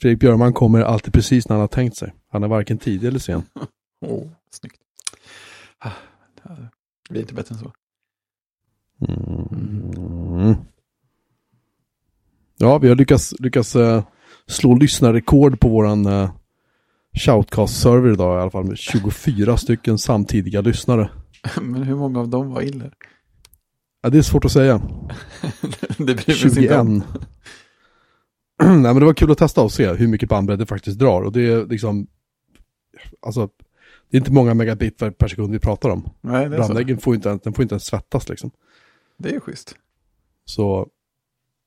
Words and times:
Fredrik 0.00 0.20
Björman 0.20 0.52
kommer 0.52 0.80
alltid 0.80 1.12
precis 1.14 1.48
när 1.48 1.56
han 1.56 1.60
har 1.60 1.68
tänkt 1.68 1.96
sig. 1.96 2.14
Han 2.28 2.42
är 2.42 2.48
varken 2.48 2.78
tidig 2.78 3.08
eller 3.08 3.18
sen. 3.18 3.42
Oh, 4.00 4.28
snyggt. 4.50 4.80
Det 7.08 7.12
blir 7.12 7.20
inte 7.20 7.34
bättre 7.34 7.54
än 7.54 7.60
så. 7.60 7.72
Mm. 9.08 10.56
Ja, 12.56 12.78
vi 12.78 12.88
har 12.88 12.94
lyckats, 12.94 13.34
lyckats 13.38 13.76
uh, 13.76 14.02
slå 14.46 14.74
lyssnarrekord 14.74 15.60
på 15.60 15.68
våran 15.68 16.06
uh, 16.06 16.30
shoutcast-server 17.12 18.12
idag 18.12 18.38
i 18.38 18.42
alla 18.42 18.50
fall 18.50 18.64
med 18.64 18.78
24 18.78 19.56
stycken 19.56 19.98
samtidiga 19.98 20.60
lyssnare. 20.60 21.10
Men 21.60 21.82
hur 21.82 21.96
många 21.96 22.20
av 22.20 22.28
dem 22.28 22.50
var 22.50 22.62
iller? 22.62 22.92
Ja, 24.02 24.10
det 24.10 24.18
är 24.18 24.22
svårt 24.22 24.44
att 24.44 24.52
säga. 24.52 24.78
det 25.98 26.14
bryr 26.14 26.34
21. 26.34 26.70
Nej, 28.62 28.78
men 28.78 28.94
det 28.94 29.04
var 29.04 29.14
kul 29.14 29.30
att 29.30 29.38
testa 29.38 29.62
och 29.62 29.72
se 29.72 29.92
hur 29.92 30.08
mycket 30.08 30.28
bandbredd 30.28 30.58
det 30.58 30.66
faktiskt 30.66 30.98
drar. 30.98 31.22
Och 31.22 31.32
det 31.32 31.40
är 31.40 31.66
liksom, 31.66 32.06
alltså, 33.22 33.50
det 34.10 34.16
är 34.16 34.18
inte 34.18 34.32
många 34.32 34.54
megabit 34.54 34.98
per 34.98 35.28
sekund 35.28 35.52
vi 35.52 35.58
pratar 35.58 35.88
om. 35.88 36.08
Nej, 36.20 36.48
det 36.48 36.56
är 36.56 36.58
Brandäggen 36.58 36.98
får 36.98 37.14
inte, 37.14 37.38
den 37.44 37.52
får 37.52 37.62
inte 37.62 37.74
ens 37.74 37.84
svettas 37.84 38.28
liksom. 38.28 38.50
Det 39.18 39.34
är 39.34 39.40
schysst. 39.40 39.76
Så 40.44 40.88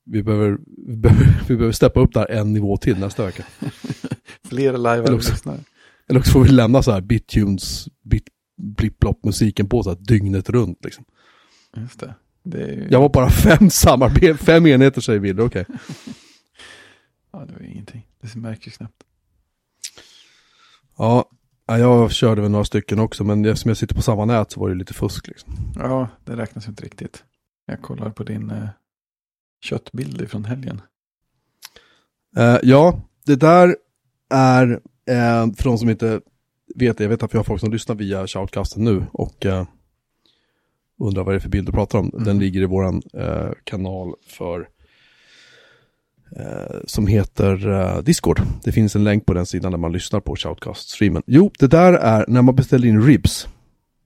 vi 0.06 0.24
behöver, 0.24 0.58
vi 1.48 1.56
behöver, 1.56 1.72
steppa 1.72 2.00
upp 2.00 2.14
där 2.14 2.32
en 2.32 2.54
nivå 2.54 2.78
till 2.78 3.00
nästa 3.00 3.26
vecka. 3.26 3.44
Fler 4.50 4.78
live 4.78 5.04
eller 5.04 5.16
också, 5.16 5.56
eller 6.08 6.20
också 6.20 6.32
får 6.32 6.44
vi 6.44 6.50
lämna 6.50 6.84
så 6.84 6.92
här 6.92 7.02
bittunes, 7.02 7.88
bit, 8.04 8.28
blipp 8.58 9.06
musiken 9.24 9.70
på 9.70 9.84
så 9.84 9.90
här 9.90 9.98
dygnet 10.02 10.50
runt 10.50 10.86
liksom. 10.86 11.06
Just 11.76 12.00
det. 12.00 12.16
det 12.44 12.68
ju... 12.68 12.88
Jag 12.90 13.00
var 13.00 13.10
bara 13.10 13.30
fem 13.30 13.70
samarbete, 13.70 14.38
fem 14.38 14.68
enheter 14.68 15.02
säger 15.02 15.20
Wille, 15.20 15.42
okej. 15.44 15.66
Okay. 15.68 15.76
ja, 17.32 17.46
det 17.46 17.54
var 17.54 17.62
ingenting. 17.62 18.08
Det 18.22 18.36
märks 18.36 18.68
ju 18.68 18.72
knappt. 18.72 19.04
Ja, 20.98 21.30
jag 21.66 22.12
körde 22.12 22.42
väl 22.42 22.52
några 22.52 22.66
stycken 22.66 23.00
också, 23.00 23.24
men 23.24 23.46
eftersom 23.46 23.70
jag 23.70 23.78
sitter 23.78 23.96
på 23.96 24.02
samma 24.02 24.26
nät 24.26 24.52
så 24.52 24.60
var 24.60 24.70
det 24.70 24.76
lite 24.76 24.94
fusk 24.94 25.28
liksom. 25.28 25.54
Ja, 25.76 26.08
det 26.26 26.36
räknas 26.36 26.68
inte 26.68 26.86
riktigt. 26.86 27.24
Jag 27.66 27.82
kollar 27.82 28.10
på 28.10 28.24
din 28.24 28.50
eh, 28.50 28.70
köttbild 29.62 30.30
från 30.30 30.46
helgen. 30.46 30.82
Uh, 32.38 32.58
ja, 32.64 33.02
det 33.26 33.36
där 33.36 33.76
är, 34.30 34.72
uh, 34.72 35.54
för 35.56 35.64
de 35.64 35.78
som 35.78 35.90
inte 35.90 36.22
vet 36.76 36.98
det, 36.98 37.04
jag 37.04 37.10
vet 37.10 37.24
att 37.24 37.34
vi 37.34 37.38
har 37.38 37.44
folk 37.44 37.60
som 37.60 37.72
lyssnar 37.72 37.96
via 37.96 38.28
shoutcasten 38.28 38.84
nu 38.84 39.06
och 39.14 39.46
uh, 39.46 39.64
undrar 41.00 41.24
vad 41.24 41.34
det 41.34 41.38
är 41.38 41.40
för 41.40 41.50
bild 41.50 41.68
du 41.68 41.72
pratar 41.72 42.00
om. 42.00 42.10
Mm. 42.14 42.24
Den 42.24 42.40
ligger 42.40 42.62
i 42.62 42.66
våran 42.66 43.02
kanal 43.64 44.14
för 44.28 44.70
som 46.86 47.08
heter 47.08 48.02
Discord. 48.02 48.42
Det 48.64 48.72
finns 48.72 48.96
en 48.96 49.04
länk 49.04 49.26
på 49.26 49.34
den 49.34 49.46
sidan 49.46 49.72
där 49.72 49.80
man 49.80 49.92
lyssnar 49.92 50.20
på 50.20 50.36
shoutcast-streamen. 50.36 51.24
Jo, 51.26 51.52
det 51.60 51.68
där 51.68 51.94
är 51.94 52.26
när 52.28 52.42
man 52.42 52.56
beställer 52.56 52.88
in 52.88 53.02
ribs 53.02 53.48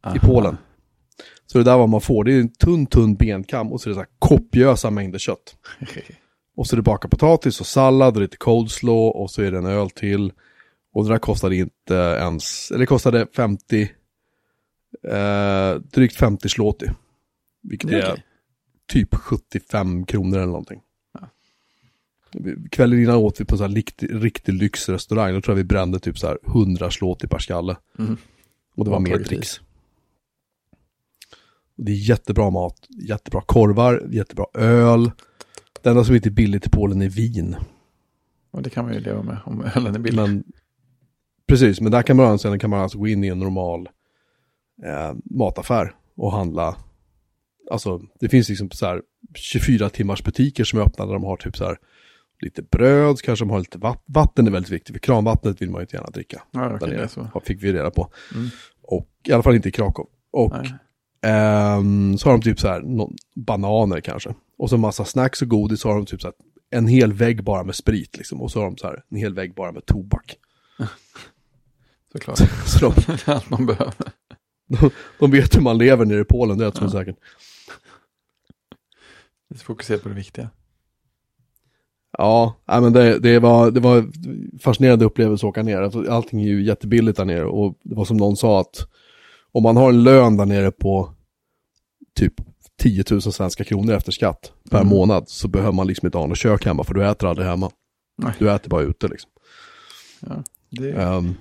Aha. 0.03 0.15
i 0.15 0.19
Polen. 0.19 0.57
Så 1.45 1.57
det 1.57 1.63
där 1.63 1.77
vad 1.77 1.89
man 1.89 2.01
får, 2.01 2.23
det 2.23 2.33
är 2.33 2.39
en 2.39 2.49
tunn, 2.49 2.85
tunn 2.85 3.15
benkam 3.15 3.71
och 3.71 3.81
så 3.81 3.89
är 3.89 3.91
det 3.91 3.95
så 3.95 3.99
här 3.99 4.09
kopiösa 4.19 4.89
mängder 4.89 5.19
kött. 5.19 5.55
och 6.57 6.67
så 6.67 6.75
är 6.75 6.77
det 6.77 6.83
bakat 6.83 7.11
potatis 7.11 7.59
och 7.59 7.67
sallad 7.67 8.15
och 8.15 8.21
lite 8.21 8.37
coleslaw 8.37 9.19
och 9.19 9.31
så 9.31 9.41
är 9.41 9.51
det 9.51 9.57
en 9.57 9.65
öl 9.65 9.89
till. 9.89 10.33
Och 10.93 11.03
det 11.03 11.09
där 11.09 11.19
kostade 11.19 11.55
inte 11.55 11.93
ens, 11.93 12.71
eller 12.71 12.79
det 12.79 12.85
kostade 12.85 13.27
50, 13.35 13.81
eh, 15.07 15.75
drygt 15.75 16.15
50 16.15 16.49
slåti. 16.49 16.85
Vilket 17.63 17.91
är 17.91 17.97
okay. 17.97 18.23
typ 18.87 19.15
75 19.15 20.05
kronor 20.05 20.37
eller 20.37 20.45
någonting. 20.45 20.81
Kvällen 22.71 22.99
innan 22.99 23.15
åt 23.15 23.41
vi 23.41 23.45
på 23.45 23.57
sån 23.57 23.67
här 23.67 23.75
riktig, 23.75 24.23
riktig 24.23 24.53
lyxrestaurang. 24.53 25.33
Då 25.33 25.41
tror 25.41 25.51
jag 25.57 25.63
vi 25.63 25.67
brände 25.67 25.99
typ 25.99 26.17
så 26.19 26.27
här 26.27 26.37
100 26.47 26.91
slåti 26.91 27.27
per 27.27 27.39
skalle. 27.39 27.77
Mm. 27.99 28.17
Och 28.75 28.85
det 28.85 28.91
var 28.91 28.99
mer 28.99 29.19
dricks. 29.19 29.61
Det 31.75 31.91
är 31.91 32.09
jättebra 32.09 32.49
mat, 32.49 32.87
jättebra 32.89 33.41
korvar, 33.41 34.07
jättebra 34.11 34.45
öl. 34.53 35.11
Det 35.81 35.89
enda 35.89 36.03
som 36.03 36.15
inte 36.15 36.29
är 36.29 36.31
billigt 36.31 36.67
i 36.67 36.69
Polen 36.69 37.01
är 37.01 37.09
vin. 37.09 37.55
Och 38.51 38.61
det 38.61 38.69
kan 38.69 38.85
man 38.85 38.93
ju 38.93 38.99
leva 38.99 39.23
med 39.23 39.37
om 39.45 39.61
ölen 39.75 39.95
är 39.95 39.99
billig. 39.99 40.21
Men, 40.21 40.43
precis, 41.47 41.81
men 41.81 41.91
där 41.91 42.01
kan 42.01 42.17
man, 42.17 42.39
sen 42.39 42.59
kan 42.59 42.69
man 42.69 42.79
alltså 42.79 42.97
gå 42.97 43.07
in 43.07 43.23
i 43.23 43.27
en 43.27 43.39
normal 43.39 43.89
eh, 44.83 45.13
mataffär 45.25 45.95
och 46.15 46.31
handla. 46.31 46.75
Alltså 47.71 48.01
det 48.19 48.29
finns 48.29 48.49
liksom 48.49 48.71
så 48.71 48.85
här 48.85 49.01
24 49.35 49.89
timmars 49.89 50.23
butiker 50.23 50.63
som 50.63 50.79
är 50.79 50.83
öppna 50.83 51.05
där 51.05 51.13
de 51.13 51.23
har 51.23 51.37
typ 51.37 51.57
så 51.57 51.65
här 51.65 51.77
lite 52.39 52.61
bröd, 52.61 53.21
kanske 53.21 53.45
de 53.45 53.49
har 53.49 53.59
lite 53.59 53.77
vatten. 53.77 54.03
Vatten 54.05 54.47
är 54.47 54.51
väldigt 54.51 54.71
viktigt, 54.71 54.95
för 54.95 54.99
kranvattnet 54.99 55.61
vill 55.61 55.69
man 55.69 55.79
ju 55.79 55.83
inte 55.83 55.95
gärna 55.95 56.09
dricka. 56.09 56.43
Ja, 56.51 56.75
okay, 56.75 56.89
där 56.89 57.07
så. 57.07 57.41
fick 57.45 57.63
vi 57.63 57.73
reda 57.73 57.91
på. 57.91 58.09
Mm. 58.35 58.49
Och 58.81 59.09
i 59.27 59.31
alla 59.31 59.43
fall 59.43 59.55
inte 59.55 59.69
i 59.69 59.71
Krakow. 59.71 60.07
Och. 60.31 60.53
Um, 61.25 62.17
så 62.17 62.29
har 62.29 62.37
de 62.37 62.41
typ 62.41 62.59
så 62.59 62.67
här, 62.67 62.81
no, 62.81 63.13
bananer 63.35 63.99
kanske. 63.99 64.33
Och 64.57 64.69
så 64.69 64.77
massa 64.77 65.05
snacks 65.05 65.41
och 65.41 65.47
godis 65.47 65.79
så 65.79 65.89
har 65.89 65.95
de 65.95 66.05
typ 66.05 66.21
så 66.21 66.27
här, 66.27 66.33
en 66.69 66.87
hel 66.87 67.13
vägg 67.13 67.43
bara 67.43 67.63
med 67.63 67.75
sprit 67.75 68.17
liksom. 68.17 68.41
Och 68.41 68.51
så 68.51 68.59
har 68.59 68.65
de 68.65 68.77
så 68.77 68.87
här, 68.87 69.03
en 69.09 69.17
hel 69.17 69.33
vägg 69.33 69.53
bara 69.53 69.71
med 69.71 69.85
tobak. 69.85 70.35
Såklart. 72.11 72.37
så 72.65 72.79
de, 72.79 72.93
det 73.07 73.27
är 73.27 73.33
allt 73.33 73.49
man 73.49 73.65
behöver. 73.65 73.93
De, 74.67 74.89
de, 75.19 75.31
vet 75.31 75.55
hur 75.55 75.61
man 75.61 75.77
lever 75.77 76.05
nere 76.05 76.21
i 76.21 76.25
Polen, 76.25 76.57
det 76.57 76.65
är 76.65 76.71
jag 76.75 76.83
ja. 76.83 76.89
säkert. 76.89 77.15
Fokusera 79.63 79.97
på 79.97 80.09
det 80.09 80.15
viktiga. 80.15 80.49
Ja, 82.17 82.55
men 82.65 82.93
det, 82.93 83.19
det, 83.19 83.39
var, 83.39 83.71
det 83.71 83.79
var 83.79 84.05
fascinerande 84.59 85.05
upplevelse 85.05 85.45
att 85.45 85.49
åka 85.49 85.63
ner. 85.63 85.81
Alltså, 85.81 86.11
allting 86.11 86.41
är 86.41 86.47
ju 86.47 86.63
jättebilligt 86.63 87.17
där 87.17 87.25
nere 87.25 87.45
och 87.45 87.77
det 87.83 87.95
var 87.95 88.05
som 88.05 88.17
någon 88.17 88.37
sa 88.37 88.61
att 88.61 88.87
om 89.51 89.63
man 89.63 89.77
har 89.77 89.89
en 89.89 90.03
lön 90.03 90.37
där 90.37 90.45
nere 90.45 90.71
på 90.71 91.13
typ 92.15 92.33
10 92.79 93.03
000 93.11 93.21
svenska 93.21 93.63
kronor 93.63 93.93
efter 93.93 94.11
skatt 94.11 94.51
per 94.69 94.81
mm. 94.81 94.89
månad 94.89 95.29
så 95.29 95.47
behöver 95.47 95.71
man 95.71 95.87
liksom 95.87 96.05
inte 96.05 96.17
ha 96.17 96.27
något 96.27 96.37
kök 96.37 96.65
hemma 96.65 96.83
för 96.83 96.93
du 96.93 97.05
äter 97.05 97.29
aldrig 97.29 97.47
hemma. 97.47 97.71
Nej. 98.17 98.33
Du 98.39 98.51
äter 98.51 98.69
bara 98.69 98.81
ute 98.81 99.07
liksom. 99.07 99.31
Ja, 100.19 100.43
det... 100.69 100.93
um, 100.93 101.35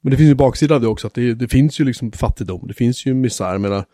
men 0.00 0.10
det 0.10 0.16
finns 0.16 0.30
ju 0.30 0.34
baksida 0.34 0.74
av 0.74 0.80
det 0.80 0.86
också, 0.86 1.06
att 1.06 1.14
det, 1.14 1.34
det, 1.34 1.48
finns 1.48 1.80
ju 1.80 1.84
liksom 1.84 2.12
fattigdom, 2.12 2.66
det 2.68 2.74
finns 2.74 3.06
ju 3.06 3.14
misär. 3.14 3.58
Menar, 3.58 3.84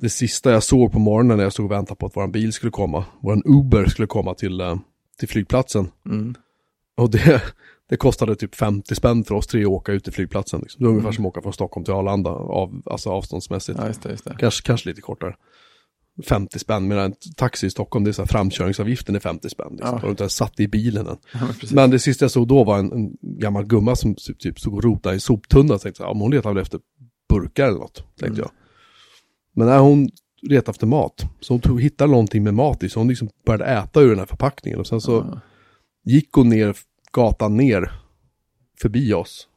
det 0.00 0.10
sista 0.10 0.50
jag 0.52 0.62
såg 0.62 0.92
på 0.92 0.98
morgonen 0.98 1.36
när 1.36 1.44
jag 1.44 1.52
stod 1.52 1.66
och 1.66 1.72
väntade 1.72 1.96
på 1.98 2.06
att 2.06 2.16
vår 2.16 2.26
bil 2.26 2.52
skulle 2.52 2.72
komma, 2.72 3.04
vår 3.20 3.42
Uber 3.44 3.86
skulle 3.86 4.06
komma 4.06 4.34
till, 4.34 4.60
uh, 4.60 4.76
till 5.18 5.28
flygplatsen. 5.28 5.90
Mm. 6.06 6.34
Och 6.96 7.10
det, 7.10 7.42
det 7.88 7.96
kostade 7.96 8.36
typ 8.36 8.54
50 8.54 8.94
spänn 8.94 9.24
för 9.24 9.34
oss 9.34 9.46
tre 9.46 9.62
att 9.62 9.68
åka 9.68 9.92
ut 9.92 10.04
till 10.04 10.12
flygplatsen. 10.12 10.60
Liksom. 10.60 10.82
Det 10.82 10.86
är 10.86 10.88
ungefär 10.88 11.08
mm. 11.08 11.14
som 11.14 11.26
att 11.26 11.30
åka 11.30 11.42
från 11.42 11.52
Stockholm 11.52 11.84
till 11.84 11.94
Arlanda, 11.94 12.30
av, 12.30 12.82
alltså 12.86 13.10
avståndsmässigt. 13.10 13.78
Ja, 13.78 13.86
just 13.86 14.02
det, 14.02 14.10
just 14.10 14.24
det. 14.24 14.36
Kanske, 14.38 14.66
kanske 14.66 14.88
lite 14.88 15.00
kortare. 15.00 15.34
50 16.24 16.58
spänn, 16.58 16.88
medan 16.88 17.04
en 17.04 17.14
taxi 17.36 17.66
i 17.66 17.70
Stockholm, 17.70 18.04
det 18.04 18.10
är 18.10 18.12
så 18.12 18.22
här, 18.22 18.26
framkörningsavgiften 18.26 19.16
är 19.16 19.20
50 19.20 19.48
spänn. 19.50 19.68
Liksom. 19.70 19.88
Ja. 19.88 19.92
Har 19.92 20.00
du 20.00 20.10
inte 20.10 20.22
ens 20.22 20.36
satt 20.36 20.60
i 20.60 20.68
bilen 20.68 21.06
än. 21.06 21.16
Ja, 21.32 21.40
men, 21.40 21.54
men, 21.70 21.90
det 21.90 21.98
sista 21.98 22.24
jag 22.24 22.30
såg 22.30 22.48
då 22.48 22.64
var 22.64 22.78
en, 22.78 22.92
en 22.92 23.16
gammal 23.22 23.66
gumma 23.66 23.96
som 23.96 24.14
typ, 24.14 24.38
typ 24.38 24.60
stod 24.60 24.74
och 24.74 24.84
rotade 24.84 25.16
i 25.16 25.20
soptunnan. 25.20 25.70
Jag 25.70 25.80
tänkte, 25.80 26.02
ja, 26.02 26.12
hon 26.12 26.30
letar 26.30 26.50
väl 26.50 26.62
efter 26.62 26.80
burkar 27.28 27.66
eller 27.68 27.78
något, 27.78 27.96
tänkte 27.96 28.26
mm. 28.26 28.38
jag. 28.38 28.50
Men 29.58 29.66
när 29.66 29.78
hon 29.78 30.08
letade 30.42 30.70
efter 30.70 30.86
mat, 30.86 31.26
så 31.40 31.52
hon 31.54 31.60
tog, 31.60 31.82
hittade 31.82 32.10
någonting 32.10 32.42
med 32.42 32.54
mat 32.54 32.82
i, 32.82 32.88
så 32.88 33.00
hon 33.00 33.08
liksom 33.08 33.28
började 33.46 33.64
äta 33.64 34.00
ur 34.00 34.08
den 34.08 34.18
här 34.18 34.26
förpackningen. 34.26 34.80
Och 34.80 34.86
sen 34.86 35.00
så 35.00 35.12
ja. 35.12 35.40
gick 36.04 36.32
hon 36.32 36.48
ner 36.48 36.76
gatan 37.12 37.56
ner 37.56 37.92
förbi 38.80 39.14
oss. 39.14 39.48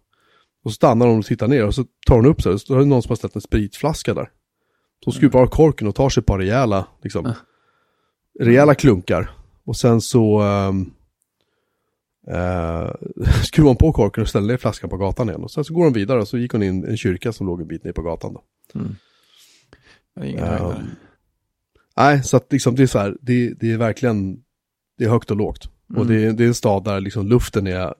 Och 0.63 0.71
så 0.71 0.75
stannar 0.75 1.07
hon 1.07 1.19
och 1.19 1.25
tittar 1.25 1.47
ner 1.47 1.65
och 1.65 1.75
så 1.75 1.85
tar 2.07 2.15
hon 2.15 2.25
upp 2.25 2.41
sig. 2.41 2.59
Så 2.59 2.75
är 2.75 2.79
det 2.79 2.85
någon 2.85 3.01
som 3.01 3.09
har 3.09 3.15
ställt 3.15 3.35
en 3.35 3.41
spritflaska 3.41 4.13
där. 4.13 4.23
Så 5.03 5.05
hon 5.05 5.13
skruvar 5.13 5.41
av 5.41 5.47
korken 5.47 5.87
och 5.87 5.95
tar 5.95 6.09
sig 6.09 6.21
ett 6.21 6.27
par 6.27 6.37
rejäla, 6.37 6.87
liksom, 7.01 7.25
mm. 7.25 7.37
rejäla 8.39 8.75
klunkar. 8.75 9.31
Och 9.63 9.77
sen 9.77 10.01
så 10.01 10.41
um, 10.41 10.93
uh, 12.27 12.91
skruvar 13.43 13.67
hon 13.67 13.77
på 13.77 13.93
korken 13.93 14.21
och 14.21 14.29
ställer 14.29 14.47
ner 14.47 14.57
flaskan 14.57 14.89
på 14.89 14.97
gatan 14.97 15.29
igen. 15.29 15.43
Och 15.43 15.51
sen 15.51 15.63
så 15.63 15.73
går 15.73 15.83
hon 15.83 15.93
vidare 15.93 16.21
och 16.21 16.27
så 16.27 16.37
gick 16.37 16.51
hon 16.51 16.63
in 16.63 16.85
i 16.85 16.87
en 16.87 16.97
kyrka 16.97 17.31
som 17.31 17.47
låg 17.47 17.61
en 17.61 17.67
bit 17.67 17.83
ner 17.83 17.91
på 17.91 18.01
gatan. 18.01 18.33
Då. 18.33 18.43
Mm. 18.79 18.95
Um, 20.21 20.95
nej, 21.97 22.23
så 22.23 22.37
att 22.37 22.51
liksom 22.51 22.75
det 22.75 22.83
är 22.83 22.87
så 22.87 22.99
här, 22.99 23.17
det, 23.21 23.53
det 23.53 23.71
är 23.71 23.77
verkligen, 23.77 24.43
det 24.97 25.03
är 25.03 25.09
högt 25.09 25.31
och 25.31 25.37
lågt. 25.37 25.69
Mm. 25.89 26.01
Och 26.01 26.07
det, 26.07 26.31
det 26.31 26.43
är 26.43 26.47
en 26.47 26.53
stad 26.53 26.83
där 26.83 26.99
liksom 26.99 27.27
luften 27.27 27.67
är 27.67 27.93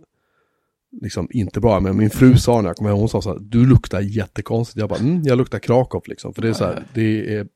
liksom 1.02 1.28
inte 1.32 1.60
bra. 1.60 1.80
Men 1.80 1.98
min 1.98 2.10
fru 2.10 2.38
sa 2.38 2.62
när 2.62 2.70
jag 2.70 2.78
kom 2.78 2.88
hem, 2.88 2.96
hon 2.96 3.10
sa 3.10 3.22
så 3.22 3.30
här, 3.30 3.40
du 3.42 3.66
luktar 3.66 4.02
jättekonstigt. 4.02 4.80
Jag 4.80 4.90
bara, 4.90 5.00
mm, 5.00 5.22
jag 5.24 5.38
luktar 5.38 5.60
Krakow 5.60 6.02
liksom. 6.06 6.34
För 6.34 6.42
det 6.42 6.50
är 6.50 6.54
så 6.54 6.66
här, 6.66 6.84
det 6.94 7.36
är 7.36 7.48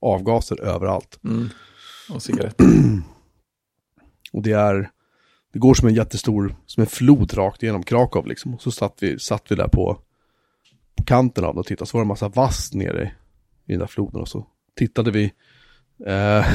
avgaser 0.00 0.60
överallt. 0.60 1.18
Mm. 1.24 1.48
Och 2.10 2.22
cigaretter. 2.22 2.66
och 4.32 4.42
det 4.42 4.52
är, 4.52 4.90
det 5.52 5.58
går 5.58 5.74
som 5.74 5.88
en 5.88 5.94
jättestor, 5.94 6.56
som 6.66 6.80
en 6.80 6.86
flod 6.86 7.34
rakt 7.34 7.62
igenom 7.62 7.82
Krakow 7.82 8.26
liksom. 8.26 8.54
Och 8.54 8.62
så 8.62 8.70
satt 8.70 8.94
vi, 9.00 9.18
satt 9.18 9.44
vi 9.48 9.56
där 9.56 9.68
på, 9.68 9.98
på 10.96 11.04
kanten 11.04 11.44
av 11.44 11.54
den 11.54 11.60
och 11.60 11.66
tittade, 11.66 11.90
så 11.90 11.96
var 11.96 12.02
det 12.02 12.04
en 12.04 12.08
massa 12.08 12.28
vass 12.28 12.74
nere 12.74 13.12
i, 13.68 13.72
den 13.72 13.80
där 13.80 13.86
floden. 13.86 14.20
Och 14.20 14.28
så 14.28 14.46
tittade 14.76 15.10
vi, 15.10 15.32
eh, 16.06 16.46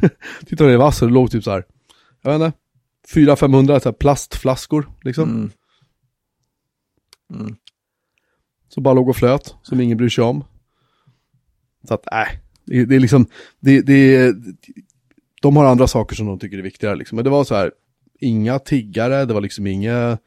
tittade 0.46 0.68
vi 0.68 0.74
i 0.74 0.78
vassen 0.78 1.06
och 1.06 1.10
det 1.10 1.14
låg 1.14 1.30
typ 1.30 1.44
så 1.44 1.50
här, 1.50 1.64
jag 2.22 2.38
vet 2.38 2.46
inte, 2.46 2.58
400-500 3.14 3.78
så 3.78 3.88
här 3.88 3.92
plastflaskor 3.92 4.90
liksom. 5.02 5.30
Mm. 5.30 5.50
Mm. 7.40 7.56
Som 8.68 8.82
bara 8.82 8.94
låg 8.94 9.08
och 9.08 9.16
flöt, 9.16 9.54
som 9.62 9.80
ingen 9.80 9.98
bryr 9.98 10.08
sig 10.08 10.24
om. 10.24 10.44
Så 11.88 11.94
att, 11.94 12.08
nej, 12.12 12.40
det, 12.64 12.84
det 12.84 12.96
är 12.96 13.00
liksom, 13.00 13.26
det, 13.60 13.80
det, 13.80 14.34
de 15.42 15.56
har 15.56 15.64
andra 15.64 15.86
saker 15.86 16.16
som 16.16 16.26
de 16.26 16.38
tycker 16.38 16.58
är 16.58 16.62
viktigare 16.62 16.96
liksom. 16.96 17.16
Men 17.16 17.24
det 17.24 17.30
var 17.30 17.44
så 17.44 17.54
här, 17.54 17.72
inga 18.20 18.58
tiggare, 18.58 19.24
det 19.24 19.34
var 19.34 19.40
liksom 19.40 19.66
inga, 19.66 20.18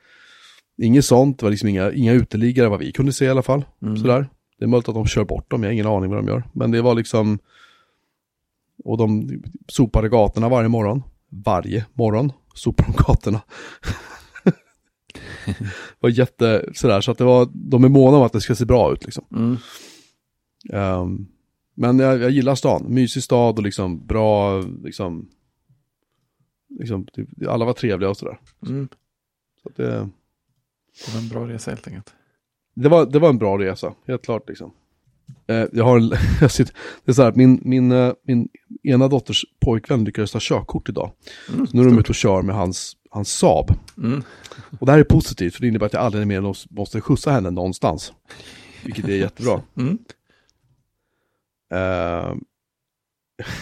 inget 0.78 1.06
sånt, 1.06 1.40
det 1.40 1.46
var 1.46 1.52
liksom 1.52 1.70
inga, 1.70 1.92
inga 1.92 2.14
uteliggare 2.14 2.70
vad 2.70 2.80
vi 2.80 2.92
kunde 2.92 3.14
se 3.14 3.26
i 3.26 3.30
alla 3.30 3.44
fall. 3.44 3.66
Mm. 3.82 3.98
Sådär. 3.98 4.30
Det 4.60 4.66
är 4.66 4.68
möjligt 4.68 4.90
att 4.90 4.96
de 4.96 5.06
kör 5.08 5.26
bort 5.26 5.52
dem, 5.52 5.64
jag 5.64 5.70
har 5.70 5.74
ingen 5.74 5.88
aning 5.88 6.10
vad 6.10 6.20
de 6.20 6.28
gör. 6.28 6.44
Men 6.54 6.72
det 6.72 6.82
var 6.82 6.96
liksom, 6.96 7.40
och 8.84 8.98
de 8.98 9.30
sopade 9.68 10.10
gatorna 10.10 10.50
varje 10.50 10.70
morgon. 10.70 11.04
Varje 11.30 11.86
morgon 11.94 12.32
sopade 12.54 12.92
de 12.92 13.04
gatorna. 13.08 13.42
det 15.46 15.56
var 16.00 16.10
jätte, 16.10 16.70
sådär, 16.74 17.02
så 17.02 17.12
att 17.12 17.18
det 17.18 17.24
var, 17.24 17.50
de 17.54 17.84
är 17.84 17.90
måna 17.90 18.18
om 18.18 18.24
att 18.24 18.34
det 18.34 18.42
ska 18.42 18.56
se 18.56 18.66
bra 18.66 18.94
ut 18.94 19.06
liksom. 19.06 19.26
Mm. 19.32 19.58
Ehm, 20.74 21.28
men 21.76 22.00
jag, 22.00 22.22
jag 22.22 22.32
gillar 22.32 22.56
stan, 22.56 22.86
mysig 22.94 23.24
stad 23.24 23.58
och 23.58 23.64
liksom 23.64 24.06
bra, 24.08 24.62
liksom, 24.62 25.30
liksom 26.80 27.08
det- 27.16 27.48
alla 27.50 27.66
var 27.66 27.74
trevliga 27.74 28.10
och 28.10 28.18
sådär. 28.18 28.40
Mm. 28.68 28.88
Så 29.64 29.70
det, 29.76 29.86
Det 31.06 31.14
var 31.14 31.22
en 31.22 31.30
bra 31.30 31.48
resa 31.48 31.72
helt 31.72 31.88
enkelt. 31.88 32.14
Det, 32.84 32.90
var, 32.90 33.06
det 33.06 33.20
var 33.20 33.30
en 33.30 33.38
bra 33.38 33.58
resa, 33.58 33.94
helt 34.08 34.22
klart 34.26 34.50
liksom. 34.50 34.72
Eh, 35.48 35.66
jag 35.72 35.84
har 35.84 35.98
en, 35.98 36.12
jag 36.42 36.52
sitter, 36.52 36.76
det 37.06 37.12
är 37.12 37.14
så 37.14 37.24
här, 37.24 37.32
min, 37.36 37.60
min, 37.64 37.92
eh, 37.92 38.14
min 38.24 38.50
ena 38.84 39.08
dotters 39.08 39.46
pojkvän 39.60 40.04
lyckades 40.04 40.32
ta 40.32 40.40
körkort 40.42 40.90
idag. 40.90 41.12
Mm. 41.54 41.68
Så 41.68 41.78
nu 41.78 41.82
är 41.84 41.86
de 41.86 42.00
ute 42.00 42.10
och 42.10 42.16
kör 42.16 42.42
med 42.42 42.56
hans, 42.56 42.98
hans 43.10 43.30
Saab. 43.34 43.74
Mm. 43.98 44.24
Och 44.80 44.86
det 44.86 44.92
här 44.92 45.00
är 45.00 45.04
positivt, 45.04 45.54
för 45.56 45.62
det 45.62 45.68
innebär 45.68 45.86
att 45.86 45.94
jag 45.94 46.02
aldrig 46.04 46.28
mer 46.28 46.42
måste- 46.42 46.74
måste 46.74 47.02
skjutsa 47.02 47.32
henne 47.32 47.50
någonstans. 47.50 48.14
Vilket 48.84 49.06
är 49.08 49.16
jättebra. 49.16 49.62
Mm. 49.78 49.98
Uh... 51.74 52.36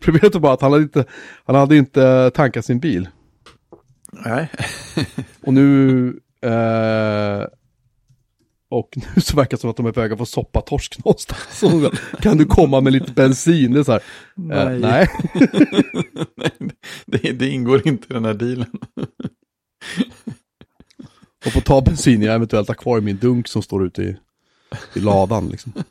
Problemet 0.00 0.34
var 0.34 0.40
bara 0.40 0.52
att 0.52 0.60
han 0.60 0.72
hade 0.72 0.82
inte, 0.82 1.04
han 1.44 1.56
hade 1.56 1.76
inte 1.76 2.30
tankat 2.34 2.64
sin 2.64 2.80
bil. 2.80 3.08
Nej. 4.12 4.48
Och 5.42 5.54
nu... 5.54 6.20
eh, 6.46 7.46
och 8.68 8.88
nu 9.14 9.20
så 9.20 9.36
verkar 9.36 9.56
det 9.56 9.60
som 9.60 9.70
att 9.70 9.76
de 9.76 9.86
är 9.86 9.92
på 9.92 10.00
väg 10.00 10.12
att 10.12 10.18
få 10.18 10.26
soppa 10.26 10.60
torsk 10.60 11.04
någonstans. 11.04 11.58
Så 11.58 11.90
kan 12.20 12.36
du 12.36 12.44
komma 12.44 12.80
med 12.80 12.92
lite 12.92 13.12
bensin? 13.12 13.72
Det 13.72 13.80
är 13.80 13.84
så 13.84 13.92
här, 13.92 14.02
eh, 14.36 14.78
nej. 14.80 15.08
Nej, 16.36 16.50
det, 17.06 17.32
det 17.32 17.48
ingår 17.48 17.88
inte 17.88 18.06
i 18.10 18.14
den 18.14 18.24
här 18.24 18.34
dealen. 18.34 18.78
Och 21.46 21.52
få 21.52 21.60
ta 21.60 21.80
bensin 21.80 22.22
jag 22.22 22.34
eventuellt 22.34 22.68
har 22.68 22.74
kvar 22.74 22.98
i 22.98 23.00
min 23.00 23.16
dunk 23.16 23.48
som 23.48 23.62
står 23.62 23.86
ute 23.86 24.02
i, 24.02 24.16
i 24.94 25.00
ladan 25.00 25.48
liksom. 25.48 25.72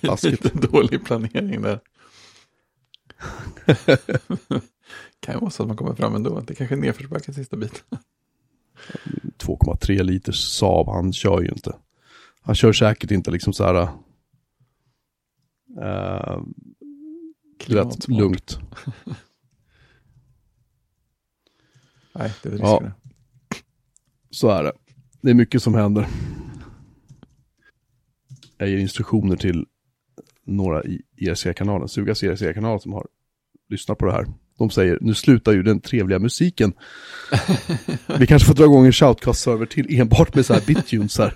Taskigt. 0.00 0.44
Lite 0.44 0.66
dålig 0.66 1.04
planering 1.04 1.62
där. 1.62 1.80
Kan 5.28 5.36
ju 5.36 5.40
vara 5.40 5.50
så 5.50 5.62
att 5.62 5.68
man 5.68 5.76
kommer 5.76 5.94
fram 5.94 6.14
ändå. 6.14 6.40
Det 6.40 6.54
kanske 6.54 6.74
är 6.74 6.76
nedförsbacke 6.76 7.32
sista 7.32 7.56
biten. 7.56 7.98
2,3 9.38 10.02
liters 10.02 10.58
Saab, 10.58 10.88
han 10.88 11.12
kör 11.12 11.40
ju 11.40 11.48
inte. 11.48 11.76
Han 12.40 12.54
kör 12.54 12.72
säkert 12.72 13.10
inte 13.10 13.30
liksom 13.30 13.52
så 13.52 13.64
här... 13.64 13.74
vet, 13.82 13.90
Klimatsmart. 17.58 18.20
lugnt. 18.20 18.58
Nej, 22.14 22.32
det 22.42 22.48
är 22.48 22.52
risk 22.52 22.64
Ja. 22.64 22.92
Så 24.30 24.48
är 24.48 24.62
det. 24.64 24.72
Det 25.20 25.30
är 25.30 25.34
mycket 25.34 25.62
som 25.62 25.74
händer. 25.74 26.08
Jag 28.56 28.68
ger 28.68 28.78
instruktioner 28.78 29.36
till 29.36 29.66
några 30.44 30.84
i 30.84 31.02
ERC-kanalen, 31.16 31.88
Sugas 31.88 32.22
ERC-kanal 32.22 32.80
som 32.80 32.92
har 32.92 33.06
lyssnat 33.68 33.98
på 33.98 34.06
det 34.06 34.12
här. 34.12 34.26
De 34.58 34.70
säger, 34.70 34.98
nu 35.00 35.14
slutar 35.14 35.52
ju 35.52 35.62
den 35.62 35.80
trevliga 35.80 36.18
musiken. 36.18 36.72
Vi 38.18 38.26
kanske 38.26 38.46
får 38.46 38.54
dra 38.54 38.64
igång 38.64 38.86
en 38.86 38.92
shoutcast-server 38.92 39.66
till 39.66 40.00
enbart 40.00 40.34
med 40.34 40.46
så 40.46 40.54
här 40.54 40.62
bittunes 40.66 41.18
här. 41.18 41.34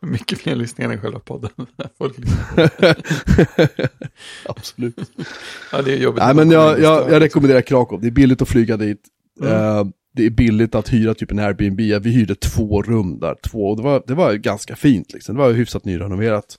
Mycket 0.00 0.38
fler 0.38 0.54
lyssningar 0.54 0.92
än 0.92 1.00
själva 1.00 1.18
podden. 1.18 1.50
Folk. 1.98 2.16
Absolut. 4.46 4.96
ja, 5.72 5.82
det 5.82 5.92
är 5.92 5.96
jobbigt. 5.96 6.22
Nej 6.24 6.34
men 6.34 6.50
jag, 6.50 6.80
jag, 6.80 7.12
jag 7.12 7.22
rekommenderar 7.22 7.60
Krakow, 7.60 8.00
det 8.00 8.06
är 8.06 8.10
billigt 8.10 8.42
att 8.42 8.48
flyga 8.48 8.76
dit. 8.76 9.00
Mm. 9.40 9.52
Eh, 9.52 9.84
det 10.14 10.26
är 10.26 10.30
billigt 10.30 10.74
att 10.74 10.92
hyra 10.92 11.14
typ 11.14 11.30
en 11.30 11.38
Airbnb, 11.38 11.80
vi 11.80 12.10
hyrde 12.10 12.34
två 12.34 12.82
rum 12.82 13.18
där, 13.18 13.34
två, 13.42 13.70
och 13.70 13.76
det 13.76 13.82
var, 13.82 14.02
det 14.06 14.14
var 14.14 14.34
ganska 14.34 14.76
fint 14.76 15.12
liksom, 15.12 15.34
det 15.34 15.42
var 15.42 15.52
hyfsat 15.52 15.84
nyrenoverat. 15.84 16.58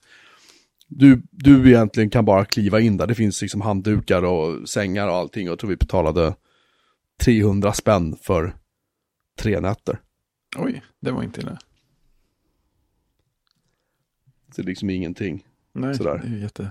Du, 0.96 1.22
du 1.32 1.70
egentligen 1.70 2.10
kan 2.10 2.26
bara 2.26 2.46
kliva 2.46 2.80
in 2.80 2.98
där, 2.98 3.08
det 3.08 3.16
finns 3.16 3.42
liksom 3.42 3.62
handdukar 3.62 4.24
och 4.24 4.70
sängar 4.70 5.08
och 5.08 5.16
allting, 5.16 5.48
och 5.48 5.52
jag 5.52 5.60
tror 5.60 5.70
vi 5.70 5.76
betalade 5.76 6.36
300 7.22 7.74
spänn 7.74 8.16
för 8.22 8.56
tre 9.40 9.60
nätter. 9.60 10.00
Oj, 10.58 10.82
det 11.00 11.12
var 11.12 11.24
inte 11.24 11.42
illa. 11.42 11.60
Så 14.56 14.62
det 14.62 14.66
är 14.66 14.70
liksom 14.70 14.90
ingenting. 14.90 15.46
Nej, 15.74 15.96
Sådär. 15.96 16.22
det 16.26 16.36
är 16.36 16.42
jätte... 16.42 16.70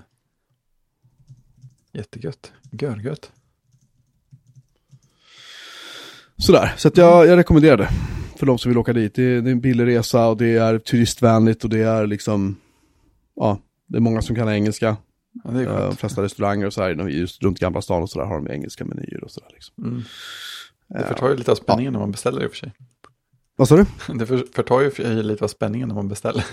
Jättegött. 1.93 2.53
Görgött. 2.71 3.33
Sådär, 6.37 6.75
så 6.77 6.89
att 6.89 6.97
jag, 6.97 7.27
jag 7.27 7.37
rekommenderar 7.37 7.77
det. 7.77 7.89
För 8.37 8.47
de 8.47 8.59
som 8.59 8.71
vill 8.71 8.79
åka 8.79 8.93
dit. 8.93 9.15
Det 9.15 9.23
är, 9.23 9.41
det 9.41 9.51
är 9.51 9.53
en 9.53 9.61
billig 9.61 9.87
resa 9.87 10.27
och 10.27 10.37
det 10.37 10.57
är 10.57 10.79
turistvänligt 10.79 11.65
och 11.65 11.71
det 11.71 11.79
är 11.83 12.07
liksom, 12.07 12.57
ja, 13.37 13.59
det 13.93 13.99
är 13.99 14.01
många 14.01 14.23
som 14.23 14.37
kan 14.37 14.49
engelska. 14.49 14.97
Ja, 15.45 15.51
det 15.51 15.61
är 15.63 15.67
Eh, 15.67 15.89
De 15.89 15.97
flesta 15.97 16.23
restauranger 16.23 16.67
och 16.67 16.73
så 16.73 16.83
här, 16.83 17.09
just 17.09 17.43
runt 17.43 17.59
Gamla 17.59 17.83
stan 17.83 18.03
och 18.03 18.11
sådär 18.11 18.27
har 18.27 18.41
de 18.41 18.53
engelska 18.53 18.85
menyer 18.85 19.25
och 19.25 19.31
sådär 19.31 19.49
liksom. 19.53 19.85
Mm. 19.85 20.03
Det 20.89 20.99
Eh, 20.99 21.07
förtar 21.07 21.29
ju 21.29 21.37
lite 21.37 21.51
av 21.51 21.55
spänningen 21.57 21.93
när 21.93 22.01
man 22.01 22.11
beställer 22.13 22.43
i 22.43 22.47
och 22.47 22.51
för 22.51 22.57
sig. 22.57 22.73
Vad 23.57 23.69
sa 23.69 23.77
du? 23.77 23.87
Det 24.19 24.27
för, 24.27 24.45
förtar 24.55 24.81
ju 24.81 24.91
för 24.91 25.23
lite 25.23 25.45
av 25.45 25.49
spänningen 25.49 25.89
när 25.89 25.95
man 25.95 26.09
beställer. 26.09 26.45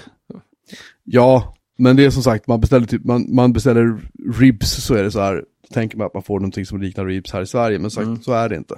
Ja, 1.03 1.55
men 1.77 1.95
det 1.95 2.05
är 2.05 2.09
som 2.09 2.23
sagt, 2.23 2.47
man 2.47 2.61
beställer, 2.61 2.87
typ, 2.87 3.03
man, 3.05 3.35
man 3.35 3.53
beställer 3.53 4.01
ribs 4.39 4.83
så 4.85 4.93
är 4.95 5.03
det 5.03 5.11
så 5.11 5.19
här, 5.19 5.45
tänker 5.73 5.97
man 5.97 6.07
att 6.07 6.13
man 6.13 6.23
får 6.23 6.39
någonting 6.39 6.65
som 6.65 6.81
liknar 6.81 7.05
ribs 7.05 7.31
här 7.33 7.41
i 7.41 7.47
Sverige, 7.47 7.79
men 7.79 7.91
sagt, 7.91 8.05
Mm. 8.07 8.21
så 8.21 8.31
är 8.33 8.49
det 8.49 8.55
inte. 8.55 8.75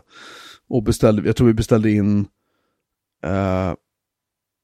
Och 0.70 0.84
beställde, 0.84 1.22
jag 1.26 1.36
tror 1.36 1.48
vi 1.48 1.54
beställde 1.54 1.92
in, 1.92 2.20
eh, 3.24 3.74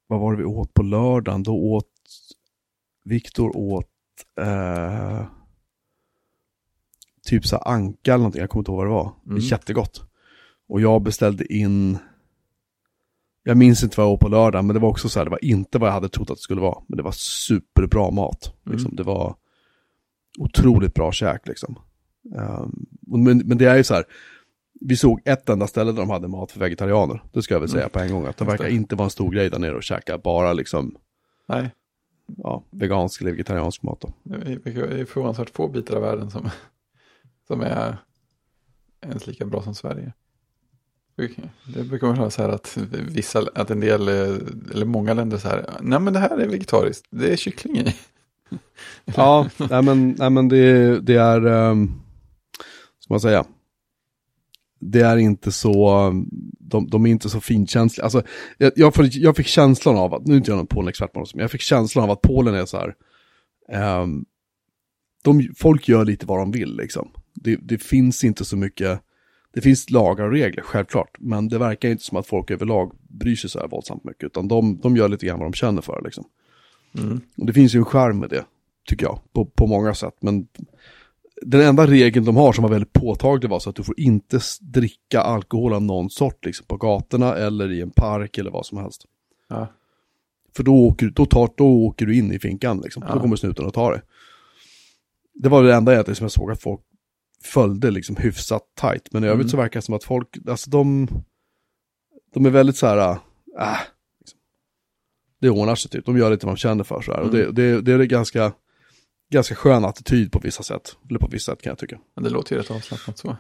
vad 0.08 0.20
var 0.20 0.32
det 0.32 0.38
vi 0.38 0.44
åt 0.46 0.74
på 0.74 0.84
lördagen? 0.84 1.44
Då 1.44 1.56
åt, 1.56 1.88
Viktor 3.08 3.58
åt, 3.58 3.86
eh, 4.42 5.26
typ 7.26 7.46
så 7.46 7.58
anka 7.58 8.12
eller 8.12 8.18
någonting, 8.18 8.42
jag 8.42 8.50
kommer 8.50 8.62
inte 8.62 8.72
ihåg 8.72 8.78
vad 8.78 8.86
det 8.88 8.92
var. 8.92 9.12
Det 9.24 9.30
Mm. 9.32 9.44
är 9.44 9.52
jättegott. 9.52 10.04
Och 10.70 10.82
jag 10.82 11.02
beställde 11.02 11.54
in, 11.54 11.98
jag 13.44 13.58
minns 13.58 13.84
inte 13.84 13.98
vad 13.98 14.08
jag 14.08 14.14
åt 14.14 14.20
på 14.20 14.28
lördag, 14.28 14.66
men 14.66 14.74
det 14.74 14.80
var 14.80 14.90
också 14.90 15.10
så 15.10 15.20
här, 15.20 15.26
det 15.26 15.32
var 15.32 15.46
inte 15.46 15.78
vad 15.78 15.88
jag 15.90 15.94
hade 15.94 16.10
trott 16.10 16.30
att 16.30 16.38
det 16.38 16.42
skulle 16.42 16.62
vara. 16.62 16.84
Men 16.88 16.98
det 16.98 17.04
var 17.04 17.12
superbra 17.12 18.12
mat. 18.12 18.54
Liksom. 18.66 18.86
Mm. 18.86 18.96
Det 18.96 19.04
var 19.04 19.36
otroligt 20.40 20.94
bra 20.94 21.12
käk 21.12 21.48
liksom. 21.48 21.80
Och 23.12 23.20
men, 23.20 23.38
men 23.38 23.58
det 23.58 23.66
är 23.66 23.76
ju 23.78 23.84
så 23.84 23.94
här, 23.94 24.04
vi 24.82 24.96
såg 24.98 25.22
ett 25.26 25.50
enda 25.50 25.68
ställe 25.68 25.92
där 25.92 26.00
de 26.00 26.10
hade 26.10 26.28
mat 26.28 26.52
för 26.52 26.60
vegetarianer. 26.60 27.24
Det 27.34 27.42
ska 27.42 27.54
jag 27.56 27.60
väl 27.60 27.70
säga 27.70 27.84
Mm. 27.84 27.92
på 27.92 28.00
en 28.00 28.12
gång, 28.12 28.26
att 28.26 28.38
det 28.38 28.46
verkar 28.46 28.64
det. 28.64 28.72
inte 28.72 28.96
vara 28.96 29.06
en 29.06 29.10
stor 29.12 29.32
grej 29.32 29.50
där 29.50 29.60
nere 29.60 29.78
att 29.78 29.84
käka 29.84 30.18
bara 30.18 30.54
liksom, 30.54 30.98
Nej, 31.48 31.70
ja, 32.38 32.64
vegansk 32.70 33.22
eller 33.22 33.32
vegetariansk 33.32 33.84
mat 33.84 34.02
då. 34.02 34.14
det 34.24 35.02
är 35.02 35.06
förvånansvärt 35.06 35.50
få 35.50 35.68
bitar 35.68 35.96
av 35.96 36.02
världen 36.02 36.32
som, 36.32 36.50
som 37.48 37.62
är 37.62 37.98
ens 39.02 39.28
lika 39.28 39.46
bra 39.46 39.62
som 39.62 39.76
Sverige. 39.76 40.14
Det 41.66 41.84
brukar 41.84 42.08
man 42.08 42.18
höra 42.18 42.30
så 42.30 42.42
här 42.42 42.50
att 42.50 42.78
vissa, 42.92 43.44
att 43.56 43.72
en 43.72 43.80
del, 43.80 44.08
eh, 44.08 44.38
eller 44.74 44.86
många 44.86 45.14
länder 45.14 45.38
så 45.38 45.48
här, 45.48 45.70
nej 45.82 46.00
men 46.00 46.14
det 46.14 46.20
här 46.20 46.38
är 46.38 46.48
vegetariskt, 46.48 47.08
det 47.10 47.34
är 47.34 47.36
kyckling 47.36 47.78
i. 47.78 47.96
Ja, 49.06 49.50
nej 49.70 49.84
men, 49.84 50.16
nej 50.20 50.30
men 50.30 50.48
det, 50.48 51.00
det 51.00 51.16
är, 51.16 51.46
um, 51.46 52.02
ska 53.00 53.14
man 53.14 53.20
säga, 53.20 53.46
det 54.80 55.02
är 55.02 55.18
inte 55.18 55.52
så, 55.52 56.12
de, 56.60 56.88
de 56.88 57.06
är 57.06 57.10
inte 57.10 57.30
så 57.30 57.42
finkänsliga. 57.42 58.04
Alltså, 58.04 58.24
jag, 58.58 58.72
jag, 58.76 58.96
får, 58.96 59.08
jag 59.12 59.36
fick 59.36 59.48
känslan 59.48 59.98
av 59.98 60.14
att, 60.14 60.28
nu 60.28 60.34
är 60.34 60.38
inte 60.38 60.52
jag 60.52 60.58
någon 60.58 60.68
Polen-expert 60.68 61.12
men 61.14 61.42
jag 61.42 61.52
fick 61.52 61.62
känslan 61.62 62.04
av 62.04 62.12
att 62.12 62.22
Polen 62.22 62.56
är 62.56 62.66
så 62.66 62.78
här, 62.78 62.96
ehm, 63.72 64.26
de, 65.24 65.54
folk 65.56 65.88
gör 65.88 66.06
lite 66.06 66.26
vad 66.26 66.40
de 66.40 66.52
vill 66.52 66.78
liksom. 66.78 67.10
Det, 67.34 67.56
det 67.56 67.78
finns 67.78 68.24
inte 68.24 68.46
så 68.46 68.58
mycket, 68.58 69.02
det 69.54 69.62
finns 69.62 69.90
lagar 69.90 70.26
och 70.26 70.32
regler, 70.32 70.64
självklart, 70.64 71.18
men 71.20 71.48
det 71.48 71.58
verkar 71.58 71.90
inte 71.90 72.04
som 72.04 72.18
att 72.18 72.28
folk 72.28 72.52
överlag 72.52 72.92
bryr 73.10 73.36
sig 73.36 73.50
så 73.50 73.60
här 73.60 73.68
våldsamt 73.68 74.04
mycket, 74.04 74.24
utan 74.24 74.48
de, 74.48 74.78
de 74.78 74.96
gör 74.96 75.10
lite 75.10 75.26
grann 75.26 75.40
vad 75.40 75.48
de 75.48 75.54
känner 75.54 75.82
för 75.82 76.02
liksom. 76.04 76.26
Mm. 76.98 77.22
Och 77.38 77.46
det 77.46 77.54
finns 77.54 77.76
ju 77.76 77.80
en 77.80 77.86
charm 77.86 78.20
med 78.20 78.30
det, 78.30 78.46
tycker 78.88 79.06
jag, 79.06 79.20
på, 79.34 79.46
på 79.46 79.68
många 79.68 79.94
sätt. 79.94 80.16
Men 80.22 80.48
den 81.42 81.62
enda 81.62 81.88
regeln 81.88 82.26
de 82.26 82.36
har 82.38 82.54
som 82.54 82.62
var 82.62 82.70
väldigt 82.70 82.94
påtaglig 82.94 83.50
var 83.50 83.60
så 83.60 83.70
att 83.70 83.76
du 83.76 83.84
får 83.84 84.00
inte 84.00 84.40
dricka 84.62 85.22
alkohol 85.22 85.74
av 85.74 85.82
någon 85.82 86.10
sort 86.10 86.46
liksom 86.46 86.66
på 86.66 86.78
gatorna 86.78 87.36
eller 87.36 87.72
i 87.72 87.82
en 87.82 87.92
park 87.92 88.38
eller 88.38 88.52
vad 88.52 88.66
som 88.66 88.78
helst. 88.78 89.06
Ja. 89.50 89.68
För 90.56 90.64
då 90.64 90.76
åker, 90.76 91.06
då, 91.16 91.26
tar, 91.26 91.50
då 91.58 91.68
åker 91.68 92.06
du 92.06 92.16
in 92.18 92.32
i 92.32 92.40
finkan 92.40 92.82
liksom. 92.84 93.04
Ja. 93.08 93.14
Då 93.14 93.20
kommer 93.20 93.36
snuten 93.36 93.66
och 93.66 93.74
tar 93.74 93.92
det. 93.92 94.02
Det 95.34 95.50
var 95.50 95.64
det 95.64 95.76
enda 95.76 95.94
egentligen 95.94 96.16
som 96.16 96.24
jag 96.24 96.32
såg 96.32 96.52
att 96.52 96.62
folk 96.62 96.82
följde 97.44 97.92
liksom 97.92 98.16
hyfsat 98.16 98.64
tight. 98.82 99.08
Men 99.12 99.24
i 99.24 99.28
övrigt 99.28 99.44
Mm. 99.44 99.50
så 99.50 99.58
verkar 99.58 99.80
det 99.80 99.86
som 99.86 99.94
att 99.96 100.04
folk, 100.04 100.28
alltså 100.48 100.70
de, 100.70 101.08
de 102.34 102.46
är 102.46 102.50
väldigt 102.50 102.76
så 102.78 102.88
här, 102.88 103.10
äh, 103.60 103.78
liksom. 104.20 104.40
det 105.42 105.50
ordnar 105.50 105.76
sig 105.76 105.92
typ. 105.92 106.06
De 106.06 106.18
gör 106.18 106.30
lite 106.32 106.46
vad 106.46 106.56
de 106.56 106.60
känner 106.60 106.84
för 106.84 107.02
så 107.02 107.12
här. 107.14 107.22
Och 107.22 107.32
det, 107.32 107.42
Mm. 107.44 107.56
det, 107.56 107.82
det 107.82 107.92
är 107.94 108.00
en 108.00 108.08
ganska, 108.08 108.52
ganska 109.34 109.56
skön 109.56 109.86
attityd 109.86 110.32
på 110.32 110.40
vissa 110.40 110.64
sätt. 110.64 110.96
Eller 111.10 111.20
på 111.20 111.28
vissa 111.28 111.52
sätt 111.52 111.62
kan 111.62 111.72
jag 111.72 111.78
tycka. 111.78 111.98
Men 112.16 112.24
det 112.24 112.30
låter 112.30 112.56
ju 112.56 112.62
rätt 112.62 112.72
avslappnat 112.72 113.18
så. 113.18 113.38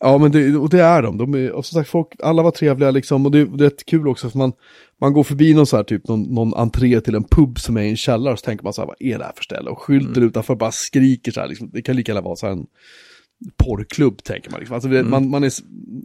Ja, 0.00 0.18
men 0.18 0.32
det, 0.32 0.56
och 0.56 0.68
det 0.68 0.80
är 0.82 1.02
de. 1.02 1.18
de 1.18 1.34
är, 1.34 1.52
och 1.52 1.66
som 1.66 1.76
sagt, 1.80 1.90
folk, 1.90 2.08
alla 2.22 2.42
var 2.42 2.50
trevliga 2.50 2.90
liksom. 2.90 3.26
Och 3.26 3.32
det, 3.32 3.44
det 3.44 3.64
är 3.64 3.70
rätt 3.70 3.84
kul 3.86 4.08
också, 4.08 4.30
för 4.30 4.38
man, 4.38 4.52
man 5.00 5.12
går 5.12 5.22
förbi 5.24 5.54
någon 5.54 5.66
så 5.66 5.76
här, 5.76 5.84
typ 5.84 6.08
någon, 6.08 6.22
någon 6.22 6.54
entré 6.54 7.00
till 7.00 7.14
en 7.14 7.24
pub 7.24 7.58
som 7.60 7.76
är 7.76 7.82
i 7.82 7.88
en 7.88 7.96
källare, 7.96 8.32
och 8.32 8.38
så 8.38 8.44
tänker 8.44 8.64
man 8.64 8.72
så 8.72 8.80
här, 8.82 8.86
vad 8.86 8.96
är 8.98 9.18
det 9.18 9.24
här 9.24 9.32
för 9.36 9.44
ställe? 9.44 9.70
Och 9.70 9.78
skylten 9.82 10.12
Mm. 10.16 10.28
utanför 10.28 10.54
bara 10.54 10.72
skriker 10.72 11.32
så 11.32 11.40
här, 11.40 11.48
liksom. 11.48 11.70
det 11.72 11.82
kan 11.82 11.96
lika 11.96 12.12
gärna 12.12 12.20
vara 12.24 12.36
så 12.36 12.46
här 12.46 12.52
en 12.52 12.66
porrklubb, 13.56 14.22
tänker 14.24 14.50
man. 14.50 14.60
Liksom. 14.60 14.74
Alltså, 14.74 14.88
Mm. 14.88 15.10
man, 15.10 15.28
man 15.30 15.44
är, 15.44 15.50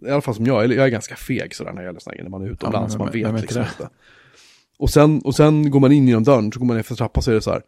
i 0.07 0.11
alla 0.11 0.21
fall 0.21 0.35
som 0.35 0.45
jag, 0.45 0.73
jag 0.73 0.85
är 0.85 0.89
ganska 0.89 1.15
feg 1.15 1.55
sådär 1.55 1.71
när 1.73 1.81
jag 1.81 1.87
gäller 1.89 2.01
här, 2.17 2.23
när 2.23 2.29
man 2.29 2.41
är 2.41 2.49
utomlands, 2.51 2.95
men- 2.95 3.05
man 3.05 3.13
vet 3.13 3.31
men 3.31 3.41
liksom 3.41 3.61
inte 3.61 3.73
inte. 3.79 3.89
Och 4.77 4.89
sen, 4.89 5.21
och 5.21 5.35
sen 5.35 5.71
går 5.71 5.79
man 5.79 5.91
in 5.91 6.07
genom 6.07 6.23
dörren, 6.23 6.51
så 6.51 6.59
går 6.59 6.65
man 6.67 6.75
ner 6.75 6.83
för 6.83 6.95
trappan 6.95 7.23
så 7.23 7.31
är 7.31 7.35
det 7.35 7.41
så 7.41 7.51
här, 7.51 7.61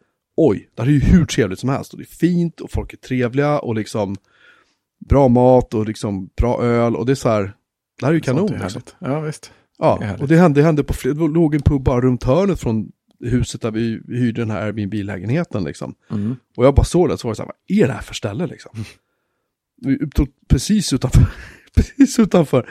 oj, 0.47 0.69
det 0.75 0.81
här 0.81 0.89
är 0.89 0.93
ju 0.93 0.99
hur 0.99 1.25
trevligt 1.25 1.59
som 1.59 1.69
helst. 1.69 1.93
Och 1.93 1.99
det 1.99 2.03
är 2.03 2.15
fint 2.15 2.61
och 2.61 2.71
folk 2.71 2.93
är 2.93 2.97
trevliga 2.97 3.59
och 3.59 3.75
liksom 3.75 4.15
bra 5.09 5.27
mat 5.27 5.73
och 5.73 5.85
liksom 5.85 6.29
bra 6.37 6.63
öl 6.63 6.95
och 6.95 7.05
det 7.05 7.13
är 7.13 7.15
så 7.15 7.29
här, 7.29 7.53
det 7.99 8.05
här 8.05 8.09
är 8.09 8.15
ju 8.15 8.21
kanon. 8.21 8.53
Är 8.53 8.59
Liksom. 8.59 8.81
Ja, 8.99 9.19
visst. 9.19 9.43
Det 9.43 9.85
Ja, 9.85 9.99
härligt. 10.01 10.21
och 10.21 10.27
det 10.27 10.37
hände, 10.37 10.59
det 10.61 10.65
hände 10.65 10.83
på 10.83 10.93
flera, 10.93 11.13
det 11.13 11.27
låg 11.27 11.55
en 11.55 11.61
pub 11.61 11.83
bara 11.83 12.01
runt 12.01 12.23
hörnet 12.23 12.59
från 12.59 12.91
huset 13.19 13.61
där 13.61 13.71
vi 13.71 14.01
hyrde 14.07 14.41
den 14.41 14.51
här 14.51 14.61
Airbnb-lägenheten 14.61 15.63
liksom. 15.63 15.95
Mm. 16.09 16.35
Och 16.55 16.65
jag 16.65 16.75
bara 16.75 16.83
såg 16.83 17.09
det 17.09 17.17
så 17.17 17.27
var 17.27 17.31
det 17.31 17.35
så 17.35 17.41
här, 17.41 17.47
vad 17.47 17.77
är 17.79 17.87
det 17.87 17.93
här 17.93 18.01
för 18.01 18.13
ställe 18.13 18.47
liksom? 18.47 18.71
Vi 19.81 19.97
upptog 19.97 20.27
precis 20.47 20.93
utanför, 20.93 21.25
precis 21.75 22.19
utanför, 22.19 22.69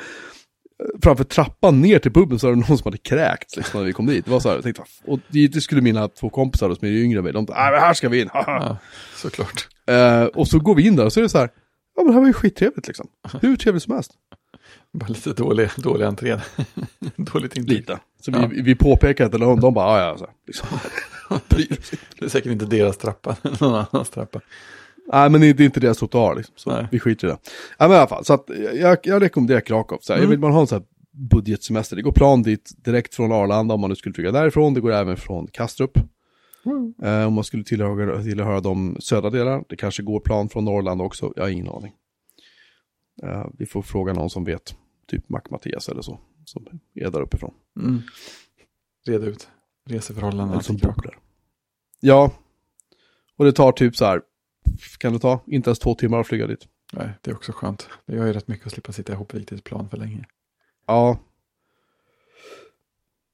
framför 1.03 1.25
trappan 1.25 1.81
ner 1.81 1.99
till 1.99 2.13
puben 2.13 2.39
så 2.39 2.47
var 2.47 2.55
det 2.55 2.61
någon 2.69 2.79
som 2.79 2.85
hade 2.85 2.99
kräkt 2.99 3.57
liksom, 3.57 3.81
när 3.81 3.87
vi 3.87 3.93
kom 3.93 4.07
dit. 4.07 4.25
Det 4.25 4.31
var 4.31 4.41
så 4.41 4.49
här, 4.49 4.55
jag 4.57 4.65
tänkte, 4.65 4.83
och 5.05 5.19
dit 5.29 5.63
skulle 5.63 5.81
mina 5.81 6.09
två 6.09 6.31
kompisar 6.31 6.69
då, 6.69 6.75
som 6.77 6.89
är 6.89 6.93
yngre 6.93 7.19
än 7.19 7.25
mig, 7.25 7.33
de 7.33 7.47
men 7.49 7.57
här 7.57 7.95
ska 7.95 8.09
vi 8.09 8.21
in, 8.21 8.29
haha." 8.33 8.59
Ja, 8.69 8.77
såklart. 9.17 9.69
Eh, 9.87 10.23
och 10.25 10.49
så 10.49 10.59
går 10.59 10.75
vi 10.75 10.87
in 10.87 10.97
där 10.97 11.05
och 11.05 11.13
så 11.13 11.21
är 11.21 11.23
det 11.23 11.29
så 11.29 11.39
här, 11.39 11.51
ja 11.97 12.03
men 12.03 12.07
det 12.07 12.13
här 12.13 12.21
var 12.21 12.27
ju 12.27 12.33
skittrevligt 12.33 12.87
liksom. 12.87 13.07
Hur 13.41 13.57
trevligt 13.57 13.83
som 13.83 13.95
helst. 13.95 14.13
Bara 14.93 15.09
lite 15.09 15.33
dålig, 15.33 15.69
dålig 15.77 16.05
entré. 16.07 16.37
Dåligt 17.17 17.57
intryck. 17.57 17.79
Lite. 17.79 17.99
Så 18.21 18.31
Ja. 18.31 18.47
vi, 18.47 18.63
vi 18.63 18.75
påpekar 18.75 19.27
att 19.27 19.33
de, 19.33 19.61
de 19.61 19.75
bara, 19.75 20.01
ja 20.01 20.09
ja, 20.09 20.19
så 20.19 20.27
liksom. 20.47 20.69
Det 22.19 22.25
är 22.25 22.29
säkert 22.29 22.53
inte 22.53 22.65
deras 22.67 22.97
trappa, 22.97 23.37
någon 23.61 23.75
annans 23.93 24.11
trappa. 24.11 24.41
Nej 25.13 25.31
men 25.31 25.41
det 25.41 25.47
är 25.47 25.61
inte 25.61 25.81
deras 25.81 25.99
trottoar 25.99 26.35
liksom. 26.35 26.55
Så 26.57 26.71
Nej. 26.71 26.89
vi 26.91 27.01
skiter 27.01 27.29
i 27.29 27.31
det. 27.31 27.39
Ja 27.79 27.89
men 27.89 27.97
i 27.97 27.99
alla 27.99 28.09
fall, 28.09 28.25
så 28.25 28.33
att 28.33 28.51
jag, 28.75 28.99
jag 29.03 29.23
rekommenderar 29.23 29.61
Krakow. 29.61 29.99
Så 30.01 30.13
här, 30.13 30.19
Mm. 30.21 30.31
Vill 30.31 30.39
bara 30.39 30.53
ha 30.53 30.61
en 30.61 30.67
sån 30.67 30.79
här 30.79 30.87
budgetsemester. 31.31 31.97
Det 31.97 32.03
går 32.03 32.13
plan 32.13 32.43
dit 32.43 32.71
direkt 32.77 33.15
från 33.15 33.33
Arlanda 33.33 33.75
om 33.75 33.81
man 33.81 33.91
nu 33.91 33.97
skulle 33.97 34.15
flyga 34.15 34.33
därifrån. 34.33 34.75
Det 34.75 34.81
går 34.81 34.93
även 34.93 35.17
från 35.17 35.47
Kastrup. 35.47 35.99
Eh, 37.03 37.27
om 37.27 37.33
man 37.35 37.45
skulle 37.45 37.65
tillhöra, 37.65 38.23
tillhöra 38.23 38.61
de 38.61 38.97
södra 39.01 39.31
delarna. 39.31 39.65
Det 39.69 39.77
kanske 39.77 40.03
går 40.03 40.21
plan 40.21 40.49
från 40.49 40.65
Norrland 40.65 41.03
också. 41.03 41.33
Jag 41.37 41.43
har 41.43 41.51
ingen 41.51 41.69
aning. 41.69 41.93
Eh, 43.23 43.47
vi 43.59 43.67
får 43.67 43.83
fråga 43.83 44.13
någon 44.13 44.31
som 44.31 44.45
vet. 44.45 44.75
Typ 45.09 45.29
Mac-Mattias 45.29 45.89
eller 45.89 46.03
så. 46.03 46.21
Som 46.45 46.67
är 46.95 47.11
där 47.11 47.21
uppifrån. 47.21 47.55
Mm. 47.81 48.03
Reda 49.07 49.27
ut 49.27 49.49
reseförhållandena 49.89 50.61
till 50.61 50.81
Krakow. 50.81 51.13
Ja. 52.01 52.31
Och 53.37 53.45
det 53.45 53.53
tar 53.53 53.73
typ 53.73 53.97
så 53.97 54.05
här. 54.05 54.23
Kan 54.99 55.13
det 55.13 55.19
ta? 55.19 55.41
Inte 55.47 55.71
ens 55.71 55.79
två 55.79 55.95
timmar 55.95 56.21
att 56.21 56.27
flyga 56.27 56.47
dit. 56.47 56.69
Nej, 56.93 57.09
det 57.21 57.31
är 57.31 57.35
också 57.35 57.53
skönt. 57.53 57.89
Det 58.07 58.17
gör 58.17 58.27
ju 58.27 58.33
rätt 58.33 58.49
mycket 58.49 58.67
att 58.67 58.73
slippa 58.73 58.93
sitta 58.93 59.13
ihop 59.13 59.29
till 59.29 59.55
ett 59.59 59.65
plan 59.65 59.89
för 59.89 59.97
länge. 59.97 60.25
Ja. 60.87 61.19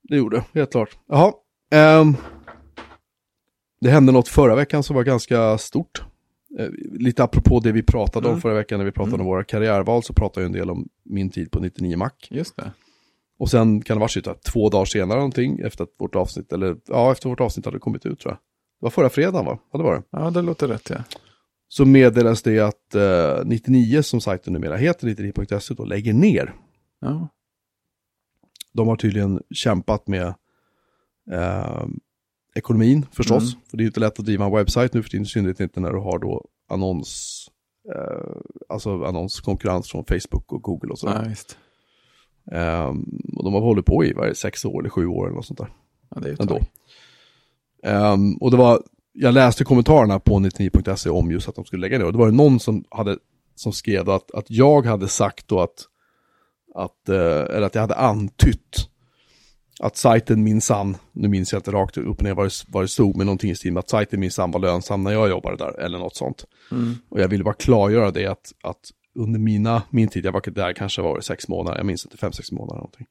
Det 0.02 0.16
gjorde 0.16 0.36
det, 0.36 0.44
helt 0.58 0.70
klart. 0.72 0.98
Jaha. 1.08 1.32
ehm, 1.70 2.16
det 3.80 3.90
hände 3.90 4.12
något 4.12 4.28
förra 4.28 4.54
veckan 4.54 4.82
som 4.82 4.96
var 4.96 5.04
ganska 5.04 5.58
stort. 5.58 6.02
Eh, 6.58 6.68
lite 6.92 7.24
apropå 7.24 7.60
det 7.60 7.72
vi 7.72 7.82
pratade 7.82 8.26
om 8.26 8.32
Mm. 8.32 8.40
förra 8.40 8.54
veckan 8.54 8.78
när 8.78 8.84
vi 8.84 8.92
pratade 8.92 9.14
Mm. 9.14 9.20
om 9.20 9.26
våra 9.26 9.44
karriärval 9.44 10.02
så 10.02 10.14
pratade 10.14 10.44
jag 10.44 10.46
en 10.46 10.52
del 10.52 10.70
om 10.70 10.88
min 11.02 11.30
tid 11.30 11.50
på 11.50 11.60
99 11.60 11.96
Mac. 11.96 12.10
Just 12.30 12.56
det. 12.56 12.72
Och 13.38 13.50
sen 13.50 13.82
kan 13.82 13.96
det 13.96 14.00
vara 14.00 14.30
att 14.32 14.42
två 14.42 14.68
dagar 14.68 14.84
senare 14.84 15.18
någonting 15.18 15.58
efter 15.60 15.84
att 15.84 15.90
vårt 15.98 16.14
avsnitt, 16.14 16.52
eller 16.52 16.76
ja, 16.86 17.12
efter 17.12 17.28
vårt 17.28 17.40
avsnitt 17.40 17.66
hade 17.66 17.78
kommit 17.78 18.06
ut 18.06 18.20
tror 18.20 18.32
jag. 18.32 18.38
Det 18.80 18.84
var 18.84 18.90
förra 18.90 19.08
fredagen 19.08 19.44
va? 19.46 19.58
Ja, 19.72 19.78
det 19.78 19.84
var 19.84 19.94
det. 19.94 20.02
Ja, 20.10 20.30
det 20.30 20.42
låter 20.42 20.68
rätt 20.68 20.90
ja. 20.90 20.96
Så 21.68 21.84
meddelas 21.84 22.42
det 22.42 22.60
att 22.60 22.94
eh, 22.94 23.44
99 23.44 24.02
som 24.02 24.20
sajten 24.20 24.52
numera 24.52 24.76
heter, 24.76 25.08
99.se, 25.08 25.74
då 25.74 25.84
lägger 25.84 26.12
ner. 26.12 26.54
Ja, 27.00 27.28
de 28.76 28.88
har 28.88 28.96
tydligen 28.96 29.42
kämpat 29.50 30.06
med 30.06 30.34
eh, 31.32 31.86
ekonomin 32.54 33.06
förstås. 33.12 33.42
Mm. 33.42 33.64
För 33.70 33.76
det 33.76 33.80
är 33.80 33.84
ju 33.84 33.88
inte 33.88 34.00
lätt 34.00 34.18
att 34.18 34.26
driva 34.26 34.44
en 34.44 34.52
webbsajt 34.52 34.94
nu 34.94 35.02
för 35.02 35.10
tiden, 35.10 35.24
i 35.24 35.28
synnerhet 35.28 35.60
inte 35.60 35.80
när 35.80 35.92
du 35.92 35.98
har 35.98 36.18
då 36.18 36.44
annons, 36.68 37.42
eh, 37.94 38.36
alltså 38.68 39.04
annonskonkurrens 39.04 39.90
från 39.90 40.04
Facebook 40.04 40.52
och 40.52 40.62
Google 40.62 40.90
och 40.90 40.98
sådär. 40.98 41.20
ja 41.22 41.28
visst. 41.28 41.58
Eh, 42.52 42.94
och 43.36 43.44
de 43.44 43.54
har 43.54 43.60
hållit 43.60 43.86
på 43.86 44.04
i 44.04 44.12
vad 44.12 44.36
sex 44.36 44.64
år 44.64 44.80
eller 44.80 44.90
sju 44.90 45.06
år 45.06 45.26
eller 45.26 45.36
något 45.36 45.46
sånt 45.46 45.58
där. 45.58 45.72
Ja, 46.08 46.20
det 46.20 46.28
är 46.28 46.30
ju 46.30 46.36
Ändå. 46.40 46.60
Ehm, 47.82 48.36
och 48.36 48.50
det 48.50 48.56
var, 48.56 48.82
jag 49.18 49.34
läste 49.34 49.64
kommentarerna 49.64 50.18
på 50.18 50.38
99.se 50.38 51.10
om 51.10 51.30
just 51.30 51.48
att 51.48 51.54
de 51.54 51.64
skulle 51.64 51.80
lägga 51.80 51.98
ner. 51.98 52.06
Och 52.06 52.12
det 52.12 52.18
var 52.18 52.26
det 52.26 52.36
någon 52.36 52.60
som, 52.60 52.84
hade, 52.90 53.18
som 53.54 53.72
skrev 53.72 54.10
att, 54.10 54.30
att 54.30 54.50
jag 54.50 54.86
hade 54.86 55.08
sagt 55.08 55.48
då 55.48 55.60
att, 55.60 55.84
att, 56.74 57.08
eh, 57.08 57.56
eller 57.56 57.62
att 57.62 57.74
jag 57.74 57.82
hade 57.82 57.94
antytt 57.94 58.88
att 59.80 59.96
sajten 59.96 60.42
minsann, 60.42 60.96
nu 61.12 61.28
minns 61.28 61.52
jag 61.52 61.58
inte 61.58 61.70
rakt 61.70 61.98
upp 61.98 62.18
och 62.18 62.22
ner 62.22 62.34
vad 62.34 62.46
det, 62.46 62.64
vad 62.68 62.84
det 62.84 62.88
stod, 62.88 63.16
men 63.16 63.26
någonting 63.26 63.50
i 63.50 63.54
stil 63.54 63.72
med 63.72 63.80
att 63.80 63.90
sajten 63.90 64.20
minsann 64.20 64.50
var 64.50 64.60
lönsam 64.60 65.04
när 65.04 65.12
jag 65.12 65.28
jobbade 65.28 65.56
där, 65.56 65.80
eller 65.80 65.98
något 65.98 66.16
sånt. 66.16 66.44
Mm. 66.70 66.94
Och 67.08 67.20
jag 67.20 67.28
ville 67.28 67.44
bara 67.44 67.54
klargöra 67.54 68.10
det 68.10 68.26
att, 68.26 68.52
att 68.62 68.90
under 69.14 69.40
mina, 69.40 69.82
min 69.90 70.08
tid, 70.08 70.24
jag 70.24 70.32
var 70.32 70.50
där 70.50 70.72
kanske 70.72 71.02
var 71.02 71.20
sex 71.20 71.48
månader, 71.48 71.78
jag 71.78 71.86
minns 71.86 72.04
inte, 72.04 72.16
fem, 72.16 72.32
sex 72.32 72.52
månader 72.52 72.74
någonting. 72.74 73.06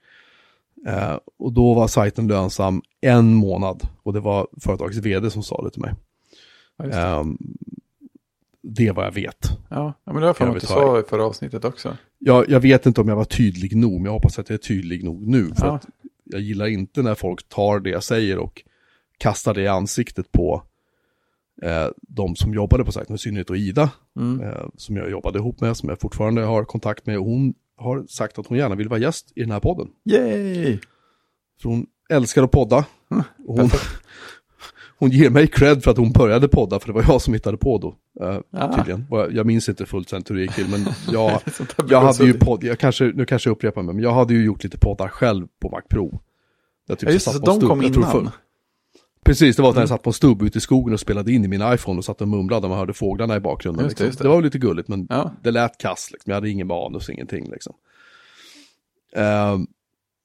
Eh, 0.88 1.18
och 1.40 1.54
då 1.54 1.74
var 1.74 1.88
sajten 1.88 2.28
lönsam 2.28 2.82
en 3.02 3.34
månad 3.34 3.88
och 4.04 4.14
det 4.14 4.20
var 4.20 4.48
företagets 4.62 4.98
vd 4.98 5.30
som 5.32 5.44
sa 5.44 5.62
det 5.64 5.70
till 5.72 5.82
mig. 5.82 5.94
Ja, 6.78 6.86
det. 6.86 6.94
Ehm, 7.02 7.38
det 8.62 8.88
är 8.88 8.94
vad 8.94 9.06
jag 9.06 9.12
vet. 9.12 9.50
ja, 9.70 9.94
men 10.06 10.16
det 10.16 10.22
har 10.28 10.36
jag 10.40 10.50
att 10.56 10.62
du 10.62 10.68
sa 10.68 11.00
i 11.00 11.04
förra 11.04 11.26
avsnittet 11.26 11.66
också. 11.66 11.98
Jag, 12.20 12.50
jag 12.50 12.60
vet 12.60 12.86
inte 12.86 13.02
om 13.02 13.08
jag 13.08 13.16
var 13.16 13.26
tydlig 13.26 13.76
nog, 13.78 13.94
men 13.94 14.06
jag 14.06 14.12
hoppas 14.12 14.40
att 14.40 14.50
jag 14.50 14.54
är 14.54 14.58
tydlig 14.64 15.04
nog 15.04 15.28
nu. 15.28 15.52
För 15.56 15.66
Ja. 15.68 15.76
att 15.76 15.86
jag 16.24 16.42
gillar 16.42 16.66
inte 16.68 17.02
när 17.02 17.16
folk 17.16 17.50
tar 17.50 17.80
det 17.80 17.90
jag 17.90 18.04
säger 18.04 18.38
och 18.38 18.64
kastar 19.18 19.54
det 19.54 19.62
i 19.62 19.68
ansiktet 19.68 20.32
på 20.32 20.64
eh, 21.62 21.88
de 22.02 22.36
som 22.36 22.54
jobbade 22.54 22.86
på 22.86 22.92
sajten, 22.92 23.16
i 23.16 23.20
synnerhet 23.20 23.48
då 23.48 23.56
Ida, 23.56 23.90
Mm. 24.20 24.42
eh, 24.42 24.66
som 24.78 24.96
jag 24.98 25.10
jobbade 25.12 25.40
ihop 25.40 25.62
med, 25.62 25.78
som 25.78 25.90
jag 25.90 26.00
fortfarande 26.00 26.42
har 26.42 26.64
kontakt 26.64 27.06
med. 27.06 27.18
Och 27.20 27.26
hon 27.26 27.54
har 27.78 28.06
sagt 28.08 28.40
att 28.40 28.48
hon 28.48 28.58
gärna 28.58 28.76
vill 28.76 28.90
vara 28.90 29.00
gäst 29.00 29.32
i 29.36 29.42
den 29.42 29.52
här 29.52 29.60
podden. 29.60 29.88
Yay! 30.06 30.80
För 31.62 31.70
hon 31.70 31.86
älskar 32.10 32.44
att 32.44 32.52
podda. 32.52 32.86
Mm, 33.12 33.24
hon, 33.48 33.70
hon 34.98 35.10
ger 35.10 35.30
mig 35.30 35.48
cred 35.48 35.84
för 35.84 35.92
att 35.92 35.98
hon 35.98 36.12
började 36.12 36.48
podda, 36.48 36.80
för 36.80 36.88
det 36.88 36.94
var 36.94 37.06
jag 37.08 37.22
som 37.22 37.34
hittade 37.34 37.58
på 37.58 37.78
då. 37.78 37.96
Ah. 38.52 38.76
Tydligen. 38.76 39.06
Jag, 39.10 39.46
minns 39.46 39.70
inte 39.70 39.86
fullt 39.86 40.10
sen 40.10 40.24
hur 40.30 40.36
det 40.36 40.42
gick 40.42 40.56
till, 40.56 40.70
men 40.70 40.86
jag, 41.12 41.42
jag 41.90 42.02
hade 42.02 42.26
ju 42.26 42.34
podd, 42.34 42.64
jag 42.64 42.80
kanske, 42.80 43.06
nu 43.06 43.26
kanske 43.26 43.50
jag 43.50 43.56
upprepar 43.56 43.82
mig, 43.82 43.96
men 43.96 44.04
jag 44.04 44.14
hade 44.14 44.34
ju 44.34 44.46
gjort 44.46 44.64
lite 44.64 44.78
poddar 44.78 45.08
själv 45.08 45.48
på 45.62 45.70
Mac 45.70 45.82
Pro. 45.90 46.20
Jag 46.88 47.00
typ 47.00 47.10
Ja, 47.10 47.14
just 47.14 47.26
det, 47.26 47.32
så 47.32 47.40
de 47.40 47.62
kom 47.62 47.82
jag 47.82 47.96
innan. 47.96 48.30
Precis, 49.26 49.56
det 49.56 49.62
var 49.62 49.70
när 49.70 49.76
jag 49.76 49.82
Mm. 49.82 49.88
satt 49.88 50.04
på 50.04 50.10
en 50.10 50.14
stubb 50.14 50.42
ute 50.42 50.58
i 50.58 50.62
skogen 50.62 50.94
och 50.94 51.00
spelade 51.00 51.32
in 51.32 51.46
i 51.46 51.48
min 51.48 51.74
iPhone 51.74 51.98
och 51.98 52.06
satt 52.06 52.22
och 52.22 52.28
mumlade 52.28 52.66
och 52.66 52.70
man 52.70 52.80
hörde 52.80 52.94
fåglarna 52.94 53.36
i 53.36 53.40
bakgrunden. 53.40 53.86
Just 53.86 53.98
det, 53.98 54.04
liksom. 54.04 54.08
just 54.08 54.18
det. 54.18 54.24
det 54.24 54.30
var 54.30 54.42
lite 54.42 54.58
gulligt, 54.58 54.88
men 54.88 55.08
Ja, 55.10 55.32
det 55.44 55.52
lät 55.52 55.78
kass, 55.78 56.10
liksom. 56.12 56.30
jag 56.32 56.36
hade 56.36 56.50
ingen 56.50 56.68
manus, 56.68 57.10
ingenting 57.10 57.50
liksom. 57.52 57.74
Ehm, 59.16 59.68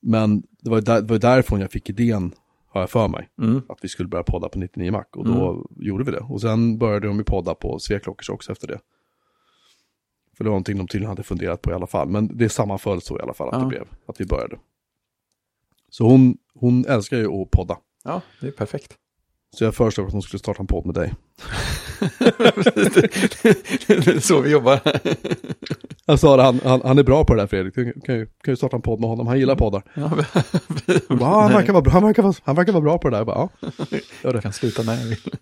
men 0.03 0.43
det 0.61 0.71
var, 0.71 0.81
där, 0.81 1.01
det 1.03 1.11
var 1.13 1.19
därifrån 1.19 1.61
jag 1.61 1.71
fick 1.71 1.91
idén, 1.91 2.33
har 2.69 2.81
jag 2.81 2.91
för 2.91 3.09
mig, 3.09 3.29
mm. 3.43 3.63
att 3.69 3.79
vi 3.83 3.89
skulle 3.89 4.09
börja 4.09 4.25
podda 4.25 4.49
på 4.49 4.59
99 4.59 4.93
Mac. 4.93 5.05
Och 5.13 5.25
då 5.25 5.67
gjorde 5.77 6.05
vi 6.05 6.11
det. 6.11 6.21
Och 6.21 6.41
sen 6.41 6.79
började 6.79 7.07
de 7.07 7.19
ju 7.19 7.25
podda 7.25 7.55
på 7.55 7.79
Sveklockers 7.79 8.29
också 8.31 8.53
efter 8.53 8.67
det. 8.69 8.79
För 10.37 10.45
det 10.45 10.51
var 10.51 10.55
någonting 10.55 10.79
de 10.79 10.87
tydligen 10.89 11.09
hade 11.09 11.23
funderat 11.23 11.63
på 11.63 11.71
i 11.71 11.75
alla 11.75 11.87
fall. 11.87 12.09
Men 12.09 12.37
det 12.39 12.49
sammanföll 12.49 13.01
så 13.01 13.19
i 13.19 13.23
alla 13.23 13.35
fall 13.35 13.49
att 13.49 13.55
Ja. 13.55 13.61
det 13.61 13.67
blev, 13.67 13.85
att 14.07 14.21
vi 14.21 14.27
började. 14.27 14.59
Så 15.91 16.05
hon, 16.05 16.37
hon 16.55 16.85
älskar 16.87 17.17
ju 17.17 17.43
att 17.43 17.51
podda. 17.51 17.77
Ja, 18.05 18.23
det 18.41 18.47
är 18.47 18.51
perfekt. 18.51 18.95
Så 19.57 19.65
jag 19.65 19.75
föreslog 19.75 20.07
att 20.07 20.13
hon 20.13 20.23
skulle 20.23 20.39
starta 20.39 20.61
en 20.61 20.67
podd 20.67 20.87
med 20.87 20.95
dig. 20.95 21.15
det 23.87 24.07
är 24.07 24.21
så 24.21 24.41
vi 24.41 24.51
jobbar. 24.51 24.81
Jag 26.07 26.19
sa 26.21 26.37
det, 26.37 26.43
han, 26.43 26.61
han, 26.65 26.81
han 26.85 26.99
är 26.99 27.03
bra 27.03 27.25
på 27.25 27.35
det 27.35 27.43
där 27.43 27.47
Fredrik, 27.47 27.75
du 27.75 28.01
kan 28.01 28.15
ju, 28.15 28.27
kan 28.27 28.53
ju 28.53 28.57
starta 28.57 28.77
en 28.77 28.83
podd 28.83 29.01
med 29.01 29.09
honom, 29.09 29.27
han 29.27 29.39
gillar 29.39 29.57
poddar. 29.57 29.83
Ja, 29.95 30.09
bara, 30.09 30.27
"Ja, 31.21 31.41
han, 31.41 31.53
verkar 31.53 31.73
vara, 31.73 31.83
bra- 31.83 31.93
han, 31.93 32.03
verkar 32.05 32.23
vara, 32.23 32.35
han 32.45 32.57
verkar 32.57 32.73
vara 32.73 32.83
bra 32.83 32.99
på 32.99 33.09
det 33.11 33.15
där. 33.17 33.19
Jag 33.21 33.27
bara, 33.27 33.49
ja, 33.61 33.71
gör 34.23 34.33
det. 34.33 34.41
kan 34.43 34.53
sluta 34.53 34.83
när 34.83 34.97
jag 35.01 35.05
vill. 35.07 35.19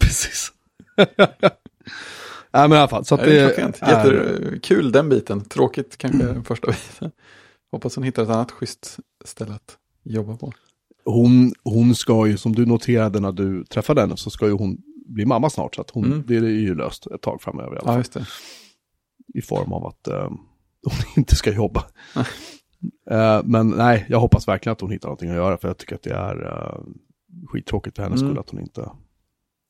Precis. 0.00 0.52
Nej 2.54 2.68
men 2.68 2.72
i 2.72 2.76
alla 2.76 2.88
fall, 2.88 3.04
så 3.04 3.14
att 3.14 3.20
Det 3.20 3.30
det 3.30 3.58
är, 3.58 4.44
Jättekul 4.44 4.92
den 4.92 5.08
biten. 5.08 5.44
Tråkigt 5.44 5.96
kanske 5.96 6.22
den 6.24 6.44
första 6.44 6.66
biten. 6.66 7.10
Hoppas 7.72 7.94
hon 7.96 8.04
hittar 8.04 8.22
ett 8.22 8.28
annat 8.28 8.50
schysst 8.50 8.98
ställe 9.24 9.54
att 9.54 9.76
jobba 10.04 10.36
på. 10.36 10.52
hon, 11.04 11.52
hon 11.64 11.94
ska 11.94 12.26
ju, 12.26 12.36
som 12.36 12.52
du 12.54 12.66
noterade 12.66 13.20
när 13.20 13.32
du 13.32 13.64
träffade 13.64 14.00
henne, 14.00 14.16
så 14.16 14.30
ska 14.30 14.46
ju 14.46 14.52
hon 14.52 14.78
bli 15.06 15.24
mamma 15.26 15.50
snart. 15.50 15.74
Så 15.74 15.80
att 15.80 15.90
hon, 15.90 16.04
Mm. 16.04 16.24
det 16.26 16.36
är 16.36 16.42
ju 16.42 16.74
löst 16.74 17.06
ett 17.06 17.22
tag 17.22 17.42
framöver 17.42 17.76
i 17.76 17.78
alla 17.78 18.02
fall. 18.04 18.24
I 19.34 19.42
form 19.42 19.72
av 19.72 19.86
att 19.86 20.08
eh, 20.08 20.28
hon 20.82 20.96
inte 21.16 21.34
ska 21.36 21.52
jobba. 21.52 21.84
Eh, 23.10 23.40
men 23.44 23.68
nej, 23.70 24.06
jag 24.08 24.20
hoppas 24.20 24.48
verkligen 24.48 24.72
att 24.72 24.80
hon 24.80 24.90
hittar 24.90 25.08
någonting 25.08 25.30
att 25.30 25.36
göra, 25.36 25.58
för 25.58 25.68
jag 25.68 25.78
tycker 25.78 25.94
att 25.94 26.02
det 26.02 26.14
är 26.14 26.46
uh, 26.46 26.84
skittråkigt 27.46 27.96
för 27.96 28.02
hennes 28.02 28.20
Mm. 28.20 28.30
skull 28.32 28.38
att 28.40 28.50
hon 28.50 28.60
inte 28.60 28.80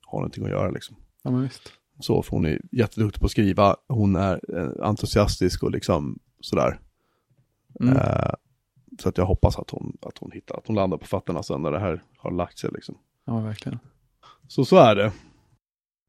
har 0.06 0.18
någonting 0.18 0.44
att 0.44 0.50
göra 0.50 0.70
liksom. 0.70 0.96
Ja, 1.22 1.30
men 1.30 1.42
visst. 1.42 1.72
Så, 2.00 2.22
för 2.22 2.30
hon 2.30 2.44
är 2.46 2.60
jätteduktig 2.72 3.20
på 3.20 3.26
att 3.26 3.30
skriva, 3.30 3.76
hon 3.88 4.16
är 4.16 4.40
eh, 4.58 4.86
entusiastisk 4.88 5.62
och 5.62 5.70
liksom 5.70 6.18
sådär. 6.40 6.80
Mm. 7.80 7.96
Eh, 7.96 8.30
så 8.98 9.08
att 9.08 9.18
jag 9.18 9.26
hoppas 9.26 9.58
att 9.58 9.70
hon, 9.70 9.96
att 10.02 10.18
hon 10.18 10.30
hittar, 10.32 10.56
att 10.58 10.66
hon 10.66 10.76
landar 10.76 10.98
på 10.98 11.06
fötterna 11.06 11.42
sen 11.42 11.62
när 11.62 11.70
det 11.72 11.78
här 11.78 12.02
har 12.16 12.30
lagt 12.30 12.58
sig 12.58 12.70
liksom. 12.74 12.98
Ja, 13.24 13.40
verkligen. 13.40 13.78
Så 14.48 14.64
så 14.64 14.76
är 14.76 14.96
det. 14.96 15.12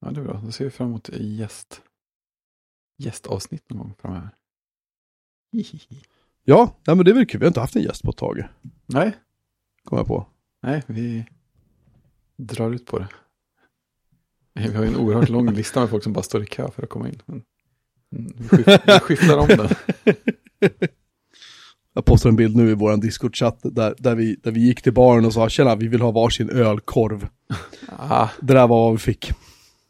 Ja, 0.01 0.11
det 0.11 0.19
är 0.21 0.23
bra. 0.25 0.41
Då 0.45 0.51
ser 0.51 0.65
vi 0.65 0.71
fram 0.71 0.87
emot 0.87 1.09
gäst, 1.13 1.81
gästavsnitt 2.97 3.69
någon 3.69 3.79
gång 3.79 3.93
framöver. 4.01 4.29
Ja, 6.45 6.75
nej, 6.87 6.95
men 6.95 7.05
det 7.05 7.11
är 7.11 7.15
väl 7.15 7.25
kul, 7.25 7.39
vi 7.39 7.45
har 7.45 7.49
inte 7.49 7.59
haft 7.59 7.75
en 7.75 7.81
gäst 7.81 8.03
på 8.03 8.09
ett 8.09 8.17
tag, 8.17 8.43
Nej, 8.85 9.17
kom 9.83 9.97
jag 9.97 10.07
på. 10.07 10.25
nej, 10.61 10.83
vi 10.87 11.25
drar 12.37 12.71
ut 12.71 12.85
på 12.85 12.99
det. 12.99 13.07
Vi 14.53 14.73
har 14.73 14.83
ju 14.83 14.89
en 14.89 14.95
oerhört 14.95 15.29
lång 15.29 15.49
lista 15.53 15.79
med 15.79 15.89
folk 15.89 16.03
som 16.03 16.13
bara 16.13 16.23
står 16.23 16.43
i 16.43 16.45
kö 16.45 16.71
för 16.71 16.83
att 16.83 16.89
komma 16.89 17.09
in. 17.09 17.21
Men 17.25 17.43
mm, 18.15 18.33
vi, 18.37 18.47
skift, 18.47 18.83
vi 18.87 18.99
skiftar 18.99 19.37
om 19.37 19.47
den. 19.47 19.69
Jag 21.93 22.05
postar 22.05 22.29
en 22.29 22.35
bild 22.35 22.55
nu 22.55 22.69
i 22.71 22.73
våran 22.73 22.99
Discord-chatt 23.01 23.59
där, 23.63 23.95
där, 23.97 24.15
vi, 24.15 24.35
där 24.43 24.51
vi 24.51 24.59
gick 24.59 24.81
till 24.81 24.93
baren 24.93 25.25
och 25.25 25.33
sa 25.33 25.49
tjena, 25.49 25.75
vi 25.75 25.87
vill 25.87 26.01
ha 26.01 26.11
varsin 26.11 26.49
ölkorv. 26.49 27.27
Ah, 27.97 28.27
Det 28.41 28.53
där 28.53 28.67
var 28.67 28.79
vad 28.83 28.91
vi 28.91 28.97
fick. 28.97 29.31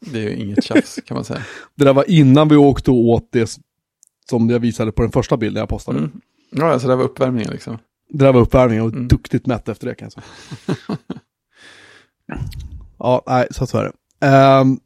det 0.00 0.18
är 0.18 0.22
ju 0.22 0.36
inget 0.36 0.64
tjafs 0.64 0.98
kan 1.06 1.14
man 1.14 1.24
säga. 1.24 1.42
Det 1.74 1.84
där 1.84 1.92
var 1.92 2.10
innan 2.10 2.48
vi 2.48 2.56
åkte 2.56 2.90
och 2.90 2.96
åt 3.08 3.28
det 3.32 3.58
som 4.30 4.50
jag 4.50 4.58
visade 4.60 4.92
på 4.92 5.02
den 5.02 5.12
första 5.12 5.36
bilden 5.36 5.60
jag 5.60 5.68
postade. 5.68 5.98
Mm. 5.98 6.10
Ja, 6.50 6.72
alltså 6.72 6.88
det 6.88 6.96
var 6.96 7.04
uppvärmningen 7.04 7.50
liksom. 7.52 7.78
Det 8.08 8.24
där 8.24 8.32
var 8.32 8.40
uppvärmningen 8.40 8.84
och 8.84 8.92
Mm. 8.92 9.08
duktigt 9.08 9.46
mätt 9.46 9.68
efter 9.68 9.86
det 9.86 9.94
kan 9.94 10.06
jag 10.06 10.12
säga. 10.12 10.98
ja, 12.98 13.22
nej, 13.26 13.46
så 13.50 13.66
så 13.66 13.78
är 13.78 13.84
det. 13.84 13.92
Ehm, 14.26 14.78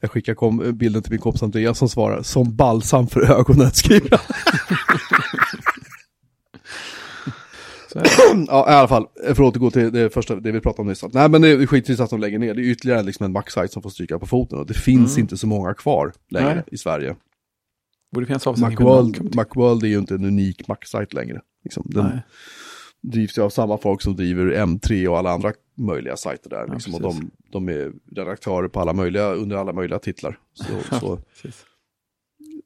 jag 0.00 0.10
skickar 0.10 0.34
kom, 0.34 0.72
bilden 0.78 1.02
till 1.02 1.12
min 1.12 1.20
kompis 1.20 1.42
Andreas 1.42 1.78
som 1.78 1.88
svarar, 1.88 2.22
som 2.22 2.56
balsam 2.56 3.06
för 3.06 3.20
ögonen 3.38 3.70
skriver. 3.70 4.20
Ja, 8.46 8.70
i 8.70 8.74
alla 8.74 8.88
fall, 8.88 9.06
för 9.24 9.30
att 9.30 9.38
återgå 9.40 9.70
till 9.70 9.92
det 9.92 10.10
första, 10.10 10.36
det 10.36 10.52
vi 10.52 10.60
pratade 10.60 10.82
om 10.82 10.88
nyss. 10.88 11.04
Nej, 11.12 11.28
men 11.28 11.42
det 11.42 11.48
är 11.48 11.66
skittrist 11.66 12.00
att 12.00 12.10
de 12.10 12.20
lägger 12.20 12.38
ner. 12.38 12.54
Det 12.54 12.60
är 12.62 12.64
ytterligare 12.64 13.02
liksom 13.02 13.24
en 13.24 13.32
Mac-site 13.32 13.68
som 13.68 13.82
får 13.82 13.90
stryka 13.90 14.18
på 14.18 14.26
foten. 14.26 14.58
Och 14.58 14.66
det 14.66 14.74
finns 14.74 15.10
Mm. 15.16 15.20
inte 15.20 15.36
så 15.36 15.46
många 15.46 15.74
kvar 15.74 16.12
längre 16.30 16.54
Nej. 16.54 16.64
i 16.66 16.78
Sverige. 16.78 17.16
Borde 18.14 18.26
finnas 18.26 18.46
Macworld. 18.46 19.34
Macworld 19.34 19.84
är 19.84 19.88
ju 19.88 19.98
inte 19.98 20.14
en 20.14 20.24
unik 20.24 20.68
Mac-site 20.68 21.16
längre. 21.16 21.40
Liksom, 21.64 21.82
den 21.86 22.04
Nej. 22.04 22.22
Drivs 23.02 23.38
ju 23.38 23.42
av 23.42 23.50
samma 23.50 23.78
folk 23.78 24.02
som 24.02 24.16
driver 24.16 24.44
M3 24.44 25.06
och 25.06 25.18
alla 25.18 25.30
andra 25.30 25.52
möjliga 25.74 26.16
sajter 26.16 26.50
där. 26.50 26.64
Ja, 26.68 26.74
Liksom, 26.74 26.94
och 26.94 27.00
de, 27.00 27.30
de 27.50 27.68
är 27.68 27.92
redaktörer 28.16 28.68
på 28.68 28.80
alla 28.80 28.92
möjliga, 28.92 29.32
under 29.32 29.56
alla 29.56 29.72
möjliga 29.72 29.98
titlar. 29.98 30.38
Så, 30.54 30.96
så 31.00 31.18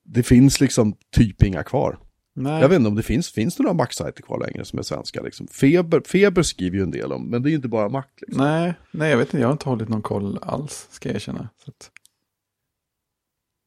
det 0.04 0.22
finns 0.22 0.60
liksom 0.60 0.94
typ 1.12 1.42
inga 1.42 1.62
kvar. 1.62 1.98
Nej. 2.36 2.60
Jag 2.60 2.68
vet 2.68 2.76
inte 2.76 2.88
om 2.88 2.94
det 2.94 3.02
finns, 3.02 3.30
finns 3.30 3.56
det 3.56 3.62
några 3.62 3.74
Mac-sajter 3.74 4.22
kvar 4.22 4.38
längre 4.46 4.64
som 4.64 4.78
är 4.78 4.82
svenska? 4.82 5.22
Liksom. 5.22 5.46
Feber, 5.46 6.00
Feber 6.06 6.42
skriver 6.42 6.76
ju 6.76 6.82
en 6.82 6.90
del 6.90 7.12
om, 7.12 7.30
men 7.30 7.42
det 7.42 7.48
är 7.48 7.50
ju 7.50 7.56
inte 7.56 7.68
bara 7.68 7.88
Mac. 7.88 8.04
Liksom. 8.20 8.44
Nej, 8.44 8.74
nej, 8.90 9.10
jag 9.10 9.18
vet 9.18 9.28
inte. 9.28 9.38
Jag 9.38 9.46
har 9.48 9.52
inte 9.52 9.68
hållit 9.68 9.88
någon 9.88 10.02
koll 10.02 10.38
alls, 10.42 10.88
ska 10.90 11.08
jag 11.08 11.16
erkänna. 11.16 11.48
Att 11.66 11.90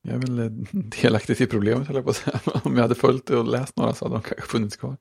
jag 0.04 0.16
är 0.16 0.20
väl 0.20 0.40
eh, 0.40 0.46
delaktig 1.02 1.42
i 1.42 1.46
problemet, 1.46 1.88
höll 1.88 1.96
jag 1.96 2.06
på 2.06 2.12
att 2.12 2.16
säga. 2.16 2.40
Om 2.64 2.76
jag 2.76 2.82
hade 2.82 2.96
följt 2.96 3.30
och 3.30 3.46
läst 3.46 3.78
några 3.78 3.94
så 3.94 4.06
hade 4.06 4.16
de 4.16 4.22
kanske 4.22 4.48
funnits 4.52 4.76
kvar. 4.76 4.98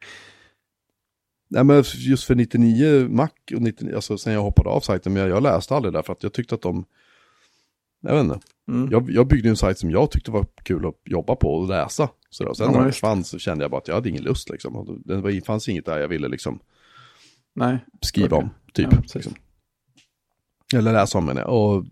Nej 1.48 1.64
men 1.64 1.84
just 1.96 2.24
för 2.24 2.34
99 2.34 3.08
Mac 3.08 3.28
och 3.54 3.62
99, 3.62 3.94
alltså 3.94 4.18
sen 4.18 4.32
jag 4.32 4.42
hoppade 4.42 4.68
av 4.70 4.80
sajten, 4.80 5.12
men 5.12 5.22
jag, 5.22 5.30
jag 5.30 5.42
läste 5.42 5.74
aldrig 5.74 5.92
där 5.94 6.02
för 6.02 6.12
att 6.12 6.22
jag 6.22 6.32
tyckte 6.32 6.54
att 6.54 6.62
de, 6.62 6.84
jag 8.00 8.14
vet 8.14 8.24
inte, 8.24 8.38
Mm. 8.68 8.88
jag, 8.90 9.10
jag 9.10 9.26
byggde 9.26 9.48
en 9.48 9.56
sajt 9.56 9.78
som 9.78 9.90
jag 9.90 10.10
tyckte 10.10 10.30
var 10.30 10.46
kul 10.62 10.86
att 10.86 10.94
jobba 11.04 11.36
på 11.36 11.54
och 11.54 11.68
läsa. 11.68 12.08
Så 12.30 12.44
då, 12.44 12.54
sen 12.54 12.66
Ja, 12.66 12.72
när 12.72 12.80
den 12.82 12.92
försvann 12.92 13.24
så 13.24 13.38
kände 13.38 13.64
jag 13.64 13.70
bara 13.70 13.78
att 13.78 13.88
jag 13.88 13.94
hade 13.94 14.08
ingen 14.08 14.22
lust 14.22 14.50
liksom. 14.50 15.02
Det 15.04 15.40
fanns 15.46 15.68
inget 15.68 15.84
där 15.86 15.98
jag 15.98 16.08
ville 16.08 16.28
liksom 16.28 16.58
Nej, 17.54 17.78
skriva 18.00 18.36
Okej. 18.36 18.38
om, 18.38 18.50
typ. 18.72 18.88
Ja, 18.92 19.02
liksom. 19.14 19.34
Eller 20.74 20.92
läsa 20.92 21.18
om 21.18 21.24
menar 21.26 21.40
jag. 21.40 21.50
Och 21.52 21.84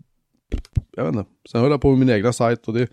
jag 0.91 1.05
vet 1.05 1.15
inte, 1.15 1.29
sen 1.51 1.61
höll 1.61 1.71
jag 1.71 1.81
på 1.81 1.89
med 1.89 1.99
min 1.99 2.09
egna 2.09 2.33
sajt 2.33 2.67
och 2.67 2.73
det 2.73 2.87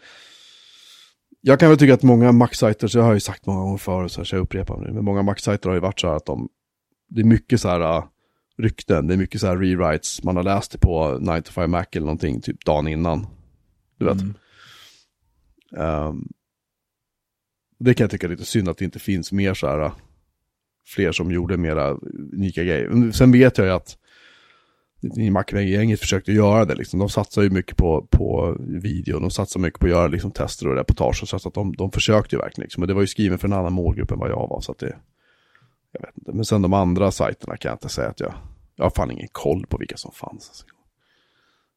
jag 1.44 1.60
kan 1.60 1.68
väl 1.68 1.78
tycka 1.78 1.94
att 1.94 2.02
många 2.02 2.32
Mac-sajter, 2.32 2.88
så 2.88 2.98
jag 2.98 3.04
har 3.04 3.14
ju 3.14 3.20
sagt 3.20 3.46
många 3.46 3.60
gånger 3.60 3.78
förut, 3.78 4.12
så 4.12 4.20
här, 4.20 4.24
så 4.24 4.36
jag 4.36 4.42
upprepar 4.42 4.76
nu, 4.76 4.92
men 4.92 5.04
många 5.04 5.22
Mac-sajter 5.22 5.68
har 5.68 5.74
ju 5.74 5.80
varit 5.80 6.00
så 6.00 6.08
här 6.08 6.16
att 6.16 6.26
de, 6.26 6.48
det 7.08 7.20
är 7.20 7.24
mycket 7.24 7.60
så 7.60 7.68
här 7.68 7.80
uh, 7.80 8.04
rykten, 8.58 9.06
det 9.06 9.14
är 9.14 9.18
mycket 9.18 9.40
så 9.40 9.46
här 9.46 9.56
rewrites, 9.56 10.22
man 10.24 10.36
har 10.36 10.42
läst 10.42 10.72
det 10.72 10.78
på 10.78 11.18
9 11.20 11.42
to 11.42 11.52
5 11.52 11.70
Mac 11.70 11.84
eller 11.92 12.06
någonting, 12.06 12.40
typ 12.40 12.64
dagen 12.64 12.88
innan. 12.88 13.26
Du 13.98 14.04
vet. 14.04 14.20
Mm. 14.20 14.34
Ehm, 15.76 16.28
det 17.78 17.94
kan 17.94 18.04
jag 18.04 18.10
tycka 18.10 18.26
är 18.26 18.30
lite 18.30 18.44
synd 18.44 18.68
att 18.68 18.78
det 18.78 18.84
inte 18.84 18.98
finns 18.98 19.32
mer 19.32 19.54
så 19.54 19.66
här, 19.66 19.84
uh, 19.84 19.92
fler 20.86 21.12
som 21.12 21.32
gjorde 21.32 21.56
mera 21.56 21.90
unika 22.32 22.64
grejer. 22.64 23.12
Sen 23.12 23.32
vet 23.32 23.58
jag 23.58 23.66
ju 23.66 23.72
att 23.72 23.96
i 25.02 25.30
Macragänget 25.30 26.00
försökte 26.00 26.32
göra 26.32 26.64
det. 26.64 26.74
Liksom. 26.74 26.98
De 26.98 27.08
satsar 27.08 27.42
ju 27.42 27.50
mycket 27.50 27.76
på, 27.76 28.06
på 28.10 28.56
video, 28.58 29.20
de 29.20 29.30
satsar 29.30 29.60
mycket 29.60 29.80
på 29.80 29.86
att 29.86 29.92
göra 29.92 30.06
liksom, 30.06 30.30
tester 30.30 30.68
och 30.68 30.76
reportage. 30.76 31.28
Så 31.28 31.36
att 31.36 31.54
de, 31.54 31.72
de 31.76 31.90
försökte 31.90 32.36
ju 32.36 32.40
verkligen. 32.40 32.64
Liksom. 32.64 32.80
Men 32.80 32.88
det 32.88 32.94
var 32.94 33.00
ju 33.00 33.06
skriven 33.06 33.38
för 33.38 33.48
en 33.48 33.52
annan 33.52 33.72
målgrupp 33.72 34.10
än 34.10 34.18
vad 34.18 34.30
jag 34.30 34.48
var. 34.48 34.60
Så 34.60 34.72
att 34.72 34.78
det, 34.78 34.96
jag 35.92 36.00
vet 36.00 36.18
inte. 36.18 36.32
Men 36.32 36.44
sen 36.44 36.62
de 36.62 36.72
andra 36.72 37.10
sajterna 37.10 37.56
kan 37.56 37.68
jag 37.68 37.74
inte 37.74 37.88
säga 37.88 38.08
att 38.08 38.20
jag, 38.20 38.34
jag 38.76 38.84
har 38.84 38.90
fan 38.90 39.10
ingen 39.10 39.28
koll 39.32 39.66
på 39.66 39.76
vilka 39.78 39.96
som 39.96 40.12
fanns. 40.12 40.48
Alltså. 40.48 40.64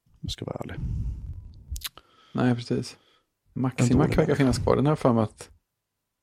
Om 0.06 0.20
jag 0.22 0.32
ska 0.32 0.46
vara 0.46 0.58
ärlig. 0.60 0.76
Nej, 2.34 2.56
precis. 2.56 2.98
Maximac 3.54 4.18
verkar 4.18 4.36
finnas 4.36 4.58
kvar. 4.58 4.76
Den 4.76 4.88
här 4.88 4.96
för 4.96 5.14
mig 5.14 5.24
att 5.24 5.50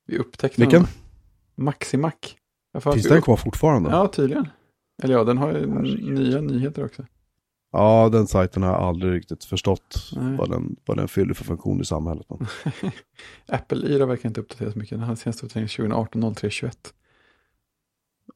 vi 0.07 0.19
upptäckte. 0.19 0.61
Vilken? 0.61 0.87
Maximac. 1.55 2.15
Finns 2.93 3.09
den 3.09 3.23
kvar 3.23 3.37
fortfarande? 3.37 3.91
Ja, 3.91 4.09
tydligen. 4.09 4.49
Eller 5.03 5.15
ja, 5.15 5.25
den 5.25 5.39
har 5.39 5.53
ju 5.53 5.67
nya 6.13 6.41
nyheter 6.41 6.85
också. 6.85 7.05
den 8.13 8.27
sajten 8.27 8.63
har 8.63 8.71
jag 8.73 8.81
aldrig 8.83 9.13
riktigt 9.13 9.45
förstått 9.45 10.11
Nej. 10.17 10.37
vad 10.37 10.51
den, 10.51 10.77
vad 10.85 10.97
den 10.97 11.09
fyller 11.09 11.35
för 11.35 11.45
funktion 11.45 11.81
i 11.81 11.85
samhället. 11.85 12.27
Apple 13.49 13.87
Yra 13.89 14.07
verkar 14.07 14.29
inte 14.29 14.41
uppdateras 14.41 14.75
mycket. 14.77 14.91
Den 14.91 15.01
hade 15.01 15.17
senaste 15.17 15.47
uppdateringen 15.47 15.69
2018 15.69 16.35
03 16.35 16.51
21. 16.51 16.95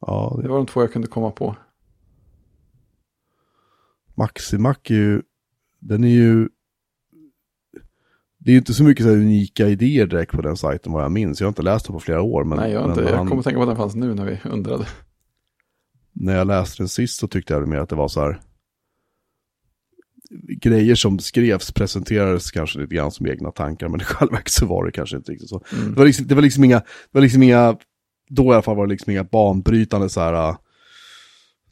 Ja, 0.01 0.33
Det 0.37 0.43
det, 0.43 0.49
var 0.49 0.57
de 0.57 0.67
två 0.67 0.81
jag 0.81 0.93
kunde 0.93 1.09
komma 1.09 1.31
på. 1.31 1.57
Maximac 4.15 4.77
är 4.85 4.95
ju, 4.95 5.23
den 5.79 6.05
är 6.05 6.09
ju, 6.09 6.49
det 8.39 8.51
är 8.51 8.53
ju 8.53 8.59
inte 8.59 8.75
så 8.75 8.85
mycket 8.85 9.05
så 9.05 9.11
här 9.11 9.17
unika 9.19 9.69
idéer 9.69 10.07
direkt 10.07 10.33
på 10.33 10.43
den 10.43 10.57
sajten 10.57 10.93
vad 10.93 11.05
jag 11.05 11.13
minns. 11.13 11.41
Jag 11.41 11.47
har 11.47 11.51
inte 11.51 11.63
läst 11.63 11.87
den 11.87 11.93
på 11.93 12.01
flera 12.01 12.23
år. 12.23 12.45
Men, 12.45 12.59
Nej, 12.59 12.73
jag, 12.73 12.81
har 12.81 12.89
inte, 12.89 13.01
men 13.01 13.11
jag 13.11 13.17
han- 13.19 13.29
kommer 13.29 13.43
tänka 13.43 13.57
på 13.59 13.63
att 13.63 13.69
den 13.69 13.77
fanns 13.77 13.95
nu 13.95 14.15
när 14.15 14.25
vi 14.25 14.41
undrade. 14.51 14.87
När 16.17 16.37
jag 16.37 16.47
läste 16.47 16.83
den 16.83 16.89
sist 16.89 17.19
så 17.19 17.29
tyckte 17.29 17.55
jag 17.55 17.69
mer 17.69 17.79
att 17.79 17.89
det 17.89 17.97
var 17.97 18.09
så 18.09 18.21
här 18.21 18.41
grejer 20.61 20.95
som 20.95 21.19
skrevs 21.19 21.73
presenterades 21.73 22.51
kanske 22.51 22.79
lite 22.79 22.95
grann 22.95 23.11
som 23.11 23.27
egna 23.27 23.51
tankar, 23.51 23.89
men 23.89 24.01
i 24.01 24.05
själva 24.05 24.33
verket 24.33 24.53
så 24.53 24.67
var 24.67 24.85
det 24.85 24.93
kanske 24.93 25.17
inte 25.17 25.33
riktigt 25.33 25.49
så. 25.49 25.65
Mm. 25.73 25.91
Det 25.91 25.99
var 25.99 26.07
liksom, 26.07 26.27
det 26.27 26.35
var 26.35 26.43
liksom 26.43 26.65
inga, 26.65 26.79
det 26.79 27.13
var 27.13 27.21
liksom 27.21 27.43
inga, 27.43 27.77
då 28.29 28.45
i 28.45 28.55
alla 28.55 28.63
fall 28.63 28.77
var 28.77 28.87
det 28.87 28.91
liksom 28.91 29.11
inga 29.11 29.25
banbrytande 29.25 30.09
så 30.09 30.21
här 30.21 30.57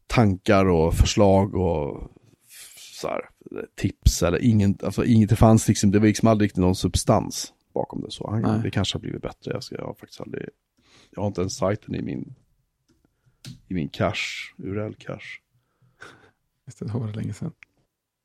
tankar 0.06 0.68
och 0.68 0.94
förslag 0.94 1.54
och 1.54 2.10
så 3.00 3.08
här, 3.08 3.20
tips 3.76 4.22
eller 4.22 4.44
ingen, 4.44 4.78
alltså 4.82 5.04
inget, 5.04 5.30
det 5.30 5.36
fanns 5.36 5.68
liksom, 5.68 5.90
det 5.90 5.98
var 5.98 6.06
liksom 6.06 6.28
aldrig 6.28 6.46
riktigt 6.46 6.60
någon 6.60 6.74
substans 6.74 7.52
bakom 7.74 8.00
det 8.02 8.10
så. 8.10 8.30
Han, 8.30 8.62
det 8.62 8.70
kanske 8.70 8.96
har 8.96 9.00
blivit 9.00 9.22
bättre, 9.22 9.50
jag, 9.52 9.62
ska, 9.62 9.74
jag 9.74 9.84
har 9.84 9.94
faktiskt 9.94 10.20
aldrig, 10.20 10.48
jag 11.10 11.22
har 11.22 11.26
inte 11.26 11.40
ens 11.40 11.56
sajten 11.56 11.94
i 11.94 12.02
min, 12.02 12.34
i 13.68 13.74
min 13.74 13.88
cache, 13.88 14.54
URL-cache. 14.58 15.40
Det, 16.78 16.94
var 16.94 17.06
det 17.06 17.12
länge 17.12 17.32
sedan. 17.32 17.52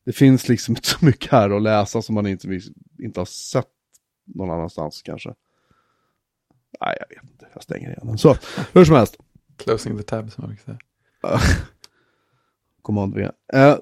Det 0.06 0.14
finns 0.14 0.48
liksom 0.48 0.72
inte 0.76 0.88
så 0.88 1.06
mycket 1.06 1.32
här 1.32 1.50
att 1.50 1.62
läsa 1.62 2.02
som 2.02 2.16
man 2.16 2.28
inte, 2.28 2.62
inte 3.00 3.20
har 3.20 3.26
sett 3.26 3.68
någon 4.26 4.52
annanstans 4.52 5.02
kanske. 5.02 5.34
Nej, 6.82 6.98
jag 7.00 7.16
vet 7.16 7.32
inte. 7.32 7.48
Jag 7.54 7.64
stänger 7.64 7.88
igen 7.90 8.08
den. 8.08 8.18
Så, 8.18 8.36
hur 8.74 8.86
som 8.86 8.96
helst. 8.96 9.18
Closing 9.58 9.98
the 9.98 10.04
tab 10.04 10.32
som 10.32 10.42
man 10.42 10.50
brukar 10.50 10.64
säga. 10.64 10.80
Command 12.82 13.16
V. 13.16 13.30
Eh, 13.54 13.78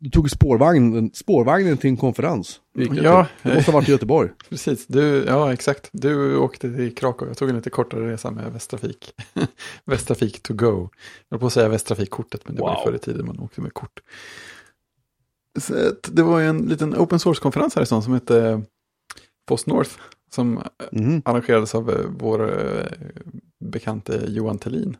du 0.00 0.10
tog 0.10 0.30
spårvagnen, 0.30 1.10
spårvagnen 1.14 1.76
till 1.76 1.90
en 1.90 1.96
konferens. 1.96 2.60
Ja. 2.72 3.26
Det 3.42 3.54
måste 3.54 3.70
ha 3.70 3.78
varit 3.78 3.88
i 3.88 3.92
Göteborg. 3.92 4.30
Precis, 4.48 4.86
du, 4.86 5.24
ja 5.26 5.52
exakt. 5.52 5.88
Du 5.92 6.36
åkte 6.36 6.74
till 6.76 6.94
Krakow. 6.94 7.28
Jag 7.28 7.36
tog 7.36 7.48
en 7.48 7.56
lite 7.56 7.70
kortare 7.70 8.12
resa 8.12 8.30
med 8.30 8.52
Västtrafik. 8.52 9.14
Västtrafik 9.84 10.42
to 10.42 10.54
go. 10.54 10.88
Jag 11.28 11.36
höll 11.36 11.40
på 11.40 11.46
att 11.46 11.52
säga 11.52 11.68
Västtrafikkortet, 11.68 12.40
men 12.46 12.56
det 12.56 12.62
wow. 12.62 12.68
var 12.68 12.84
förr 12.84 12.94
i 12.94 12.98
tiden 12.98 13.26
man 13.26 13.40
åkte 13.40 13.60
med 13.60 13.74
kort. 13.74 14.00
Så 15.58 15.92
det 16.02 16.22
var 16.22 16.40
en 16.40 16.58
liten 16.58 16.94
open 16.94 17.18
source-konferens 17.18 17.74
här 17.74 17.82
i 17.82 17.86
stan 17.86 18.02
som 18.02 18.12
hette 18.12 18.62
Post 19.46 19.66
North. 19.66 19.90
Som 20.34 20.62
mm. 20.92 21.22
arrangerades 21.24 21.74
av 21.74 21.90
eh, 21.90 22.06
vår 22.18 22.66
eh, 22.66 22.86
bekante 23.58 24.24
Johan 24.28 24.58
Tellin. 24.58 24.96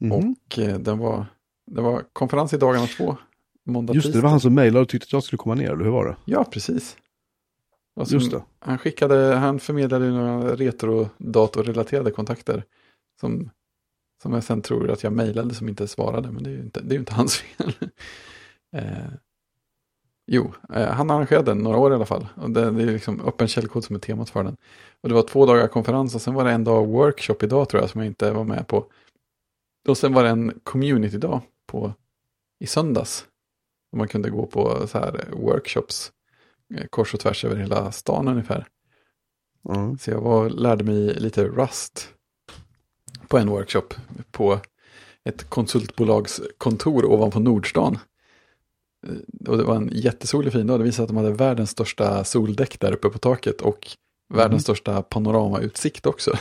Mm. 0.00 0.18
Och 0.18 0.58
eh, 0.58 0.78
den 0.78 0.98
var, 0.98 1.26
det 1.70 1.80
var 1.80 2.04
konferens 2.12 2.52
i 2.52 2.56
dagarna 2.56 2.86
två. 2.86 3.16
Måndag, 3.64 3.94
Just 3.94 4.12
det, 4.12 4.18
det 4.18 4.22
var 4.22 4.30
han 4.30 4.40
som 4.40 4.54
mejlade 4.54 4.82
och 4.82 4.88
tyckte 4.88 5.04
att 5.04 5.12
jag 5.12 5.22
skulle 5.22 5.38
komma 5.38 5.54
ner, 5.54 5.70
eller 5.70 5.84
hur 5.84 5.90
var 5.90 6.06
det? 6.06 6.16
Ja, 6.24 6.44
precis. 6.44 6.96
Som, 8.04 8.18
Just 8.18 8.30
det. 8.30 8.42
Han 8.58 8.78
skickade, 8.78 9.34
han 9.34 9.60
förmedlade 9.60 10.10
några 10.10 10.56
retro-datorrelaterade 10.56 12.10
kontakter. 12.10 12.64
Som, 13.20 13.50
som 14.22 14.32
jag 14.32 14.44
sen 14.44 14.62
tror 14.62 14.90
att 14.90 15.02
jag 15.02 15.12
mejlade 15.12 15.54
som 15.54 15.68
inte 15.68 15.88
svarade, 15.88 16.30
men 16.30 16.42
det 16.42 16.50
är 16.50 16.54
ju 16.54 16.60
inte, 16.60 16.80
det 16.80 16.94
är 16.94 16.98
inte 16.98 17.14
hans 17.14 17.36
fel. 17.36 17.72
eh, 18.76 18.82
jo, 20.26 20.52
eh, 20.74 20.88
han 20.88 21.10
arrangerade 21.10 21.50
den 21.50 21.58
några 21.58 21.78
år 21.78 21.92
i 21.92 21.94
alla 21.94 22.06
fall. 22.06 22.28
Och 22.36 22.50
det, 22.50 22.70
det 22.70 22.82
är 22.82 22.86
liksom 22.86 23.20
öppen 23.20 23.48
källkod 23.48 23.84
som 23.84 23.96
är 23.96 24.00
temat 24.00 24.30
för 24.30 24.44
den. 24.44 24.56
Och 25.00 25.08
det 25.08 25.14
var 25.14 25.22
två 25.22 25.46
dagar 25.46 25.68
konferens 25.68 26.14
och 26.14 26.22
sen 26.22 26.34
var 26.34 26.44
det 26.44 26.50
en 26.50 26.64
dag 26.64 26.86
workshop 26.86 27.36
idag 27.42 27.68
tror 27.68 27.82
jag 27.82 27.90
som 27.90 28.00
jag 28.00 28.06
inte 28.06 28.30
var 28.30 28.44
med 28.44 28.66
på. 28.66 28.84
Och 29.88 29.98
sen 29.98 30.12
var 30.12 30.24
det 30.24 30.30
en 30.30 30.60
community-dag 30.62 31.40
på, 31.70 31.94
i 32.60 32.66
söndags. 32.66 33.26
Man 33.96 34.08
kunde 34.08 34.30
gå 34.30 34.46
på 34.46 34.86
så 34.86 34.98
här 34.98 35.28
workshops 35.32 36.12
eh, 36.74 36.86
kors 36.86 37.14
och 37.14 37.20
tvärs 37.20 37.44
över 37.44 37.56
hela 37.56 37.92
stan 37.92 38.28
ungefär. 38.28 38.66
Mm. 39.68 39.98
Så 39.98 40.10
jag 40.10 40.20
var, 40.20 40.50
lärde 40.50 40.84
mig 40.84 41.14
lite 41.14 41.44
Rust 41.44 42.14
på 43.28 43.38
en 43.38 43.48
workshop 43.48 43.94
på 44.30 44.60
ett 45.24 45.50
konsultbolags 45.50 46.40
kontor 46.58 47.04
ovanpå 47.04 47.40
Nordstan. 47.40 47.98
Eh, 49.06 49.48
och 49.50 49.58
det 49.58 49.64
var 49.64 49.76
en 49.76 49.90
jättesolig 49.92 50.52
fin 50.52 50.66
dag. 50.66 50.80
Det 50.80 50.84
visade 50.84 51.02
att 51.02 51.08
de 51.08 51.16
hade 51.16 51.32
världens 51.32 51.70
största 51.70 52.24
soldäck 52.24 52.80
där 52.80 52.92
uppe 52.92 53.08
på 53.08 53.18
taket 53.18 53.60
och 53.60 53.96
mm. 54.30 54.38
världens 54.38 54.62
största 54.62 55.02
panoramautsikt 55.02 56.06
också. 56.06 56.32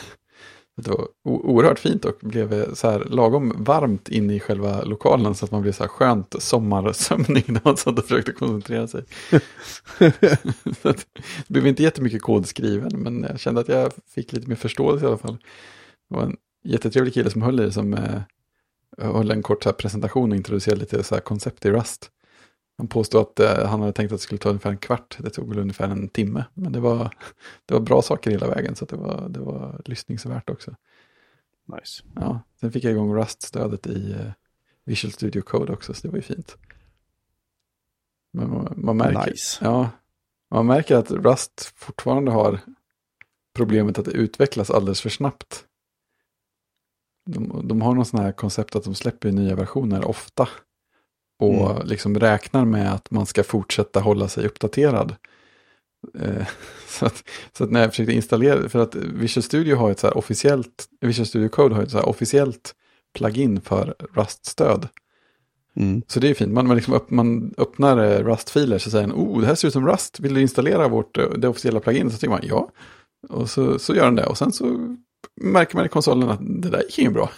Det 0.84 0.92
var 0.92 1.08
oerhört 1.24 1.80
fint 1.80 2.06
och 2.06 2.18
blev 2.22 2.74
så 2.74 2.90
här 2.90 3.00
lagom 3.00 3.54
varmt 3.58 4.10
inne 4.10 4.36
i 4.36 4.40
själva 4.40 4.84
lokalen 4.84 5.36
så 5.36 5.46
att 5.46 5.52
man 5.52 5.62
blev 5.62 5.72
så 5.72 5.84
här 5.84 5.88
skönt 5.88 6.36
sommarsömning 6.40 7.44
när 7.48 7.62
man 7.64 7.78
satt 7.78 8.00
och 8.00 8.06
försökte 8.06 8.32
koncentrera 8.32 8.88
sig. 8.88 9.04
så 10.82 10.90
att, 10.90 11.08
det 11.48 11.54
blev 11.54 11.68
inte 11.68 11.84
jättemycket 11.84 12.22
kod 12.22 12.48
skriven 12.48 12.92
men 13.00 13.26
jag 13.30 13.40
kände 13.40 13.62
att 13.62 13.68
jag 13.68 13.92
fick 14.16 14.34
lite 14.34 14.48
mer 14.48 14.56
förståelse 14.56 15.06
i 15.06 15.08
alla 15.08 15.18
fall. 15.18 15.38
Det 16.10 16.16
var 16.16 16.24
en 16.24 16.38
jättetrevlig 16.64 17.14
kille 17.14 17.30
som 17.30 17.42
höll 17.42 17.60
i 17.60 17.64
det 17.64 17.72
som 17.72 17.94
eh, 17.94 18.22
höll 18.98 19.32
en 19.32 19.44
kort 19.44 19.78
presentation 19.78 20.32
och 20.32 20.38
introducerade 20.38 20.80
lite 20.82 21.04
så 21.04 21.16
här 21.16 21.22
koncept 21.22 21.66
i 21.66 21.72
Rust. 21.72 22.12
Han 22.80 22.88
påstod 22.88 23.22
att 23.22 23.40
eh, 23.40 23.68
han 23.68 23.80
hade 23.80 23.94
tänkt 23.94 24.12
att 24.12 24.20
det 24.20 24.24
skulle 24.24 24.40
ta 24.40 24.50
ungefär 24.50 24.70
en 24.70 24.78
kvart. 24.78 25.18
Det 25.20 25.30
tog 25.30 25.50
väl 25.50 25.60
ungefär 25.60 25.90
en 25.90 26.10
timme. 26.10 26.46
Men 26.54 26.72
det 26.72 26.80
var, 26.80 27.16
det 27.66 27.74
var 27.74 27.82
bra 27.82 28.02
saker 28.02 28.32
hela 28.32 28.48
vägen 28.48 28.76
så 28.76 28.86
det 28.86 28.96
var, 28.96 29.30
det 29.30 29.40
var 29.40 29.82
lyssningsvärt 29.86 30.50
också. 30.50 30.76
Nice. 31.66 32.04
Ja, 32.16 32.42
sen 32.60 32.72
fick 32.72 32.84
jag 32.84 32.92
igång 32.92 33.16
Rust-stödet 33.16 33.88
i 33.88 34.12
eh, 34.12 34.32
Visual 34.86 35.12
Studio 35.12 35.42
Code 35.42 35.74
också 35.74 35.94
så 35.94 36.08
det 36.08 36.12
var 36.12 36.16
ju 36.16 36.22
fint. 36.22 36.58
Men 38.34 38.50
man, 38.50 38.74
man 38.78 38.98
märker, 38.98 39.32
nice. 39.32 39.66
ja, 39.66 39.90
man 40.52 40.66
märker 40.66 40.96
att 40.96 41.12
Rust 41.12 41.74
fortfarande 41.76 42.32
har 42.32 42.60
problemet 43.56 44.00
att 44.00 44.06
det 44.06 44.12
utvecklas 44.12 44.72
alldeles 44.72 45.02
för 45.02 45.10
snabbt. 45.10 45.66
De, 47.26 47.68
de 47.68 47.82
har 47.82 47.94
någon 47.94 48.06
sån 48.06 48.20
här 48.20 48.32
koncept 48.32 48.76
att 48.76 48.84
de 48.84 48.96
släpper 48.96 49.32
nya 49.32 49.56
versioner 49.56 50.06
ofta 50.06 50.50
och 51.40 51.72
mm. 51.72 51.88
liksom 51.88 52.20
räknar 52.20 52.66
med 52.66 52.94
att 52.94 53.12
man 53.12 53.26
ska 53.26 53.44
fortsätta 53.44 54.00
hålla 54.00 54.28
sig 54.28 54.46
uppdaterad. 54.46 55.16
Eh, 56.20 56.48
så, 56.88 57.06
att, 57.06 57.24
så 57.58 57.64
att 57.64 57.72
när 57.72 57.82
jag 57.82 57.90
försökte 57.90 58.14
installera, 58.14 58.70
för 58.70 58.80
att 58.80 58.96
Visual 58.96 59.44
Studio 59.44 59.76
har 59.76 59.92
ett 59.92 60.00
så 60.00 60.10
officiellt, 60.12 60.88
Visual 61.02 61.26
Studio 61.26 61.50
Code 61.50 61.76
har 61.76 61.84
ett 61.84 61.92
så 61.92 62.02
officiellt 62.02 62.76
plugin 63.18 63.62
för 63.62 63.96
Rust-stöd. 64.14 64.88
Mm. 65.76 66.02
Så 66.08 66.20
det 66.20 66.30
är 66.30 66.34
fint, 66.34 66.54
man, 66.54 66.68
man, 66.68 66.76
liksom 66.76 66.94
upp, 66.94 67.10
man 67.10 67.54
öppnar 67.58 67.98
eh, 67.98 68.24
Rust-filer 68.24 68.78
så 68.78 68.92
säger 68.92 69.08
den, 69.08 69.16
oh 69.16 69.42
det 69.42 69.48
här 69.48 69.56
ser 69.56 69.68
ut 69.68 69.74
som 69.74 69.88
Rust, 69.88 70.20
vill 70.20 70.34
du 70.34 70.42
installera 70.42 70.88
vårt, 70.88 71.18
eh, 71.18 71.30
det 71.30 71.48
officiella 71.48 71.80
plugin? 71.80 72.12
Så 72.12 72.18
tycker 72.18 72.30
man 72.30 72.44
ja, 72.44 72.72
och 73.30 73.50
så, 73.50 73.80
så 73.80 73.96
gör 73.96 74.06
den 74.06 74.16
det 74.16 74.26
och 74.26 74.38
sen 74.38 74.52
så 74.52 74.96
märker 75.42 75.76
man 75.76 75.86
i 75.86 75.90
konsolen 75.90 76.30
att 76.30 76.40
det 76.42 76.70
där 76.70 76.82
gick 76.82 76.98
ju 76.98 77.10
bra. 77.10 77.30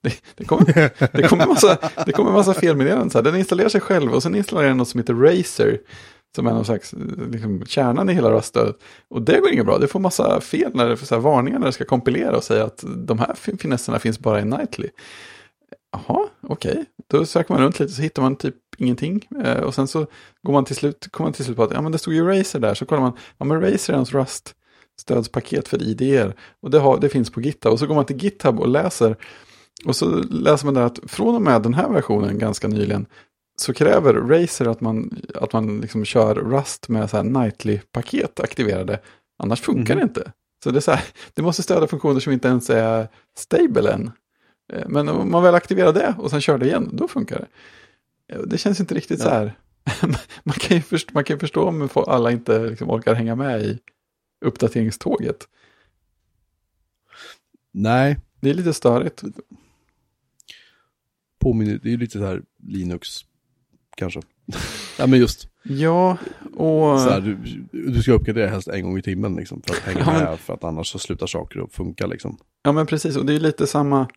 Det, 0.00 0.12
det, 0.34 0.44
kommer, 0.44 0.90
det, 1.16 1.28
kommer 1.28 1.46
massa, 1.46 1.78
det 2.06 2.12
kommer 2.12 2.32
massa 2.32 2.54
felmeddelanden. 2.54 3.24
Den 3.24 3.36
installerar 3.36 3.68
sig 3.68 3.80
själv 3.80 4.14
och 4.14 4.22
sen 4.22 4.34
installerar 4.34 4.68
den 4.68 4.76
något 4.76 4.88
som 4.88 5.00
heter 5.00 5.14
Razer. 5.14 5.80
Som 6.36 6.46
är 6.46 6.52
någon 6.52 6.64
slags 6.64 6.94
liksom, 7.30 7.66
kärnan 7.66 8.10
i 8.10 8.12
hela 8.12 8.30
röststödet. 8.30 8.76
Och 9.08 9.22
det 9.22 9.40
går 9.40 9.52
inget 9.52 9.66
bra. 9.66 9.78
Det 9.78 9.88
får 9.88 10.00
massa 10.00 10.40
fel 10.40 10.70
när 10.74 10.88
det 10.88 10.96
får 10.96 11.06
så 11.06 11.14
här 11.14 11.22
varningar 11.22 11.58
när 11.58 11.66
det 11.66 11.72
ska 11.72 11.84
kompilera 11.84 12.36
och 12.36 12.44
säga 12.44 12.64
att 12.64 12.84
de 12.96 13.18
här 13.18 13.34
finesserna 13.34 13.98
finns 13.98 14.18
bara 14.18 14.40
i 14.40 14.44
Nightly. 14.44 14.88
Jaha, 15.92 16.28
okej. 16.40 16.72
Okay. 16.72 16.84
Då 17.10 17.26
söker 17.26 17.54
man 17.54 17.62
runt 17.62 17.80
lite 17.80 17.92
så 17.92 18.02
hittar 18.02 18.22
man 18.22 18.36
typ 18.36 18.54
ingenting. 18.78 19.28
Eh, 19.44 19.58
och 19.58 19.74
sen 19.74 19.88
så 19.88 20.06
går 20.42 20.52
man 20.52 20.64
till 20.64 20.76
slut, 20.76 21.08
kommer 21.10 21.26
man 21.26 21.32
till 21.32 21.44
slut 21.44 21.56
på 21.56 21.62
att 21.62 21.72
ja, 21.72 21.82
men 21.82 21.92
det 21.92 21.98
stod 21.98 22.14
ju 22.14 22.26
Razer 22.26 22.60
där. 22.60 22.74
Så 22.74 22.86
kollar 22.86 23.02
man, 23.02 23.12
ja 23.38 23.44
men 23.44 23.60
Razer 23.60 23.92
är 23.92 23.96
ens 23.96 24.12
Rust 24.12 24.54
stödspaket 25.00 25.68
för 25.68 25.82
IDR. 25.82 26.34
Och 26.60 26.70
det, 26.70 26.78
har, 26.78 26.98
det 26.98 27.08
finns 27.08 27.30
på 27.30 27.40
GitHub. 27.40 27.72
Och 27.72 27.78
så 27.78 27.86
går 27.86 27.94
man 27.94 28.04
till 28.04 28.24
GitHub 28.24 28.60
och 28.60 28.68
läser 28.68 29.16
och 29.84 29.96
så 29.96 30.06
läser 30.30 30.64
man 30.64 30.74
där 30.74 30.82
att 30.82 30.98
från 31.06 31.34
och 31.34 31.42
med 31.42 31.62
den 31.62 31.74
här 31.74 31.88
versionen 31.88 32.38
ganska 32.38 32.68
nyligen 32.68 33.06
så 33.56 33.74
kräver 33.74 34.14
Razer 34.14 34.66
att 34.66 34.80
man, 34.80 35.20
att 35.34 35.52
man 35.52 35.80
liksom 35.80 36.04
kör 36.04 36.34
Rust 36.34 36.88
med 36.88 37.10
så 37.10 37.16
här 37.16 37.24
nightly-paket 37.24 38.40
aktiverade. 38.40 39.00
Annars 39.38 39.60
funkar 39.60 39.94
mm. 39.94 40.06
det 40.06 40.08
inte. 40.08 40.32
Så 40.64 40.70
det, 40.70 40.78
är 40.78 40.80
så 40.80 40.90
här, 40.90 41.04
det 41.34 41.42
måste 41.42 41.62
stödja 41.62 41.86
funktioner 41.86 42.20
som 42.20 42.32
inte 42.32 42.48
ens 42.48 42.70
är 42.70 43.08
stable 43.38 43.92
än. 43.92 44.10
Eh, 44.72 44.88
men 44.88 45.08
om 45.08 45.30
man 45.30 45.42
väl 45.42 45.54
aktiverar 45.54 45.92
det 45.92 46.14
och 46.18 46.30
sen 46.30 46.40
kör 46.40 46.58
det 46.58 46.66
igen, 46.66 46.90
då 46.92 47.08
funkar 47.08 47.38
det. 47.38 47.46
Eh, 48.34 48.42
det 48.42 48.58
känns 48.58 48.80
inte 48.80 48.94
riktigt 48.94 49.18
ja. 49.18 49.24
så 49.24 49.30
här. 49.30 49.52
man, 50.42 50.54
kan 50.58 50.76
ju 50.76 50.82
förstå, 50.82 51.10
man 51.14 51.24
kan 51.24 51.38
förstå 51.38 51.68
om 51.68 51.88
alla 51.94 52.30
inte 52.30 52.58
liksom 52.58 52.90
orkar 52.90 53.14
hänga 53.14 53.34
med 53.34 53.62
i 53.62 53.78
uppdateringståget. 54.44 55.48
Nej. 57.72 58.18
Det 58.40 58.50
är 58.50 58.54
lite 58.54 58.72
störigt 58.74 59.22
påminner, 61.46 61.80
det 61.82 61.88
är 61.88 61.90
ju 61.90 61.96
lite 61.96 62.18
så 62.18 62.24
här 62.24 62.42
Linux, 62.62 63.08
kanske. 63.96 64.20
ja 64.98 65.06
men 65.06 65.18
just. 65.18 65.48
Ja, 65.62 66.18
och... 66.54 67.00
Så 67.00 67.10
här, 67.10 67.20
du, 67.20 67.36
du 67.92 68.02
ska 68.02 68.12
uppgradera 68.12 68.50
helst 68.50 68.68
en 68.68 68.82
gång 68.82 68.98
i 68.98 69.02
timmen 69.02 69.36
liksom, 69.36 69.62
för 69.66 69.74
att 69.74 69.80
hänga 69.80 70.00
ja, 70.00 70.12
med, 70.12 70.38
för 70.38 70.54
att 70.54 70.64
annars 70.64 70.86
så 70.92 70.98
slutar 70.98 71.26
saker 71.26 71.60
att 71.60 71.72
funka 71.72 72.06
liksom. 72.06 72.38
Ja 72.62 72.72
men 72.72 72.86
precis, 72.86 73.16
och 73.16 73.26
det 73.26 73.34
är 73.34 73.40
lite 73.40 73.66
samma, 73.66 74.08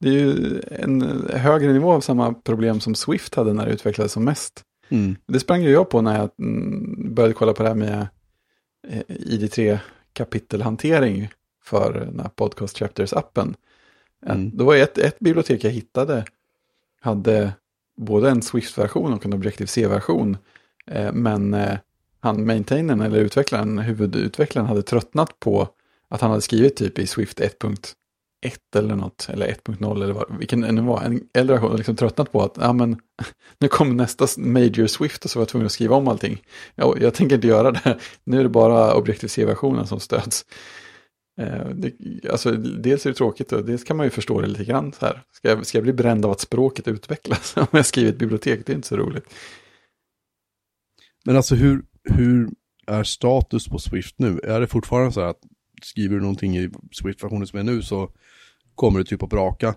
det 0.00 0.08
är 0.08 0.12
ju 0.12 0.60
en 0.70 1.02
högre 1.32 1.72
nivå 1.72 1.92
av 1.92 2.00
samma 2.00 2.34
problem 2.34 2.80
som 2.80 2.94
Swift 2.94 3.34
hade 3.34 3.52
när 3.52 3.66
det 3.66 3.72
utvecklades 3.72 4.12
som 4.12 4.24
mest. 4.24 4.62
Mm. 4.88 5.16
Det 5.26 5.40
sprang 5.40 5.62
ju 5.62 5.70
jag 5.70 5.90
på 5.90 6.00
när 6.00 6.18
jag 6.18 6.30
mm, 6.38 7.14
började 7.14 7.34
kolla 7.34 7.52
på 7.52 7.62
det 7.62 7.68
här 7.68 7.76
med 7.76 8.06
eh, 8.88 9.02
ID3 9.08 9.78
kapitelhantering 10.12 11.28
för 11.64 11.92
den 11.92 12.20
här 12.20 12.28
Podcast 12.28 12.78
Chapters-appen. 12.78 13.54
Mm. 14.26 14.56
Då 14.56 14.64
var 14.64 14.76
ett, 14.76 14.98
ett 14.98 15.18
bibliotek 15.18 15.64
jag 15.64 15.70
hittade 15.70 16.24
hade 17.00 17.52
både 17.96 18.30
en 18.30 18.42
Swift-version 18.42 19.12
och 19.12 19.26
en 19.26 19.32
Objective-C-version. 19.32 20.36
Eh, 20.90 21.12
men 21.12 21.54
eh, 21.54 21.78
han, 22.20 22.46
maintainern 22.46 23.00
eller 23.00 23.18
utvecklaren, 23.18 23.78
huvudutvecklaren 23.78 24.68
hade 24.68 24.82
tröttnat 24.82 25.40
på 25.40 25.68
att 26.08 26.20
han 26.20 26.30
hade 26.30 26.42
skrivit 26.42 26.76
typ 26.76 26.98
i 26.98 27.06
Swift 27.06 27.40
1.1 27.40 27.76
eller 28.76 28.96
något, 28.96 29.28
eller 29.32 29.46
1.0 29.46 30.02
eller 30.02 30.12
vad, 30.12 30.38
vilken 30.38 30.60
det 30.60 30.72
nu 30.72 30.80
var, 30.80 31.02
en 31.02 31.20
äldre 31.34 31.56
version, 31.56 31.76
liksom 31.76 31.96
tröttnat 31.96 32.32
på 32.32 32.42
att, 32.42 32.56
ja 32.60 32.72
men, 32.72 33.00
nu 33.58 33.68
kommer 33.68 33.94
nästa 33.94 34.26
Major 34.38 34.86
Swift 34.86 35.24
och 35.24 35.30
så 35.30 35.38
var 35.38 35.42
jag 35.42 35.48
tvungen 35.48 35.66
att 35.66 35.72
skriva 35.72 35.96
om 35.96 36.08
allting. 36.08 36.42
Jag, 36.74 37.02
jag 37.02 37.14
tänker 37.14 37.34
inte 37.34 37.48
göra 37.48 37.70
det, 37.70 37.98
nu 38.24 38.38
är 38.38 38.42
det 38.42 38.48
bara 38.48 38.94
Objective-C-versionen 38.94 39.86
som 39.86 40.00
stöds. 40.00 40.44
Eh, 41.38 41.68
det, 41.68 41.92
alltså, 42.30 42.52
dels 42.52 43.06
är 43.06 43.10
det 43.10 43.16
tråkigt 43.16 43.52
och 43.52 43.64
dels 43.64 43.84
kan 43.84 43.96
man 43.96 44.06
ju 44.06 44.10
förstå 44.10 44.40
det 44.40 44.46
lite 44.46 44.64
grann. 44.64 44.92
Så 44.92 45.06
här. 45.06 45.22
Ska, 45.32 45.48
jag, 45.48 45.66
ska 45.66 45.78
jag 45.78 45.82
bli 45.82 45.92
bränd 45.92 46.24
av 46.24 46.30
att 46.30 46.40
språket 46.40 46.88
utvecklas 46.88 47.56
om 47.56 47.66
jag 47.70 47.86
skriver 47.86 48.10
ett 48.10 48.18
bibliotek? 48.18 48.66
Det 48.66 48.72
är 48.72 48.76
inte 48.76 48.88
så 48.88 48.96
roligt. 48.96 49.34
Men 51.24 51.36
alltså 51.36 51.54
hur, 51.54 51.82
hur 52.04 52.48
är 52.86 53.04
status 53.04 53.68
på 53.68 53.78
Swift 53.78 54.14
nu? 54.18 54.40
Är 54.44 54.60
det 54.60 54.66
fortfarande 54.66 55.12
så 55.12 55.20
här 55.20 55.28
att 55.28 55.40
skriver 55.82 56.14
du 56.14 56.20
någonting 56.20 56.58
i 56.58 56.70
Swift-versionen 56.92 57.46
som 57.46 57.58
är 57.58 57.62
nu 57.62 57.82
så 57.82 58.10
kommer 58.74 58.98
det 58.98 59.04
typ 59.04 59.22
att 59.22 59.30
braka 59.30 59.74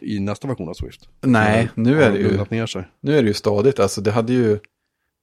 i 0.00 0.20
nästa 0.20 0.48
version 0.48 0.68
av 0.68 0.74
Swift? 0.74 1.08
Nej, 1.20 1.70
nu 1.74 2.02
är 2.02 2.12
det 2.12 2.18
ju, 2.18 2.44
nu 3.00 3.18
är 3.18 3.22
det 3.22 3.28
ju 3.28 3.34
stadigt. 3.34 3.80
Alltså 3.80 4.00
det 4.00 4.10
hade 4.10 4.32
ju, 4.32 4.58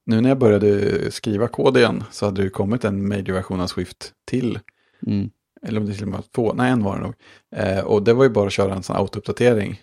nu 0.06 0.22
när 0.22 0.30
jag 0.30 0.38
började 0.38 1.12
skriva 1.12 1.48
kod 1.48 1.78
igen 1.78 2.04
så 2.12 2.26
hade 2.26 2.42
det 2.42 2.44
ju 2.44 2.50
kommit 2.50 2.84
en 2.84 3.08
major-version 3.08 3.62
av 3.62 3.68
Swift 3.68 4.14
till. 4.26 4.60
Mm. 5.08 5.30
Eller 5.62 5.80
om 5.80 5.86
det 5.86 5.94
till 5.94 6.04
och 6.04 6.10
med 6.10 6.18
var 6.18 6.26
två, 6.36 6.54
nej 6.54 6.72
en 6.72 6.84
var 6.84 6.96
det 6.96 7.02
nog. 7.02 7.14
Eh, 7.56 7.84
och 7.84 8.04
det 8.04 8.14
var 8.14 8.24
ju 8.24 8.30
bara 8.30 8.48
att 8.48 8.54
köra 8.54 8.74
en 8.74 8.84
sån 8.84 8.96
autouppdatering. 8.96 9.82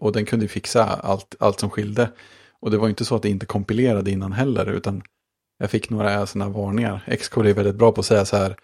Och 0.00 0.12
den 0.12 0.24
kunde 0.24 0.44
ju 0.44 0.48
fixa 0.48 0.84
allt, 0.84 1.34
allt 1.38 1.60
som 1.60 1.70
skilde. 1.70 2.10
Och 2.60 2.70
det 2.70 2.78
var 2.78 2.86
ju 2.86 2.90
inte 2.90 3.04
så 3.04 3.16
att 3.16 3.22
det 3.22 3.28
inte 3.28 3.46
kompilerade 3.46 4.10
innan 4.10 4.32
heller, 4.32 4.66
utan 4.66 5.02
jag 5.58 5.70
fick 5.70 5.90
några 5.90 6.26
sådana 6.26 6.50
varningar. 6.50 7.16
Xcode 7.20 7.50
är 7.50 7.54
väldigt 7.54 7.76
bra 7.76 7.92
på 7.92 8.00
att 8.00 8.06
säga 8.06 8.24
så 8.24 8.36
här, 8.36 8.56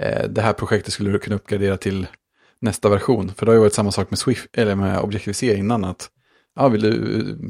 eh, 0.00 0.28
det 0.28 0.42
här 0.42 0.52
projektet 0.52 0.92
skulle 0.92 1.10
du 1.10 1.18
kunna 1.18 1.36
uppgradera 1.36 1.76
till 1.76 2.06
nästa 2.60 2.88
version. 2.88 3.28
För 3.28 3.46
det 3.46 3.52
har 3.52 3.54
ju 3.54 3.60
varit 3.60 3.74
samma 3.74 3.92
sak 3.92 4.10
med 4.10 4.18
Swift, 4.18 4.48
eller 4.52 4.74
med 4.74 5.00
Objective-C 5.00 5.56
innan, 5.56 5.84
att 5.84 6.10
ja, 6.54 6.68
vill 6.68 6.80
du 6.82 6.92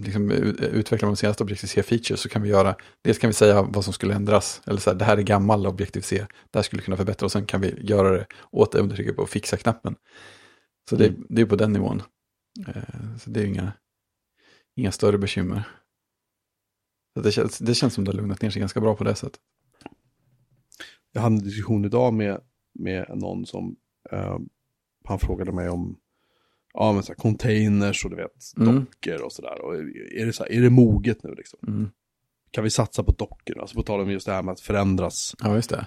liksom, 0.04 0.30
utveckla 0.30 1.06
de 1.08 1.16
senaste 1.16 1.42
Objective-C-features 1.44 2.16
så 2.16 2.28
kan 2.28 2.42
vi 2.42 2.48
göra, 2.48 2.76
dels 3.04 3.18
kan 3.18 3.28
vi 3.30 3.34
säga 3.34 3.62
vad 3.62 3.84
som 3.84 3.92
skulle 3.92 4.14
ändras, 4.14 4.62
eller 4.66 4.80
så 4.80 4.90
här, 4.90 4.96
det 4.98 5.04
här 5.04 5.16
är 5.16 5.22
gammal 5.22 5.66
Objective-C, 5.66 6.26
det 6.50 6.58
här 6.58 6.62
skulle 6.62 6.82
kunna 6.82 6.96
förbättra 6.96 7.24
och 7.26 7.32
sen 7.32 7.46
kan 7.46 7.61
vi 7.61 7.74
göra 7.82 8.11
det 8.11 8.26
åt 8.50 8.72
det 8.72 8.80
om 8.80 8.88
du 8.88 8.94
trycker 8.96 9.12
på 9.12 9.26
fixa-knappen. 9.26 9.96
Så 10.90 10.96
det, 10.96 11.08
Mm. 11.08 11.26
det 11.28 11.42
är 11.42 11.46
på 11.46 11.56
den 11.56 11.72
nivån. 11.72 12.02
Eh, 12.68 13.16
Så 13.20 13.30
det 13.30 13.40
är 13.40 13.44
inga, 13.46 13.72
inga 14.76 14.92
större 14.92 15.18
bekymmer. 15.18 15.62
Så 17.16 17.22
det, 17.22 17.32
känns, 17.32 17.58
det 17.58 17.74
känns 17.74 17.94
som 17.94 18.04
det 18.04 18.11
har 18.11 18.16
lugnat 18.16 18.42
ner 18.42 18.50
sig 18.50 18.61
ganska 18.61 18.80
bra 18.80 18.96
på 18.96 19.04
det 19.04 19.14
sättet. 19.14 19.40
Jag 21.12 21.20
hade 21.22 21.34
en 21.34 21.42
diskussion 21.44 21.84
idag 21.84 22.14
med, 22.14 22.40
med 22.78 23.06
någon 23.14 23.46
som, 23.46 23.76
eh, 24.11 24.38
han 25.04 25.18
frågade 25.18 25.52
mig 25.52 25.68
om, 25.68 25.96
ja 26.78 26.92
men 26.92 27.02
så 27.02 27.08
här, 27.12 27.14
containers 27.16 28.04
och 28.04 28.10
du 28.10 28.16
vet, 28.16 28.52
Mm. 28.56 28.74
dockor 28.74 29.22
och 29.24 29.32
sådär. 29.32 29.60
Och 29.64 29.74
är 30.20 30.26
det 30.26 30.32
så 30.32 30.44
här, 30.44 30.52
är 30.52 30.60
det 30.62 30.70
moget 30.70 31.22
nu 31.22 31.34
liksom? 31.34 31.58
Mm. 31.68 31.90
Kan 32.50 32.64
vi 32.64 32.70
satsa 32.70 33.02
på 33.02 33.12
dockor? 33.12 33.60
Alltså 33.60 33.76
på 33.76 33.82
tal 33.82 34.00
om 34.00 34.10
just 34.10 34.26
det 34.26 34.32
här 34.32 34.42
med 34.42 34.52
att 34.52 34.60
förändras. 34.60 35.34
Ja, 35.42 35.54
just 35.54 35.70
det. 35.70 35.86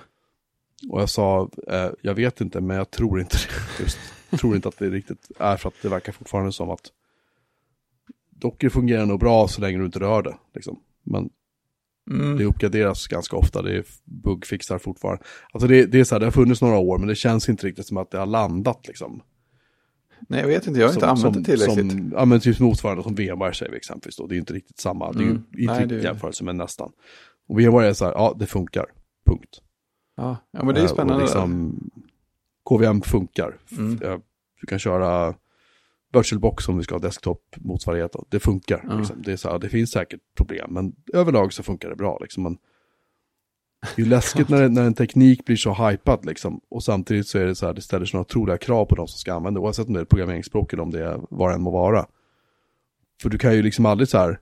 Och 0.89 1.01
jag 1.01 1.09
sa, 1.09 1.49
eh, 1.67 1.89
jag 2.01 2.13
vet 2.13 2.41
inte 2.41 2.61
men 2.61 2.77
jag 2.77 2.91
tror 2.91 3.19
inte. 3.19 3.37
Just, 3.79 3.97
tror 4.39 4.55
inte 4.55 4.67
att 4.67 4.77
det 4.77 4.89
riktigt 4.89 5.31
är 5.39 5.57
för 5.57 5.67
att 5.69 5.75
det 5.81 5.89
verkar 5.89 6.11
fortfarande 6.11 6.51
som 6.51 6.69
att 6.69 6.91
dockor 8.29 8.69
fungerar 8.69 9.05
nog 9.05 9.19
bra 9.19 9.47
så 9.47 9.61
länge 9.61 9.77
du 9.79 9.85
inte 9.85 9.99
rör 9.99 10.21
det. 10.21 10.37
Liksom. 10.53 10.79
Men 11.03 11.29
Mm. 12.11 12.37
det 12.37 12.45
uppgraderas 12.45 13.07
ganska 13.07 13.35
ofta, 13.35 13.61
det 13.61 13.77
är 13.77 13.85
bugfixar 14.03 14.77
fortfarande. 14.77 15.23
Alltså 15.51 15.67
det, 15.67 15.85
det 15.85 15.99
är 15.99 16.03
så 16.03 16.15
här, 16.15 16.19
det 16.19 16.25
har 16.25 16.31
funnits 16.31 16.61
några 16.61 16.77
år 16.77 16.97
men 16.97 17.07
det 17.07 17.15
känns 17.15 17.49
inte 17.49 17.67
riktigt 17.67 17.85
som 17.87 17.97
att 17.97 18.11
det 18.11 18.17
har 18.17 18.25
landat 18.25 18.87
liksom. 18.87 19.21
Nej, 20.29 20.39
jag 20.39 20.47
vet 20.47 20.67
inte, 20.67 20.79
jag 20.79 20.87
har 20.87 20.93
inte 20.93 21.07
använt 21.07 21.33
det 21.35 21.43
tillräckligt. 21.43 21.91
Som, 21.91 22.11
ja 22.15 22.25
men 22.25 22.39
typ 22.39 22.59
motsvarande 22.59 23.03
som 23.03 23.15
VMware 23.15 23.53
säger 23.53 23.71
vi 23.71 23.77
exempelvis 23.77 24.17
då, 24.17 24.27
det 24.27 24.35
är 24.35 24.37
inte 24.37 24.53
riktigt 24.53 24.79
samma, 24.79 25.11
det 25.11 25.19
är 25.19 25.23
ju 25.23 25.29
Mm. 25.29 25.43
inte 25.57 25.73
Nej, 25.73 25.81
riktigt 25.83 26.03
jämförelse 26.03 26.43
men 26.43 26.57
nästan. 26.57 26.91
Och 27.49 27.59
VMware 27.59 27.87
är 27.87 27.93
så 27.93 28.05
här, 28.05 28.11
ja 28.11 28.35
det 28.39 28.45
funkar, 28.45 28.85
punkt. 29.25 29.61
Ja, 30.17 30.37
ja 30.51 30.63
men 30.63 30.73
det 30.75 30.79
är 30.79 30.83
ju 30.83 30.87
Eh, 30.87 30.93
spännande. 30.93 31.15
Och 31.15 31.21
liksom, 31.21 31.79
KVM 32.69 33.01
funkar. 33.01 33.57
Mm. 33.77 34.01
Eh, 34.03 34.17
Du 34.61 34.67
kan 34.67 34.79
köra 34.79 35.35
VirtualBox 36.13 36.67
om 36.69 36.77
vi 36.77 36.83
ska 36.83 36.95
ha 36.95 36.99
desktop-motsvarighet. 36.99 38.15
Det 38.29 38.39
funkar. 38.39 38.85
Ja. 38.89 38.97
Liksom. 38.97 39.21
Det, 39.21 39.31
är 39.31 39.37
så 39.37 39.49
här, 39.51 39.59
det 39.59 39.69
finns 39.69 39.91
säkert 39.91 40.19
problem, 40.37 40.73
men 40.73 40.93
överlag 41.13 41.53
så 41.53 41.63
funkar 41.63 41.89
det 41.89 41.95
bra. 41.95 42.17
Liksom. 42.21 42.43
Men 42.43 42.57
det 43.95 44.01
är 44.01 44.05
läskigt 44.05 44.49
när, 44.49 44.69
när 44.69 44.83
en 44.83 44.93
teknik 44.93 45.45
blir 45.45 45.55
så 45.55 45.73
hypad 45.73 46.25
liksom. 46.25 46.61
Och 46.69 46.83
samtidigt 46.83 47.27
så 47.27 47.39
är 47.39 47.45
det 47.45 47.55
så 47.55 47.65
här, 47.65 47.73
det 47.73 47.81
ställer 47.81 48.05
sådana 48.05 48.21
otroliga 48.21 48.57
krav 48.57 48.85
på 48.85 48.95
de 48.95 49.07
som 49.07 49.17
ska 49.17 49.33
använda 49.33 49.59
det. 49.59 49.65
Oavsett 49.65 49.87
om 49.87 49.93
det 49.93 49.99
är 49.99 50.05
programmeringsspråk 50.05 50.73
eller 50.73 50.83
om 50.83 50.91
det 50.91 51.05
är 51.05 51.19
vad 51.29 51.49
det 51.49 51.55
än 51.55 51.61
må 51.61 51.71
vara. 51.71 52.05
För 53.21 53.29
du 53.29 53.37
kan 53.37 53.53
ju 53.53 53.61
liksom 53.61 53.85
aldrig 53.85 54.09
så 54.09 54.17
här 54.17 54.39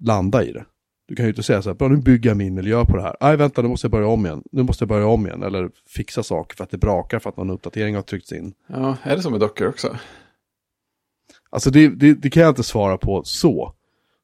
landa 0.00 0.44
i 0.44 0.52
det. 0.52 0.64
Du 1.08 1.16
kan 1.16 1.24
ju 1.24 1.30
inte 1.30 1.42
säga 1.42 1.62
så 1.62 1.68
här, 1.68 1.74
bra 1.74 1.88
nu 1.88 1.96
bygger 1.96 2.30
jag 2.30 2.36
min 2.36 2.54
miljö 2.54 2.84
på 2.84 2.96
det 2.96 3.02
här. 3.02 3.16
Nej 3.20 3.36
vänta, 3.36 3.62
nu 3.62 3.68
måste 3.68 3.84
jag 3.84 3.92
börja 3.92 4.06
om 4.06 4.26
igen. 4.26 4.42
Nu 4.52 4.62
måste 4.62 4.82
jag 4.82 4.88
börja 4.88 5.06
om 5.06 5.26
igen. 5.26 5.42
Eller 5.42 5.70
fixa 5.86 6.22
saker 6.22 6.56
för 6.56 6.64
att 6.64 6.70
det 6.70 6.78
brakar 6.78 7.18
för 7.18 7.30
att 7.30 7.36
någon 7.36 7.50
uppdatering 7.50 7.94
har 7.94 8.02
tryckts 8.02 8.32
in. 8.32 8.54
Ja, 8.66 8.96
är 9.02 9.16
det 9.16 9.22
som 9.22 9.32
med 9.32 9.40
dockor 9.40 9.68
också? 9.68 9.96
Alltså 11.50 11.70
det, 11.70 11.88
det, 11.88 12.14
det 12.14 12.30
kan 12.30 12.42
jag 12.42 12.50
inte 12.50 12.62
svara 12.62 12.98
på 12.98 13.24
så. 13.24 13.74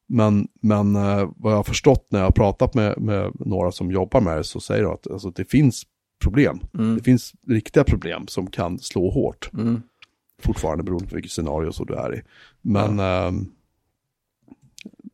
Men, 0.07 0.47
men 0.61 0.95
eh, 0.95 1.29
vad 1.37 1.51
jag 1.51 1.57
har 1.57 1.63
förstått 1.63 2.07
när 2.09 2.19
jag 2.19 2.25
har 2.25 2.31
pratat 2.31 2.73
med, 2.73 3.01
med 3.01 3.31
några 3.35 3.71
som 3.71 3.91
jobbar 3.91 4.21
med 4.21 4.37
det 4.37 4.43
så 4.43 4.59
säger 4.59 4.83
de 4.83 4.93
att 4.93 5.11
alltså, 5.11 5.29
det 5.29 5.45
finns 5.45 5.83
problem. 6.23 6.59
Mm. 6.73 6.95
Det 6.97 7.03
finns 7.03 7.33
riktiga 7.47 7.83
problem 7.83 8.27
som 8.27 8.47
kan 8.47 8.79
slå 8.79 9.09
hårt. 9.09 9.49
Mm. 9.53 9.81
Fortfarande 10.41 10.83
beroende 10.83 11.07
på 11.07 11.15
vilket 11.15 11.31
scenario 11.31 11.71
så 11.71 11.83
du 11.83 11.93
är 11.93 12.15
i. 12.15 12.21
Men 12.61 12.99
ehm, 12.99 13.51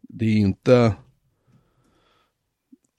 det 0.10 0.26
är 0.26 0.38
inte, 0.38 0.94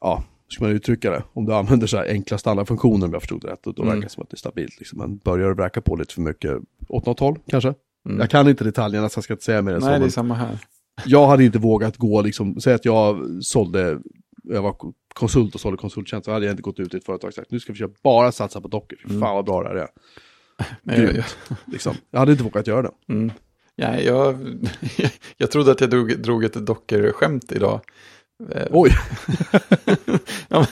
ja, 0.01 0.25
hur 0.47 0.55
ska 0.55 0.65
man 0.65 0.73
uttrycka 0.73 1.11
det? 1.11 1.23
Om 1.33 1.45
du 1.45 1.55
använder 1.55 1.87
så 1.87 1.97
här 1.97 2.09
enkla 2.09 2.39
standardfunktioner 2.39 3.07
om 3.07 3.13
jag 3.13 3.23
förstod 3.23 3.41
det 3.41 3.49
rätt, 3.49 3.63
då, 3.63 3.73
då 3.73 3.83
Mm. 3.83 3.95
verkar 3.95 4.09
det 4.09 4.13
som 4.13 4.23
att 4.23 4.31
det 4.31 4.35
är 4.35 4.39
stabilt. 4.39 4.79
Liksom. 4.79 4.99
Men 4.99 5.17
börjar 5.17 5.49
du 5.49 5.55
vräka 5.55 5.81
på 5.81 5.97
lite 5.97 6.15
för 6.15 6.21
mycket 6.21 6.59
åt 6.89 7.07
något 7.07 7.21
håll 7.21 7.39
kanske? 7.47 7.75
Mm. 8.07 8.21
Jag 8.21 8.31
kan 8.31 8.49
inte 8.49 8.65
detaljerna 8.65 9.09
så 9.09 9.19
jag 9.19 9.25
ska 9.25 9.33
inte 9.33 9.45
säga 9.45 9.63
mer 9.63 9.75
än 9.75 9.81
så. 9.81 9.87
Nej, 9.87 9.99
det 10.01 10.05
är 10.07 10.11
samma 10.11 10.35
här. 10.35 10.59
Jag 11.05 11.27
hade 11.27 11.45
inte 11.45 11.59
vågat 11.59 11.97
gå, 11.97 12.23
liksom, 12.23 12.61
säg 12.61 12.75
att 12.75 12.85
jag 12.85 13.29
sålde, 13.43 13.99
jag 14.43 14.63
var 14.63 14.77
konsult 15.15 15.55
och 15.55 15.61
sålde 15.61 15.79
konsulttjänst, 15.79 16.25
så 16.25 16.33
hade 16.33 16.47
jag 16.47 16.53
inte 16.53 16.63
gått 16.63 16.81
ut 16.81 16.95
i 16.95 16.97
ett 16.97 17.05
företag 17.05 17.29
och 17.29 17.35
sagt 17.35 17.51
nu 17.51 17.61
ska 17.61 17.73
vi 17.73 17.79
köra 17.79 17.91
bara 18.03 18.33
satsa 18.33 18.61
på 18.61 18.69
dockor, 18.69 18.99
fy 19.03 19.21
fan 19.21 19.35
vad 19.35 19.45
bra 19.45 19.63
det 19.63 19.69
här 19.69 19.77
är. 19.77 19.89
Nej, 20.83 20.97
jag, 20.97 21.05
jag, 21.05 21.13
Grymt. 21.15 21.37
Liksom. 21.65 21.95
Jag 22.11 22.19
hade 22.19 22.33
inte 22.33 22.45
vågat 22.45 22.67
göra 22.67 22.83
det. 22.83 22.93
mm. 23.09 23.33
ja, 23.75 24.01
jag, 24.01 24.39
jag 25.37 25.51
trodde 25.51 25.73
att 25.73 25.81
jag 25.81 25.91
drog, 25.91 26.19
drog 26.19 26.45
ett 26.45 26.55
dockerskämt 26.55 27.53
idag. 27.53 27.81
Eh, 28.51 28.67
Oj, 28.71 28.91
ja, 30.49 30.67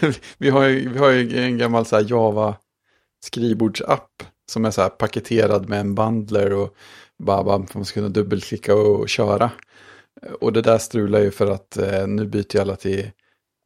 men, 0.00 0.12
vi, 0.38 0.50
har 0.50 0.64
ju, 0.64 0.88
vi 0.88 0.98
har 0.98 1.10
ju 1.10 1.38
en 1.38 1.58
gammal 1.58 1.86
så 1.86 2.00
Java 2.00 2.56
skrivbordsapp 3.24 4.22
som 4.50 4.64
är 4.64 4.70
så 4.70 4.82
här 4.82 4.88
paketerad 4.88 5.68
med 5.68 5.80
en 5.80 5.94
bundler 5.94 6.52
och 6.52 6.76
bara 7.18 7.66
för 7.66 7.78
man 7.78 7.84
ska 7.84 7.94
kunna 7.94 8.08
dubbelklicka 8.08 8.74
och, 8.74 9.08
köra. 9.08 9.50
Och 10.40 10.52
det 10.52 10.62
där 10.62 10.78
strular 10.78 11.20
ju 11.20 11.30
för 11.30 11.50
att 11.50 11.76
eh, 11.76 12.06
nu 12.06 12.26
byter 12.26 12.60
alla 12.60 12.76
till 12.76 13.10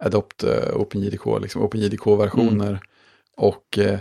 Adopt 0.04 0.44
eh, 0.44 0.76
OpenJDK, 0.76 1.26
liksom 1.40 1.62
OpenJDK-versioner. 1.62 2.80
Och 3.36 3.78
eh, 3.78 4.00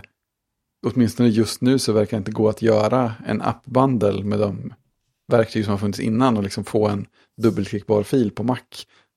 åtminstone 0.86 1.28
just 1.28 1.60
nu 1.60 1.78
så 1.78 1.92
verkar 1.92 2.16
det 2.16 2.18
inte 2.18 2.32
gå 2.32 2.48
att 2.48 2.62
göra 2.62 3.14
en 3.26 3.42
app-bundle 3.42 4.24
med 4.24 4.38
de 4.38 4.74
verktyg 5.32 5.64
som 5.64 5.70
har 5.70 5.78
funnits 5.78 6.00
innan 6.00 6.36
och 6.36 6.42
liksom 6.42 6.64
få 6.64 6.88
en 6.88 7.06
dubbelklickbar 7.36 8.02
fil 8.02 8.30
på 8.30 8.42
Mac 8.42 8.58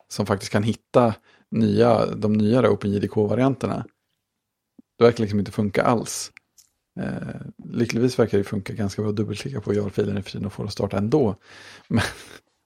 som 0.07 0.25
faktiskt 0.25 0.51
kan 0.51 0.63
hitta 0.63 1.13
nya, 1.51 2.05
de 2.05 2.33
nyare 2.33 2.69
OpenJDK-varianterna. 2.69 3.85
Det 4.97 5.03
verkar 5.03 5.21
liksom 5.21 5.39
inte 5.39 5.51
funka 5.51 5.83
alls. 5.83 6.31
Eh, 6.99 7.41
lyckligtvis 7.73 8.19
verkar 8.19 8.38
det 8.38 8.43
funka 8.43 8.73
ganska 8.73 9.01
bra 9.01 9.10
att 9.10 9.15
dubbelklicka 9.17 9.62
på 9.62 9.73
jar-filen 9.73 10.17
i 10.17 10.38
och 10.38 10.45
och 10.45 10.53
få 10.53 10.63
det 10.63 10.67
att 10.67 10.73
starta 10.73 10.97
ändå. 10.97 11.36
Men, 11.88 12.01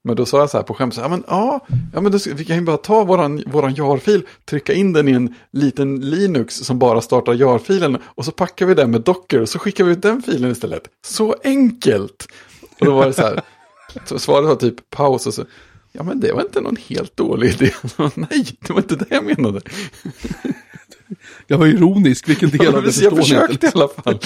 men 0.03 0.15
då 0.15 0.25
sa 0.25 0.39
jag 0.39 0.49
så 0.49 0.57
här 0.57 0.63
på 0.63 0.73
skämt, 0.73 0.93
så 0.93 1.01
här, 1.01 1.05
ja 1.05 1.09
men, 1.09 1.23
ja, 1.27 1.65
ja, 1.93 2.01
men 2.01 2.11
då, 2.11 2.19
ska- 2.19 2.33
vi 2.33 2.45
kan 2.45 2.55
ju 2.55 2.61
bara 2.61 2.77
ta 2.77 3.03
våran, 3.03 3.43
våran 3.47 3.73
jar-fil, 3.75 4.21
trycka 4.45 4.73
in 4.73 4.93
den 4.93 5.07
i 5.07 5.11
en 5.11 5.35
liten 5.51 5.99
Linux 6.09 6.55
som 6.55 6.79
bara 6.79 7.01
startar 7.01 7.33
jar-filen 7.33 7.97
och 8.03 8.25
så 8.25 8.31
packar 8.31 8.65
vi 8.65 8.73
den 8.73 8.91
med 8.91 9.01
Docker 9.01 9.41
och 9.41 9.49
så 9.49 9.59
skickar 9.59 9.83
vi 9.83 9.91
ut 9.91 10.01
den 10.01 10.21
filen 10.21 10.51
istället. 10.51 10.83
Så 11.07 11.35
enkelt! 11.43 12.27
Och 12.79 12.85
då 12.85 12.95
var 12.95 13.05
det 13.05 13.13
så 13.13 13.21
här, 13.21 13.41
så 14.05 14.19
svaret 14.19 14.47
var 14.47 14.55
typ 14.55 14.89
paus 14.89 15.27
och 15.27 15.33
så, 15.33 15.45
ja 15.91 16.03
men 16.03 16.19
det 16.19 16.31
var 16.33 16.41
inte 16.41 16.61
någon 16.61 16.77
helt 16.87 17.17
dålig 17.17 17.47
idé. 17.49 17.71
Nej, 18.15 18.45
det 18.59 18.73
var 18.73 18.79
inte 18.81 18.95
det 18.95 19.05
jag 19.09 19.25
menade 19.25 19.61
jag 21.47 21.57
var 21.57 21.67
ironisk, 21.67 22.29
vilken 22.29 22.49
del 22.49 22.75
av 22.75 22.83
det 22.83 23.01
jag 23.01 23.17
förstår 23.17 23.17
ni 23.17 23.21
försökte 23.23 23.67
i 23.67 23.71
alla 23.73 23.87
fall. 23.87 24.19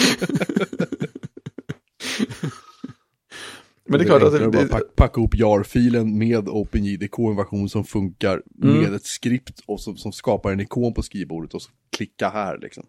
Men 3.85 3.99
det 3.99 4.05
är 4.05 4.07
klart 4.07 4.23
att 4.23 4.31
det, 4.31 4.43
enklare 4.43 4.63
att 4.63 4.69
det, 4.69 4.73
bara 4.73 4.79
pack, 4.79 4.95
packa 4.95 5.19
ihop 5.19 5.35
jar-filen 5.35 6.17
med 6.17 6.49
OpenJDK, 6.49 7.19
en 7.19 7.35
version 7.35 7.69
som 7.69 7.83
funkar 7.83 8.41
Mm. 8.63 8.77
med 8.77 8.93
ett 8.93 9.05
skript 9.05 9.59
och 9.65 9.81
som, 9.81 9.97
som 9.97 10.11
skapar 10.11 10.51
en 10.51 10.59
ikon 10.59 10.93
på 10.93 11.01
skrivbordet 11.01 11.53
och 11.53 11.61
så 11.61 11.69
klicka 11.95 12.29
här 12.29 12.57
liksom. 12.57 12.83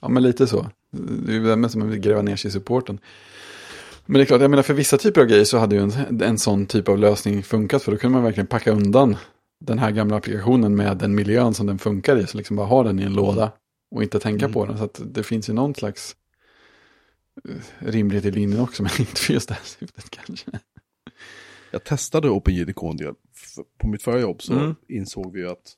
Ja, 0.00 0.08
men 0.08 0.22
lite 0.22 0.46
så. 0.46 0.70
Det 0.90 1.32
är 1.32 1.34
ju 1.36 1.56
det 1.56 1.68
som 1.68 1.78
man 1.78 1.90
vill 1.90 2.00
gräva 2.00 2.22
ner 2.22 2.36
sig 2.36 2.48
i 2.48 2.52
supporten. 2.52 2.98
Men 4.06 4.18
det 4.18 4.22
är 4.22 4.24
klart, 4.24 4.40
jag 4.40 4.50
menar 4.50 4.62
för 4.62 4.74
vissa 4.74 4.98
typer 4.98 5.20
av 5.20 5.26
grejer 5.26 5.44
så 5.44 5.58
hade 5.58 5.76
ju 5.76 5.82
en, 5.82 6.22
en 6.22 6.38
sån 6.38 6.66
typ 6.66 6.88
av 6.88 6.98
lösning 6.98 7.42
funkat. 7.42 7.82
För 7.82 7.92
då 7.92 7.98
kunde 7.98 8.14
man 8.14 8.24
verkligen 8.24 8.46
packa 8.46 8.72
undan 8.72 9.16
den 9.66 9.78
här 9.78 9.90
gamla 9.90 10.16
applikationen 10.16 10.76
med 10.76 10.98
den 10.98 11.14
miljön 11.14 11.54
som 11.54 11.66
den 11.66 11.78
funkar 11.78 12.16
i. 12.16 12.26
Så 12.26 12.36
liksom 12.36 12.56
bara 12.56 12.66
ha 12.66 12.82
den 12.82 12.98
i 13.00 13.02
en 13.02 13.12
låda. 13.14 13.52
och 13.90 14.02
inte 14.02 14.20
tänka 14.20 14.44
Mm. 14.44 14.52
på 14.54 14.66
den. 14.66 14.78
Så 14.78 14.84
att 14.84 15.00
det 15.14 15.22
finns 15.22 15.48
ju 15.48 15.52
någon 15.52 15.74
slags 15.74 16.16
eh, 17.48 17.54
rimlighet 17.78 18.24
i 18.24 18.30
linjen 18.30 18.60
också, 18.60 18.82
men 18.82 18.92
inte 18.98 19.20
för 19.20 19.32
just 19.32 19.48
det 19.48 19.54
här 19.54 19.62
syftet 19.64 20.10
kanske. 20.10 20.50
Jag 21.70 21.84
testade 21.84 22.30
OpenJDK 22.30 22.82
en 22.82 22.96
del. 22.96 23.14
På 23.78 23.86
mitt 23.88 24.02
förra 24.02 24.20
jobb 24.20 24.42
så 24.42 24.52
Mm. 24.52 24.74
insåg 24.88 25.32
vi 25.32 25.40
ju 25.40 25.48
att 25.50 25.74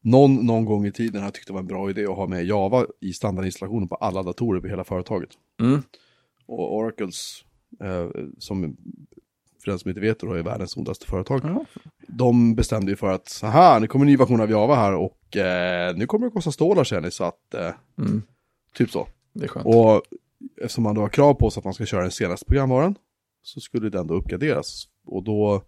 någon, 0.00 0.34
någon 0.46 0.64
gång 0.64 0.86
i 0.86 0.92
tiden 0.92 1.22
har 1.22 1.30
tyckt 1.30 1.46
det 1.46 1.52
var 1.52 1.60
en 1.60 1.66
bra 1.66 1.90
idé 1.90 2.04
att 2.06 2.16
ha 2.16 2.26
med 2.26 2.46
Java 2.46 2.86
i 3.00 3.12
standardinstallationen 3.12 3.88
på 3.88 3.94
alla 3.94 4.22
datorer 4.22 4.60
på 4.60 4.66
hela 4.68 4.84
företaget. 4.84 5.30
Mm. 5.60 5.82
Och 6.46 6.76
Oracles, 6.76 7.44
eh, 7.82 8.08
som 8.38 8.76
för 9.68 9.72
den 9.72 9.78
som 9.78 9.88
inte 9.88 10.00
vet, 10.00 10.20
då 10.20 10.32
är 10.32 10.42
världens 10.42 10.76
ondaste 10.76 11.06
företag. 11.06 11.40
Ja. 11.44 11.64
De 12.08 12.54
bestämde 12.54 12.92
ju 12.92 12.96
för 12.96 13.12
att, 13.12 13.40
aha, 13.44 13.78
nu 13.78 13.86
kommer 13.86 14.04
en 14.04 14.10
ny 14.10 14.16
version 14.16 14.40
av 14.40 14.50
Java 14.50 14.74
här 14.74 14.92
och 14.94 15.36
eh, 15.36 15.96
nu 15.96 16.06
kommer 16.06 16.26
det 16.26 16.32
kosta 16.32 16.52
stålar 16.52 16.84
känner 16.84 17.02
ni, 17.02 17.10
så 17.10 17.24
att, 17.24 17.54
eh, 17.54 17.70
Mm. 17.98 18.22
typ 18.74 18.90
så. 18.90 19.08
Det 19.32 19.44
är 19.44 19.48
skönt. 19.48 19.66
Och 19.66 20.02
eftersom 20.60 20.84
man 20.84 20.94
då 20.94 21.00
har 21.00 21.08
krav 21.08 21.34
på 21.34 21.50
sig 21.50 21.60
att 21.60 21.64
man 21.64 21.74
ska 21.74 21.86
köra 21.86 22.02
den 22.02 22.10
senaste 22.10 22.46
programvaran 22.46 22.94
så 23.42 23.60
skulle 23.60 23.90
den 23.90 24.06
då 24.06 24.14
uppgraderas. 24.14 24.84
Och 25.06 25.22
då 25.24 25.62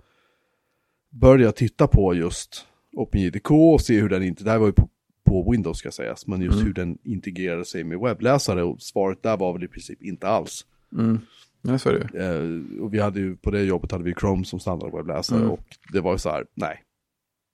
började 1.10 1.44
jag 1.44 1.56
titta 1.56 1.86
på 1.86 2.14
just 2.14 2.66
OpenJDK 2.92 3.50
och 3.50 3.80
se 3.80 4.00
hur 4.00 4.08
den 4.08 4.22
inte, 4.22 4.44
det 4.44 4.50
här 4.50 4.58
var 4.58 4.66
ju 4.66 4.72
på, 4.72 4.88
på 5.24 5.50
Windows 5.50 5.78
ska 5.78 5.90
sägas, 5.90 6.26
men 6.26 6.40
just 6.42 6.54
Mm. 6.54 6.66
hur 6.66 6.74
den 6.74 6.98
integrerade 7.04 7.64
sig 7.64 7.84
med 7.84 7.98
webbläsare 7.98 8.62
och 8.62 8.82
svaret 8.82 9.22
där 9.22 9.36
var 9.36 9.52
väl 9.52 9.64
i 9.64 9.68
princip 9.68 10.02
inte 10.02 10.28
alls. 10.28 10.66
Mm. 10.92 11.18
Ja, 11.62 11.78
så 11.78 11.88
är 11.88 11.92
det. 12.12 12.26
Eh, 12.26 12.82
och 12.82 12.94
vi 12.94 13.00
hade 13.00 13.20
ju, 13.20 13.36
på 13.36 13.50
det 13.50 13.62
jobbet 13.62 13.92
hade 13.92 14.04
vi 14.04 14.14
Chrome 14.14 14.44
som 14.44 14.60
standardwebbläsare 14.60 15.38
Mm. 15.38 15.50
och 15.50 15.64
det 15.92 16.00
var 16.00 16.12
ju 16.12 16.18
så 16.18 16.30
här, 16.30 16.46
nej. 16.54 16.82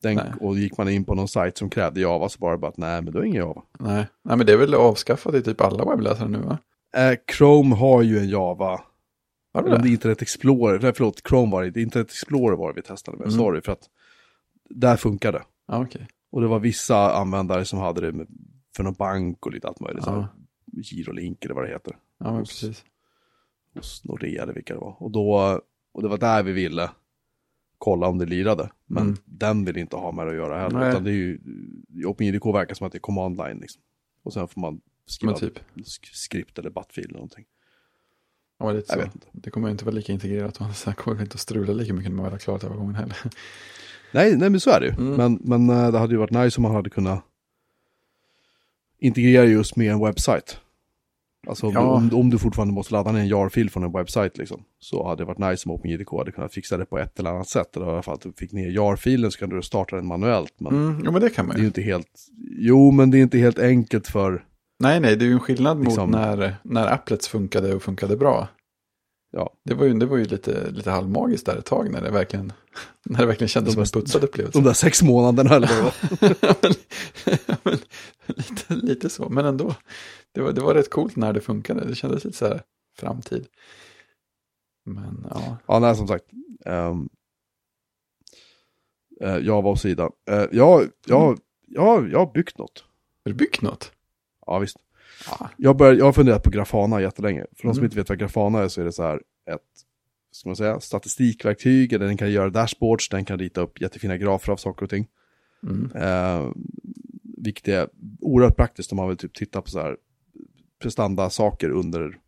Den, 0.03 0.17
Nej. 0.17 0.33
Och 0.41 0.59
gick 0.59 0.79
man 0.79 0.89
in 0.89 1.05
på 1.05 1.15
någon 1.15 1.29
sajt 1.29 1.59
som 1.59 1.71
krävde 1.71 2.01
Java 2.01 2.29
så 2.29 2.39
var 2.41 2.53
det 2.53 2.59
bara 2.59 2.69
att 2.69 2.77
nej, 2.77 3.03
men 3.03 3.13
det 3.13 3.19
är 3.19 3.23
ingen 3.25 3.37
Java. 3.47 3.63
Nej. 3.79 4.07
Nej, 4.25 4.37
men 4.37 4.47
det 4.47 4.53
är 4.53 4.57
väl 4.57 4.75
avskaffat 4.75 5.35
i 5.35 5.43
typ 5.43 5.61
alla 5.61 5.85
webbläsare 5.85 6.29
nu 6.29 6.39
va? 6.39 6.59
Eh, 6.97 7.19
Chrome 7.37 7.75
har 7.75 8.03
ju 8.03 8.19
en 8.19 8.29
Java 8.29 8.81
om 9.55 9.65
det 9.65 9.71
är 9.71 9.79
det? 9.79 9.89
Internet 9.89 10.23
Explorer, 10.23 10.79
nej 10.83 10.93
förlåt, 10.95 11.23
Chrome 11.29 11.53
var 11.53 11.63
det 11.63 11.67
inte, 11.69 11.81
Internet 11.81 12.07
Explorer 12.11 12.57
var 12.57 12.69
det 12.69 12.75
vi 12.77 12.83
testade 12.83 13.17
med, 13.19 13.27
Mm. 13.27 13.39
sorry, 13.39 13.61
för 13.61 13.73
att 13.73 13.83
där 14.71 14.97
funkar 14.97 15.33
det. 15.33 15.43
Ja, 15.69 15.83
okej. 15.83 16.07
Och 16.33 16.41
det 16.41 16.47
var 16.47 16.59
vissa 16.59 17.15
användare 17.17 17.65
som 17.65 17.79
hade 17.79 18.01
det 18.01 18.13
med, 18.13 18.27
för 18.77 18.83
någon 18.85 18.95
bank 18.95 19.47
och 19.47 19.53
lite 19.53 19.69
allt 19.69 19.81
möjligt, 19.81 20.05
Ja. 20.07 20.29
Girolink 20.83 21.45
eller 21.45 21.55
vad 21.55 21.65
det 21.65 21.71
heter, 21.71 21.97
Ja, 22.19 22.31
Hos- 22.31 22.49
precis. 22.63 22.85
Hos 23.77 24.05
Nordea 24.05 24.43
eller 24.43 24.53
vilka 24.53 24.75
det 24.75 24.81
var. 24.81 24.97
Och, 25.03 25.11
då, 25.11 25.61
och 25.93 26.03
det 26.03 26.09
var 26.09 26.19
där 26.19 26.43
vi 26.43 26.53
ville 26.53 26.91
kolla 27.79 28.07
om 28.09 28.19
det 28.19 28.27
lirade, 28.27 28.71
men 28.87 29.03
Mm. 29.03 29.17
den 29.25 29.65
vill 29.65 29.77
inte 29.77 29.97
ha 29.97 30.13
med 30.13 30.27
det 30.27 30.31
att 30.31 30.37
göra 30.37 30.59
heller, 30.61 30.79
Nej. 30.79 30.89
utan 30.91 31.05
det 31.05 31.11
är 31.11 31.15
ju, 31.15 31.41
i 31.89 32.05
OpenJDK 32.05 32.47
verkar 32.47 32.75
som 32.75 32.87
att 32.87 32.93
det 32.93 32.99
är 32.99 33.01
command 33.01 33.37
line 33.37 33.59
liksom. 33.59 33.83
Och 34.23 34.33
sen 34.33 34.49
får 34.49 34.61
man 34.61 34.81
skriva 35.07 35.33
Men 35.33 35.41
typ. 35.41 35.59
sk- 35.77 36.13
skript 36.15 36.59
eller 36.59 36.71
bat-fil 36.71 37.05
eller 37.05 37.15
någonting. 37.15 37.45
Ja, 38.59 38.73
lite 38.73 38.93
Jag 38.93 38.99
så. 39.01 39.05
vet 39.05 39.15
inte. 39.15 39.27
Det 39.33 39.51
kommer 39.51 39.69
ju 39.69 39.73
inte 39.73 39.85
vara 39.85 39.95
lika 39.95 40.13
integrerat 40.13 40.61
och 40.61 40.97
kommer 40.97 41.17
det 41.17 41.23
inte 41.23 41.35
att 41.35 41.41
strula 41.41 41.73
lika 41.73 41.93
mycket 41.95 42.11
när 42.11 42.17
man 42.17 42.25
väl 42.25 42.33
har 42.33 42.39
klarat 42.39 42.65
övergången 42.65 42.95
heller. 42.95 43.17
Nej, 44.13 44.37
nej 44.37 44.51
men 44.51 44.61
så 44.61 44.71
är 44.71 44.81
det 44.81 44.87
ju. 44.87 44.93
Mm. 44.93 45.15
Men, 45.17 45.41
men 45.67 45.71
eh, 45.85 45.93
det 45.93 45.99
hade 45.99 46.13
ju 46.15 46.19
varit 46.19 46.31
nice 46.31 46.59
om 46.59 46.63
man 46.63 46.73
hade 46.75 46.91
kunnat 46.91 47.25
integrera 48.99 49.45
just 49.45 49.77
med 49.77 49.93
en 49.93 50.01
webbsite. 50.01 50.53
Alltså 51.47 51.67
om, 51.67 51.73
Ja. 51.75 51.81
du, 51.81 51.87
om, 52.17 52.21
om 52.21 52.31
du 52.31 52.39
fortfarande 52.39 52.75
måste 52.75 52.93
ladda 52.95 53.13
ner 53.13 53.21
en 53.21 53.29
jar-fil 53.29 53.71
från 53.71 53.83
en 53.85 53.93
webbsite 53.93 54.31
liksom, 54.35 54.63
så 54.79 55.09
hade 55.09 55.23
det 55.23 55.27
varit 55.27 55.39
nice 55.51 55.69
om 55.69 55.75
OpenJDK 55.75 56.09
hade 56.19 56.33
kunnat 56.33 56.55
fixa 56.55 56.77
det 56.77 56.85
på 56.87 56.99
ett 56.99 57.19
eller 57.19 57.31
annat 57.31 57.49
sätt. 57.49 57.77
Eller 57.77 57.87
i 57.87 57.91
alla 57.91 58.03
fall 58.03 58.15
att 58.15 58.21
du 58.21 58.33
fick 58.33 58.53
ner 58.53 58.71
jar-filen 58.71 59.31
så 59.31 59.39
kan 59.39 59.49
du 59.49 59.63
starta 59.63 59.97
den 59.97 60.07
manuellt. 60.07 60.55
Men 60.61 60.73
Mm, 60.75 61.03
jo, 61.05 61.13
men 61.13 61.21
det 61.21 61.31
kan 61.31 61.47
man 61.47 61.55
det 61.55 61.59
är 61.59 61.61
ju 61.61 61.65
ju. 61.65 61.67
inte 61.67 61.83
helt, 61.83 62.09
jo 62.59 62.91
men 62.91 63.11
det 63.11 63.19
är 63.19 63.23
inte 63.23 63.39
helt 63.39 63.59
enkelt 63.59 64.07
för, 64.07 64.45
Nej, 64.79 65.01
nej, 65.01 65.17
det 65.17 65.25
är 65.25 65.27
ju 65.27 65.33
en 65.33 65.41
skillnad 65.41 65.77
mot 65.79 65.87
Liksom- 65.87 66.11
när, 66.11 66.57
när 66.63 66.87
Applets 66.93 67.29
funkade 67.29 67.75
och 67.75 67.83
funkade 67.83 68.17
bra. 68.17 68.49
ja, 69.33 69.51
Det 69.65 69.75
var 69.75 69.85
ju, 69.87 69.95
det 69.95 70.07
var 70.07 70.17
ju 70.17 70.25
lite, 70.25 70.71
lite 70.71 70.91
halvmagiskt 70.91 71.47
där 71.47 71.57
ett 71.57 71.65
tag 71.65 71.91
när 71.93 72.03
det 72.03 72.11
verkligen, 72.11 72.53
när 73.05 73.21
det 73.21 73.27
verkligen 73.27 73.49
kändes 73.49 73.75
De 73.75 73.87
som 73.87 73.99
en 74.01 74.03
putsad 74.03 74.25
upplevelse. 74.25 74.59
de 74.59 74.65
där 74.65 74.73
sex 74.73 75.03
månaderna 75.03 75.55
eller 75.57 75.69
vad 75.83 75.93
ja, 76.41 76.55
men, 77.63 77.73
lite, 78.37 78.75
lite 78.87 79.09
så, 79.11 79.29
men 79.29 79.45
ändå. 79.47 79.75
Det 80.37 80.43
var, 80.43 80.53
det 80.53 80.61
var 80.61 80.75
rätt 80.75 80.91
coolt 80.91 81.17
när 81.17 81.33
det 81.33 81.41
funkade. 81.41 81.85
Det 81.89 81.95
kändes 81.95 82.25
lite 82.25 82.37
så 82.37 82.47
här 82.47 82.63
framtid. 82.99 83.47
Men 84.85 85.27
ja, 85.31 85.57
Ja, 85.67 85.79
nej 85.79 85.97
som 85.97 86.09
sagt. 86.09 86.25
Um, 86.65 87.09
uh, 89.25 89.45
Java 89.47 89.71
och 89.71 89.79
sidan. 89.81 90.13
Uh, 90.31 90.45
jag, 90.53 90.89
jag, 91.07 91.39
jag, 91.67 92.11
jag 92.11 92.19
har 92.19 92.33
byggt 92.33 92.59
något. 92.59 92.85
har 93.25 93.31
du 93.33 93.35
byggt 93.35 93.63
något? 93.63 93.93
Ja, 94.47 94.59
visst. 94.59 94.77
Ja, 95.31 95.51
Jag, 95.57 95.77
bör, 95.77 95.93
jag 95.95 96.05
har 96.05 96.13
funderat 96.13 96.43
på 96.43 96.51
Grafana 96.51 97.01
jättelänge. 97.01 97.41
För 97.57 97.63
de 97.69 97.75
som 97.75 97.79
Mm. 97.79 97.85
inte 97.85 97.97
vet 97.97 98.09
vad 98.09 98.19
Grafana 98.19 98.59
är 98.59 98.69
så 98.69 98.81
är 98.81 98.85
det 98.85 98.93
så 98.93 99.03
här 99.03 99.17
ett 99.51 99.61
ska 100.31 100.49
man 100.49 100.57
säga, 100.57 100.81
statistikverktyg. 100.81 101.93
Eller 101.93 102.07
den 102.07 102.17
kan 102.17 102.31
göra 102.31 102.51
dashboards, 102.51 103.09
den 103.09 103.25
kan 103.25 103.39
rita 103.39 103.61
upp 103.61 103.81
jättefina 103.81 104.17
grafer 104.17 104.53
av 104.53 104.57
saker 104.57 104.85
och 104.85 104.91
ting. 104.91 105.09
mm, 105.63 105.91
Eh, 105.95 106.51
vilket 107.39 107.69
är 107.69 107.89
oerhört 108.21 108.57
praktiskt 108.57 108.93
om 108.93 108.97
man 108.97 109.09
vill 109.09 109.17
typ 109.17 109.35
titta 109.35 109.63
på 109.63 109.71
så 109.71 109.81
här 109.81 109.97
prestanda-saker 110.83 111.71
under 111.71 112.19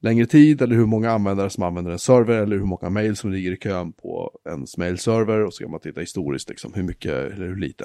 längre 0.00 0.26
tid. 0.26 0.62
Eller 0.62 0.76
hur 0.76 0.86
många 0.86 1.10
användare 1.10 1.50
som 1.50 1.62
använder 1.62 1.92
en 1.92 1.98
server. 1.98 2.42
Eller 2.42 2.56
hur 2.56 2.64
många 2.64 2.90
mail 2.90 3.16
som 3.16 3.32
ligger 3.32 3.52
i 3.52 3.56
kön 3.56 3.92
på 3.92 4.30
ens 4.48 4.76
mailserver. 4.76 5.44
Och 5.44 5.54
så 5.54 5.62
kan 5.62 5.70
man 5.70 5.80
titta 5.80 6.00
historiskt 6.00 6.48
liksom 6.48 6.74
hur 6.74 6.82
mycket 6.82 7.12
eller 7.12 7.46
hur 7.46 7.56
lite. 7.56 7.84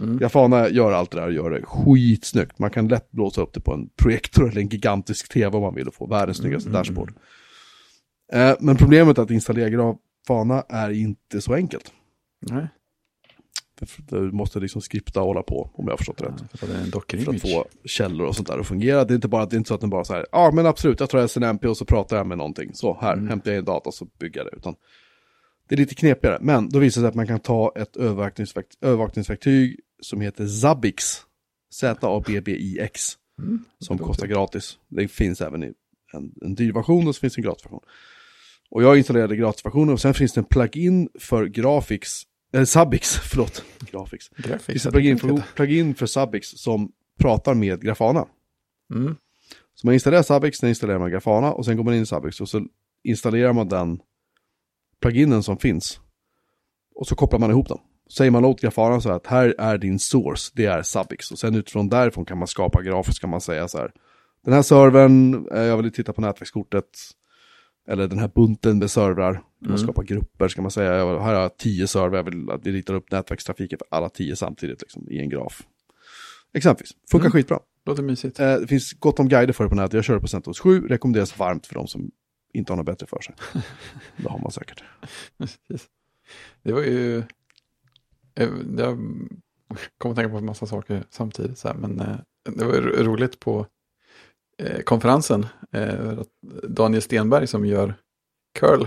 mm. 0.00 0.18
Grafana 0.18 0.68
gör 0.68 0.92
allt 0.92 1.10
det 1.10 1.20
där 1.20 1.26
och 1.26 1.32
gör 1.32 1.50
det 1.50 1.62
skitsnyggt. 1.62 2.58
Man 2.58 2.70
kan 2.70 2.88
lätt 2.88 3.10
blåsa 3.10 3.40
upp 3.42 3.52
det 3.52 3.60
på 3.60 3.72
en 3.72 3.88
projektor 3.96 4.48
eller 4.50 4.60
en 4.60 4.68
gigantisk 4.68 5.28
tv 5.32 5.56
om 5.56 5.62
man 5.62 5.74
vill 5.74 5.88
och 5.88 5.94
få 5.94 6.06
världens 6.06 6.38
snyggaste 6.38 6.68
Mm, 6.68 6.78
dashboard. 6.78 7.12
Eh, 8.32 8.54
men 8.60 8.76
problemet 8.76 9.18
att 9.18 9.30
installera 9.30 9.68
Grafana 9.68 10.64
är 10.68 10.90
inte 10.90 11.40
så 11.40 11.54
enkelt. 11.54 11.92
Nej, 12.50 12.66
Du 14.08 14.20
måste 14.32 14.60
liksom 14.60 14.80
skripta 14.82 15.20
och 15.20 15.26
hålla 15.26 15.42
på, 15.42 15.70
om 15.74 15.84
jag 15.84 15.92
har 15.92 15.96
förstått 15.96 16.20
rätt. 16.20 16.60
för 16.60 16.66
det 16.66 16.74
För 17.24 17.34
att 17.34 17.40
få 17.42 17.64
källor 17.84 18.26
och 18.26 18.36
sånt 18.36 18.48
där 18.48 18.58
att 18.58 18.66
fungera. 18.66 19.04
Det 19.04 19.12
är 19.12 19.14
inte 19.14 19.28
bara 19.28 19.46
det 19.46 19.56
är 19.56 19.58
inte 19.58 19.68
så 19.68 19.74
att 19.74 19.80
den 19.80 19.90
bara 19.90 20.04
så 20.04 20.14
här, 20.14 20.26
ja 20.32 20.50
men 20.54 20.66
absolut, 20.66 21.00
jag 21.00 21.10
tar 21.10 21.18
SNMP 21.28 21.64
och 21.68 21.76
så 21.76 21.84
pratar 21.84 22.16
jag 22.16 22.26
med 22.26 22.38
någonting. 22.38 22.74
Så 22.74 22.98
här, 23.00 23.12
Mm. 23.12 23.28
hämtar 23.28 23.50
jag 23.50 23.58
en 23.58 23.64
data 23.64 23.88
och 23.88 23.94
så 23.94 24.04
bygger 24.18 24.40
jag 24.40 24.46
det. 24.52 24.56
Utan 24.56 24.74
det 25.68 25.74
är 25.74 25.76
lite 25.76 25.94
knepigare. 25.94 26.38
Men 26.40 26.68
då 26.68 26.78
visar 26.78 27.00
det 27.00 27.04
sig 27.04 27.08
att 27.08 27.14
man 27.14 27.26
kan 27.26 27.40
ta 27.40 27.72
ett 27.76 27.96
övervakningsverk- 27.96 28.76
övervakningsverktyg 28.80 29.80
som 30.02 30.20
heter 30.20 30.46
Zabbix. 30.46 31.04
Z-A-B-B-I-X. 31.72 33.12
Mm, 33.38 33.64
Som 33.78 33.98
kostar 33.98 34.26
gratis. 34.26 34.78
Det 34.88 35.08
finns 35.08 35.40
även 35.40 35.62
i 35.64 35.72
en, 36.12 36.32
en 36.42 36.54
dyr 36.54 36.72
version 36.72 37.08
och 37.08 37.14
så 37.14 37.20
finns 37.20 37.34
det 37.34 37.38
en 37.40 37.44
gratisversion. 37.44 37.80
Och 38.70 38.82
jag 38.82 38.98
installerade 38.98 39.36
gratisversionen 39.36 39.92
och 39.94 40.00
sen 40.00 40.14
finns 40.14 40.32
det 40.32 40.40
en 40.40 40.44
plugin 40.44 41.08
för 41.18 41.46
Graphics, 41.46 42.22
eller 42.56 42.66
Zabbix, 42.66 43.16
förlåt. 43.16 43.64
Det 43.78 43.90
Graphics, 44.48 44.82
finns 44.82 44.86
plugin 44.86 45.18
för, 45.18 45.42
plugin 45.54 45.94
för 45.94 46.06
Zabbix 46.06 46.48
som 46.48 46.92
pratar 47.18 47.54
med 47.54 47.82
Grafana. 47.82 48.26
Mm, 48.94 49.16
Så 49.74 49.86
man 49.86 49.94
installerar 49.94 50.22
Zabbix, 50.22 50.58
sen 50.58 50.68
installerar 50.68 50.98
man 50.98 51.10
Grafana 51.10 51.52
och 51.52 51.64
sen 51.64 51.76
går 51.76 51.84
man 51.84 51.94
in 51.94 52.02
i 52.02 52.06
Zabbix 52.06 52.40
och 52.40 52.48
så 52.48 52.66
installerar 53.04 53.52
man 53.52 53.68
den 53.68 54.00
pluginen 55.00 55.42
som 55.42 55.58
finns. 55.58 56.00
Och 56.94 57.06
så 57.06 57.14
kopplar 57.14 57.38
man 57.38 57.50
ihop 57.50 57.68
dem. 57.68 57.80
Säger 58.16 58.30
man 58.30 58.44
åt 58.44 58.60
Grafana 58.60 59.00
så 59.00 59.08
här 59.08 59.16
att 59.16 59.26
här 59.26 59.54
är 59.58 59.78
din 59.78 59.98
source, 59.98 60.52
det 60.54 60.66
är 60.66 60.82
Zabbix. 60.82 61.30
Och 61.30 61.38
sen 61.38 61.54
utifrån 61.54 61.88
därifrån 61.88 62.24
kan 62.24 62.38
man 62.38 62.48
skapa 62.48 62.82
grafiskt, 62.82 63.20
kan 63.20 63.30
man 63.30 63.40
säga 63.40 63.68
så 63.68 63.78
här. 63.78 63.92
Den 64.44 64.54
här 64.54 64.62
servern, 64.62 65.48
eh, 65.52 65.62
jag 65.62 65.76
vill 65.82 65.92
titta 65.92 66.12
på 66.12 66.20
nätverkskortet. 66.20 66.84
Eller 67.88 68.08
den 68.08 68.18
här 68.18 68.28
bunten 68.34 68.78
med 68.78 68.90
servrar. 68.90 69.32
Man 69.60 69.70
Mm. 69.70 69.78
skapar 69.78 70.02
grupper, 70.02 70.48
ska 70.48 70.62
man 70.62 70.70
säga. 70.70 70.94
Jag- 70.96 71.20
Här 71.20 71.34
har 71.34 71.40
jag 71.42 71.56
tio 71.56 71.86
servrar, 71.86 72.16
jag 72.16 72.24
vill 72.24 72.50
att 72.50 72.66
vi 72.66 72.72
ritar 72.72 72.94
upp 72.94 73.10
nätverkstrafiken 73.12 73.78
för 73.78 73.86
alla 73.96 74.08
tio 74.08 74.36
samtidigt 74.36 74.80
liksom, 74.82 75.10
i 75.10 75.18
en 75.18 75.28
graf. 75.28 75.62
Exempelvis, 76.54 76.92
funkar 77.10 77.26
Mm. 77.26 77.32
skitbra. 77.32 77.60
låter 77.86 78.02
mysigt. 78.02 78.40
Eh, 78.40 78.54
det 78.54 78.66
finns 78.66 78.92
gott 78.92 79.18
om 79.20 79.28
guider 79.28 79.52
för 79.52 79.64
det 79.64 79.70
på 79.70 79.76
nätet. 79.76 79.92
Jag 79.92 80.04
kör 80.04 80.18
på 80.18 80.28
CentOS 80.28 80.60
7. 80.60 80.80
Rekommenderas 80.88 81.38
varmt 81.38 81.66
för 81.66 81.74
de 81.74 81.86
som 81.86 82.10
inte 82.54 82.72
har 82.72 82.76
något 82.76 82.86
bättre 82.86 83.06
för 83.06 83.20
sig. 83.20 83.34
det 84.16 84.28
har 84.28 84.38
man 84.38 84.50
säkert. 84.50 84.84
Det 86.62 86.72
var 86.72 86.82
ju... 86.82 87.18
eh, 87.18 88.48
Jag 88.78 88.98
kommer 89.98 90.12
att 90.12 90.16
tänka 90.16 90.28
på 90.30 90.36
en 90.36 90.44
massa 90.44 90.66
saker 90.66 91.04
samtidigt. 91.10 91.58
Så 91.58 91.68
här, 91.68 91.74
men 91.74 92.00
eh, 92.00 92.16
det 92.56 92.64
var 92.64 92.72
roligt 93.04 93.40
på 93.40 93.66
konferensen. 94.84 95.46
eh, 95.72 96.18
Daniel 96.68 97.02
Stenberg 97.02 97.46
som 97.46 97.66
gör 97.66 97.94
curl 98.58 98.86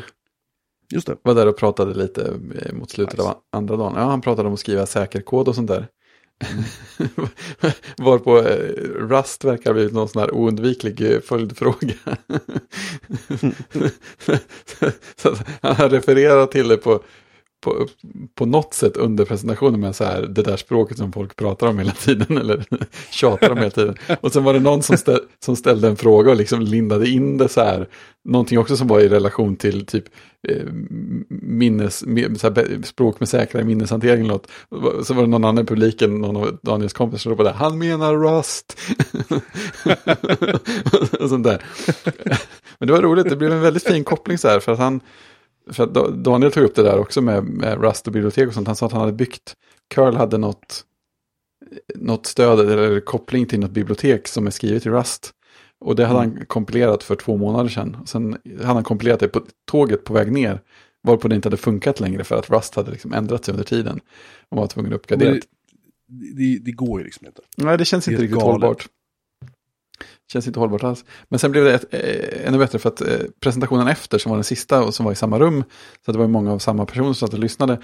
Just 0.92 1.08
det. 1.08 1.18
var 1.22 1.36
där 1.36 1.48
och 1.48 1.58
pratade 1.58 1.94
lite 1.94 2.34
eh, 2.62 2.74
mot 2.74 2.90
slutet 2.92 3.18
Nice. 3.18 3.30
av 3.30 3.38
andra 3.52 3.76
dagen. 3.78 3.94
Ja, 3.98 4.04
han 4.04 4.22
pratade 4.22 4.48
om 4.48 4.54
att 4.54 4.60
skriva 4.60 4.86
säkerkod 4.86 5.48
och 5.48 5.56
sånt 5.56 5.68
där. 5.68 5.88
Varpå 7.98 8.38
eh, 8.38 8.84
Rust 9.10 9.44
verkar 9.44 9.74
blivit 9.74 9.94
någon 9.94 10.08
sån 10.10 10.20
här 10.22 10.32
oundviklig 10.36 11.02
eh, 11.14 11.20
följdfråga. 11.20 11.94
så 15.16 15.30
att 15.30 15.48
han 15.62 15.90
refererar 15.90 16.46
till 16.46 16.68
det 16.68 16.78
på, 16.78 17.04
på, 17.62 17.88
på 18.36 18.46
något 18.46 18.74
sätt 18.74 18.98
under 18.98 19.26
presentationen 19.26 19.80
med 19.80 19.96
så 19.96 20.04
här, 20.04 20.22
det 20.22 20.44
där 20.44 20.58
språket 20.58 20.98
som 20.98 21.12
folk 21.12 21.36
pratar 21.36 21.68
om 21.68 21.78
hela 21.80 21.92
tiden 21.92 22.38
eller 22.38 22.66
tjatar 23.12 23.50
om 23.50 23.58
hela 23.58 23.70
tiden. 23.70 23.96
Och 24.22 24.34
sen 24.34 24.44
var 24.44 24.54
det 24.54 24.60
någon 24.60 24.84
som, 24.84 24.98
ställ, 24.98 25.20
som 25.46 25.56
ställde 25.56 25.88
en 25.88 25.96
fråga 25.96 26.32
och 26.32 26.38
liksom 26.38 26.62
lindade 26.62 27.10
in 27.10 27.38
det 27.38 27.50
så 27.50 27.62
här, 27.62 27.88
någonting 28.24 28.60
också 28.60 28.78
som 28.78 28.88
var 28.88 29.00
i 29.00 29.10
relation 29.10 29.56
till 29.56 29.86
typ 29.86 30.06
eh, 30.48 30.66
minnes, 31.30 32.00
så 32.40 32.54
här, 32.54 32.84
språk 32.84 33.20
med 33.20 33.30
säkrare 33.30 33.64
minneshantering. 33.64 34.22
eller 34.22 34.34
Något. 34.34 34.48
Så 35.06 35.14
var 35.14 35.22
det 35.22 35.30
någon 35.30 35.44
annan 35.44 35.64
i 35.64 35.68
publiken, 35.68 36.22
någon 36.22 36.38
av 36.38 36.60
Daniels 36.62 36.94
kompisar 36.94 37.20
som 37.20 37.32
ropade, 37.32 37.52
han 37.52 37.78
menar 37.78 38.16
Rust. 38.16 38.80
och 41.20 41.30
sånt 41.30 41.44
där. 41.44 41.64
Men 42.78 42.88
det 42.88 42.94
var 42.94 43.02
roligt, 43.02 43.30
det 43.30 43.36
blev 43.36 43.52
en 43.52 43.62
väldigt 43.62 43.84
fin 43.84 44.04
koppling 44.04 44.38
så 44.38 44.48
här, 44.48 44.60
för 44.60 44.72
att 44.72 44.80
han 44.80 45.02
för 45.74 46.12
Daniel 46.12 46.52
tog 46.52 46.64
upp 46.64 46.76
det 46.76 46.84
där 46.84 47.00
också 47.00 47.22
med, 47.22 47.44
med 47.44 47.82
Rust 47.82 48.08
och 48.08 48.14
bibliotek 48.14 48.48
och 48.48 48.54
sånt. 48.54 48.68
Han 48.68 48.76
sa 48.76 48.86
att 48.86 48.92
han 48.92 49.02
hade 49.02 49.14
byggt, 49.14 49.54
Curl 49.94 50.16
hade 50.16 50.38
något, 50.38 50.86
något 51.96 52.26
stöd 52.26 52.60
eller 52.60 53.00
koppling 53.00 53.46
till 53.46 53.60
något 53.60 53.72
bibliotek 53.72 54.28
som 54.28 54.48
är 54.48 54.52
skrivet 54.52 54.86
i 54.86 54.90
Rust. 54.90 55.34
Och 55.80 55.96
det 55.96 56.06
hade 56.06 56.20
mm. 56.20 56.36
han 56.38 56.46
kompilerat 56.46 57.04
för 57.04 57.16
två 57.16 57.38
månader 57.38 57.70
sedan. 57.70 57.98
Sen 58.06 58.38
hade 58.58 58.66
han 58.66 58.84
kompilerat 58.84 59.20
det 59.20 59.28
på 59.28 59.42
tåget 59.72 60.04
på 60.04 60.14
väg 60.14 60.32
ner. 60.32 60.62
Varpå 61.04 61.28
det 61.28 61.36
inte 61.36 61.48
hade 61.48 61.58
funkat 61.58 62.00
längre 62.00 62.24
för 62.24 62.36
att 62.36 62.50
Rust 62.50 62.76
hade 62.76 62.92
liksom 62.92 63.14
ändrat 63.14 63.46
sig 63.46 63.52
under 63.52 63.66
tiden. 63.66 64.00
Och 64.50 64.58
var 64.58 64.68
tvungen 64.68 64.94
att 64.94 65.00
uppgradera. 65.00 65.32
Det, 65.32 65.42
det, 66.08 66.60
det, 66.60 66.72
går 66.72 67.00
ju 67.00 67.06
liksom 67.06 67.28
inte. 67.28 67.42
Nej, 67.58 67.78
det 67.78 67.86
känns 67.86 68.06
det 68.06 68.12
inte 68.12 68.24
riktigt 68.24 68.40
galet. 68.40 68.52
hållbart. 68.52 68.88
Känns 70.32 70.48
inte 70.48 70.60
hållbart 70.60 70.84
alls. 70.84 71.06
Men 71.30 71.40
sen 71.40 71.52
blev 71.52 71.64
det 71.64 71.74
ett, 71.74 71.94
eh, 71.94 72.48
ännu 72.48 72.58
bättre 72.58 72.80
för 72.80 72.90
att 72.90 73.02
eh, 73.02 73.08
presentationen 73.40 73.88
efter 73.88 74.18
som 74.18 74.30
var 74.30 74.38
den 74.38 74.44
sista 74.44 74.84
och 74.84 74.94
som 74.94 75.06
var 75.06 75.12
i 75.12 75.16
samma 75.16 75.40
rum. 75.40 75.64
Så 76.06 76.12
det 76.12 76.18
var 76.18 76.28
många 76.28 76.54
av 76.54 76.60
samma 76.60 76.86
personer 76.86 77.14
som 77.14 77.16
satt 77.16 77.34
och 77.34 77.40
lyssnade. 77.40 77.78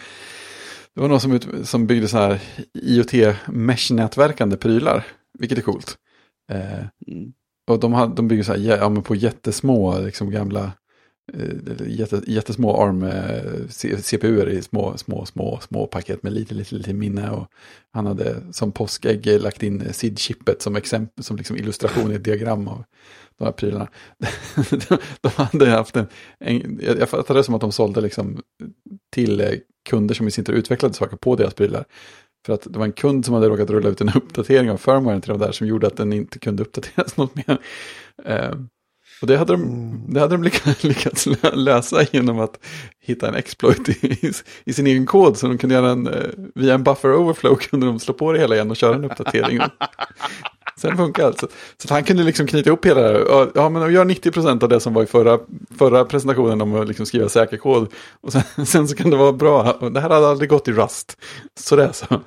Det 0.94 1.02
var 1.02 1.08
någon 1.08 1.22
som, 1.22 1.32
ut, 1.32 1.48
som 1.64 1.88
byggde 1.88 2.08
så 2.08 2.18
här 2.18 2.42
IoT-mesh-nätverkande 2.74 4.58
prylar. 4.58 5.06
Vilket 5.40 5.58
är 5.58 5.62
coolt. 5.62 5.98
Eh, 6.52 6.80
mm. 7.08 7.34
Och 7.68 7.80
de, 7.80 7.94
hade, 7.94 8.16
de 8.16 8.28
bygger 8.28 8.44
så 8.44 8.52
här, 8.52 8.60
ja, 8.60 8.90
men 8.90 9.04
på 9.04 9.16
jättesmå 9.16 10.00
liksom 10.00 10.32
gamla 10.32 10.72
Eh, 11.34 11.88
jätte, 11.88 12.22
jättesmå 12.28 12.78
ARM-CPUer 12.78 14.48
eh, 14.48 14.54
i 14.54 14.62
små, 14.62 14.98
små, 14.98 15.26
små, 15.26 15.60
små 15.60 15.88
paket 15.88 16.24
med 16.24 16.34
lite, 16.34 16.54
lite, 16.54 16.76
lite 16.76 16.94
minne. 16.94 17.32
Och 17.32 17.48
han 17.92 18.06
hade 18.06 18.36
som 18.52 18.72
påskägg 18.72 19.42
lagt 19.42 19.64
in 19.64 19.94
SID-chippet 19.94 20.62
som, 20.62 20.76
exempel, 20.76 21.24
som 21.24 21.38
liksom 21.38 21.58
illustration 21.58 22.12
i 22.12 22.16
ett 22.16 22.24
diagram 22.24 22.68
av 22.68 22.84
de 23.38 23.46
här 23.46 23.52
prylarna. 23.52 23.88
de 25.22 25.30
hade 25.36 25.70
haft 25.70 25.96
en, 25.96 26.08
en, 26.40 26.80
jag 27.00 27.10
fattade 27.10 27.40
det 27.40 27.44
som 27.44 27.56
att 27.56 27.62
de 27.62 27.72
sålde 27.72 28.02
liksom 28.02 28.42
till 29.14 29.42
eh, 29.42 29.52
kunder 29.90 30.16
som 30.16 30.28
i 30.28 30.32
sin 30.32 30.46
tur 30.46 30.54
utvecklade 30.54 30.94
saker 30.94 31.18
på 31.18 31.36
deras 31.36 31.54
prylar. 31.54 31.86
För 32.46 32.54
att 32.54 32.62
det 32.62 32.80
var 32.80 32.86
en 32.86 32.92
kund 32.92 33.26
som 33.26 33.34
hade 33.34 33.50
råkat 33.50 33.70
rulla 33.70 33.90
ut 33.90 34.02
en 34.02 34.12
uppdatering 34.16 34.72
av 34.72 34.78
firmwaren 34.78 35.22
till 35.22 35.32
de 35.32 35.40
där 35.40 35.52
som 35.52 35.68
gjorde 35.68 35.88
att 35.88 35.98
den 35.98 36.14
inte 36.14 36.40
kunde 36.40 36.64
uppdateras 36.64 37.18
något 37.18 37.36
mer. 37.36 37.60
Och 39.22 39.28
det 39.28 39.38
hade 39.38 39.54
de, 39.54 39.64
mm. 39.64 40.14
det 40.14 40.20
hade 40.20 40.38
de 40.38 40.44
lyckats 40.88 41.28
lösa 41.54 42.04
genom 42.12 42.40
att 42.40 42.60
hitta 43.00 43.28
en 43.28 43.36
exploit 43.36 43.90
i, 43.90 44.34
i, 44.66 44.74
sin 44.74 44.88
egen 44.88 45.06
kod. 45.06 45.38
Så 45.38 45.48
de 45.48 45.58
kunde 45.58 45.76
göra 45.76 45.92
en, 45.92 46.08
eh, 46.08 46.30
via 46.56 46.74
en 46.74 46.84
buffer 46.84 47.16
overflow 47.16 47.56
kunde 47.56 47.86
de 47.86 48.00
slå 48.00 48.14
på 48.14 48.32
det 48.32 48.40
hela 48.40 48.56
igen 48.56 48.72
och 48.72 48.78
köra 48.78 48.96
en 48.96 49.06
uppdatering. 49.06 49.60
Sen 50.78 50.98
funkar 50.98 51.32
det. 51.32 51.40
Så, 51.40 51.48
så 51.78 51.94
han 51.94 52.04
kunde 52.04 52.24
liksom 52.24 52.48
knyta 52.48 52.70
ihop 52.70 52.86
hela 52.86 53.02
det 53.02 53.08
här. 53.08 53.52
Ja, 53.56 53.70
men 53.70 53.94
gör 53.94 54.06
90% 54.06 54.64
av 54.64 54.70
det 54.70 54.80
som 54.80 54.94
var 54.94 55.04
i 55.04 55.06
förra, 55.06 55.40
förra 55.78 56.06
presentationen 56.06 56.62
om 56.62 56.76
att 56.76 56.88
liksom 56.88 57.06
skriva 57.06 57.30
säker 57.30 57.58
kod. 57.58 57.94
Och 58.22 58.32
sen, 58.32 58.44
sen 58.66 58.88
så 58.88 58.96
kan 58.96 59.10
det 59.10 59.18
vara 59.18 59.34
bra. 59.34 59.90
Det 59.90 60.00
här 60.00 60.10
hade 60.10 60.28
aldrig 60.28 60.50
gått 60.50 60.68
i 60.68 60.72
Rust. 60.72 61.18
Så 61.60 61.76
det 61.76 61.84
är 61.84 61.92
så. 61.92 62.22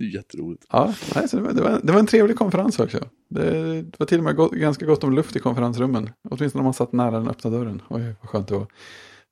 Det 0.00 0.06
är 0.06 0.08
jätteroligt. 0.08 0.66
Ja, 0.70 0.94
nej, 1.14 1.28
så 1.28 1.36
det, 1.36 1.42
var, 1.42 1.52
det, 1.52 1.62
var, 1.62 1.80
det 1.82 1.92
var 1.92 1.98
en 1.98 2.06
trevlig 2.06 2.36
konferens 2.36 2.78
också. 2.78 2.98
Det, 3.30 3.82
det 3.82 3.98
var 3.98 4.06
till 4.06 4.18
och 4.18 4.24
med 4.24 4.36
gott, 4.36 4.52
ganska 4.52 4.86
gott 4.86 5.04
om 5.04 5.12
luft 5.12 5.36
i 5.36 5.38
konferensrummen. 5.38 6.10
Åtminstone 6.30 6.60
om 6.60 6.64
man 6.64 6.74
satt 6.74 6.92
nära 6.92 7.10
den 7.10 7.28
öppna 7.28 7.50
dörren. 7.50 7.82
Oj, 7.88 8.14
vad 8.20 8.30
skönt 8.30 8.48
det 8.48 8.54
var. 8.54 8.66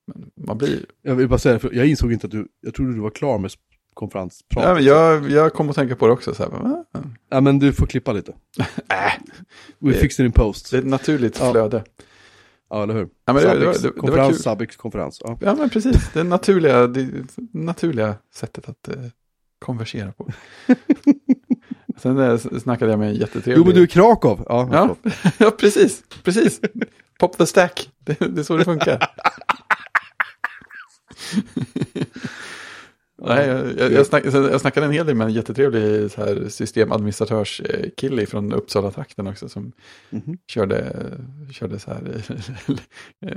Men 0.06 0.30
man 0.46 0.58
blir... 0.58 0.84
Jag 1.02 1.14
vill 1.14 1.28
bara 1.28 1.38
säga, 1.38 1.58
för 1.58 1.74
jag 1.74 1.86
insåg 1.86 2.12
inte 2.12 2.26
att 2.26 2.30
du, 2.30 2.48
jag 2.60 2.74
trodde 2.74 2.92
du 2.92 3.00
var 3.00 3.10
klar 3.10 3.38
med 3.38 3.50
konferenspratet. 3.94 4.68
Ja, 4.68 4.74
men 4.74 4.84
jag, 4.84 5.30
jag 5.30 5.52
kom 5.52 5.70
att 5.70 5.76
tänka 5.76 5.96
på 5.96 6.06
det 6.06 6.12
också. 6.12 6.34
Så 6.34 6.42
här, 6.42 6.52
äh. 6.94 7.00
Ja, 7.30 7.40
men 7.40 7.58
du 7.58 7.72
får 7.72 7.86
klippa 7.86 8.12
lite. 8.12 8.32
äh. 8.88 9.22
We 9.78 9.92
fix 9.92 10.20
it 10.20 10.24
in 10.24 10.32
post. 10.32 10.70
Det 10.70 10.76
är 10.76 10.80
ett 10.80 10.86
naturligt 10.86 11.38
ja. 11.40 11.50
flöde. 11.50 11.84
Ja, 12.70 12.82
eller 12.82 12.94
hur? 12.94 13.08
Ja, 13.24 13.32
men 13.32 13.42
det, 13.42 13.48
Sabix, 13.50 13.78
det, 13.78 13.88
det, 13.88 14.00
konferens, 14.00 14.42
Sabix 14.42 14.76
konferens. 14.76 15.20
Ja. 15.24 15.38
ja, 15.40 15.54
men 15.54 15.70
precis. 15.70 16.10
Det 16.12 16.24
naturliga, 16.24 16.86
det 16.86 17.08
naturliga 17.52 18.14
sättet 18.34 18.68
att 18.68 18.88
eh, 18.88 18.94
konversera 19.59 20.12
på. 20.12 20.28
Sen 21.98 22.18
eh, 22.18 22.38
snackade 22.38 22.90
jag 22.90 22.98
med 22.98 23.09
en 23.09 23.14
jättetrevlig... 23.14 23.56
Jo, 23.56 23.64
men 23.64 23.74
du 23.74 23.82
är 23.82 23.86
Krakow. 23.86 24.44
Ja, 24.48 24.68
ja, 24.72 24.96
ja 25.38 25.50
precis. 25.50 26.02
precis. 26.22 26.61
Pop 27.18 27.38
the 27.38 27.46
stack. 27.46 27.90
Det, 27.98 28.20
det 28.20 28.40
är 28.40 28.44
så 28.44 28.56
det 28.56 28.64
funkar. 28.64 28.98
Nej, 33.28 33.48
jag, 33.78 33.92
jag, 33.92 34.06
snack, 34.06 34.24
jag 34.24 34.60
snackade 34.60 34.86
en 34.86 34.92
hel 34.92 35.06
del 35.06 35.14
med 35.14 35.26
en 35.26 35.32
jättetrevlig 35.32 36.10
så 36.10 36.20
här, 36.20 36.48
systemadministratörskille 36.48 38.26
från 38.26 38.52
Uppsala-trakten 38.52 39.26
också 39.26 39.48
som 39.48 39.72
mm 40.10 40.24
-hmm. 40.24 40.38
körde, 40.46 41.06
körde 41.50 41.78
så 41.78 41.90
här 41.90 42.22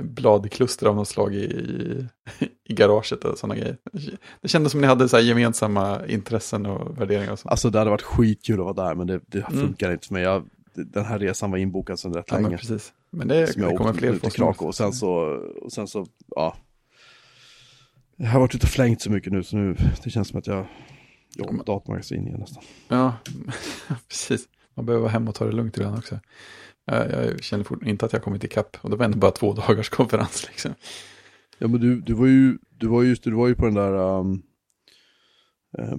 bladkluster 0.00 0.86
av 0.86 0.96
något 0.96 1.08
slag 1.08 1.34
i, 1.34 1.44
i, 2.64 2.74
garaget 2.74 3.24
och 3.24 3.38
sådana 3.38 3.60
grejer. 3.60 3.76
Det 4.40 4.48
kändes 4.48 4.72
som 4.72 4.80
ni 4.80 4.86
hade 4.86 5.08
så 5.08 5.16
här 5.16 5.24
gemensamma 5.24 6.06
intressen 6.06 6.66
och 6.66 7.00
värderingar. 7.00 7.32
Och 7.32 7.38
sånt. 7.38 7.50
Alltså 7.50 7.70
det 7.70 7.78
hade 7.78 7.90
varit 7.90 8.02
skitkul 8.02 8.60
att 8.60 8.76
vara 8.76 8.88
där 8.88 8.94
men 8.94 9.06
det, 9.06 9.20
det 9.26 9.38
mm. 9.38 9.60
funkar 9.60 9.86
mm. 9.86 9.94
inte 9.94 10.06
för 10.06 10.14
mig. 10.14 10.22
Jag, 10.22 10.44
den 10.74 11.04
här 11.04 11.18
resan 11.18 11.50
var 11.50 11.58
inbokad 11.58 11.98
sedan 11.98 12.14
rätt 12.14 12.24
ja, 12.28 12.34
länge. 12.34 12.48
Men 12.48 12.58
precis. 12.58 12.92
Men 13.10 13.28
det, 13.28 13.46
det 13.56 13.76
kommer 13.76 13.92
fler 13.92 14.30
Krakow 14.30 14.68
och 14.68 14.74
sen 14.74 14.92
så, 14.92 15.10
och 15.62 15.72
sen 15.72 15.88
så, 15.88 16.06
ja, 16.28 16.56
jag 18.16 18.28
har 18.28 18.40
varit 18.40 18.54
ute 18.54 18.66
och 18.66 18.70
flängt 18.70 19.02
så 19.02 19.10
mycket 19.10 19.32
nu 19.32 19.42
så 19.42 19.56
nu 19.56 19.76
det 20.04 20.10
känns 20.10 20.28
som 20.28 20.38
att 20.38 20.46
jag 20.46 20.66
jobbar 21.34 21.52
med 21.52 21.66
datamagasin 21.66 22.26
igen 22.26 22.40
nästan. 22.40 22.62
Ja, 22.88 23.14
precis. 24.08 24.48
Man 24.74 24.86
behöver 24.86 25.02
vara 25.02 25.12
hemma 25.12 25.28
och 25.28 25.34
ta 25.34 25.44
det 25.44 25.52
lugnt 25.52 25.78
redan 25.78 25.98
också. 25.98 26.18
Jag, 26.84 27.42
känner 27.42 27.88
inte 27.88 28.06
att 28.06 28.12
jag 28.12 28.22
kommit 28.22 28.44
ikapp 28.44 28.76
och 28.80 28.90
det 28.90 28.96
var 28.96 29.04
ändå 29.04 29.18
bara 29.18 29.30
två 29.30 29.52
dagars 29.68 29.88
konferens 29.88 30.46
liksom. 30.48 30.74
Ja 31.58 31.68
men 31.68 31.80
du, 31.80 32.00
du 32.00 32.14
var 32.14 32.26
ju, 32.26 32.58
du 32.70 32.86
var 32.86 33.02
just 33.02 33.24
du 33.24 33.30
var 33.30 33.48
ju 33.48 33.54
på 33.54 33.64
den 33.64 33.74
där 33.74 33.92
um, 33.92 34.42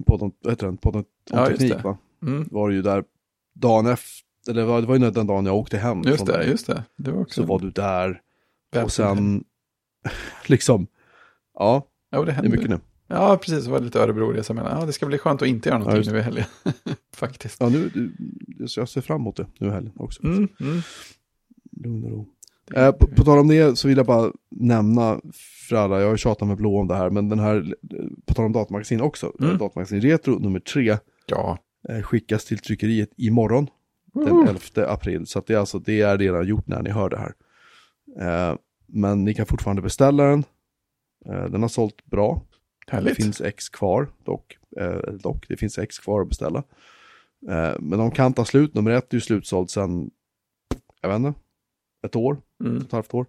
podden, 0.06 0.32
vad 0.40 0.52
heter 0.52 0.66
den, 0.66 0.76
podden 0.76 1.04
om 1.30 1.38
ja, 1.38 1.46
teknik 1.46 1.82
va? 1.84 1.98
Mm. 2.22 2.48
Var 2.50 2.70
ju 2.70 2.82
där 2.82 3.04
dagen 3.54 3.86
efter, 3.86 4.24
eller 4.50 4.60
det 4.60 4.66
var, 4.66 4.80
det 4.80 4.86
var 4.86 4.96
ju 4.96 5.10
den 5.10 5.26
dagen 5.26 5.46
jag 5.46 5.56
åkte 5.56 5.78
hem. 5.78 6.02
Just 6.02 6.26
det, 6.26 6.32
där. 6.32 6.42
just 6.42 6.66
det. 6.66 6.84
det 6.96 7.10
var 7.10 7.20
också 7.20 7.42
så 7.42 7.46
var 7.46 7.58
du 7.58 7.70
där 7.70 8.20
och 8.82 8.92
sen 8.92 9.44
liksom, 10.46 10.86
ja, 11.54 11.88
Ja, 12.14 12.24
det 12.24 12.32
händer. 12.32 12.50
Det 12.50 12.54
är 12.54 12.58
mycket 12.58 12.70
nu. 12.70 12.80
Ja, 13.08 13.38
precis. 13.42 13.64
Det 13.64 13.70
var 13.70 13.80
lite 13.80 13.98
Örebro-resa 13.98 14.54
med. 14.54 14.66
Ja, 14.70 14.86
det 14.86 14.92
ska 14.92 15.06
bli 15.06 15.18
skönt 15.18 15.42
att 15.42 15.48
inte 15.48 15.68
göra 15.68 15.78
någonting 15.78 16.02
ja, 16.06 16.12
nu 16.12 16.18
i 16.18 16.22
helgen. 16.22 16.44
Faktiskt. 17.16 17.56
Ja, 17.60 17.68
nu, 17.68 17.90
du, 17.94 18.12
jag 18.76 18.88
ser 18.88 19.00
fram 19.00 19.20
emot 19.20 19.36
det 19.36 19.46
nu 19.58 19.66
i 19.66 19.70
helgen 19.70 19.92
också. 19.96 20.24
Mm, 20.24 20.48
mm. 20.60 20.80
Lugn 21.72 22.04
och 22.04 22.10
ro. 22.10 22.26
Eh, 22.74 22.92
på, 22.92 23.06
på 23.06 23.24
tal 23.24 23.38
om 23.38 23.48
det 23.48 23.78
så 23.78 23.88
vill 23.88 23.96
jag 23.96 24.06
bara 24.06 24.32
nämna 24.50 25.20
för 25.68 25.76
alla, 25.76 26.00
jag 26.00 26.08
har 26.08 26.16
tjatat 26.16 26.48
med 26.48 26.56
Blå 26.56 26.80
om 26.80 26.88
det 26.88 26.94
här, 26.94 27.10
men 27.10 27.28
den 27.28 27.38
här, 27.38 27.74
på 28.26 28.34
tal 28.34 28.44
om 28.44 28.52
datamagasin 28.52 29.00
också, 29.00 29.32
mm. 29.40 29.58
datamagasin 29.58 30.00
Retro 30.00 30.38
nummer 30.38 30.60
tre 30.60 30.98
ja. 31.26 31.58
eh, 31.88 32.02
skickas 32.02 32.44
till 32.44 32.58
tryckeriet 32.58 33.10
imorgon, 33.16 33.68
mm. 34.14 34.26
den 34.26 34.48
11 34.48 34.92
april. 34.92 35.26
Så 35.26 35.42
det, 35.46 35.54
är 35.54 35.58
alltså, 35.58 35.78
det 35.78 36.00
är 36.00 36.18
redan 36.18 36.46
gjort 36.46 36.66
när 36.66 36.82
ni 36.82 36.90
hör 36.90 37.10
det 37.10 37.18
här. 37.18 37.34
Eh, 38.20 38.56
men 38.86 39.24
ni 39.24 39.34
kan 39.34 39.46
fortfarande 39.46 39.82
beställa 39.82 40.24
den. 40.24 40.44
Eh, 41.28 41.44
den 41.44 41.62
har 41.62 41.68
sålt 41.68 42.04
bra. 42.04 42.42
Härligt. 42.86 43.16
Det 43.16 43.22
finns 43.22 43.40
X 43.40 43.68
kvar 43.68 44.08
dock. 44.24 44.58
Eh, 44.80 45.12
dock, 45.12 45.48
det 45.48 45.56
finns 45.56 45.78
X 45.78 45.98
kvar 45.98 46.20
att 46.20 46.28
beställa. 46.28 46.58
Eh, 47.48 47.72
men 47.80 47.98
de 47.98 48.10
kan 48.10 48.32
ta 48.32 48.44
slut. 48.44 48.74
Nummer 48.74 48.90
ett 48.90 49.12
är 49.12 49.16
ju 49.16 49.20
slutsåld 49.20 49.70
sedan, 49.70 50.10
jag 51.00 51.08
vet 51.08 51.16
inte, 51.16 51.34
ett 52.06 52.16
år, 52.16 52.40
mm. 52.64 52.76
ett 52.76 52.92
halvt 52.92 53.14
år. 53.14 53.26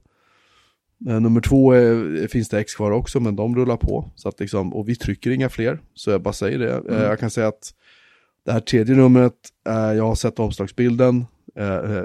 Nummer 0.98 1.42
två 1.42 1.72
är, 1.72 2.28
finns 2.28 2.50
det 2.50 2.60
X 2.60 2.76
kvar 2.76 2.92
också, 2.92 3.20
men 3.20 3.36
de 3.36 3.56
rullar 3.56 3.78
på. 3.78 4.12
Så 4.16 4.30
att 4.30 4.40
liksom, 4.40 4.74
och 4.74 4.90
vi 4.90 4.96
trycker 4.96 5.32
inga 5.32 5.50
fler, 5.50 5.80
så 5.94 6.12
jag 6.12 6.22
bara 6.22 6.34
säger 6.34 6.60
det. 6.60 6.74
Mm. 6.74 7.02
Jag 7.02 7.20
kan 7.20 7.30
säga 7.30 7.48
att 7.48 7.74
det 8.44 8.52
här 8.52 8.60
tredje 8.60 8.96
numret, 8.96 9.34
jag 9.64 10.04
har 10.04 10.16
sett 10.16 10.40
omslagsbilden 10.40 11.26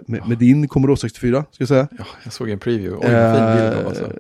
med, 0.06 0.28
med 0.28 0.38
din 0.38 0.68
Commodore 0.68 0.96
64, 0.96 1.44
ska 1.50 1.62
jag 1.62 1.68
säga. 1.68 1.88
Ja, 1.98 2.04
jag 2.24 2.32
såg 2.32 2.50
en 2.50 2.58
preview. 2.58 2.96
Oj, 2.96 3.36
fin 3.36 3.56
bild 3.56 3.86
alltså 3.86 4.12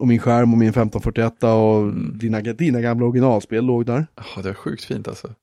och 0.00 0.08
min 0.08 0.18
skärm 0.18 0.52
och 0.52 0.58
min 0.58 0.68
1541 0.68 1.42
och 1.42 1.82
mm. 1.82 2.18
dina, 2.18 2.40
dina 2.40 2.80
gamla 2.80 3.06
originalspel 3.06 3.64
låg 3.64 3.86
där. 3.86 4.06
Ja, 4.16 4.42
det 4.42 4.48
är 4.48 4.54
sjukt 4.54 4.84
fint 4.84 5.08
alltså. 5.08 5.34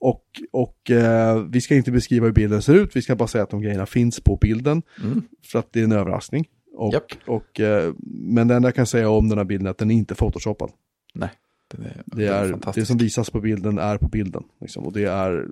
Och, 0.00 0.24
och 0.52 0.90
eh, 0.90 1.42
vi 1.42 1.60
ska 1.60 1.74
inte 1.74 1.92
beskriva 1.92 2.26
hur 2.26 2.32
bilden 2.32 2.62
ser 2.62 2.74
ut, 2.74 2.96
vi 2.96 3.02
ska 3.02 3.16
bara 3.16 3.28
säga 3.28 3.44
att 3.44 3.50
de 3.50 3.62
grejerna 3.62 3.86
finns 3.86 4.20
på 4.20 4.36
bilden. 4.36 4.82
Mm. 5.02 5.22
För 5.42 5.58
att 5.58 5.72
det 5.72 5.80
är 5.80 5.84
en 5.84 5.92
överraskning. 5.92 6.48
Och, 6.76 6.94
Japp. 6.94 7.04
och, 7.26 7.60
eh, 7.60 7.94
men 8.06 8.48
det 8.48 8.54
enda 8.54 8.68
jag 8.68 8.74
kan 8.74 8.86
säga 8.86 9.08
om 9.08 9.28
den 9.28 9.38
här 9.38 9.44
bilden 9.44 9.66
är 9.66 9.70
att 9.70 9.78
den 9.78 9.90
är 9.90 9.94
inte 9.94 10.14
photoshoppad. 10.14 10.70
Nej, 11.14 11.30
det 11.70 11.76
är, 11.76 12.02
Det, 12.06 12.26
är, 12.26 12.44
det 12.44 12.50
fantastiskt. 12.50 12.86
som 12.86 12.98
visas 12.98 13.30
på 13.30 13.40
bilden 13.40 13.78
är 13.78 13.98
på 13.98 14.08
bilden. 14.08 14.44
Liksom, 14.60 14.84
och 14.84 14.92
det 14.92 15.04
är 15.04 15.48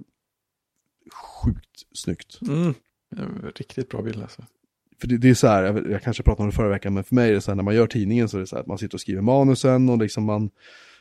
sjukt 1.13 1.83
snyggt. 1.93 2.39
Mm. 2.49 2.75
Riktigt 3.57 3.89
bra 3.89 4.03
bild 4.03 4.23
alltså. 4.23 4.43
För 5.03 5.09
det, 5.09 5.19
det 5.19 5.31
är 5.31 5.35
så 5.35 5.47
här, 5.47 5.63
jag, 5.63 5.91
jag 5.91 6.03
kanske 6.03 6.23
pratade 6.23 6.43
om 6.43 6.51
det 6.51 6.57
förra 6.57 6.69
veckan, 6.69 6.95
men 6.95 7.05
för 7.05 7.15
mig 7.15 7.31
är 7.31 7.35
det 7.35 7.41
så 7.41 7.51
här 7.51 7.57
när 7.57 7.63
man 7.63 7.75
gör 7.75 7.87
tidningen 7.87 8.29
så 8.29 8.37
är 8.37 8.41
det 8.41 8.47
så 8.47 8.57
här 8.57 8.61
att 8.61 8.67
man 8.67 8.79
sitter 8.79 8.97
och 8.97 9.01
skriver 9.01 9.23
manusen 9.23 9.89
och 9.89 9.99
liksom 9.99 10.25
man, 10.25 10.51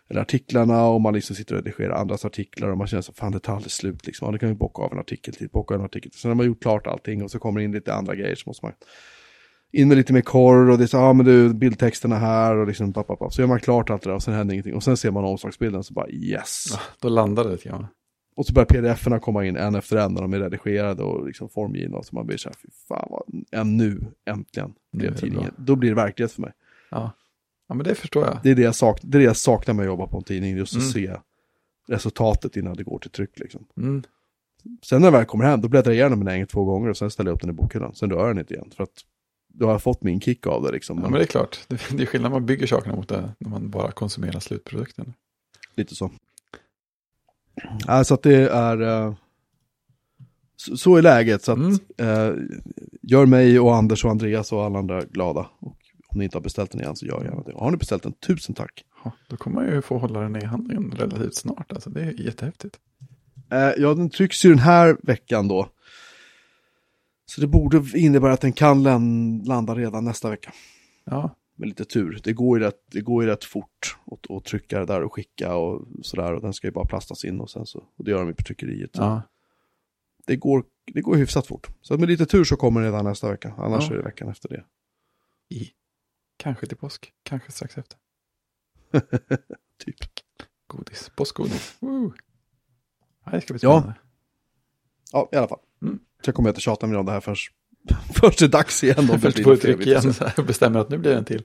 eller 0.10 0.22
artiklarna 0.22 0.86
och 0.86 1.02
man 1.02 1.14
liksom 1.14 1.36
sitter 1.36 1.56
och 1.56 1.64
redigerar 1.64 1.96
andras 1.96 2.26
artiklar 2.26 2.70
och 2.70 2.78
man 2.78 2.88
känner 2.88 3.02
så 3.02 3.14
fan 3.14 3.32
det 3.32 3.40
tar 3.40 3.56
aldrig 3.56 3.72
slut 3.72 4.06
liksom. 4.08 4.26
Ja, 4.26 4.32
det 4.32 4.40
kan 4.40 4.50
vi 4.50 4.56
bocka 4.56 4.82
av 4.82 4.94
en 4.94 5.00
artikel 5.00 5.34
till, 5.34 5.50
bocka 5.50 5.74
av 5.74 5.80
en 5.80 5.86
artikel 5.86 6.12
till. 6.12 6.20
Sen 6.20 6.32
har 6.32 6.36
man 6.36 6.46
gjort 6.46 6.62
klart 6.62 6.88
allting 6.88 7.24
och 7.24 7.32
så 7.32 7.40
kommer 7.40 7.60
det 7.60 7.64
in 7.64 7.72
lite 7.72 7.94
andra 7.94 8.16
grejer 8.16 8.36
så 8.36 8.50
måste 8.50 8.66
man 8.66 8.74
in 9.72 9.88
med 9.88 9.98
lite 9.98 10.14
mer 10.14 10.22
korr 10.22 10.70
och 10.70 10.78
det 10.78 10.84
är 10.84 10.88
så, 10.88 10.98
ja 10.98 11.04
ah, 11.04 11.14
men 11.14 11.26
du, 11.26 11.54
bildtexterna 11.54 12.16
här 12.16 12.56
och 12.56 12.68
liksom, 12.68 12.94
papp, 12.94 13.08
papp, 13.08 13.20
papp. 13.20 13.34
så 13.34 13.42
gör 13.42 13.48
man 13.48 13.60
klart 13.60 13.90
allt 13.90 14.04
det 14.04 14.10
där 14.10 14.16
och 14.16 14.24
sen 14.24 14.34
händer 14.34 14.54
ingenting. 14.54 14.76
Och 14.76 14.84
sen 14.84 14.98
ser 14.98 15.12
man 15.12 15.26
omslagsbilden 15.26 15.84
så 15.84 15.94
bara 15.94 16.10
yes. 16.10 16.66
Ja, 16.72 16.80
då 17.00 17.10
landar 17.10 17.44
det 17.44 17.52
lite 17.52 17.70
grann. 17.70 17.88
Och 18.36 18.46
så 18.46 18.54
börjar 18.54 18.66
pdf-erna 18.66 19.20
komma 19.20 19.46
in 19.46 19.56
en 19.56 19.76
efter 19.76 19.98
en 19.98 20.14
när 20.14 20.22
de 20.22 20.34
är 20.34 20.40
redigerade 20.40 21.04
och 21.04 21.28
liksom 21.28 21.50
formgivna. 21.50 21.98
Och 21.98 22.06
så 22.06 22.16
man 22.16 22.26
blir 22.26 22.38
så 22.38 22.50
här, 22.50 22.56
fy 22.62 22.68
fan 22.88 23.08
vad, 23.10 23.24
en 23.52 23.78
nu, 23.78 24.02
äntligen, 24.26 24.74
blev 24.92 25.16
tidningen. 25.16 25.54
Då 25.58 25.76
blir 25.76 25.90
det 25.90 25.96
verklighet 25.96 26.32
för 26.32 26.42
mig. 26.42 26.52
Ja. 26.92 27.12
ja, 27.68 27.76
men 27.76 27.84
det 27.86 27.96
förstår 27.96 28.26
jag. 28.26 28.40
Det 28.44 28.52
är 28.52 28.56
det 28.56 28.62
jag, 28.62 28.76
sak, 28.76 29.00
det 29.02 29.18
är 29.18 29.20
det 29.20 29.26
jag 29.26 29.38
saknar 29.38 29.74
med 29.74 29.84
att 29.84 29.88
jobba 29.88 30.08
på 30.08 30.18
en 30.18 30.24
tidning, 30.24 30.58
just 30.58 30.76
att 30.76 30.82
Mm. 30.82 30.92
se 30.92 31.16
resultatet 31.88 32.58
innan 32.58 32.76
det 32.76 32.84
går 32.84 33.00
till 33.00 33.12
tryck. 33.12 33.40
Liksom. 33.40 33.66
Mm. 33.78 34.04
Sen 34.84 35.02
när 35.02 35.08
jag 35.08 35.12
väl 35.12 35.26
kommer 35.26 35.46
hem, 35.46 35.62
då 35.62 35.68
bläddrar 35.68 35.92
jag 35.92 35.98
igenom 35.98 36.26
den 36.26 36.36
en 36.42 36.48
två 36.48 36.64
gånger 36.66 36.90
och 36.90 36.98
sen 36.98 37.12
ställer 37.12 37.30
jag 37.30 37.36
upp 37.36 37.42
den 37.42 37.50
i 37.50 37.54
bokhyllan. 37.54 37.96
Sen 37.96 38.10
rör 38.12 38.20
jag 38.20 38.30
den 38.30 38.40
inte 38.40 38.54
igen, 38.54 38.72
för 38.76 38.84
att 38.84 39.06
då 39.48 39.66
har 39.66 39.72
jag 39.72 39.82
fått 39.84 40.04
min 40.04 40.22
kick 40.22 40.48
av 40.48 40.64
det. 40.64 40.72
Liksom. 40.72 40.98
Ja, 40.98 41.04
men 41.04 41.14
det 41.14 41.22
är 41.22 41.28
klart. 41.28 41.60
Det, 41.68 41.82
det 41.92 42.04
är 42.04 42.08
skillnad 42.08 42.32
man 42.32 42.46
bygger 42.46 42.68
sakerna 42.68 42.96
mot 42.96 43.10
det 43.10 43.32
när 43.38 43.50
man 43.50 43.70
bara 43.70 43.92
konsumerar 43.92 44.40
slutprodukten. 44.40 45.14
Lite 45.76 45.96
så. 45.96 46.12
Ja, 47.88 48.04
så 48.04 48.14
att 48.14 48.24
det 48.24 48.50
är... 48.50 48.82
eh, 48.82 49.14
så, 50.78 50.96
är 50.96 51.02
läget. 51.02 51.44
Så 51.44 51.52
att, 51.52 51.58
Mm. 51.58 51.74
eh, 51.98 52.34
gör 53.02 53.26
mig 53.26 53.60
och 53.60 53.76
Anders 53.76 54.06
och 54.06 54.12
Andreas 54.12 54.52
och 54.52 54.64
alla 54.64 54.80
andra 54.80 55.02
glada. 55.02 55.50
Och 55.60 55.78
om 56.08 56.18
ni 56.20 56.24
inte 56.24 56.38
har 56.38 56.42
beställt 56.42 56.72
den 56.72 56.82
igen 56.82 56.96
så 56.96 57.06
gör 57.06 57.24
gärna 57.24 57.44
det. 57.44 57.54
Och 57.54 57.64
har 57.64 57.72
ni 57.72 57.78
beställt 57.78 58.04
den, 58.04 58.14
tusen 58.14 58.56
tack. 58.56 58.84
Ja, 59.04 59.12
då 59.30 59.38
kommer 59.38 59.62
man 59.62 59.74
ju 59.74 59.82
få 59.82 59.98
hålla 59.98 60.20
den 60.20 60.36
i 60.36 60.46
handen 60.46 60.94
relativt 60.98 61.36
snart. 61.36 61.72
Alltså, 61.72 61.90
det 61.90 62.02
är 62.02 62.22
jättehäftigt. 62.26 62.78
Eh, 63.52 63.58
ja, 63.78 63.94
den 63.94 64.10
trycks 64.10 64.46
ju 64.46 64.50
den 64.50 64.60
här 64.60 64.98
veckan 65.04 65.48
då. 65.48 65.70
Så 67.26 67.42
det 67.42 67.48
borde 67.48 67.84
innebära 68.00 68.34
att 68.34 68.42
den 68.42 68.54
kan 68.54 68.84
landa 69.46 69.76
redan 69.76 70.06
nästa 70.06 70.30
vecka. 70.30 70.54
Ja, 71.06 71.36
Med 71.56 71.70
lite 71.70 71.86
tur. 71.86 72.20
Det 72.24 72.34
går 72.34 72.60
ju 72.60 72.66
rätt, 72.66 72.82
det 72.92 73.02
går 73.02 73.24
ju 73.24 73.30
rätt 73.30 73.44
fort 73.44 73.98
att, 74.12 74.32
att 74.32 74.46
trycka 74.46 74.80
det 74.80 74.86
där 74.86 75.02
och 75.02 75.14
skicka 75.14 75.56
och 75.56 75.88
sådär. 76.02 76.34
Och 76.34 76.42
den 76.42 76.54
ska 76.54 76.68
ju 76.68 76.72
bara 76.72 76.86
plastas 76.86 77.26
in 77.26 77.40
och 77.40 77.50
sen 77.50 77.66
så. 77.66 77.80
Och 77.96 78.04
det 78.06 78.12
gör 78.12 78.20
de 78.20 78.28
ju 78.28 78.34
på 78.34 78.44
tryckeriet. 78.44 78.92
Ja. 78.94 79.22
det, 80.26 80.36
går, 80.36 80.64
det 80.94 81.02
går 81.02 81.16
hyfsat 81.16 81.48
fort. 81.48 81.68
Så 81.82 81.98
med 81.98 82.10
lite 82.10 82.26
tur 82.26 82.44
så 82.44 82.56
kommer 82.56 82.82
det 82.82 82.88
redan 82.88 83.06
nästa 83.06 83.32
vecka. 83.32 83.54
Annars 83.58 83.88
Ja. 83.90 83.94
är 83.94 83.98
det 83.98 84.04
veckan 84.04 84.30
efter 84.30 84.50
det. 84.50 84.66
I. 85.50 85.70
Kanske 86.38 86.68
till 86.68 86.78
påsk, 86.78 87.14
kanske 87.24 87.52
strax 87.52 87.78
efter. 87.78 87.98
Typ. 89.86 89.96
Godis, 90.68 91.12
påskgodis. 91.16 91.78
Woo. 91.80 92.14
Ja, 93.26 93.32
det 93.32 93.42
ska 93.42 93.54
bli 93.54 93.60
Ja. 93.64 93.80
spännande. 93.80 94.00
Ja, 95.12 95.30
i 95.32 95.36
alla 95.36 95.48
fall. 95.48 95.60
Mm. 95.82 96.00
Så 96.26 96.32
kommer 96.34 96.50
jag 96.50 96.52
inte 96.52 96.62
tjata 96.62 96.88
mer 96.88 96.98
om 96.98 97.06
det 97.06 97.12
här 97.12 97.20
förrän, 97.20 97.36
det 98.22 98.42
är 98.42 98.48
dags 98.48 98.84
igen. 98.84 99.10
Om 99.10 99.20
Först 99.20 99.38
fel. 99.38 99.58
tryck 99.60 99.88
igen 99.88 100.14
bestämmer 100.48 100.80
att 100.80 100.90
nu 100.90 100.98
blir 100.98 101.12
det 101.12 101.18
en 101.18 101.26
till. 101.26 101.44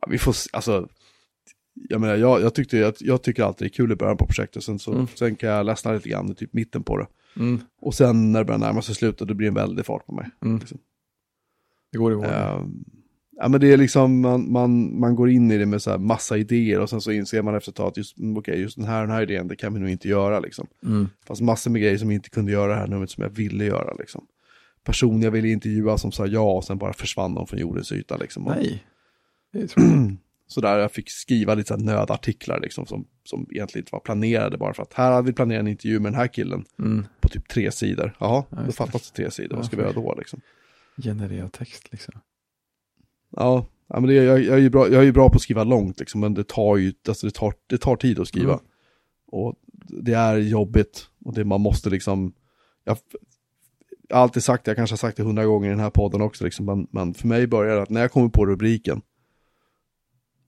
Ja, 0.00 0.08
vi 0.10 0.18
får 0.18 0.34
alltså. 0.52 0.88
Jag 1.88 2.00
menar, 2.00 2.16
jag, 2.16 2.40
jag, 2.40 2.54
tyckte, 2.54 2.78
jag, 2.78 2.94
jag 3.00 3.22
tycker 3.22 3.42
alltid 3.42 3.66
det 3.66 3.68
är 3.68 3.72
kul 3.74 3.92
i 3.92 3.96
början 3.96 4.16
på 4.16 4.26
projektet. 4.26 4.64
Sen, 4.64 4.78
så, 4.78 4.92
Mm. 4.92 5.06
sen 5.14 5.36
kan 5.36 5.50
jag 5.50 5.66
ledsna 5.66 5.92
lite 5.92 6.08
grann 6.08 6.30
i 6.30 6.34
typ 6.34 6.52
mitten 6.52 6.82
på 6.82 6.96
det. 6.98 7.06
Mm. 7.36 7.60
Och 7.80 7.94
sen 7.94 8.32
när 8.32 8.38
det 8.38 8.44
börjar 8.44 8.58
närma 8.58 8.82
sig 8.82 8.94
slutet, 8.94 9.28
då 9.28 9.34
blir 9.34 9.46
det 9.46 9.50
en 9.50 9.54
väldig 9.68 9.86
fart 9.86 10.06
på 10.06 10.12
mig. 10.14 10.30
Mm. 10.44 10.58
Liksom. 10.58 10.78
Det 11.92 11.98
går 11.98 12.12
i. 12.12 12.14
Ehm, 12.28 12.84
ja, 13.36 13.48
men 13.48 13.60
det 13.60 13.72
är 13.72 13.76
liksom, 13.76 14.20
man, 14.20 14.52
man, 14.52 15.00
man 15.00 15.14
går 15.16 15.30
in 15.30 15.50
i 15.50 15.58
det 15.58 15.66
med 15.66 15.82
så 15.82 15.90
här 15.90 15.98
massa 15.98 16.36
idéer 16.38 16.80
och 16.80 16.90
sen 16.90 17.00
så 17.00 17.10
inser 17.12 17.42
man 17.42 17.54
efter 17.54 17.70
ett 17.72 17.76
tag 17.76 17.88
att 17.88 17.96
just, 17.96 18.16
okej, 18.36 18.60
just 18.60 18.76
den 18.76 18.86
här, 18.86 19.00
den 19.00 19.10
här 19.10 19.22
idén, 19.22 19.48
det 19.48 19.56
kan 19.56 19.74
vi 19.74 19.80
nog 19.80 19.88
inte 19.90 20.08
göra 20.08 20.40
liksom. 20.40 20.66
Mm. 20.86 21.08
Fast 21.26 21.40
massor 21.40 21.70
med 21.70 21.82
grejer 21.82 21.98
som 21.98 22.08
vi 22.08 22.14
inte 22.14 22.30
kunde 22.30 22.52
göra 22.52 22.72
det 22.72 22.78
här 22.78 22.86
numret 22.86 23.10
som 23.10 23.22
jag 23.22 23.30
ville 23.30 23.64
göra 23.64 23.94
liksom. 23.94 24.26
Personer 24.88 25.24
jag 25.24 25.30
ville 25.30 25.48
intervjua 25.48 25.98
som 25.98 26.12
sa 26.12 26.26
ja 26.26 26.52
och 26.52 26.64
sen 26.64 26.78
bara 26.78 26.92
försvann 26.92 27.34
de 27.34 27.46
från 27.46 27.60
jordens 27.60 27.92
yta 27.92 28.16
liksom. 28.16 28.46
Och 28.46 28.56
Nej. 28.56 28.84
Sådär, 30.46 30.78
jag 30.78 30.92
fick 30.92 31.10
skriva 31.10 31.54
lite 31.54 31.68
så 31.68 31.76
nödartiklar 31.80 32.60
liksom 32.60 32.86
som, 32.86 33.06
som 33.24 33.46
egentligen 33.50 33.82
inte 33.82 33.92
var 33.92 34.00
planerade 34.00 34.58
bara 34.58 34.74
för 34.74 34.82
att 34.82 34.92
här 34.94 35.12
hade 35.12 35.26
vi 35.26 35.32
planerat 35.32 35.60
en 35.60 35.68
intervju 35.68 36.00
med 36.00 36.12
den 36.12 36.20
här 36.20 36.26
killen 36.28 36.64
Mm. 36.78 37.06
på 37.20 37.28
typ 37.28 37.48
tre 37.48 37.72
sidor. 37.72 38.16
Jaha, 38.20 38.44
Ja, 38.50 38.56
då 38.56 38.66
det. 38.66 38.72
fattas 38.72 39.10
det 39.10 39.16
tre 39.16 39.30
sidor, 39.30 39.56
vad 39.56 39.64
Ja, 39.64 39.66
ska 39.66 39.76
vi 39.76 39.82
göra 39.82 39.92
då 39.92 40.14
liksom? 40.18 40.40
Generera 41.02 41.48
text 41.48 41.92
liksom. 41.92 42.14
Ja, 43.36 43.66
ja 43.88 44.00
men 44.00 44.08
det, 44.08 44.14
jag, 44.14 44.42
jag, 44.42 44.56
är 44.56 44.62
ju 44.62 44.70
bra, 44.70 44.88
jag 44.88 45.00
är 45.00 45.06
ju 45.06 45.12
bra 45.12 45.28
på 45.28 45.36
att 45.36 45.42
skriva 45.42 45.64
långt 45.64 46.00
liksom, 46.00 46.20
men 46.20 46.34
det 46.34 46.48
tar 46.48 46.76
ju, 46.76 46.92
alltså 47.08 47.26
det 47.26 47.34
tar, 47.34 47.54
det 47.66 47.78
tar 47.78 47.96
tid 47.96 48.18
att 48.20 48.28
skriva. 48.28 48.52
Mm. 48.52 48.64
Och 49.26 49.54
det 50.02 50.12
är 50.12 50.36
jobbigt 50.36 51.06
och 51.24 51.34
det, 51.34 51.44
man 51.44 51.60
måste 51.60 51.90
liksom, 51.90 52.32
jag, 52.84 52.98
jag 54.08 54.16
har 54.16 54.22
alltid 54.22 54.42
sagt 54.44 54.64
det, 54.64 54.70
jag 54.70 54.76
kanske 54.76 54.92
har 54.92 54.98
sagt 54.98 55.16
det 55.16 55.22
hundra 55.22 55.44
gånger 55.44 55.66
i 55.66 55.70
den 55.70 55.80
här 55.80 55.90
podden 55.90 56.20
också, 56.22 56.44
liksom, 56.44 56.66
men, 56.66 56.86
men 56.90 57.14
för 57.14 57.28
mig 57.28 57.46
börjar 57.46 57.76
det 57.76 57.82
att 57.82 57.90
när 57.90 58.00
jag 58.00 58.12
kommer 58.12 58.28
på 58.28 58.46
rubriken, 58.46 59.02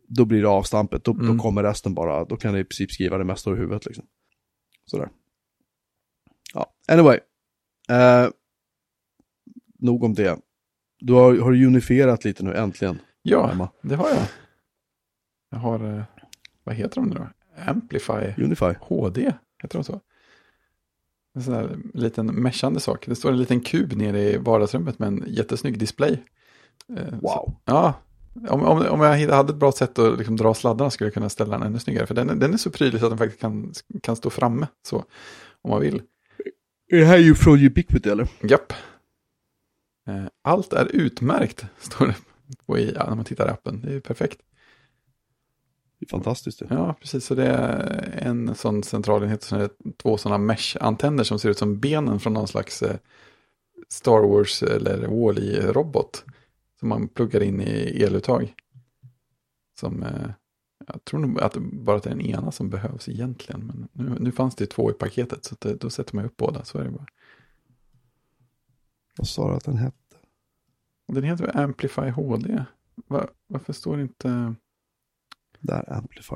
då 0.09 0.25
blir 0.25 0.43
det 0.43 0.49
avstampet, 0.49 1.05
då, 1.05 1.13
Mm. 1.13 1.37
då 1.37 1.43
kommer 1.43 1.63
resten 1.63 1.95
bara, 1.95 2.25
då 2.25 2.37
kan 2.37 2.51
jag 2.55 2.61
i 2.61 2.65
princip 2.65 2.93
skriva 2.93 3.19
det 3.19 3.25
mesta 3.25 3.51
ur 3.51 3.57
huvudet 3.57 3.87
liksom. 3.87 4.05
Sådär. 4.85 5.09
Ja, 6.55 6.73
anyway. 6.89 7.19
Eh, 7.89 8.29
nog 9.79 10.05
om 10.05 10.15
det. 10.15 10.39
Du 10.99 11.13
har, 11.13 11.37
har 11.39 11.53
unifierat 11.53 12.25
lite 12.25 12.45
nu 12.45 12.55
äntligen, 12.55 12.99
Ja, 13.23 13.51
Emma. 13.53 13.69
det 13.83 13.95
har 13.95 14.09
jag. 14.09 14.27
Jag 15.51 15.59
har, 15.59 15.95
eh, 15.99 16.03
vad 16.65 16.75
heter 16.75 16.95
de 16.95 17.09
nu 17.09 17.15
då? 17.15 17.29
Amplify 17.67 18.43
Unify. 18.45 18.75
HD, 18.81 19.33
heter 19.63 19.79
de 19.79 19.85
så? 19.85 20.01
En 21.35 21.43
sån 21.43 21.55
här 21.55 21.77
liten 21.95 22.27
meshande 22.27 22.81
sak. 22.81 23.07
Det 23.07 23.15
står 23.15 23.31
en 23.33 23.39
liten 23.39 23.61
kub 23.61 23.93
nere 23.97 24.21
i 24.21 24.37
vardagsrummet 24.37 24.99
med 24.99 25.07
en 25.07 25.25
jättesnygg 25.29 25.79
display. 25.79 26.23
Eh, 26.97 27.09
Så, 27.11 27.17
Wow. 27.17 27.55
ja, 27.65 27.95
om, 28.49 28.63
om, 28.63 28.87
om 28.87 29.01
jag 29.01 29.29
hade 29.37 29.53
ett 29.53 29.57
bra 29.59 29.73
sätt 29.73 29.99
att 29.99 30.19
liksom 30.19 30.37
dra 30.37 30.55
sladdarna 30.55 30.91
skulle 30.91 31.07
jag 31.07 31.15
kunna 31.15 31.29
ställa 31.29 31.59
den 31.59 31.67
ännu 31.67 31.79
snyggare. 31.79 32.07
För 32.07 32.15
den, 32.15 32.31
är- 32.31 32.35
den 32.35 32.53
är 32.53 32.57
så 32.57 32.71
prydlig 32.71 33.01
så 33.01 33.07
att 33.07 33.11
den 33.11 33.19
faktiskt 33.19 33.41
kan, 33.41 33.73
kan 34.03 34.17
stå 34.17 34.31
framme 34.31 34.67
så, 34.87 35.05
om 35.63 35.71
man 35.71 35.81
vill. 35.81 36.03
Är 36.93 36.99
det 36.99 37.05
här 37.05 37.19
ju 37.19 37.35
från 37.35 37.59
Ubiquity 37.67 38.11
eller? 38.11 38.29
Japp. 38.43 38.73
Eh, 40.09 40.25
Allt 40.43 40.73
är 40.73 40.87
utmärkt, 40.87 41.67
står 41.79 42.07
det 42.07 42.17
på 42.67 42.79
i, 42.79 42.93
ja, 42.95 43.07
när 43.09 43.17
man 43.17 43.25
tittar 43.25 43.47
i 43.47 43.51
appen. 43.51 43.81
Det 43.81 43.89
är 43.89 43.93
ju 43.93 44.01
perfekt. 44.01 44.39
Fantastiskt. 46.09 46.63
Ja, 46.71 46.95
precis. 47.01 47.25
Så 47.25 47.35
det 47.35 47.47
är 47.47 48.19
en 48.23 48.55
sån 48.55 48.83
centralenhet, 48.83 49.43
så 49.43 49.57
är 49.57 49.71
två 49.97 50.17
sådana 50.17 50.39
mesh-antenner 50.39 51.25
som 51.25 51.39
ser 51.39 51.51
ut 51.51 51.59
som 51.59 51.81
benen 51.81 52.21
från 52.21 52.33
någon 52.33 52.49
slags 52.49 52.83
eh, 52.83 52.97
Star 53.89 54.29
Wars 54.29 54.63
eller 54.63 55.07
Wall-E-robot. 55.07 56.25
Som 56.81 56.89
man 56.89 57.09
pluggar 57.09 57.43
in 57.43 57.61
i 57.61 58.03
eluttag. 58.03 58.55
Som, 59.81 60.03
eh, 60.03 60.31
jag 60.87 61.05
tror 61.05 61.21
nog 61.21 61.41
att 61.41 61.53
det 61.53 61.61
bara 61.61 61.97
att 61.97 62.03
det 62.03 62.11
är 62.11 62.15
den 62.15 62.27
ena 62.27 62.53
som 62.53 62.71
behövs 62.71 63.09
egentligen. 63.09 63.67
Men 63.67 63.89
nu, 63.93 64.17
nu 64.21 64.33
fanns 64.33 64.55
det 64.55 64.63
ju 64.63 64.67
två 64.67 64.91
i 64.91 64.95
paketet, 64.95 65.45
så 65.45 65.57
det, 65.59 65.75
då 65.75 65.91
sätter 65.91 66.17
man 66.17 66.25
upp 66.25 66.37
båda. 66.37 66.65
Så 66.65 66.79
är 66.79 66.85
det 66.85 66.91
bara. 66.91 67.07
Vad 69.17 69.29
sa 69.29 69.49
du 69.49 69.57
att 69.57 69.65
den 69.65 69.77
hette? 69.77 69.97
Den 71.07 71.25
heter 71.25 71.57
Amplify 71.57 72.09
HD. 72.09 72.65
Va, 73.07 73.29
varför 73.47 73.73
står 73.73 73.97
det 73.97 74.03
inte... 74.03 74.55
Där, 75.61 75.93
Amplify. 75.93 76.35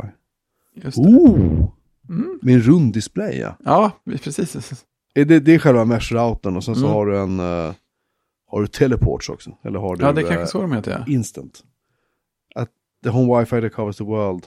Just 0.75 0.97
det. 0.97 1.09
Oh! 1.09 1.71
Mm. 2.09 2.39
Med 2.43 2.55
en 2.55 2.61
rund 2.61 2.93
display 2.93 3.39
ja. 3.39 3.57
Ja, 3.65 3.91
precis. 4.07 4.85
Är 5.15 5.25
det, 5.25 5.41
det 5.41 5.55
är 5.55 5.59
själva 5.59 5.85
mesh-routern 5.85 6.57
och 6.57 6.65
sen 6.65 6.75
så 6.75 6.81
Mm. 6.81 6.93
har 6.93 7.07
du 7.07 7.19
en... 7.19 7.41
eh, 7.41 7.75
har 8.47 8.61
du 8.61 8.67
teleports 8.67 9.29
också? 9.29 9.57
Eller 9.63 9.79
har 9.79 9.97
du 9.97 10.05
Ja, 10.05 10.13
det 10.13 10.21
är 10.21 10.23
kanske 10.23 10.41
eh, 10.41 10.47
så 10.47 10.61
de 10.61 10.73
heter, 10.73 10.91
ja. 11.07 11.13
instant? 11.13 11.65
Att 12.55 12.71
the 13.05 13.09
home 13.11 13.39
wifi 13.41 13.61
that 13.61 13.73
covers 13.73 13.97
the 13.97 14.05
world. 14.05 14.47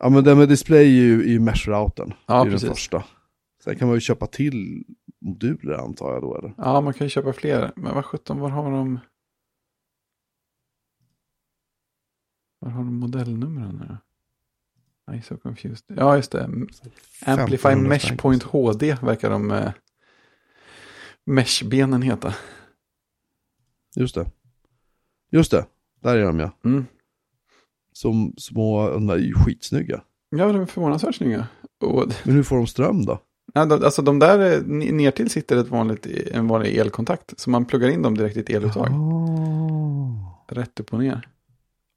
Ja 0.00 0.08
men 0.08 0.24
den 0.24 0.38
med 0.38 0.48
display 0.48 0.80
är 0.86 1.02
ju, 1.02 1.20
är 1.22 1.28
ju 1.28 1.38
mesh-routern. 1.40 2.12
Ja, 2.26 2.34
det 2.34 2.40
är 2.40 2.44
den 2.44 2.52
precis. 2.52 2.68
första. 2.68 3.04
Sen 3.64 3.76
kan 3.76 3.88
man 3.88 3.96
ju 3.96 4.00
köpa 4.00 4.26
till 4.26 4.84
moduler 5.20 5.74
antar 5.74 6.12
jag 6.12 6.22
då 6.22 6.36
eller? 6.36 6.54
Ja, 6.56 6.80
man 6.80 6.94
kan 6.94 7.04
ju 7.04 7.08
köpa 7.08 7.32
fler. 7.32 7.72
Men 7.76 7.94
vad 7.94 8.04
sjutton, 8.04 8.38
var 8.40 8.48
har 8.48 8.70
de... 8.70 8.98
Var 12.58 12.70
har 12.70 12.84
de 12.84 12.94
modellnumren 12.94 13.74
nu? 13.88 13.96
I'm 15.14 15.22
so 15.22 15.36
confused. 15.36 15.84
Ja, 15.96 16.16
just 16.16 16.32
det. 16.32 16.44
Amplify 16.44 17.68
1500 17.68 17.88
Mesh 17.88 18.04
spänn. 18.06 18.16
Point 18.16 18.42
HD 18.42 18.94
verkar 19.02 19.30
de 19.30 19.50
eh, 19.50 19.72
Mesh-benen 21.26 22.02
heta. 22.02 22.34
Just 23.96 24.14
det. 24.14 24.30
Just 25.30 25.50
det, 25.50 25.66
där 26.02 26.16
är 26.16 26.24
de 26.24 26.38
ja. 26.40 26.50
Mm. 26.64 26.86
Som 27.92 28.34
små, 28.38 28.90
de 28.90 29.06
där 29.06 29.14
är 29.14 29.18
ju 29.18 29.34
skitsnygga. 29.34 30.02
Ja, 30.30 30.52
de 30.52 30.60
är 30.62 30.66
förvånansvärt 30.66 31.14
snygga. 31.14 31.46
Och, 31.80 32.12
Men 32.24 32.34
hur 32.34 32.42
får 32.42 32.56
de 32.56 32.66
ström 32.66 33.04
då? 33.04 33.18
ja, 33.54 33.64
de- 33.66 33.84
alltså 33.84 34.02
de 34.02 34.18
där, 34.18 34.38
är- 34.38 34.58
n- 34.58 34.78
ner 34.78 35.10
till 35.10 35.30
sitter 35.30 35.56
ett 35.56 35.68
vanligt, 35.68 36.06
en 36.06 36.48
vanlig 36.48 36.76
elkontakt. 36.76 37.40
Så 37.40 37.50
man 37.50 37.64
pluggar 37.64 37.88
in 37.88 38.02
dem 38.02 38.16
direkt 38.16 38.36
i 38.36 38.40
ett 38.40 38.50
eluttag. 38.50 38.88
Ah. 38.92 40.44
Rätt 40.48 40.80
upp 40.80 40.92
och 40.92 40.98
ner. 40.98 41.28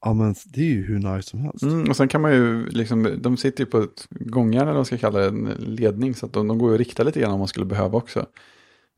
Ja 0.01 0.13
men 0.13 0.35
det 0.45 0.61
är 0.61 0.65
ju 0.65 0.85
hur 0.85 0.99
nice 0.99 1.29
som 1.29 1.39
helst. 1.39 1.63
Mm, 1.63 1.89
och 1.89 1.95
sen 1.95 2.07
kan 2.07 2.21
man 2.21 2.31
ju, 2.33 2.65
liksom, 2.65 3.17
de 3.21 3.37
sitter 3.37 3.63
ju 3.63 3.69
på 3.69 3.77
ett 3.77 4.07
gångjärn 4.09 4.61
eller 4.61 4.71
vad 4.71 4.75
man 4.75 4.85
ska 4.85 4.97
kalla 4.97 5.19
det, 5.19 5.27
en 5.27 5.45
ledning. 5.59 6.15
Så 6.15 6.25
att 6.25 6.33
de, 6.33 6.47
de 6.47 6.57
går 6.57 6.69
ju 6.69 6.73
att 6.75 6.79
rikta 6.79 7.03
lite 7.03 7.19
grann 7.19 7.31
om 7.31 7.39
man 7.39 7.47
skulle 7.47 7.65
behöva 7.65 7.97
också. 7.97 8.25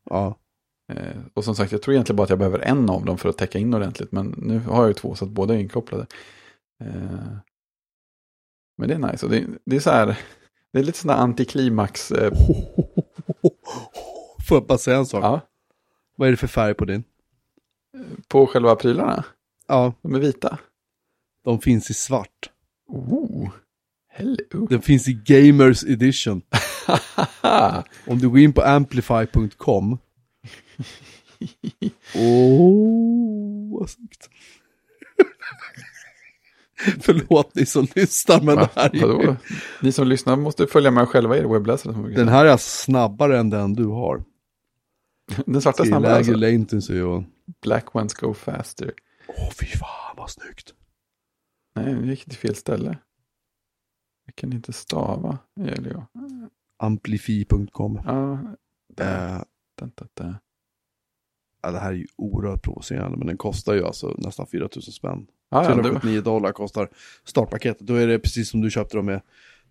Ja. 0.09 0.39
Eh, 0.93 1.21
och 1.33 1.43
som 1.43 1.55
sagt, 1.55 1.71
jag 1.71 1.81
tror 1.81 1.93
egentligen 1.93 2.17
bara 2.17 2.23
att 2.23 2.29
jag 2.29 2.39
behöver 2.39 2.59
en 2.59 2.89
av 2.89 3.05
dem 3.05 3.17
för 3.17 3.29
att 3.29 3.37
täcka 3.37 3.59
in 3.59 3.73
ordentligt. 3.73 4.11
Men 4.11 4.35
nu 4.37 4.59
har 4.59 4.81
jag 4.81 4.87
ju 4.87 4.93
två 4.93 5.15
så 5.15 5.25
att 5.25 5.31
båda 5.31 5.53
är 5.53 5.59
inkopplade. 5.59 6.05
Eh, 6.83 7.37
men 8.77 8.87
det 8.87 8.93
är 8.93 9.11
nice. 9.11 9.25
Och 9.25 9.31
det, 9.31 9.45
det 9.65 9.75
är 9.75 9.79
så 9.79 9.89
här, 9.89 10.19
det 10.73 10.79
är 10.79 10.83
lite 10.83 10.97
sådana 10.97 11.21
antiklimax. 11.21 12.11
Eh, 12.11 12.33
Får 14.47 14.57
jag 14.57 14.65
bara 14.67 14.77
säga 14.77 14.97
en 14.97 15.05
sak? 15.05 15.23
ja, 15.23 15.41
Vad 16.15 16.27
är 16.27 16.31
det 16.31 16.37
för 16.37 16.47
färg 16.47 16.73
på 16.73 16.85
din? 16.85 17.03
på 18.27 18.47
själva 18.47 18.75
prylarna. 18.75 19.25
Ja, 19.67 19.93
De 20.01 20.15
är 20.15 20.19
vita. 20.19 20.57
De 21.43 21.61
finns 21.61 21.89
i 21.89 21.93
svart. 21.93 22.49
Oh, 22.87 23.49
hello. 24.09 24.67
Den 24.69 24.81
finns 24.81 25.07
i 25.07 25.13
Gamers 25.25 25.83
Edition. 25.83 26.41
Om 28.07 28.19
du 28.19 28.29
går 28.29 28.39
in 28.39 28.53
på 28.53 28.61
amplify.com. 28.61 29.97
Åh, 32.15 33.79
vad 33.79 33.89
snyggt. 33.89 34.29
Förlåt 37.01 37.55
ni 37.55 37.65
som 37.65 37.87
lyssnar, 37.95 38.41
men 38.41 38.55
Va? 38.55 38.69
det 38.73 38.81
här 38.81 38.89
är 38.89 39.23
ju? 39.23 39.35
Ni 39.81 39.91
som 39.91 40.07
lyssnar 40.07 40.35
måste 40.35 40.67
följa 40.67 40.91
med 40.91 41.09
själva 41.09 41.37
i 41.37 41.39
er 41.39 41.43
webbläsare. 41.43 41.93
Den 42.15 42.27
här 42.27 42.45
är 42.45 42.57
snabbare 42.57 43.39
än 43.39 43.49
den 43.49 43.73
du 43.73 43.85
har. 43.85 44.23
den 45.45 45.61
svarta 45.61 45.85
snabbare 45.85 46.11
lägre 46.11 46.17
alltså. 46.17 46.33
latency 46.33 47.01
och... 47.01 47.23
Black 47.61 47.95
ones 47.95 48.13
go 48.13 48.33
faster. 48.33 48.91
Åh, 49.27 49.51
fy 49.59 49.65
fan 49.65 50.15
vad 50.17 50.29
snyggt. 50.29 50.73
Nej, 51.73 51.93
nu 51.93 52.09
gick 52.09 52.25
till 52.25 52.37
fel 52.37 52.55
ställe. 52.55 52.97
Jag 54.25 54.35
kan 54.35 54.53
inte 54.53 54.73
stava. 54.73 55.37
Ja. 55.53 56.07
Amplifi.com. 56.77 57.99
Ja, 58.05 58.39
där. 58.87 59.35
Eh, 59.35 59.41
Da, 59.75 59.85
da, 59.95 60.05
da. 60.13 60.35
ja, 61.61 61.71
det 61.71 61.79
här 61.79 61.89
är 61.89 61.95
ju 61.95 62.07
oerhört 62.15 62.61
provocerande, 62.63 63.17
men 63.17 63.27
den 63.27 63.37
kostar 63.37 63.73
ju 63.73 63.85
alltså 63.85 64.15
nästan 64.17 64.47
4000 64.47 64.93
spänn. 64.93 65.27
Ja, 65.49 65.63
ja, 65.63 65.69
det, 65.69 65.75
379 65.75 66.21
dollar 66.21 66.51
kostar 66.51 66.89
startpaketet. 67.23 67.87
Då 67.87 67.95
är 67.95 68.07
det 68.07 68.19
precis 68.19 68.49
som 68.49 68.61
du 68.61 68.69
köpte 68.71 68.97
dem 68.97 69.05
med 69.05 69.21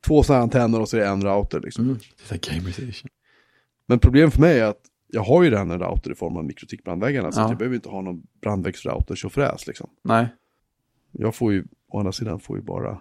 två 0.01 0.23
sådana 0.23 0.43
antenner 0.43 0.81
och 0.81 0.89
så 0.89 0.97
är 0.97 1.01
det 1.01 1.07
en 1.07 1.23
router. 1.23 1.61
Liksom. 1.61 1.85
mm, 1.85 1.99
det 2.29 2.35
är. 2.83 3.03
Men 3.87 3.99
problemet 3.99 4.35
för 4.35 4.41
mig 4.41 4.61
är 4.61 4.65
att 4.65 4.81
jag 5.07 5.23
har 5.23 5.43
ju 5.43 5.51
redan 5.51 5.71
en 5.71 5.79
router 5.81 6.11
i 6.13 6.15
form 6.15 6.37
av 6.37 6.45
mikrotikbrandväggarna. 6.45 7.33
Så 7.33 7.41
Ja. 7.41 7.49
jag 7.49 7.59
behöver 7.59 7.77
inte 7.77 7.89
ha 7.89 8.01
någon 8.01 8.27
brandväggsrouter 8.41 9.15
tjofräs 9.15 9.67
liksom. 9.67 9.91
Nej, 10.03 10.27
Jag 11.13 11.35
får 11.35 11.53
ju, 11.53 11.65
å 11.95 11.99
andra 11.99 12.13
sidan 12.13 12.41
får 12.41 12.57
ju 12.57 12.63
bara, 12.63 12.99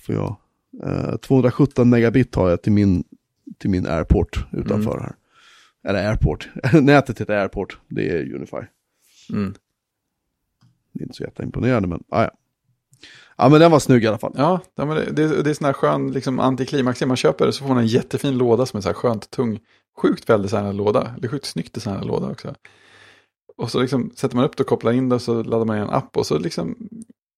får 0.00 0.14
jag? 0.14 0.36
Eh, 0.84 1.16
217 1.16 1.90
megabit 1.90 2.34
har 2.34 2.50
jag 2.50 2.62
till 2.62 2.72
min, 2.72 3.04
till 3.58 3.70
min 3.70 3.86
airport 3.86 4.44
utanför 4.52 4.90
Mm. 4.92 5.02
här. 5.02 5.14
Eller 5.84 6.08
airport, 6.10 6.48
nätet 6.82 7.20
heter 7.20 7.36
airport, 7.36 7.78
det 7.88 8.08
är 8.10 8.34
Unify. 8.34 8.56
mm. 9.32 9.54
Det 10.92 11.00
är 11.00 11.02
inte 11.02 11.14
så 11.16 11.22
jätteimponerande 11.22 11.88
men, 11.88 12.04
ah, 12.08 12.22
ja. 12.22 12.30
Ja 13.36 13.48
men 13.48 13.60
den 13.60 13.70
var 13.70 13.78
snygg 13.78 14.04
i 14.04 14.06
alla 14.06 14.18
fall. 14.18 14.32
ja, 14.36 14.60
det, 14.74 14.84
det, 15.12 15.42
det 15.42 15.50
är 15.50 15.54
sån 15.54 15.64
här 15.64 15.72
skön 15.72 16.10
liksom, 16.12 16.38
antiklimax. 16.40 17.02
Man 17.02 17.16
köper 17.16 17.46
det 17.46 17.52
så 17.52 17.62
får 17.64 17.68
man 17.68 17.78
en 17.78 17.86
jättefin 17.86 18.38
låda 18.38 18.66
som 18.66 18.76
är 18.78 18.80
så 18.80 18.88
här 18.88 18.94
skönt 18.94 19.30
tung. 19.30 19.60
Sjukt 20.02 20.30
väl 20.30 20.42
designad 20.42 20.74
låda. 20.74 21.14
Är 21.22 21.28
sjukt 21.28 21.44
snyggt 21.46 21.72
designad 21.74 22.06
låda 22.06 22.30
också. 22.30 22.54
Och 23.56 23.70
så 23.70 23.80
liksom 23.80 24.10
sätter 24.16 24.36
man 24.36 24.44
upp 24.44 24.56
det 24.56 24.62
och 24.62 24.68
kopplar 24.68 24.92
in 24.92 25.08
det 25.08 25.14
och 25.14 25.22
så 25.22 25.42
laddar 25.42 25.64
man 25.64 25.78
en 25.78 25.90
app 25.90 26.16
och 26.16 26.26
så 26.26 26.38
liksom, 26.38 26.88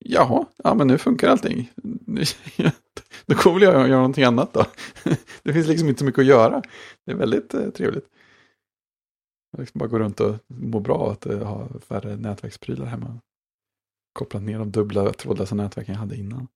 jaha, 0.05 0.46
ja 0.57 0.74
men 0.74 0.86
nu 0.86 0.98
funkar 0.98 1.28
allting. 1.28 1.70
Då 3.26 3.34
kommer 3.34 3.61
väl 3.61 3.62
jag 3.62 3.88
göra 3.88 3.96
någonting 3.96 4.24
annat 4.24 4.52
då. 4.52 4.64
Det 5.42 5.52
finns 5.52 5.66
liksom 5.66 5.88
inte 5.88 5.98
så 5.98 6.05
mycket 6.05 6.18
att 6.18 6.26
göra. 6.26 6.62
Det 7.05 7.12
är 7.12 7.16
väldigt 7.16 7.55
eh, 7.55 7.70
trevligt. 7.70 8.07
Jag 9.50 9.61
liksom 9.61 9.78
bara 9.78 9.88
gå 9.88 9.98
runt 9.98 10.20
och 10.20 10.36
må 10.46 10.80
bra 10.80 11.12
att 11.12 11.26
eh, 11.26 11.38
ha 11.38 11.68
färre 11.80 12.16
nätverksprylar 12.16 12.86
hemma. 12.86 13.20
Kopplat 14.12 14.42
ner 14.42 14.59
de 14.59 14.70
dubbla 14.70 15.12
trådlösa 15.12 15.55
nätverken 15.55 15.94
jag 15.94 16.00
hade 16.00 16.16
innan. 16.16 16.48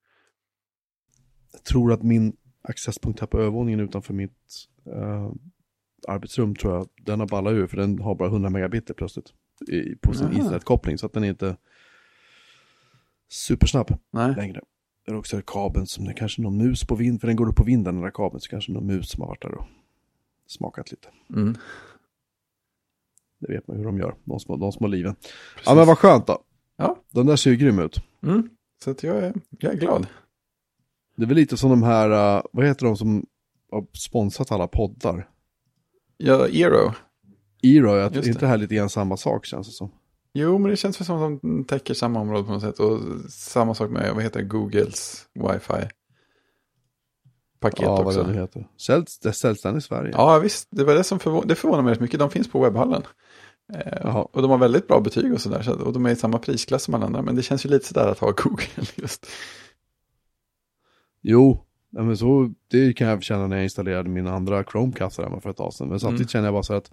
Jag 1.53 1.65
tror 1.65 1.93
att 1.93 2.03
min 2.03 2.37
accesspunkt 2.63 3.21
här 3.21 3.27
på 3.27 3.39
övervåningen 3.39 3.81
utanför 3.81 4.15
mitt 4.15 4.67
eh, 4.87 5.33
arbetsrum 6.09 6.55
tror 6.55 6.75
jag, 6.75 6.89
den 7.03 7.21
har 7.21 7.27
ballat 7.27 7.53
ur 7.53 7.67
för 7.67 7.77
den 7.77 7.99
har 7.99 8.15
bara 8.15 8.29
100 8.29 8.51
megabit 8.51 8.97
plötsligt 8.97 9.33
i, 9.69 9.97
på 9.97 10.15
sin 10.15 10.27
Aha. 10.27 10.39
internetkoppling 10.39 10.99
så 10.99 11.07
att 11.07 11.13
den 11.13 11.25
är 11.25 11.29
inte 11.29 11.57
supersnabb 13.29 13.99
Nej, 14.11 14.35
längre. 14.37 14.61
Det 15.07 15.13
är 15.13 15.17
också 15.17 15.43
kabeln 15.47 15.87
som 15.87 16.05
det 16.05 16.11
är 16.11 16.15
kanske 16.15 16.43
någon 16.43 16.57
mus 16.57 16.85
på 16.85 16.95
vind, 16.95 17.21
för 17.21 17.27
den 17.27 17.37
går 17.37 17.49
upp 17.49 17.57
på 17.57 17.65
vinden 17.65 17.95
den 17.95 18.05
där 18.05 18.11
kabeln, 18.11 18.41
så 18.41 18.49
kanske 18.51 18.73
någon 18.73 18.87
mus 18.87 19.11
som 19.11 19.21
har 19.21 19.29
varit 19.29 19.43
där 19.43 19.55
och 19.55 19.67
smakat 20.47 20.91
lite. 20.91 21.09
mm. 21.31 21.57
Det 23.41 23.53
vet 23.53 23.69
man 23.69 23.77
hur 23.77 23.85
de 23.85 23.99
gör, 23.99 24.15
de 24.25 24.41
små, 24.41 24.57
de 24.57 24.73
små 24.73 24.87
liven. 24.87 25.15
precis. 25.15 25.67
Ja 25.67 25.75
men 25.75 25.87
vad 25.87 25.99
skönt 25.99 26.27
då. 26.27 26.39
Ja. 26.77 27.03
Den 27.11 27.27
där 27.27 27.37
ser 27.37 27.51
ju 27.51 27.57
grym 27.57 27.79
ut. 27.79 28.03
Mm. 28.23 28.51
Så 28.85 28.91
att 28.91 29.03
jag, 29.03 29.17
är, 29.17 29.35
jag 29.51 29.73
är 29.73 29.77
glad. 29.77 30.07
Det 31.17 31.23
är 31.23 31.27
väl 31.27 31.37
lite 31.37 31.57
som 31.57 31.71
de 31.71 31.83
här, 31.83 32.37
eh, 32.37 32.43
vad 32.53 32.67
heter 32.67 32.87
de 32.87 32.97
som 32.97 33.27
har 33.71 33.87
sponsrat 33.93 34.53
alla 34.53 34.69
poddar? 34.69 35.29
Ja, 36.17 36.47
Eero. 36.49 36.93
Eero, 37.63 37.97
jag, 37.97 38.17
är 38.17 38.29
inte 38.29 38.41
det 38.41 38.47
här 38.47 38.57
lite 38.57 38.75
grann 38.75 38.91
samma 38.91 39.17
sak 39.17 39.47
känns 39.47 39.67
det 39.67 39.73
som? 39.73 39.91
Jo, 40.41 40.59
men 40.59 40.71
det 40.71 40.77
känns 40.77 41.01
väl 41.01 41.07
som 41.07 41.23
att 41.35 41.41
de 41.43 41.65
täcker 41.65 41.95
samma 41.95 42.21
område 42.21 42.45
på 42.45 42.53
något 42.53 42.63
sätt. 42.63 42.81
Och 42.81 43.01
samma 43.31 43.75
sak 43.75 43.91
med, 43.91 44.15
vad 44.15 44.23
heter 44.23 44.41
det, 44.41 44.47
Googles 44.47 45.27
wifi. 45.35 45.89
Paket 47.61 47.81
ja, 47.83 48.05
också. 48.05 48.23
vad 48.23 48.29
det 48.35 48.41
heter. 48.41 48.67
Säljs, 48.87 49.19
det 49.19 49.33
säljs 49.33 49.63
den 49.63 49.77
i 49.77 49.81
Sverige? 49.81 50.11
Ja, 50.13 50.39
visst. 50.39 50.69
Det 50.71 50.85
var 50.85 50.95
det 50.95 51.05
som 51.05 51.19
förvå- 51.19 51.47
det 51.47 51.55
förvånar 51.55 51.83
mig 51.83 51.93
rätt 51.93 52.01
mycket. 52.01 52.21
De 52.21 52.31
finns 52.31 52.49
på 52.51 52.61
webbhallen. 52.63 53.03
Eh, 53.75 54.17
och 54.17 54.43
de 54.43 54.51
har 54.51 54.59
väldigt 54.59 54.87
bra 54.89 55.01
betyg 55.01 55.33
och 55.33 55.41
sådär. 55.41 55.63
Så, 55.63 55.73
och 55.85 55.93
de 55.93 56.07
är 56.07 56.11
i 56.11 56.17
samma 56.17 56.39
prisklass 56.39 56.83
som 56.83 56.95
alla 56.95 57.07
andra. 57.07 57.23
Men 57.23 57.37
det 57.37 57.43
känns 57.43 57.67
ju 57.67 57.71
lite 57.71 57.87
sådär 57.87 58.09
att 58.09 58.19
ha 58.19 58.31
Google 58.37 58.65
just. 58.95 59.27
Jo, 61.23 61.65
ja, 61.91 62.03
men 62.03 62.17
så, 62.17 62.53
det 62.71 62.93
kan 62.93 63.09
jag 63.09 63.23
känna 63.23 63.47
när 63.47 63.57
jag 63.57 63.65
installerade 63.65 64.09
min 64.09 64.27
andra 64.27 64.65
Chromecast 64.65 65.19
hemma 65.19 65.41
för 65.41 65.51
ett 65.51 65.57
tag 65.57 65.75
sedan. 65.75 65.89
Men 65.89 66.01
samtidigt 66.01 66.21
Mm. 66.21 66.29
känner 66.29 66.47
jag 66.47 66.55
bara 66.55 66.63
så 66.63 66.75
att 66.75 66.91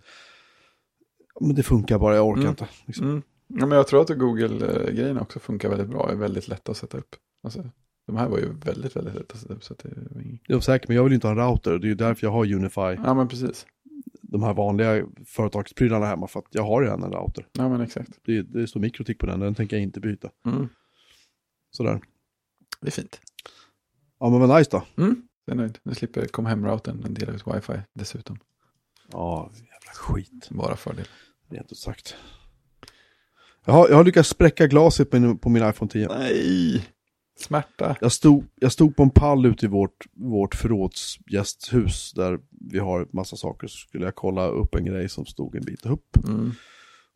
men 1.42 1.56
det 1.56 1.64
funkar 1.64 2.00
bara, 2.00 2.16
jag 2.16 2.28
orkar 2.28 2.42
Mm. 2.42 2.50
inte. 2.50 2.68
Liksom. 2.86 3.06
Mm. 3.10 3.22
Ja, 3.48 3.66
men 3.66 3.72
jag 3.78 3.88
tror 3.88 4.02
att 4.02 4.10
Google-grejerna 4.10 5.22
också 5.22 5.40
funkar 5.40 5.70
väldigt 5.70 5.90
bra. 5.90 6.12
är 6.12 6.16
väldigt 6.16 6.48
lätta 6.48 6.72
att 6.72 6.78
sätta 6.78 6.98
upp. 6.98 7.16
Alltså, 7.44 7.70
de 8.08 8.16
här 8.18 8.30
var 8.30 8.38
ju 8.38 8.54
väldigt, 8.54 8.96
väldigt 8.96 9.16
lätta 9.16 9.34
att 9.34 9.40
sätta 9.40 9.54
upp. 9.54 9.64
Så 9.64 9.74
det 9.74 10.54
är 10.54 10.60
säker, 10.60 10.88
men 10.88 10.98
jag 10.98 11.04
vill 11.04 11.14
inte 11.14 11.28
ha 11.28 11.32
en 11.32 11.38
router. 11.38 11.80
Det 11.80 11.86
är 11.88 11.90
ju 11.90 11.96
därför 11.96 12.28
jag 12.28 12.32
har 12.32 12.54
Unify, 12.54 12.82
Ja, 12.82 13.14
men 13.14 13.28
precis. 13.28 13.66
de 14.22 14.44
här 14.44 14.54
vanliga 14.54 15.06
företagsprylarna 15.26 16.06
hemma. 16.06 16.28
För 16.28 16.40
att 16.40 16.46
jag 16.52 16.64
har 16.64 16.82
redan 16.82 17.04
en 17.04 17.12
router. 17.12 17.48
Ja, 17.52 17.70
men 17.70 17.82
exakt. 17.82 18.10
Det, 18.26 18.42
det 18.42 18.68
står 18.68 18.80
mikrotik 18.80 19.20
på 19.20 19.26
den, 19.26 19.40
den 19.40 19.56
tänker 19.56 19.76
jag 19.76 19.84
inte 19.84 20.00
byta. 20.00 20.30
Mm. 20.46 20.70
Sådär. 21.72 22.02
Det 22.82 22.88
är 22.88 22.92
fint. 22.92 23.20
Ja 24.20 24.30
men 24.30 24.40
vad 24.40 24.58
nice 24.60 24.70
då. 24.72 24.84
Mm. 25.04 25.28
Jag 25.46 25.54
är 25.54 25.58
nöjd. 25.58 25.80
Nu 25.84 25.94
slipper 25.96 26.26
kom 26.26 26.46
hem-routern 26.46 27.02
den 27.02 27.14
delar 27.14 27.34
ut 27.34 27.48
wifi 27.48 27.80
dessutom. 27.94 28.38
Ja, 29.12 29.52
jävla 29.54 29.92
skit. 29.94 30.50
Bara 30.50 30.76
fördel. 30.76 31.06
Det 31.50 31.56
är 31.58 31.62
inte 31.62 31.76
sagt. 31.76 32.16
Jag 33.66 33.74
har, 33.74 33.90
jag 33.90 33.96
har 33.96 34.04
lyckats 34.04 34.30
spräcka 34.30 34.68
glaset 34.68 35.10
på 35.10 35.20
min, 35.20 35.38
på 35.38 35.50
min 35.50 35.70
iPhone 35.70 35.92
10. 35.92 36.08
Nej! 36.08 36.86
Smärta. 37.40 37.96
Jag 38.02 38.12
stod, 38.12 38.46
jag 38.56 38.72
stod 38.72 38.96
på 38.96 39.04
en 39.04 39.10
pall 39.10 39.46
ute 39.46 39.66
i 39.66 39.70
vårt, 39.70 40.06
vårt 40.14 40.56
förrådsgästhus 40.56 42.14
där 42.14 42.40
vi 42.72 42.80
har 42.80 43.08
massa 43.14 43.36
saker. 43.36 43.68
Så 43.68 43.78
skulle 43.78 44.06
jag 44.06 44.16
kolla 44.16 44.48
upp 44.48 44.76
en 44.76 44.86
grej 44.86 45.10
som 45.10 45.26
stod 45.26 45.56
en 45.56 45.66
bit 45.66 45.86
upp. 45.86 46.18
Mm. 46.28 46.52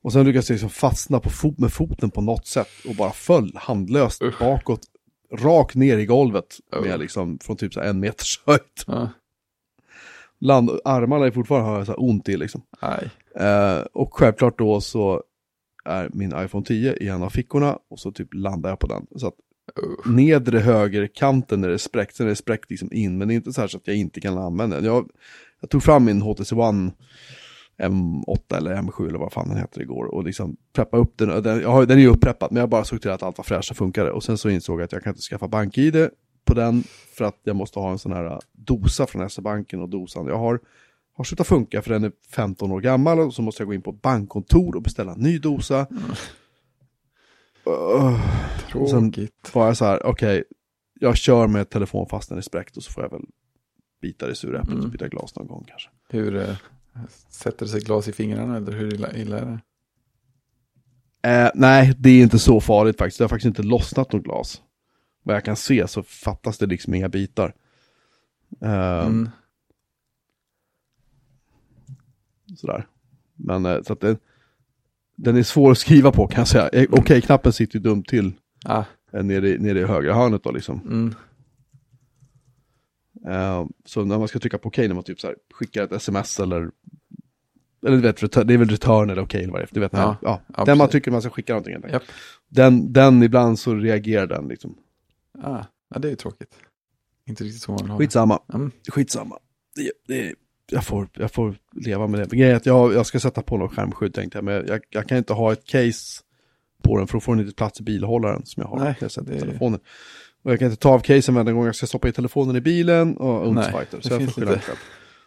Och 0.04 0.14
sen 0.14 0.26
lyckades 0.26 0.50
jag 0.50 0.54
liksom 0.54 0.70
fastna 0.70 1.20
på 1.20 1.30
fot, 1.30 1.58
med 1.60 1.74
foten 1.74 2.12
på 2.12 2.22
något 2.22 2.47
sätt 2.47 2.68
och 2.89 2.95
bara 2.95 3.12
föll 3.12 3.52
handlöst 3.56 4.22
Usch. 4.22 4.39
bakåt. 4.39 4.82
Rakt 5.32 5.76
ner 5.76 5.97
i 5.97 6.06
golvet 6.06 6.58
Oh. 6.76 6.82
med 6.82 7.00
liksom 7.00 7.39
från 7.39 7.58
typ 7.58 7.74
så 7.74 7.80
en 7.82 8.00
meters 8.00 8.41
höjd. 8.45 8.62
Ja. 8.88 9.10
Land, 10.41 10.70
armarna 10.86 11.26
är 11.26 11.32
fortfarande 11.32 11.70
har 11.70 11.78
jag 11.78 11.86
så 11.86 11.91
här 11.91 12.02
ont 12.04 12.30
i 12.30 12.38
liksom. 12.38 12.62
Eh, 13.36 13.80
och 13.93 14.14
självklart 14.14 14.58
då 14.58 14.82
så 14.82 15.24
är 15.90 16.10
min 16.14 16.34
iPhone 16.36 16.66
10 16.66 16.94
i 16.94 17.08
en 17.08 17.24
av 17.24 17.30
fickorna 17.30 17.80
och 17.90 18.00
så 18.00 18.12
typ 18.12 18.34
landar 18.34 18.70
jag 18.70 18.80
på 18.80 18.88
den. 18.88 19.08
Så 19.16 19.28
att 19.28 19.36
Usch. 19.84 20.08
nedre 20.08 20.60
högerkanten 20.60 21.64
är 21.64 21.70
det 21.70 21.80
spräckt, 21.80 22.16
sen 22.16 22.26
är 22.26 22.30
det 22.30 22.36
spräckt 22.36 22.70
liksom 22.70 22.94
in, 22.94 23.18
men 23.18 23.28
det 23.28 23.34
är 23.34 23.36
inte 23.36 23.54
så 23.54 23.62
här 23.62 23.68
så 23.68 23.78
att 23.78 23.88
jag 23.88 23.96
inte 23.96 24.22
kan 24.22 24.38
använda 24.38 24.76
den. 24.76 24.86
Jag, 24.86 25.10
jag 25.60 25.70
tog 25.70 25.84
fram 25.84 26.06
min 26.06 26.22
HTC 26.22 26.56
One 26.56 26.92
M8 27.80 28.58
eller 28.58 28.76
M7 28.76 29.08
eller 29.08 29.20
vad 29.20 29.34
fan 29.34 29.50
den 29.50 29.58
heter 29.58 29.82
igår 29.82 30.06
och 30.06 30.24
liksom 30.24 30.58
preppa 30.74 30.98
upp 30.98 31.18
den. 31.18 31.44
Den, 31.44 31.62
jag 31.62 31.70
har, 31.70 31.86
den 31.86 31.98
är 31.98 32.02
ju 32.02 32.08
uppreppad 32.08 32.52
men 32.52 32.60
jag 32.60 32.70
bara 32.70 32.84
såg 32.84 33.02
till 33.02 33.12
att 33.12 33.24
allt 33.24 33.38
var 33.38 33.44
fräscht 33.44 33.72
och 33.72 33.78
funkade. 33.78 34.12
Och 34.12 34.24
sen 34.24 34.38
så 34.38 34.50
insåg 34.50 34.80
jag 34.80 34.86
att 34.86 34.92
jag 34.92 35.04
kan 35.04 35.12
inte 35.12 35.22
skaffa 35.22 35.48
bank-id 35.48 36.10
på 36.46 36.54
den 36.54 36.84
för 37.18 37.26
att 37.26 37.40
jag 37.44 37.56
måste 37.56 37.80
ha 37.80 37.92
en 37.92 38.00
sån 38.00 38.12
här 38.12 38.40
dosa 38.52 39.08
från 39.08 39.30
SE-banken 39.30 39.82
och 39.82 39.90
dosan 39.90 40.28
jag 40.28 40.38
har 40.38 40.60
har 41.20 41.24
slutat 41.24 41.48
funka 41.48 41.82
för 41.82 41.92
den 41.92 42.04
är 42.04 42.12
15 42.36 42.72
år 42.72 42.82
gammal 42.82 43.20
och 43.20 43.34
så 43.34 43.42
måste 43.42 43.62
jag 43.62 43.68
gå 43.68 43.74
in 43.74 43.82
på 43.82 43.92
bankkontor 43.92 44.76
och 44.76 44.82
beställa 44.82 45.12
en 45.12 45.20
ny 45.20 45.40
dosa. 45.40 45.88
Mm. 45.92 46.02
Uh, 47.68 48.20
Tråkigt. 48.72 49.32
Sen 49.44 49.52
var 49.54 49.68
jag 49.68 49.78
så 49.78 49.86
här, 49.86 50.06
okej, 50.06 50.40
okay, 50.40 50.44
jag 51.00 51.18
kör 51.18 51.48
med 51.48 51.70
telefon 51.70 52.08
fast 52.10 52.30
den 52.30 52.38
är 52.38 52.42
spräckt 52.42 52.78
och 52.78 52.84
så 52.84 52.92
får 52.92 53.04
jag 53.04 53.12
väl 53.12 53.26
bita 54.02 54.28
det 54.28 54.36
sura 54.36 54.60
äpplet 54.60 54.74
mm. 54.74 54.86
och 54.86 54.92
byta 54.92 55.08
glas 55.08 55.36
någon 55.36 55.48
gång 55.48 55.66
kanske. 55.68 55.90
Hur 56.10 56.36
eh, 56.36 56.56
sätter 57.30 57.66
det 57.66 57.72
sig 57.72 57.82
glas 57.82 58.08
i 58.08 58.12
fingrarna 58.12 58.58
eller 58.58 58.72
hur 58.72 58.94
illa, 58.94 59.14
illa 59.14 59.40
är 59.40 59.46
det? 59.46 59.60
Eh, 61.30 61.52
nej, 61.56 61.96
det 61.98 62.10
är 62.10 62.22
inte 62.22 62.40
så 62.40 62.62
farligt 62.62 62.98
faktiskt. 62.98 63.18
Det 63.18 63.24
har 63.24 63.30
faktiskt 63.30 63.58
inte 63.58 63.64
lossnat 63.64 64.14
något 64.14 64.24
glas. 64.24 64.62
Vad 65.24 65.36
jag 65.36 65.46
kan 65.46 65.56
se 65.56 65.88
så 65.88 66.04
fattas 66.04 66.58
det 66.58 66.66
liksom 66.66 66.94
inga 66.94 67.10
bitar. 67.10 67.54
Eh, 68.62 69.06
mm. 69.06 69.30
Sådär. 72.56 72.88
Men 73.36 73.66
eh, 73.66 73.82
så 73.82 73.93
att 73.93 74.00
det, 74.00 74.18
den 75.16 75.38
är 75.38 75.43
svår 75.43 75.72
att 75.72 75.78
skriva 75.78 76.12
på 76.12 76.28
kan 76.28 76.41
jag 76.41 76.47
säga. 76.47 76.64
Eh, 76.64 76.84
okej, 76.84 77.00
okay, 77.00 77.22
knappen 77.22 77.54
sitter 77.54 77.76
ju 77.76 77.84
dumt 77.84 78.04
till. 78.04 78.34
Ah. 78.66 78.84
Nere, 79.12 79.58
nere 79.58 79.80
i 79.80 79.84
högra 79.84 80.14
hörnet 80.14 80.43
då 80.43 80.52
liksom. 80.52 80.82
Mm. 80.82 81.16
Uh, 83.28 83.68
så 83.86 84.06
när 84.06 84.20
man 84.20 84.28
ska 84.28 84.39
trycka 84.39 84.58
på 84.58 84.68
okej, 84.68 84.82
okay, 84.82 84.88
när 84.88 84.95
man 84.95 85.04
typ 85.04 85.20
så 85.20 85.28
här, 85.28 85.36
skickar 85.54 85.84
ett 85.84 85.91
sms 85.91 86.39
eller 86.39 86.72
eller 87.86 87.97
du 87.97 88.02
vet, 88.02 88.47
det 88.47 88.54
är 88.54 88.58
väl 88.58 88.70
return 88.70 89.10
eller 89.10 89.22
okej 89.22 89.50
okay, 89.50 89.66
Du 89.72 89.80
vet, 89.80 89.93
ja, 89.93 90.18
ja, 90.22 90.41
ja, 90.58 90.66
den 90.66 90.78
man 90.78 90.89
tycker 90.89 91.12
man 91.12 91.22
ska 91.22 91.32
skicka 91.32 91.54
någonting. 91.54 91.91
Yep. 91.91 92.04
Den, 92.47 92.93
den 92.93 93.24
ibland 93.24 93.60
så 93.60 93.76
reagerar 93.76 94.28
den 94.28 94.47
liksom. 94.47 94.78
Ah, 95.43 95.64
ja, 95.89 96.00
det 96.00 96.08
är 96.08 96.10
ju 96.10 96.16
tråkigt. 96.16 96.56
Inte 97.26 97.43
riktigt 97.43 97.62
så 97.62 97.72
man 97.72 97.82
vill 97.82 97.91
ha 97.91 97.97
Skitsamma. 97.97 98.39
Mm. 98.54 98.72
Skitsamma. 98.88 99.39
Det, 99.76 99.91
det, 100.08 100.36
jag, 100.70 100.86
får, 100.86 101.10
jag 101.14 101.32
får 101.32 101.56
leva 101.72 102.08
med 102.08 102.20
det. 102.20 102.36
Grejen 102.36 102.52
är 102.52 102.56
att 102.56 102.66
jag, 102.66 102.94
jag 102.94 103.06
ska 103.06 103.20
sätta 103.20 103.42
på 103.42 103.58
något 103.58 103.76
skärmskydd 103.76 104.14
tänkte 104.14 104.38
jag, 104.38 104.46
men 104.46 104.68
jag, 104.68 104.80
jag 104.90 105.08
kan 105.08 105.18
inte 105.18 105.34
ha 105.34 105.54
ett 105.54 105.66
case 105.66 106.24
på 106.84 106.98
den 106.98 107.08
för 107.08 107.14
då 107.14 107.20
får 107.20 107.36
den 107.36 107.46
inte 107.46 107.56
plats 107.56 107.80
i 107.80 107.84
bilhållaren 107.84 108.46
som 108.46 108.62
jag 108.62 108.70
har. 108.70 108.80
Nej, 108.80 108.96
jag 109.00 109.12
sätter 109.12 109.34
det... 109.34 109.40
telefonen. 109.40 109.80
Och 110.44 110.52
jag 110.52 110.60
kan 110.60 110.66
inte 110.72 110.82
ta 110.82 110.90
av 110.90 111.00
casen 111.00 111.36
varje 111.36 111.52
gång 111.52 111.66
jag 111.66 111.76
ska 111.76 111.88
stoppa 111.88 112.08
i 112.08 112.12
telefonen 112.12 112.56
i 112.56 112.62
bilen 112.62 113.18
och 113.18 113.48
ungsfighter. 113.48 114.02
Så 114.02 114.14
jag 114.14 114.26
får 114.26 114.32
skylla 114.32 114.52
mig 114.52 114.60
själv. 114.60 114.78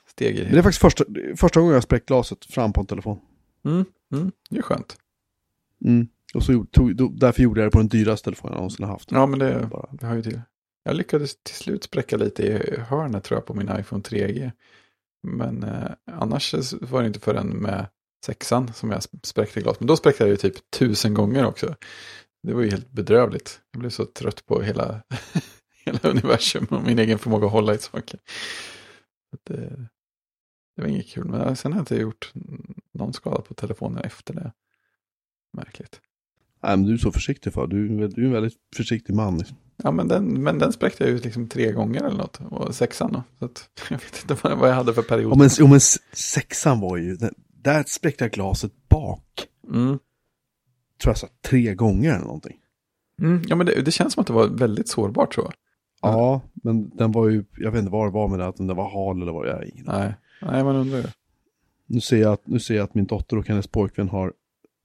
Steg 0.09 0.39
i. 0.39 0.43
Men 0.43 0.53
det 0.53 0.59
är 0.59 0.63
faktiskt 0.63 0.81
första, 0.81 1.05
första 1.37 1.61
gången 1.61 1.75
jag 1.75 1.83
spräckt 1.83 2.07
glaset 2.07 2.45
fram 2.45 2.73
på 2.73 2.81
en 2.81 2.87
telefon. 2.87 3.19
Mm, 3.65 3.85
mm, 4.13 4.33
det 4.51 4.59
är 4.59 4.63
skönt. 4.63 4.97
Mm. 5.85 6.09
Och 6.35 6.43
så 6.43 6.65
tog, 6.65 6.97
då, 6.97 7.09
därför 7.09 7.43
gjorde 7.43 7.61
jag 7.61 7.67
det 7.67 7.71
på 7.71 7.79
den 7.79 7.89
dyraste 7.89 8.25
telefonen 8.25 8.53
jag 8.53 8.57
någonsin 8.57 8.85
har 8.85 8.93
haft. 8.93 9.11
Ja, 9.13 9.27
men 9.27 9.39
det, 9.39 9.69
bara... 9.71 9.89
det 9.93 10.07
har 10.07 10.15
ju 10.15 10.23
till. 10.23 10.41
Jag 10.85 10.97
lyckades 10.97 11.43
till 11.43 11.55
slut 11.55 11.85
spräcka 11.85 12.17
lite 12.17 12.43
i 12.43 12.81
hörnet 12.81 13.25
tror 13.25 13.37
jag 13.37 13.47
på 13.47 13.55
min 13.55 13.71
iPhone 13.79 14.03
3G. 14.03 14.51
Men 15.23 15.63
eh, 15.63 15.91
annars 16.07 16.55
var 16.81 17.01
det 17.01 17.07
inte 17.07 17.21
förrän 17.21 17.49
med 17.49 17.87
sexan 18.25 18.73
som 18.73 18.91
jag 18.91 19.03
spräckte 19.23 19.61
glas. 19.61 19.81
Men 19.81 19.87
då 19.87 19.97
spräckte 19.97 20.23
jag 20.23 20.31
ju 20.31 20.37
typ 20.37 20.71
tusen 20.71 21.15
gånger 21.15 21.47
också. 21.47 21.77
Det 22.43 22.55
var 22.55 22.63
ju 22.63 22.71
helt 22.71 22.91
bedrövligt. 22.91 23.61
Jag 23.71 23.81
blev 23.81 23.91
så 23.91 24.05
trött 24.05 24.47
på 24.47 24.63
hela, 24.63 25.03
hela 25.85 25.99
universum 26.03 26.67
och 26.71 26.83
min 26.83 26.99
egen 26.99 27.19
förmåga 27.19 27.47
att 27.47 27.53
hålla 27.53 27.75
i 27.75 27.79
saker. 27.79 28.21
Det, 29.47 29.55
eh, 29.55 29.79
det 30.77 30.83
var 30.83 30.89
inget 30.89 31.09
kul, 31.09 31.25
men 31.25 31.57
sen 31.57 31.73
har 31.73 31.79
jag 31.79 31.83
inte 31.83 31.97
gjort 31.97 32.33
någon 32.93 33.13
skada 33.13 33.43
på 33.43 33.55
telefonen 33.55 34.05
efter 34.05 34.35
det. 34.35 34.53
Märkligt. 35.53 36.01
Nej, 36.63 36.77
men 36.77 36.83
du 36.83 36.93
är 36.95 36.99
så 36.99 37.13
försiktig 37.13 37.53
för. 37.53 37.67
Du, 37.67 38.09
du 38.09 38.23
är 38.23 38.27
en 38.27 38.33
väldigt 38.33 38.59
försiktig 38.77 39.15
man. 39.15 39.39
Liksom. 39.39 39.57
Ja, 39.77 39.91
men 39.91 40.09
den, 40.09 40.43
men 40.43 40.59
den 40.59 40.73
spräckte 40.73 41.05
jag 41.05 41.11
ju 41.11 41.19
liksom 41.19 41.49
tre 41.49 41.73
gånger 41.73 42.05
eller 42.05 42.17
något. 42.17 42.41
Och 42.51 42.75
sexan 42.75 43.13
då. 43.13 43.23
Så 43.39 43.45
att, 43.45 43.69
jag 43.91 43.99
vet 43.99 44.23
inte 44.23 44.49
vad, 44.57 44.69
jag 44.69 44.75
hade 44.75 44.95
för 44.95 45.03
period. 45.03 45.33
Ja, 45.33 45.37
men, 45.37 45.51
ja, 45.59 45.67
men 45.67 45.81
sexan 46.13 46.81
var 46.81 46.97
ju, 46.97 47.17
där 47.63 47.85
spräckte 47.87 48.25
jag 48.25 48.33
glaset 48.33 48.73
bak. 48.89 49.47
Mm. 49.69 49.99
Tror 51.03 51.11
jag 51.11 51.19
så 51.19 51.27
tre 51.43 51.75
gånger 51.75 52.11
eller 52.11 52.25
någonting. 52.25 52.57
Mm, 53.19 53.43
ja, 53.47 53.57
men 53.57 53.67
det, 53.67 53.83
det, 53.83 53.91
känns 53.91 54.13
som 54.13 54.21
att 54.21 54.27
det 54.27 54.33
var 54.33 54.47
väldigt 54.47 54.89
sårbart 54.89 55.37
jag. 55.37 55.53
Ja, 56.03 56.41
men 56.53 56.91
den 56.97 57.13
var 57.13 57.29
ju, 57.29 57.45
jag 57.57 57.71
vet 57.71 57.79
inte 57.79 57.93
vad 57.93 58.07
det 58.07 58.11
var 58.11 58.29
med 58.29 58.39
det, 58.39 58.47
att 58.47 58.57
den 58.57 58.77
var 58.77 58.91
hal 58.91 59.23
eller 59.23 59.33
vad 59.33 59.49
jag 59.49 59.65
ingen 59.65 59.87
Nej, 59.87 60.15
nej 60.43 60.65
man 60.65 60.77
undrar 60.77 60.99
ju. 60.99 61.05
Nu 61.87 62.01
ser, 62.01 62.17
jag 62.17 62.33
att, 62.33 62.47
nu 62.47 62.61
ser 62.61 62.75
jag 62.75 62.85
att 62.85 62.95
min 62.95 63.07
dotter 63.07 63.39
och 63.39 63.49
hennes 63.49 63.67
pojkvän 63.67 64.09
har 64.09 64.33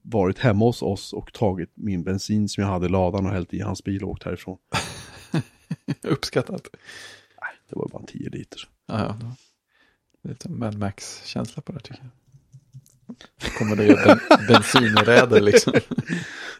varit 0.02 0.38
hemma 0.38 0.64
hos 0.64 0.82
oss 0.82 1.12
och 1.12 1.32
tagit 1.32 1.72
min 1.74 2.04
bensin 2.04 2.48
som 2.48 2.62
jag 2.62 2.70
hade 2.70 2.86
i 2.86 2.88
ladan 2.88 3.26
och 3.26 3.32
hällt 3.32 3.54
i 3.54 3.60
hans 3.60 3.84
bil 3.84 4.04
och 4.04 4.10
åkt 4.10 4.22
härifrån. 4.22 4.58
Uppskattat. 6.02 6.68
Nej, 7.40 7.50
det 7.68 7.76
var 7.76 7.88
bara 7.88 8.02
10 8.02 8.30
liter. 8.30 8.60
Ja, 8.86 9.16
ja. 9.20 9.34
Lite 10.28 10.48
Mad 10.48 10.78
Max-känsla 10.78 11.62
på 11.62 11.72
det 11.72 11.80
tycker 11.80 12.02
jag. 12.02 12.10
Kommer 13.58 13.76
det 13.76 13.84
ju 13.84 13.94
ben 13.94 14.18
bensinräder 14.48 15.40
liksom. 15.40 15.72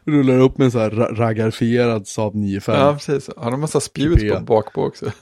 Rullar 0.04 0.38
upp 0.38 0.58
med 0.58 0.64
en 0.64 0.70
sån 0.70 0.80
här 0.80 0.90
raggarfierad 0.90 2.06
Saab 2.06 2.34
95. 2.34 2.74
Ja, 2.74 2.92
precis. 2.92 3.30
Han 3.36 3.44
har 3.44 3.52
en 3.52 3.60
massa 3.60 3.80
spjut 3.80 4.34
på 4.34 4.40
bakpå 4.40 4.84
också. 4.84 5.12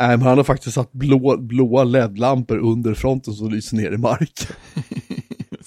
Nej, 0.00 0.16
men 0.16 0.26
han 0.26 0.36
har 0.36 0.44
faktiskt 0.44 0.74
satt 0.74 0.92
blå, 0.92 1.36
blåa 1.36 1.84
LED-lampor 1.84 2.58
under 2.58 2.94
fronten 2.94 3.34
som 3.34 3.50
lyser 3.50 3.76
ner 3.76 3.92
i 3.92 3.98
marken. 3.98 4.56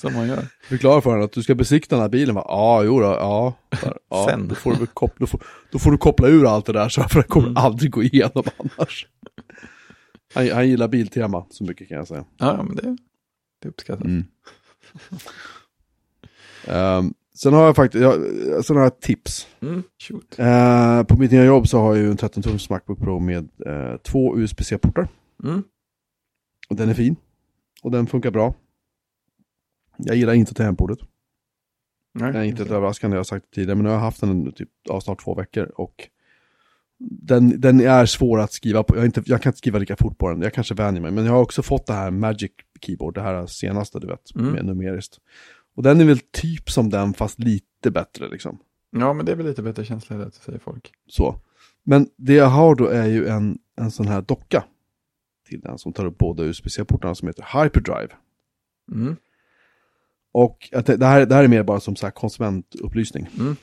som 0.03 0.13
man 0.13 0.27
gör. 0.27 0.47
Förklara 0.63 1.01
för 1.01 1.09
honom 1.09 1.25
att 1.25 1.31
du 1.31 1.43
ska 1.43 1.55
besikta 1.55 1.95
den 1.95 2.01
här 2.01 2.09
bilen. 2.09 2.35
Ja, 2.35 2.45
ah, 2.47 2.83
jo 2.83 2.99
då, 2.99 3.05
ja. 3.05 3.53
ja 4.09 4.25
Sen. 4.29 4.47
Då 4.47 4.55
får, 4.55 4.73
du 4.73 4.85
koppla, 4.85 5.15
då, 5.19 5.27
får, 5.27 5.43
då 5.71 5.79
får 5.79 5.91
du 5.91 5.97
koppla 5.97 6.27
ur 6.27 6.45
allt 6.45 6.65
det 6.65 6.73
där 6.73 6.89
så 6.89 7.03
för 7.03 7.19
det 7.19 7.27
kommer 7.27 7.47
mm. 7.47 7.57
aldrig 7.57 7.91
gå 7.91 8.03
igenom 8.03 8.43
annars. 8.57 9.07
Han, 10.33 10.49
han 10.49 10.69
gillar 10.69 10.87
Biltema 10.87 11.45
så 11.49 11.63
mycket 11.63 11.89
kan 11.89 11.97
jag 11.97 12.07
säga. 12.07 12.25
Ja, 12.37 12.63
men 12.63 12.75
det, 12.75 12.97
det 13.61 13.69
uppskattar 13.69 14.05
mm. 14.05 14.25
um, 16.67 17.13
Sen 17.35 17.53
har 17.53 17.65
jag 17.65 17.75
faktiskt, 17.75 18.01
jag, 18.01 18.65
sen 18.65 18.75
har 18.75 18.83
jag 18.83 18.99
tips. 18.99 19.47
Mm, 19.61 19.83
uh, 20.39 21.03
på 21.03 21.17
mitt 21.17 21.31
nya 21.31 21.45
jobb 21.45 21.67
så 21.67 21.79
har 21.79 21.95
jag 21.95 22.03
ju 22.03 22.11
en 22.11 22.17
13-tums 22.17 22.69
Macbook 22.69 22.99
Pro 22.99 23.19
med 23.19 23.49
uh, 23.67 23.97
två 24.03 24.37
USB-C-portar. 24.37 25.07
Mm. 25.43 25.63
Och 26.69 26.75
den 26.75 26.89
är 26.89 26.93
fin. 26.93 27.15
Och 27.81 27.91
den 27.91 28.07
funkar 28.07 28.31
bra. 28.31 28.53
Jag 30.05 30.15
gillar 30.15 30.33
inte 30.33 30.53
tangentbordet. 30.53 30.99
Nej, 32.13 32.33
det 32.33 32.39
är 32.39 32.43
inte 32.43 32.63
okay. 32.63 32.75
överraskande, 32.75 33.15
jag 33.15 33.19
har 33.19 33.23
sagt 33.23 33.45
det 33.49 33.55
tidigare, 33.55 33.75
men 33.75 33.83
nu 33.83 33.89
har 33.89 33.95
jag 33.95 34.03
haft 34.03 34.21
den 34.21 34.51
typ, 34.51 34.69
ja, 34.83 35.01
snart 35.01 35.23
två 35.23 35.35
veckor 35.35 35.71
och 35.75 36.09
den, 36.99 37.61
den 37.61 37.81
är 37.81 38.05
svår 38.05 38.39
att 38.39 38.53
skriva 38.53 38.83
på. 38.83 38.97
Jag, 38.97 39.05
inte, 39.05 39.23
jag 39.25 39.41
kan 39.41 39.49
inte 39.49 39.57
skriva 39.57 39.79
lika 39.79 39.95
fort 39.95 40.17
på 40.17 40.29
den, 40.29 40.41
jag 40.41 40.53
kanske 40.53 40.73
vänjer 40.73 41.01
mig, 41.01 41.11
men 41.11 41.25
jag 41.25 41.31
har 41.31 41.41
också 41.41 41.63
fått 41.63 41.87
det 41.87 41.93
här 41.93 42.11
Magic 42.11 42.51
Keyboard, 42.81 43.13
det 43.13 43.21
här 43.21 43.45
senaste 43.45 43.99
du 43.99 44.07
vet, 44.07 44.35
mm. 44.35 44.51
med 44.51 44.65
numeriskt. 44.65 45.17
Och 45.75 45.83
den 45.83 46.01
är 46.01 46.05
väl 46.05 46.19
typ 46.19 46.69
som 46.69 46.89
den, 46.89 47.13
fast 47.13 47.39
lite 47.39 47.91
bättre 47.91 48.29
liksom. 48.29 48.59
Ja, 48.91 49.13
men 49.13 49.25
det 49.25 49.31
är 49.31 49.35
väl 49.35 49.45
lite 49.45 49.61
bättre 49.61 49.85
känsla, 49.85 50.17
det 50.17 50.31
säger 50.31 50.59
folk. 50.59 50.91
Så. 51.07 51.35
Men 51.83 52.07
det 52.17 52.33
jag 52.33 52.45
har 52.45 52.75
då 52.75 52.87
är 52.87 53.05
ju 53.05 53.27
en, 53.27 53.59
en 53.77 53.91
sån 53.91 54.07
här 54.07 54.21
docka 54.21 54.63
till 55.47 55.59
den 55.59 55.77
som 55.77 55.93
tar 55.93 56.05
upp 56.05 56.17
båda 56.17 56.43
USB-C-portarna 56.43 57.15
som 57.15 57.27
heter 57.27 57.63
Hyperdrive. 57.63 58.13
Mm. 58.91 59.15
Och 60.33 60.69
det, 60.71 60.97
det, 60.97 61.05
här, 61.05 61.25
det 61.25 61.35
här 61.35 61.43
är 61.43 61.47
mer 61.47 61.63
bara 61.63 61.79
som 61.79 61.95
så 61.95 62.11
konsumentupplysning. 62.11 63.29
Mm. 63.39 63.55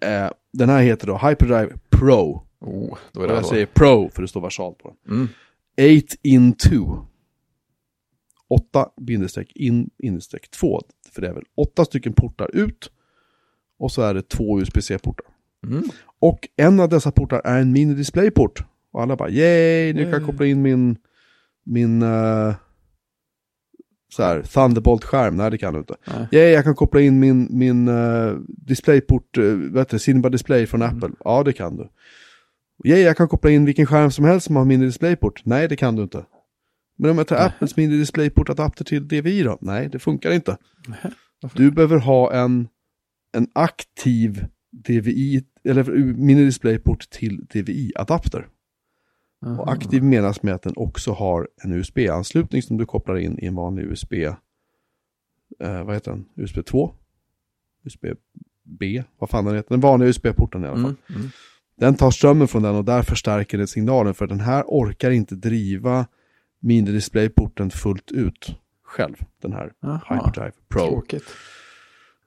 Eh, 0.00 0.30
den 0.52 0.68
här 0.68 0.82
heter 0.82 1.06
då 1.06 1.18
Hyperdrive 1.18 1.78
Pro. 1.90 2.46
Oh, 2.60 2.98
då 3.12 3.22
är 3.22 3.26
det 3.26 3.32
och 3.32 3.38
jag 3.38 3.46
säger 3.46 3.66
Pro 3.66 4.10
för 4.10 4.22
det 4.22 4.28
står 4.28 4.40
versalt 4.40 4.78
på 4.78 4.94
den. 5.04 5.16
Mm. 5.16 5.28
8 6.02 6.16
in 6.22 6.52
2. 6.52 7.06
8 8.48 8.88
in 9.54 10.20
2. 10.60 10.80
För 11.12 11.22
det 11.22 11.28
är 11.28 11.32
väl 11.32 11.44
8 11.56 11.84
stycken 11.84 12.12
portar 12.12 12.56
ut. 12.56 12.90
Och 13.78 13.92
så 13.92 14.02
är 14.02 14.14
det 14.14 14.28
två 14.28 14.60
USB-C-portar. 14.60 15.26
Mm. 15.66 15.82
Och 16.20 16.48
en 16.56 16.80
av 16.80 16.88
dessa 16.88 17.12
portar 17.12 17.42
är 17.44 17.60
en 17.60 17.76
mini-displayport. 17.76 18.64
Och 18.92 19.02
alla 19.02 19.16
bara 19.16 19.30
yay, 19.30 19.92
nu 19.92 20.02
kan 20.02 20.12
jag 20.12 20.26
koppla 20.26 20.46
in 20.46 20.62
min, 20.62 20.96
min 21.64 22.02
uh, 22.02 22.54
så 24.10 24.22
här, 24.22 24.42
Thunderbolt-skärm, 24.42 25.36
nej 25.36 25.50
det 25.50 25.58
kan 25.58 25.72
du 25.72 25.78
inte. 25.78 25.94
Nej. 26.06 26.28
Yeah, 26.32 26.50
jag 26.50 26.64
kan 26.64 26.74
koppla 26.74 27.00
in 27.00 27.20
min, 27.20 27.48
min 27.50 27.88
uh, 27.88 28.38
displayport, 28.46 29.38
uh, 29.38 29.72
vet 29.72 29.88
du, 29.88 29.98
Cinema 29.98 30.28
Display 30.28 30.66
från 30.66 30.82
mm. 30.82 30.96
Apple. 30.96 31.10
Ja, 31.24 31.42
det 31.42 31.52
kan 31.52 31.76
du. 31.76 31.88
Yeah, 32.84 33.00
jag 33.00 33.16
kan 33.16 33.28
koppla 33.28 33.50
in 33.50 33.64
vilken 33.64 33.86
skärm 33.86 34.10
som 34.10 34.24
helst 34.24 34.46
som 34.46 34.56
har 34.56 34.64
mini 34.64 34.86
displayport. 34.86 35.42
Nej, 35.44 35.68
det 35.68 35.76
kan 35.76 35.96
du 35.96 36.02
inte. 36.02 36.24
Men 36.98 37.10
om 37.10 37.18
jag 37.18 37.26
tar 37.26 37.36
nej. 37.36 37.46
Apples 37.46 37.76
mini 37.76 37.96
displayport-adapter 37.96 38.84
till 38.84 39.08
DVI 39.08 39.42
då? 39.42 39.58
Nej, 39.60 39.88
det 39.88 39.98
funkar 39.98 40.32
inte. 40.32 40.56
Nej. 40.88 41.12
Du 41.54 41.70
behöver 41.70 41.98
ha 41.98 42.32
en, 42.32 42.68
en 43.32 43.46
aktiv 43.52 44.46
DVI, 44.72 45.42
eller 45.64 45.84
mini 46.14 46.44
displayport 46.44 47.10
till 47.10 47.46
DVI-adapter. 47.46 48.46
Och 49.46 49.72
aktiv 49.72 50.02
menas 50.02 50.42
med 50.42 50.54
att 50.54 50.62
den 50.62 50.72
också 50.76 51.12
har 51.12 51.48
en 51.64 51.72
USB-anslutning 51.72 52.62
som 52.62 52.76
du 52.76 52.86
kopplar 52.86 53.16
in 53.16 53.38
i 53.38 53.46
en 53.46 53.54
vanlig 53.54 53.84
USB 53.84 54.12
eh, 55.60 55.84
vad 55.84 55.94
heter 55.94 56.10
den, 56.10 56.24
USB 56.34 56.64
2, 56.66 56.94
USB-B, 57.84 59.02
vad 59.18 59.30
fan 59.30 59.44
den 59.44 59.54
heter, 59.54 59.70
den 59.70 59.80
vanliga 59.80 60.08
USB-porten 60.08 60.64
i 60.64 60.66
alla 60.66 60.82
fall. 60.82 60.94
Mm. 61.08 61.20
Mm. 61.20 61.30
Den 61.76 61.94
tar 61.94 62.10
strömmen 62.10 62.48
från 62.48 62.62
den 62.62 62.74
och 62.74 62.84
där 62.84 63.02
förstärker 63.02 63.58
den 63.58 63.66
signalen 63.66 64.14
för 64.14 64.26
den 64.26 64.40
här 64.40 64.64
orkar 64.66 65.10
inte 65.10 65.34
driva 65.34 66.06
mini-displayporten 66.60 67.70
fullt 67.70 68.10
ut 68.10 68.56
själv, 68.82 69.14
den 69.42 69.52
här 69.52 69.72
Aha. 69.82 70.14
Hyperdrive 70.14 70.52
Pro. 70.68 70.88
Tråkigt. 70.88 71.24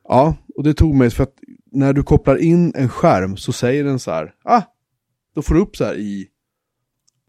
Ja, 0.08 0.36
och 0.56 0.64
det 0.64 0.74
tog 0.74 0.96
mig 0.96 1.10
för 1.10 1.24
att 1.24 1.34
när 1.72 1.94
du 1.94 2.04
kopplar 2.04 2.38
in 2.38 2.74
en 2.76 2.90
skärm 2.90 3.38
så 3.38 3.54
säger 3.54 3.84
den 3.84 4.00
så 4.00 4.12
här, 4.12 4.34
ah, 4.44 4.62
då 5.36 5.42
får 5.42 5.56
du 5.56 5.62
upp 5.62 5.76
så 5.76 5.86
här 5.86 5.96
i, 5.96 6.28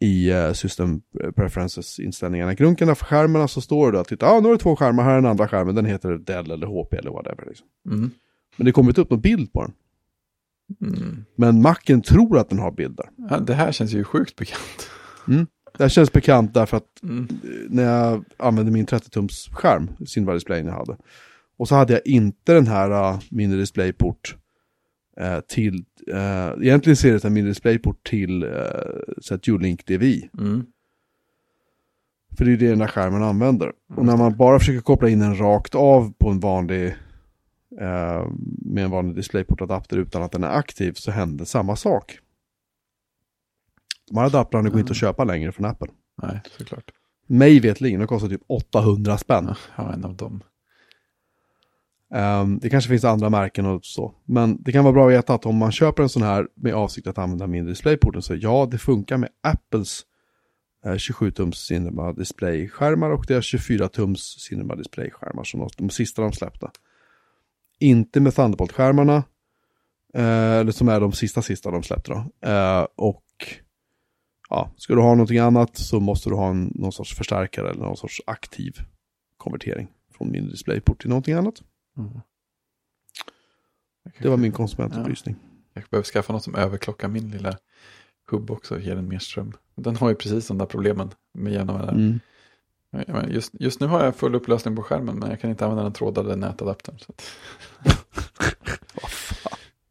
i 0.04 0.32
uh, 0.32 0.52
System 0.52 1.00
Preferences 1.36 2.00
inställningarna. 2.00 2.54
Grunken 2.54 2.96
för 2.96 3.04
skärmarna 3.06 3.48
så 3.48 3.60
står 3.60 3.92
det 3.92 4.00
att 4.00 4.08
titta, 4.08 4.26
ah, 4.26 4.40
nu 4.40 4.46
har 4.46 4.52
du 4.52 4.58
två 4.58 4.76
skärmar, 4.76 5.02
här 5.02 5.10
är 5.10 5.14
den 5.14 5.26
andra 5.26 5.48
skärmen, 5.48 5.74
den 5.74 5.84
heter 5.86 6.18
Dell 6.18 6.50
eller 6.50 6.66
HP 6.66 6.94
eller 6.94 7.10
whatever. 7.10 7.44
Liksom. 7.48 7.66
Mm. 7.86 8.10
Men 8.56 8.64
det 8.64 8.72
kommer 8.72 8.90
inte 8.90 9.00
upp 9.00 9.10
någon 9.10 9.20
bild 9.20 9.52
på 9.52 9.62
den. 9.62 9.72
Mm. 10.80 11.24
Men 11.36 11.62
Macen 11.62 12.02
tror 12.02 12.38
att 12.38 12.48
den 12.48 12.58
har 12.58 12.70
bilder. 12.72 13.10
Ja, 13.30 13.38
det 13.38 13.54
här 13.54 13.72
känns 13.72 13.92
ju 13.92 14.04
sjukt 14.04 14.36
bekant. 14.36 14.90
Det 15.78 15.84
här 15.84 15.88
känns 15.88 16.12
bekant 16.12 16.54
därför 16.54 16.76
att 16.76 17.02
Mm. 17.02 17.28
eh, 17.44 17.48
när 17.68 17.82
jag 17.82 18.24
använde 18.36 18.72
min 18.72 18.86
30-tums 18.86 19.50
skärm, 19.52 19.90
Cinema 20.06 20.34
displayen 20.34 20.66
jag 20.66 20.74
hade. 20.74 20.96
Och 21.58 21.68
så 21.68 21.74
hade 21.74 21.92
jag 21.92 22.06
inte 22.06 22.54
den 22.54 22.66
här 22.66 22.90
uh, 22.90 23.20
mini 23.30 23.56
displayport 23.56 24.36
eh, 25.16 25.40
till, 25.40 25.84
eh, 26.12 26.48
egentligen 26.62 26.96
ser 26.96 27.12
det 27.12 27.24
en 27.24 27.32
mini 27.32 27.48
displayport 27.48 28.06
till 28.06 28.44
uh, 28.44 28.50
så 29.18 29.34
här 29.34 29.40
Dual-Link 29.40 29.86
DVI. 29.86 30.30
Mm. 30.38 30.66
För 32.36 32.44
det 32.44 32.52
är 32.52 32.56
det 32.56 32.68
den 32.68 32.80
här 32.80 32.88
skärmen 32.88 33.22
använder. 33.22 33.72
Och 33.96 34.04
när 34.04 34.16
man 34.16 34.36
bara 34.36 34.58
försöker 34.58 34.80
koppla 34.80 35.08
in 35.08 35.20
den 35.20 35.38
rakt 35.38 35.74
av 35.74 36.12
på 36.12 36.30
en 36.30 36.40
vanlig, 36.40 36.86
eh, 37.80 38.28
med 38.64 38.84
en 38.84 38.90
vanlig 38.90 39.16
displayportadapter 39.16 39.96
utan 39.96 40.22
att 40.22 40.32
den 40.32 40.44
är 40.44 40.48
aktiv 40.48 40.92
så 40.92 41.10
händer 41.10 41.44
samma 41.44 41.76
sak. 41.76 42.18
De 44.10 44.18
här 44.18 44.26
adaptrarna 44.26 44.68
går 44.68 44.80
inte 44.80 44.90
att 44.90 44.96
köpa 44.96 45.24
längre 45.24 45.52
från 45.52 45.66
Apple. 45.66 45.88
Nej, 46.22 46.40
såklart. 46.58 46.90
Mig 47.26 47.60
vetligen, 47.60 48.00
de 48.00 48.06
kostar 48.06 48.28
typ 48.28 48.42
800 48.46 49.18
spänn. 49.18 49.54
Ja, 49.76 49.92
en 49.92 50.04
av 50.04 50.16
dem. 50.16 50.42
Um, 52.10 52.58
det 52.58 52.70
kanske 52.70 52.88
finns 52.88 53.04
andra 53.04 53.30
märken 53.30 53.66
och 53.66 53.84
så. 53.84 54.14
Men 54.24 54.62
det 54.62 54.72
kan 54.72 54.84
vara 54.84 54.92
bra 54.92 55.06
att 55.06 55.12
veta 55.12 55.34
att 55.34 55.46
om 55.46 55.56
man 55.56 55.72
köper 55.72 56.02
en 56.02 56.08
sån 56.08 56.22
här 56.22 56.48
med 56.54 56.74
avsikt 56.74 57.06
att 57.06 57.18
använda 57.18 57.46
mindre 57.46 57.72
displayporten 57.72 58.22
så 58.22 58.34
ja, 58.34 58.68
det 58.70 58.78
funkar 58.78 59.16
med 59.16 59.28
Apples 59.42 60.02
eh, 60.84 60.92
27-tums 60.92 61.54
Cinema 61.54 62.12
Display-skärmar 62.12 63.10
och 63.10 63.24
deras 63.28 63.44
24-tums 63.44 64.38
Cinema 64.38 64.76
Display-skärmar 64.76 65.44
som 65.44 65.60
de, 65.60 65.68
de 65.76 65.90
sista 65.90 66.22
de 66.22 66.32
släppte. 66.32 66.70
Inte 67.78 68.20
med 68.20 68.32
Thunderbolt-skärmarna, 68.32 69.24
eh, 70.14 70.52
eller 70.52 70.72
som 70.72 70.88
är 70.88 71.00
de 71.00 71.12
sista 71.12 71.42
sista 71.42 71.70
de 71.70 71.82
släppte 71.82 72.12
då. 72.12 72.48
Eh, 72.48 72.86
och 72.96 73.24
ja, 74.50 74.70
ska 74.76 74.94
du 74.94 75.00
ha 75.00 75.14
någonting 75.14 75.38
annat 75.38 75.76
så 75.76 76.00
måste 76.00 76.30
du 76.30 76.34
ha 76.34 76.50
en, 76.50 76.72
någon 76.74 76.92
sorts 76.92 77.14
förstärkare 77.14 77.70
eller 77.70 77.82
någon 77.82 77.96
sorts 77.96 78.22
aktiv 78.26 78.72
konvertering 79.36 79.88
från 80.18 80.30
mindre 80.30 80.50
displayport 80.50 81.00
till 81.00 81.08
någonting 81.08 81.34
annat. 81.34 81.62
Mm. 81.98 82.20
Det 84.18 84.28
var 84.28 84.36
min 84.36 84.52
konsumentupplysning. 84.52 85.36
Jag 85.72 85.84
behöver 85.90 86.04
skaffa 86.04 86.32
något 86.32 86.44
som 86.44 86.54
överklockar 86.54 87.08
min 87.08 87.30
lilla 87.30 87.58
hubb 88.30 88.50
också 88.50 88.74
och 88.74 88.80
ger 88.80 88.94
den 88.94 89.08
mer 89.08 89.18
ström. 89.18 89.52
Den 89.74 89.96
har 89.96 90.08
ju 90.08 90.14
precis 90.14 90.48
de 90.48 90.58
där 90.58 90.66
problemen 90.66 91.10
med 91.32 91.52
mellanrum. 91.52 91.96
Mm. 91.96 92.20
Ja, 93.06 93.26
Just, 93.28 93.52
just 93.60 93.80
nu 93.80 93.86
har 93.86 94.04
jag 94.04 94.16
full 94.16 94.34
upplösning 94.34 94.76
på 94.76 94.82
skärmen 94.82 95.18
men 95.18 95.30
jag 95.30 95.40
kan 95.40 95.50
inte 95.50 95.64
använda 95.64 95.82
den 95.82 95.92
trådade 95.92 96.36
nätadaptern. 96.36 96.98
Så 96.98 97.12
att... 97.12 97.30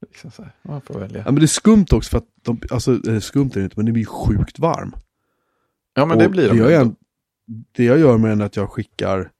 Liksom 0.01 0.31
så 0.31 0.43
här, 0.43 0.51
man 0.61 0.81
får 0.81 0.99
välja. 0.99 1.17
Ja, 1.17 1.25
men 1.25 1.35
det 1.35 1.45
är 1.45 1.47
skumt 1.47 1.85
också 1.91 2.09
för 2.09 2.17
att 2.17 2.27
de, 2.41 2.61
alltså 2.71 2.91
eller 2.91 3.19
skumt 3.19 3.49
är 3.55 3.59
det 3.59 3.63
inte, 3.63 3.75
men 3.75 3.85
det 3.85 3.91
blir 3.91 4.05
sjukt 4.05 4.59
varm. 4.59 4.95
Ja 5.93 6.05
men 6.05 6.17
Och 6.17 6.23
det 6.23 6.29
blir 6.29 6.49
de. 6.49 6.95
det 7.71 7.83
jag 7.83 7.99
gör 7.99 8.17
med 8.17 8.31
den 8.31 8.41
är 8.41 8.45
att 8.45 8.55
jag 8.55 8.69
skickar 8.69 9.31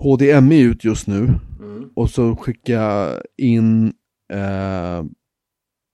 HDMI 0.00 0.60
ut 0.60 0.84
just 0.84 1.06
nu 1.06 1.34
Mm. 1.60 1.90
och 1.96 2.10
så 2.10 2.36
skickar 2.36 2.74
jag 2.74 3.22
in 3.36 3.92
eh, 4.32 5.04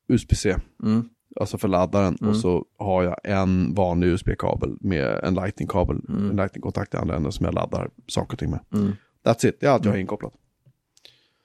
USB-C, 0.09 0.57
Mm. 0.83 1.09
alltså 1.41 1.59
för 1.59 1.69
laddaren 1.69 2.17
Mm. 2.21 2.31
och 2.31 2.37
så 2.37 2.65
har 2.79 3.03
jag 3.03 3.17
en 3.25 3.75
vanlig 3.75 4.09
USB-kabel 4.09 4.77
med 4.81 5.21
en 5.25 5.35
lightning-kabel, 5.35 6.01
Mm. 6.09 6.31
en 6.31 6.37
lightning-kontakt 6.37 6.95
i 6.95 6.97
andra 6.97 7.17
änden 7.17 7.33
som 7.33 7.45
jag 7.47 7.55
laddar 7.55 7.91
saker 8.07 8.33
och 8.33 8.39
ting 8.39 8.51
med. 8.51 8.61
Mm. 8.75 8.93
That's 9.25 9.47
it, 9.49 9.61
det 9.61 9.67
är 9.67 9.71
allt 9.71 9.85
jag 9.85 9.91
har 9.93 9.97
Mm. 9.97 10.01
inkopplat. 10.01 10.33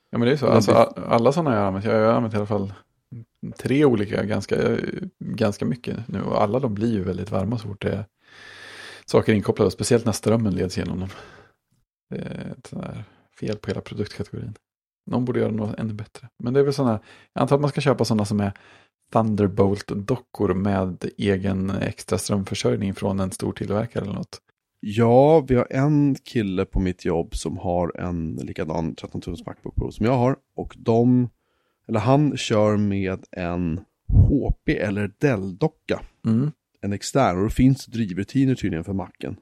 Ja 0.09 0.17
men 0.17 0.27
det 0.27 0.33
är 0.33 0.37
så. 0.37 0.47
Alltså, 0.47 0.71
alla 1.07 1.31
sådana 1.31 1.51
jag 1.53 1.59
har 1.59 1.67
använt. 1.67 1.85
Jag 1.85 1.93
har 2.05 2.13
använt 2.13 2.33
i 2.33 2.37
alla 2.37 2.45
fall 2.45 2.73
tre 3.57 3.85
olika 3.85 4.23
ganska, 4.23 4.55
ganska 5.19 5.65
mycket 5.65 6.07
nu. 6.07 6.21
Och 6.21 6.41
alla 6.43 6.59
de 6.59 6.73
blir 6.73 6.91
ju 6.93 7.03
väldigt 7.03 7.31
varma 7.31 7.57
så 7.57 7.67
fort 7.67 7.81
det 7.81 7.91
är 7.91 8.05
saker 9.05 9.33
inkopplade. 9.33 9.71
Speciellt 9.71 10.05
när 10.05 10.11
strömmen 10.11 10.53
leds 10.55 10.77
genom 10.77 10.99
dem. 10.99 11.09
Är 12.11 12.55
ett 12.57 12.73
fel 13.39 13.57
på 13.57 13.67
hela 13.67 13.81
produktkategorin. 13.81 14.53
Någon 15.05 15.25
borde 15.25 15.39
göra 15.39 15.51
något 15.51 15.79
ännu 15.79 15.93
bättre. 15.93 16.29
Men 16.43 16.53
det 16.53 16.59
är 16.59 16.63
väl 16.63 16.73
sådana, 16.73 16.99
jag 17.33 17.41
antar 17.41 17.55
att 17.55 17.61
man 17.61 17.69
ska 17.69 17.81
köpa 17.81 18.05
sådana 18.05 18.25
som 18.25 18.39
är 18.39 18.53
Thunderbolt-dockor 19.13 20.53
med 20.53 21.05
egen 21.17 21.69
extra 21.69 22.17
strömförsörjning 22.17 22.93
från 22.93 23.19
en 23.19 23.31
stor 23.31 23.53
tillverkare 23.53 24.03
eller 24.03 24.13
något. 24.13 24.41
Ja, 24.79 25.39
vi 25.39 25.55
har 25.55 25.67
en 25.69 26.15
kille 26.15 26.65
på 26.65 26.79
mitt 26.79 27.05
jobb 27.05 27.35
som 27.35 27.57
har 27.57 27.99
en 27.99 28.33
likadan 28.33 28.95
13 28.95 29.21
tums 29.21 29.45
Macbook 29.45 29.75
Pro 29.75 29.91
som 29.91 30.05
jag 30.05 30.17
har. 30.17 30.35
Och 30.55 30.75
de, 30.77 31.29
eller 31.87 31.99
han 31.99 32.37
kör 32.37 32.77
med 32.77 33.25
en 33.31 33.81
HP 34.07 34.69
eller 34.69 35.11
Dell-docka. 35.19 36.01
Mm. 36.25 36.51
En 36.81 36.93
extern. 36.93 37.37
Och 37.37 37.43
det 37.43 37.49
finns 37.49 37.85
drivrutiner 37.85 38.55
tydligen 38.55 38.83
för 38.83 38.93
Macen. 38.93 39.35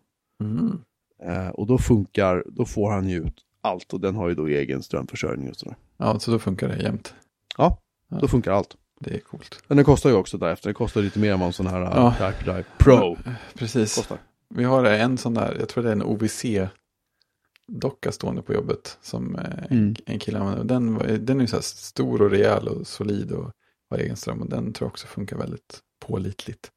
Mm. 0.44 0.78
Eh, 1.24 1.48
och 1.50 1.68
då 1.68 1.78
funkar, 1.78 2.44
då 2.48 2.66
får 2.66 2.92
han 2.92 3.10
ju 3.10 3.18
ut 3.18 3.36
allt. 3.62 3.94
Och 3.94 4.00
den 4.00 4.16
har 4.16 4.30
ju 4.30 4.36
då 4.36 4.48
egen 4.48 4.84
strömförsörjning 4.84 5.50
och 5.50 5.56
sådär. 5.56 5.76
Ja, 5.98 6.20
så 6.20 6.32
då 6.32 6.40
funkar 6.40 6.68
det 6.68 6.78
jämt. 6.84 7.14
Ja, 7.58 7.80
Ja. 8.10 8.18
då 8.22 8.28
funkar 8.28 8.52
allt. 8.52 8.76
Det 9.00 9.14
är 9.16 9.20
coolt. 9.20 9.64
Men 9.68 9.78
den 9.78 9.86
kostar 9.86 10.10
ju 10.10 10.16
också 10.16 10.38
därefter. 10.38 10.68
Den 10.68 10.74
kostar 10.74 11.02
lite 11.02 11.20
mer 11.20 11.34
än 11.34 11.40
vad 11.40 11.48
en 11.48 11.54
sån 11.54 11.68
här 11.68 11.82
Ja. 11.82 12.16
ja. 12.20 12.28
Hyperdrive 12.28 12.64
Pro 12.78 13.18
Precis. 13.54 13.96
kostar. 13.96 14.18
Vi 14.50 14.64
har 14.64 14.84
en 14.86 15.18
sån 15.18 15.34
där, 15.34 15.56
jag 15.60 15.70
tror 15.70 15.84
det 15.84 15.90
är 15.90 15.94
en 15.94 16.04
OVC-docka 16.04 18.12
stående 18.12 18.42
på 18.42 18.54
jobbet 18.54 18.98
som 19.02 19.36
eh, 19.36 19.44
en, 19.70 19.78
Mm. 19.78 19.96
en 20.06 20.20
kille 20.20 20.40
använder. 20.40 20.64
Den, 20.66 21.26
den 21.26 21.38
är 21.38 21.42
ju 21.42 21.48
så 21.48 21.56
här 21.56 21.62
stor 21.64 22.22
och 22.22 22.32
rejäl 22.32 22.68
och 22.68 22.88
solid 22.88 23.32
och 23.32 23.52
har 23.90 23.98
egen 23.98 24.16
ström 24.16 24.42
och 24.42 24.50
den 24.50 24.74
tror 24.74 24.86
jag 24.86 24.92
också 24.92 25.08
funkar 25.08 25.38
väldigt 25.38 25.80
pålitligt. 26.06 26.72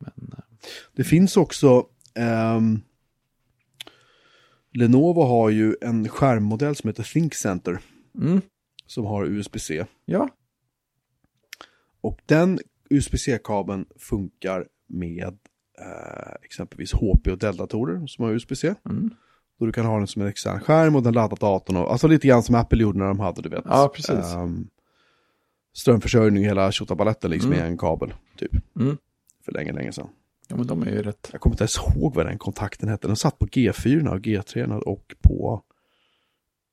Men 0.00 0.32
eh, 0.32 0.38
Det 0.92 1.04
finns 1.04 1.36
också, 1.36 1.86
ehm, 2.14 2.80
Lenovo 4.74 5.22
har 5.22 5.50
ju 5.50 5.76
en 5.80 6.08
skärmmodell 6.08 6.76
som 6.76 6.88
heter 6.88 7.02
Think 7.02 7.34
Center 7.34 7.78
mm, 8.18 8.40
som 8.86 9.04
har 9.04 9.24
USB-C. 9.24 9.84
ja, 10.04 10.28
Och 12.00 12.20
den 12.26 12.58
USB-C-kabeln 12.90 13.86
funkar 13.96 14.66
med 14.86 15.38
eh, 15.78 16.32
exempelvis 16.42 16.92
HP 16.92 17.28
och 17.30 17.38
Dell-datorer 17.38 18.06
som 18.06 18.24
har 18.24 18.32
USB-C. 18.32 18.74
mm, 18.90 19.10
Då 19.58 19.66
du 19.66 19.72
kan 19.72 19.86
ha 19.86 19.98
den 19.98 20.06
som 20.06 20.22
en 20.22 20.28
extern 20.28 20.60
skärm 20.60 20.96
och 20.96 21.02
den 21.02 21.14
laddar 21.14 21.36
datorn. 21.36 21.76
Och, 21.76 21.92
alltså 21.92 22.06
lite 22.08 22.28
grann 22.28 22.42
som 22.42 22.54
Apple 22.54 22.82
gjorde 22.82 22.98
när 22.98 23.06
de 23.06 23.20
hade, 23.20 23.42
du 23.42 23.48
vet. 23.48 23.64
Ja, 23.68 23.92
precis. 23.94 24.34
ehm, 24.34 24.68
strömförsörjning, 25.72 26.44
hela 26.44 26.72
tjottabaletten 26.72 27.30
liksom 27.30 27.52
Mm. 27.52 27.64
i 27.64 27.68
en 27.68 27.78
kabel, 27.78 28.14
typ. 28.36 28.52
mm. 28.76 28.96
För 29.44 29.52
länge, 29.52 29.72
länge 29.72 29.92
sedan. 29.92 30.08
Ja 30.50 30.56
men 30.56 30.66
de 30.66 30.82
är 30.82 30.90
ju 30.90 31.02
rätt. 31.02 31.28
Jag 31.32 31.40
kommer 31.40 31.54
inte 31.54 31.62
ens 31.62 31.78
ihåg 31.78 32.14
vad 32.14 32.26
den 32.26 32.38
kontakten 32.38 32.88
hette. 32.88 33.06
Den 33.06 33.16
satt 33.16 33.38
på 33.38 33.46
G4 33.46 34.08
och 34.08 34.18
G3 34.20 34.72
och 34.80 35.14
på 35.22 35.62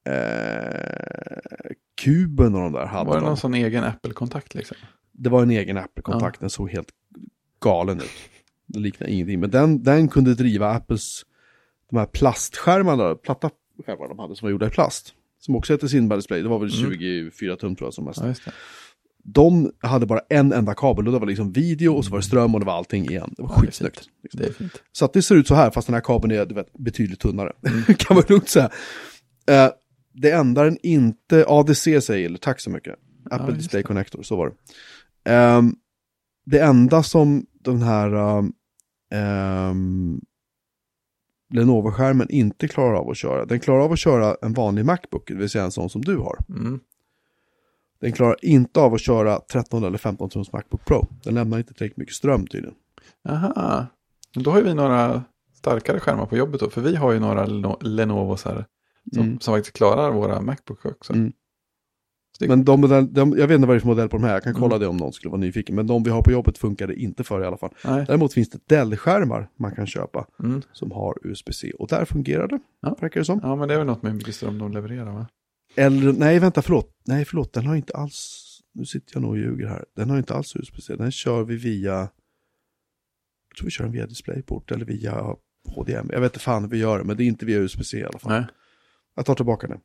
eh, 0.10 1.72
kuben 2.02 2.56
och 2.56 2.62
de 2.62 2.72
där 2.72 2.86
hade 2.86 3.08
Var 3.10 3.16
det 3.16 3.22
de. 3.22 3.26
någon 3.28 3.38
sån 3.38 3.54
egen 3.54 3.84
Apple-kontakt 3.84 4.56
liksom? 4.56 4.78
Det 5.12 5.30
var 5.30 5.42
en 5.42 5.52
egen 5.52 5.78
Apple-kontakt, 5.78 6.40
den 6.40 6.50
såg 6.50 6.70
helt 6.72 6.90
galen 7.62 7.98
ut. 7.98 8.12
Det 8.66 8.80
liknar 8.80 9.08
ingenting, 9.08 9.40
men 9.40 9.52
den, 9.52 9.84
den 9.84 10.08
kunde 10.08 10.34
driva 10.36 10.72
Apples, 10.72 11.22
de 11.90 11.98
här 12.00 12.06
plastskärmarna, 12.06 13.16
platta 13.16 13.50
skärmar 13.86 14.08
de 14.08 14.20
hade 14.20 14.36
som 14.36 14.46
var 14.46 14.52
gjorda 14.52 14.68
i 14.68 14.70
plast. 14.70 15.14
Som 15.40 15.56
också 15.56 15.74
heter 15.74 15.88
Cinema 15.88 16.16
Display, 16.16 16.42
det 16.42 16.50
var 16.50 16.60
väl 16.60 16.70
Mm. 16.84 16.92
24 17.32 17.56
tum 17.56 17.76
tror 17.76 17.88
jag 17.88 17.94
som 17.94 18.06
mest. 18.06 18.22
Ja. 18.46 18.52
De 19.30 19.72
hade 19.82 20.06
bara 20.06 20.22
en 20.30 20.54
enda 20.54 20.74
kabel 20.74 21.08
och 21.08 21.14
det 21.14 21.20
var 21.20 21.28
liksom 21.28 21.52
video 21.52 21.94
och 21.94 22.06
så 22.06 22.12
var 22.12 22.18
det 22.18 22.24
ström 22.24 22.54
och 22.54 22.60
det 22.60 22.66
var 22.66 22.74
allting 22.74 23.06
igen. 23.10 23.34
Det 23.38 23.44
var 23.44 23.50
Ja, 23.50 23.62
skitsnyggt. 23.62 24.00
fint. 24.00 24.10
Det 24.34 24.46
är 24.48 24.52
fint. 24.52 24.82
Så 24.92 25.06
att 25.06 25.14
det 25.14 25.22
ser 25.22 25.36
ut 25.36 25.48
så 25.48 25.56
här, 25.56 25.72
fast 25.72 25.88
den 25.88 25.94
här 25.94 26.02
kabeln 26.02 26.32
är 26.34 26.46
vet, 26.46 26.74
betydligt 26.74 27.20
tunnare. 27.20 27.52
Mm. 27.68 27.84
kan 27.98 28.16
man 28.16 28.24
lugnt 28.28 28.50
säga. 28.50 28.70
Eh, 29.50 29.70
det 30.14 30.32
enda 30.32 30.64
den 30.64 30.78
inte, 30.84 31.46
ADC 31.48 32.02
säger, 32.02 32.26
eller 32.26 32.38
tack 32.38 32.60
så 32.60 32.70
mycket, 32.70 32.96
Apple 33.32 33.48
just 33.48 33.58
Display. 33.60 33.84
Connector, 33.84 34.24
så 34.24 34.36
var 34.36 34.48
det. 34.48 34.56
Ehm, 35.32 35.76
det 36.46 36.60
enda 36.60 37.04
som 37.04 37.46
den 37.64 37.82
här, 37.82 38.14
um, 38.14 38.54
ehm, 39.14 40.22
Lenovo-skärmen 41.54 42.28
inte 42.30 42.68
klarar 42.68 42.94
av 42.94 43.10
att 43.10 43.18
köra. 43.18 43.46
Den 43.46 43.60
klarar 43.60 43.80
av 43.84 43.92
att 43.92 44.00
köra 44.00 44.36
en 44.42 44.54
vanlig 44.54 44.86
Macbook, 44.86 45.28
det 45.28 45.34
vill 45.34 45.50
säga 45.50 45.64
en 45.64 45.72
sån 45.72 45.90
som 45.90 46.02
du 46.02 46.18
har. 46.18 46.38
Mm. 46.50 46.80
Den 48.00 48.12
klarar 48.12 48.36
inte 48.46 48.80
av 48.80 48.94
att 48.94 49.02
köra 49.02 49.40
13 49.40 49.84
eller 49.84 49.98
15 49.98 50.30
tums 50.30 50.52
Macbook 50.54 50.86
Pro. 50.86 51.06
Den 51.24 51.34
lämnar 51.34 51.58
inte 51.58 51.74
tillräckligt 51.74 51.98
mycket 51.98 52.16
ström 52.16 52.48
tydligen. 52.48 52.76
Aha. 53.30 53.86
Men 54.36 54.44
då 54.44 54.52
har 54.52 54.62
vi 54.62 54.74
några 54.74 55.24
starkare 55.54 56.00
skärmar 56.00 56.26
på 56.26 56.38
jobbet 56.38 56.60
då. 56.60 56.70
För 56.70 56.82
vi 56.82 56.96
har 56.96 57.12
ju 57.12 57.20
några 57.20 57.46
Leno- 57.46 57.78
Lenovos 57.84 58.46
här. 58.46 58.66
Som, 59.14 59.24
Mm. 59.24 59.40
som 59.40 59.54
faktiskt 59.56 59.76
klarar 59.78 60.12
våra 60.12 60.42
Macbook 60.42 60.86
också. 60.86 61.14
Mm. 61.14 61.34
Men 62.48 62.66
de, 62.66 62.84
modell- 62.86 63.08
de, 63.14 63.30
jag 63.38 63.48
vet 63.48 63.56
inte 63.56 63.68
vad 63.68 63.76
det 63.76 63.78
är 63.78 63.80
för 63.80 63.88
modell 63.88 64.10
på 64.10 64.18
de 64.18 64.24
här, 64.24 64.34
jag 64.34 64.44
kan 64.44 64.54
kolla 64.54 64.66
Mm. 64.76 64.80
det 64.80 64.88
om 64.88 64.98
någon 64.98 65.14
skulle 65.14 65.32
vara 65.32 65.40
nyfiken. 65.42 65.76
Men 65.76 65.88
de 65.88 66.04
vi 66.04 66.10
har 66.10 66.22
på 66.22 66.32
jobbet 66.32 66.58
funkar 66.58 66.88
det 66.88 66.96
inte 66.96 67.24
för 67.24 67.44
i 67.44 67.46
alla 67.46 67.58
fall. 67.58 67.74
Nej. 67.86 68.06
Däremot 68.08 68.34
finns 68.34 68.50
det 68.50 68.60
Dell-skärmar 68.68 69.50
man 69.56 69.76
kan 69.76 69.88
köpa 69.88 70.26
Mm. 70.44 70.62
som 70.72 70.92
har 70.92 71.18
USB-C. 71.24 71.72
Och 71.80 71.88
där 71.88 72.06
fungerar 72.06 72.48
det, 72.48 72.60
Ja. 72.82 72.96
verkar 73.02 73.20
det 73.22 73.26
som. 73.26 73.40
Ja, 73.44 73.56
men 73.56 73.68
det 73.68 73.74
är 73.74 73.78
väl 73.78 73.88
något 73.88 74.02
med 74.02 74.12
hur 74.12 74.18
mycket 74.18 74.36
ström 74.36 74.60
de 74.60 74.72
levererar 74.72 75.12
va? 75.14 75.26
Eller, 75.78 76.14
nej 76.14 76.40
vänta, 76.40 76.62
förlåt. 76.62 76.96
Nej, 77.06 77.26
förlåt, 77.26 77.54
den 77.54 77.66
har 77.66 77.76
inte 77.76 77.94
alls, 77.94 78.44
nu 78.74 78.86
sitter 78.86 79.16
jag 79.16 79.22
nog 79.22 79.32
och 79.32 79.38
ljuger 79.38 79.68
här. 79.68 79.86
Den 79.96 80.10
har 80.10 80.18
inte 80.18 80.34
alls 80.34 80.56
USB-C, 80.56 80.96
den 80.96 81.12
kör 81.12 81.44
vi 81.44 81.56
via, 81.56 81.92
jag 81.94 83.58
tror 83.58 83.66
vi 83.66 83.72
kör 83.72 83.84
den 83.84 83.94
via 83.94 84.06
DisplayPort 84.08 84.72
eller 84.72 84.86
via 84.86 85.36
HDMI. 85.76 86.10
Jag 86.14 86.22
vet 86.22 86.32
inte 86.34 86.40
fan 86.40 86.64
hur 86.64 86.70
vi 86.70 86.78
gör 86.78 86.98
det, 86.98 87.04
men 87.04 87.18
det 87.18 87.24
är 87.24 87.26
inte 87.26 87.46
via 87.46 87.58
USB-C 87.58 87.98
i 87.98 88.04
alla 88.04 88.20
fall. 88.20 88.32
Nej. 88.32 88.46
Jag 89.16 89.26
tar 89.26 89.36
tillbaka 89.36 89.68
det. 89.68 89.80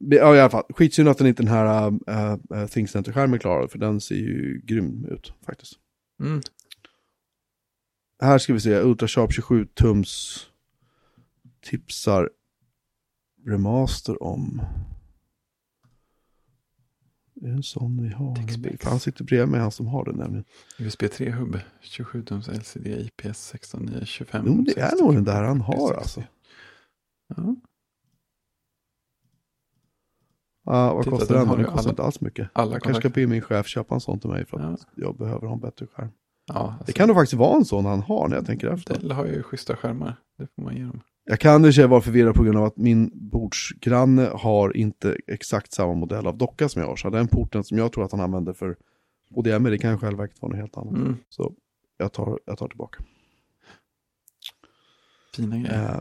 Det- 0.00 0.16
ja, 0.16 0.36
i 0.36 0.40
alla 0.40 0.50
fall. 0.50 0.64
Skitsynd 0.68 1.08
att 1.08 1.18
den 1.18 1.26
inte 1.26 1.42
den 1.42 1.52
här 1.52 1.86
uh, 1.88 2.38
uh, 2.52 2.66
ThinkCenter-skärmen 2.66 3.38
klarar, 3.38 3.68
för 3.68 3.78
den 3.78 4.00
ser 4.00 4.14
ju 4.14 4.60
grym 4.64 5.04
ut 5.04 5.32
faktiskt. 5.46 5.72
Mm. 6.22 6.40
Här 8.22 8.38
ska 8.38 8.52
vi 8.52 8.60
se, 8.60 8.80
Ultrasharp 8.80 9.32
27 9.32 9.66
tums 9.66 10.46
tipsar 11.60 12.30
remaster 13.50 14.22
om. 14.22 14.62
Det 17.34 17.46
är 17.48 17.52
en 17.52 17.62
sån 17.62 18.02
vi 18.02 18.08
har. 18.08 18.34
TechSpecs. 18.36 18.84
Han 18.84 19.00
sitter 19.00 19.24
bredvid 19.24 19.48
mig, 19.48 19.60
han 19.60 19.70
som 19.72 19.86
har 19.86 20.04
den 20.04 20.16
nämligen. 20.16 20.44
USB 20.78 21.02
3-hubb, 21.02 21.58
27 21.80 22.22
tums 22.24 22.48
LCD, 22.48 22.86
IPS 22.86 23.38
16925. 23.48 24.44
Jo, 24.46 24.54
men 24.54 24.64
det 24.64 24.78
är 24.80 25.02
nog 25.02 25.14
den 25.14 25.24
där 25.24 25.42
han 25.42 25.60
har 25.60 25.94
alltså. 25.94 26.22
Ja. 27.36 27.56
Ja, 30.64 30.94
vad 30.94 31.04
Titta, 31.04 31.16
kostar 31.16 31.34
den 31.34 31.48
den? 31.48 31.56
Den 31.56 31.64
kostar 31.66 31.80
alla- 31.80 31.90
inte 31.90 32.02
alls 32.02 32.20
mycket. 32.20 32.48
alla 32.52 32.72
jag 32.72 32.82
kanske 32.82 33.02
ska 33.02 33.08
be 33.08 33.26
min 33.26 33.42
chef 33.42 33.66
köpa 33.66 33.94
en 33.94 34.00
sån 34.00 34.20
till 34.20 34.30
mig 34.30 34.46
för 34.46 34.56
att 34.60 34.80
Ja. 34.80 34.86
jag 34.96 35.16
behöver 35.16 35.46
ha 35.46 35.54
en 35.54 35.60
bättre 35.60 35.86
skärm. 35.86 36.08
Ja, 36.46 36.54
alltså, 36.54 36.84
Det 36.86 36.92
kan 36.92 37.08
nog 37.08 37.16
faktiskt 37.16 37.38
vara 37.38 37.56
en 37.56 37.64
sån 37.64 37.84
han 37.84 38.02
har 38.02 38.28
när 38.28 38.36
jag 38.36 38.46
tänker 38.46 38.68
efter. 38.68 38.94
Dell 38.94 39.12
har 39.12 39.26
ju 39.26 39.42
schyssta 39.42 39.76
skärmar. 39.76 40.16
Det 40.38 40.46
får 40.54 40.62
man 40.62 40.76
ge 40.76 40.82
dem. 40.82 41.00
Jag 41.30 41.40
kan 41.40 41.64
i 41.64 41.72
sig 41.72 41.86
vara 41.86 42.00
förvirrad 42.00 42.34
på 42.34 42.42
grund 42.42 42.58
av 42.58 42.64
att 42.64 42.76
min 42.76 43.10
bordsgranne 43.14 44.30
har 44.34 44.76
inte 44.76 45.16
exakt 45.26 45.72
samma 45.72 45.94
modell 45.94 46.26
av 46.26 46.38
docka 46.38 46.68
som 46.68 46.82
jag 46.82 46.88
har. 46.88 46.96
Så 46.96 47.10
den 47.10 47.28
porten 47.28 47.64
som 47.64 47.78
jag 47.78 47.92
tror 47.92 48.04
att 48.04 48.12
han 48.12 48.20
använder 48.20 48.52
för 48.52 48.76
HDMI, 49.34 49.70
det 49.70 49.78
kan 49.78 49.94
i 49.94 49.98
själva 49.98 50.22
verket 50.22 50.42
vara 50.42 50.50
något 50.50 50.60
helt 50.60 50.76
annat. 50.76 50.94
Mm. 50.94 51.16
Så 51.28 51.52
jag 51.98 52.12
tar, 52.12 52.38
jag 52.44 52.58
tar 52.58 52.68
tillbaka. 52.68 53.02
Fina 55.36 55.58
grejer. 55.58 55.94
Eh, 55.94 56.00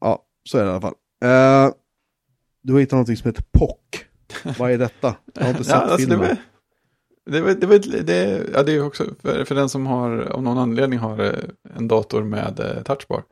ja, 0.00 0.24
så 0.44 0.58
är 0.58 0.62
det 0.62 0.68
i 0.68 0.70
alla 0.70 0.80
fall. 0.80 0.94
Eh, 1.22 1.74
du 2.62 2.72
har 2.72 2.80
hittat 2.80 2.92
någonting 2.92 3.16
som 3.16 3.28
heter 3.28 3.44
POC. 3.52 4.58
Vad 4.58 4.70
är 4.70 4.78
detta? 4.78 5.16
Jag 5.34 5.42
har 5.42 5.50
inte 5.50 5.64
sett 5.64 5.74
ja, 5.74 5.80
alltså 5.80 5.96
det, 5.96 6.12
filmen. 6.12 6.36
var, 7.24 7.32
det, 7.32 7.40
var, 7.40 7.54
det, 7.54 7.66
var, 7.66 8.02
det, 8.02 8.50
ja, 8.52 8.62
det 8.62 8.72
är 8.72 8.86
också 8.86 9.04
för, 9.22 9.44
för 9.44 9.54
den 9.54 9.68
som 9.68 9.86
har, 9.86 10.18
av 10.20 10.42
någon 10.42 10.58
anledning 10.58 10.98
har 10.98 11.20
eh, 11.24 11.76
en 11.76 11.88
dator 11.88 12.22
med 12.22 12.82
touchbar. 12.84 13.22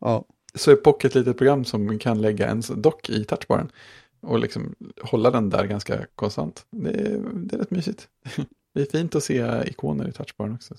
Ja, 0.00 0.24
Så 0.54 0.70
är 0.70 0.76
Pocket 0.76 1.10
ett 1.10 1.14
litet 1.14 1.38
program 1.38 1.64
som 1.64 1.98
kan 1.98 2.20
lägga 2.20 2.48
en 2.48 2.62
dock 2.76 3.10
i 3.10 3.24
touchbaren. 3.24 3.70
Och 4.20 4.38
liksom 4.38 4.74
hålla 5.02 5.30
den 5.30 5.50
där 5.50 5.66
ganska 5.66 6.06
konstant. 6.14 6.66
Det 6.70 6.90
är, 6.90 7.20
det 7.34 7.56
är 7.56 7.58
rätt 7.58 7.70
mysigt. 7.70 8.08
Det 8.74 8.80
är 8.80 8.86
fint 8.86 9.14
att 9.14 9.24
se 9.24 9.62
ikoner 9.66 10.08
i 10.08 10.12
touchbaren 10.12 10.54
också. 10.54 10.74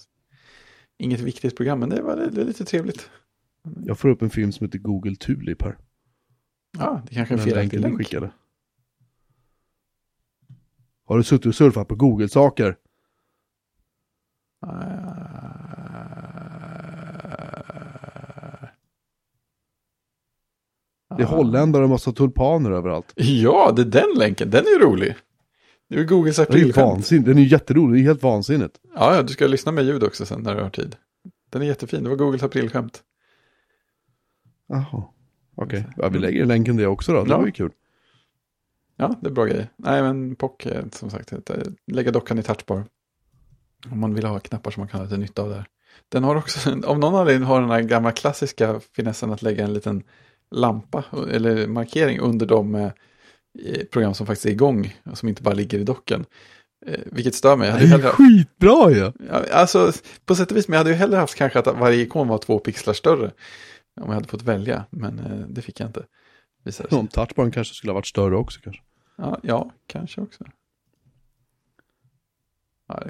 Inget 0.97 1.19
viktigt 1.19 1.57
program, 1.57 1.79
men 1.79 1.89
det 1.89 2.01
var 2.01 2.15
det 2.15 2.41
är 2.41 2.45
lite 2.45 2.65
trevligt. 2.65 3.09
jag 3.85 3.99
får 3.99 4.09
upp 4.09 4.21
en 4.21 4.29
film 4.29 4.51
som 4.51 4.65
heter 4.65 4.79
Google 4.79 5.15
Tulip 5.15 5.61
här. 5.61 5.77
Ja, 6.77 7.01
det 7.09 7.15
kanske 7.15 7.35
är 7.35 7.37
en 7.37 7.43
felaktig 7.43 7.79
länk. 7.79 7.97
skickade. 7.97 8.31
Har 11.05 11.17
du 11.17 11.23
suttit 11.23 11.45
och 11.45 11.55
surfat 11.55 11.87
på 11.87 11.95
Google-saker? 11.95 12.77
Ah. 14.61 15.33
Det 21.17 21.23
är 21.23 21.27
holländare 21.27 21.83
och 21.83 21.89
massa 21.89 22.11
tulpaner 22.11 22.71
överallt. 22.71 23.13
Ja, 23.15 23.71
det 23.75 23.81
är 23.81 23.85
den 23.85 24.17
länken. 24.17 24.49
Den 24.49 24.65
är 24.65 24.69
ju 24.69 24.79
rolig. 24.79 25.15
Det 25.89 25.95
är 25.99 26.03
Googles 26.03 26.39
är 26.39 26.43
aprilskämt. 26.43 27.09
Den 27.09 27.37
är 27.37 27.41
ju 27.41 27.47
jätterolig. 27.47 27.99
Det 28.01 28.03
är 28.03 28.07
helt 28.07 28.23
vansinnigt. 28.23 28.79
Ja, 28.95 29.15
ja, 29.15 29.21
du 29.21 29.33
ska 29.33 29.47
lyssna 29.47 29.71
med 29.71 29.85
ljud 29.85 30.03
också 30.03 30.25
sen 30.25 30.41
när 30.41 30.55
du 30.55 30.61
har 30.61 30.69
tid. 30.69 30.95
Den 31.51 31.61
är 31.61 31.65
jättefin. 31.65 32.03
Det 32.03 32.09
var 32.09 32.15
Googles 32.17 32.43
aprilskämt. 32.43 33.03
Jaha. 34.67 35.03
Okej, 35.55 35.85
ja, 35.97 36.09
vi 36.09 36.19
lägger 36.19 36.45
länken 36.45 36.77
det 36.77 36.87
också 36.87 37.13
då. 37.13 37.23
Det 37.23 37.29
Ja. 37.29 37.37
var 37.37 37.45
ju 37.45 37.51
kul. 37.51 37.71
Ja, 38.97 39.15
det 39.21 39.27
är 39.29 39.31
bra 39.33 39.45
grejer. 39.45 39.67
Nej, 39.77 40.01
men 40.01 40.35
POC 40.35 40.65
är 40.65 40.85
som 40.91 41.09
sagt 41.09 41.33
eh, 41.33 41.39
lägga 41.87 42.11
dockan 42.11 42.39
i 42.39 42.43
touchbar. 42.43 42.83
Om 43.91 43.99
man 43.99 44.13
vill 44.13 44.25
ha 44.25 44.39
knappar 44.39 44.71
som 44.71 44.81
man 44.81 44.87
kan 44.87 44.99
ha 44.99 45.05
lite 45.05 45.17
nytta 45.17 45.41
av 45.41 45.49
där. 45.49 45.65
Den 46.09 46.23
har 46.23 46.35
också, 46.35 46.69
av 46.85 46.99
någon 46.99 47.15
anledning 47.15 47.47
har 47.47 47.61
den 47.61 47.69
här 47.69 47.81
gamla 47.81 48.11
klassiska 48.11 48.79
finessen 48.95 49.31
att 49.31 49.41
lägga 49.41 49.63
en 49.63 49.73
liten 49.73 50.03
lampa 50.53 51.03
eller 51.31 51.67
markering 51.67 52.19
under 52.19 52.45
de 52.45 52.75
eh, 52.75 52.91
program 53.91 54.13
som 54.13 54.27
faktiskt 54.27 54.45
är 54.45 54.49
igång 54.49 54.95
och 55.03 55.17
som 55.17 55.29
inte 55.29 55.43
bara 55.43 55.53
ligger 55.53 55.79
i 55.79 55.83
docken. 55.83 56.25
Eh, 56.85 56.99
vilket 57.05 57.35
stör 57.35 57.55
mig. 57.55 57.67
Jag 57.67 57.73
hade 57.73 57.85
Det 57.85 57.93
är 57.93 57.97
hellre, 57.97 58.09
skitbra 58.09 58.91
ju! 58.91 59.11
Ja. 59.29 59.45
alltså, 59.51 59.91
på 60.25 60.35
sätt 60.35 60.51
och 60.51 60.57
vis, 60.57 60.67
men 60.67 60.73
jag 60.73 60.79
hade 60.79 60.89
ju 60.89 60.95
hellre 60.95 61.17
haft 61.17 61.35
kanske 61.35 61.59
att 61.59 61.67
varje 61.67 62.01
ikon 62.01 62.27
var 62.27 62.37
två 62.37 62.59
pixlar 62.59 62.93
större. 62.93 63.31
Om 64.01 64.07
jag 64.07 64.13
hade 64.13 64.27
fått 64.27 64.41
välja, 64.41 64.85
men 64.89 65.19
eh, 65.19 65.47
det 65.47 65.61
fick 65.61 65.79
jag 65.79 65.89
inte. 65.89 66.05
Om 66.89 67.07
touchbaren 67.07 67.51
kanske 67.51 67.73
skulle 67.73 67.91
ha 67.91 67.95
varit 67.95 68.07
större 68.07 68.35
också 68.35 68.59
kanske. 68.63 68.81
Ja, 69.17 69.39
ja 69.43 69.71
kanske 69.87 70.21
också. 70.21 70.43
Ja, 72.87 73.03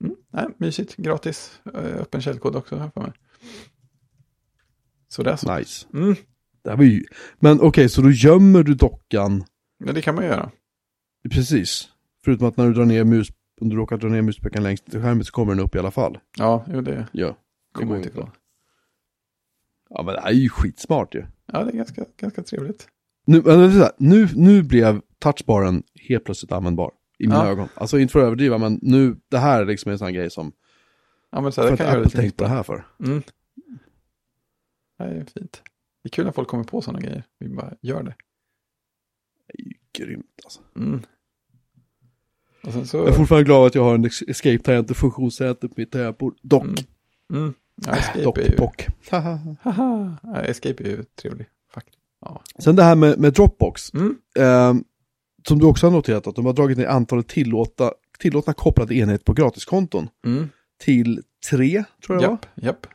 mm, 0.00 0.16
nej, 0.30 0.46
mysigt, 0.56 0.96
gratis, 0.96 1.60
öppen 1.74 2.20
källkod 2.20 2.56
också 2.56 2.76
här 2.76 2.90
för 2.94 3.00
mig. 3.00 3.12
Så 5.08 5.22
det 5.22 5.30
är 5.30 5.36
så. 5.36 5.54
Nice. 5.54 5.86
Mm, 5.94 6.16
Det 6.62 6.70
här 6.70 6.76
var 6.76 6.84
ju... 6.84 7.04
Men 7.38 7.60
okej, 7.60 7.88
så 7.88 8.02
då 8.02 8.10
gömmer 8.10 8.62
du 8.62 8.74
dockan 8.74 9.44
men 9.84 9.94
det 9.94 10.02
kan 10.02 10.14
man 10.14 10.24
göra. 10.24 10.50
precis. 11.30 11.88
Förutom 12.24 12.48
att 12.48 12.56
när 12.56 12.66
du 12.66 12.74
drar 12.74 12.84
ner 12.84 13.04
mus... 13.04 13.28
Om 13.60 13.68
du 13.68 13.76
råkar 13.76 13.96
dra 13.96 14.08
ner 14.08 14.22
muspekan 14.22 14.62
längst 14.62 14.90
till 14.90 15.02
skärmen 15.02 15.24
så 15.24 15.32
kommer 15.32 15.54
den 15.54 15.64
upp 15.64 15.74
i 15.74 15.78
alla 15.78 15.90
fall. 15.90 16.18
Ja, 16.38 16.64
jo, 16.72 16.80
det 16.80 17.08
Ja. 17.12 17.26
Det 17.26 17.34
kommer 17.72 17.86
går 17.86 17.96
inte 17.96 18.08
ifrån. 18.08 18.30
Ja 19.90 20.02
men 20.02 20.14
det 20.14 20.20
här 20.20 20.28
är 20.28 20.34
ju 20.34 20.48
skitsmart 20.48 21.14
ju. 21.14 21.24
Ja, 21.52 21.64
det 21.64 21.70
är 21.70 21.76
ganska, 21.76 22.04
ganska 22.16 22.42
trevligt. 22.42 22.88
Nu, 23.26 23.38
är 23.38 23.68
här, 23.68 23.90
nu, 23.98 24.28
nu 24.34 24.62
blev 24.62 25.00
touchbaren 25.18 25.82
helt 26.08 26.24
plötsligt 26.24 26.52
användbar. 26.52 26.90
I 27.18 27.26
mina 27.26 27.44
Ja. 27.44 27.50
ögon. 27.50 27.68
Alltså 27.74 27.98
inte 27.98 28.12
för 28.12 28.20
att 28.20 28.26
överdriva 28.26 28.58
men 28.58 28.78
nu, 28.82 29.16
det 29.30 29.38
här 29.38 29.60
är 29.62 29.66
liksom 29.66 29.92
en 29.92 29.98
sån 29.98 30.04
här 30.06 30.12
grej 30.14 30.30
som... 30.30 30.52
Ja, 31.30 31.40
men 31.40 31.52
så 31.52 31.60
här, 31.62 31.68
För 31.68 31.70
det 31.70 31.74
att 31.74 31.78
kan 31.78 31.86
jag 31.86 31.94
göra 31.94 32.06
Apple 32.06 32.20
tänkt 32.20 32.36
på 32.36 32.44
det 32.44 32.50
här 32.50 32.62
för. 32.62 32.86
Mm. 33.04 33.22
Det 34.98 35.04
är 35.04 35.24
fint. 35.24 35.62
Det 36.08 36.12
är 36.12 36.14
kul 36.16 36.24
när 36.24 36.32
folk 36.32 36.48
kommer 36.48 36.64
på 36.64 36.82
sådana 36.82 37.00
grejer. 37.00 37.24
Vi 37.38 37.48
bara 37.48 37.74
gör 37.80 38.02
det. 38.02 38.14
Det 39.46 39.62
är 39.62 39.66
ju 39.66 39.74
grymt 39.92 40.40
alltså. 40.44 40.60
Mm. 40.76 41.02
Och 42.64 42.72
sen 42.72 42.86
så... 42.86 42.96
Jag 42.96 43.08
är 43.08 43.12
fortfarande 43.12 43.44
glad 43.44 43.66
att 43.66 43.74
jag 43.74 43.84
har 43.84 43.94
en 43.94 44.04
escape-tangent 44.04 44.90
och 44.90 44.96
funktionssäte 44.96 45.68
på 45.68 45.74
mitt 45.76 45.90
tangentbord. 45.92 46.36
Dock. 46.42 46.62
Mm. 46.64 46.74
Mm. 47.32 47.54
Ja, 47.86 47.96
Escape 47.96 48.22
Dock, 48.22 48.38
är 48.38 48.50
ju... 48.50 48.56
pock. 48.56 48.86
Ja, 49.10 50.42
Escape 50.44 50.84
är 50.84 50.88
ju 50.88 51.04
trevlig. 51.04 51.46
Faktiskt. 51.74 51.98
Ja. 52.20 52.42
Sen 52.58 52.76
det 52.76 52.82
här 52.82 52.94
med, 52.96 53.18
med 53.18 53.32
Dropbox. 53.32 53.94
Mm. 53.94 54.16
Eh, 54.38 54.74
som 55.48 55.58
du 55.58 55.66
också 55.66 55.86
har 55.86 55.90
noterat 55.90 56.26
att 56.26 56.36
de 56.36 56.46
har 56.46 56.52
dragit 56.52 56.78
ner 56.78 56.86
antalet 56.86 57.28
tillåta, 57.28 57.92
tillåtna 58.18 58.52
kopplade 58.52 58.94
enheter 58.94 59.24
på 59.24 59.32
gratiskonton 59.32 60.08
Mm. 60.26 60.48
till 60.78 61.22
tre, 61.50 61.84
tror 62.06 62.22
jag. 62.22 62.32
Japp, 62.32 62.46
japp. 62.54 62.86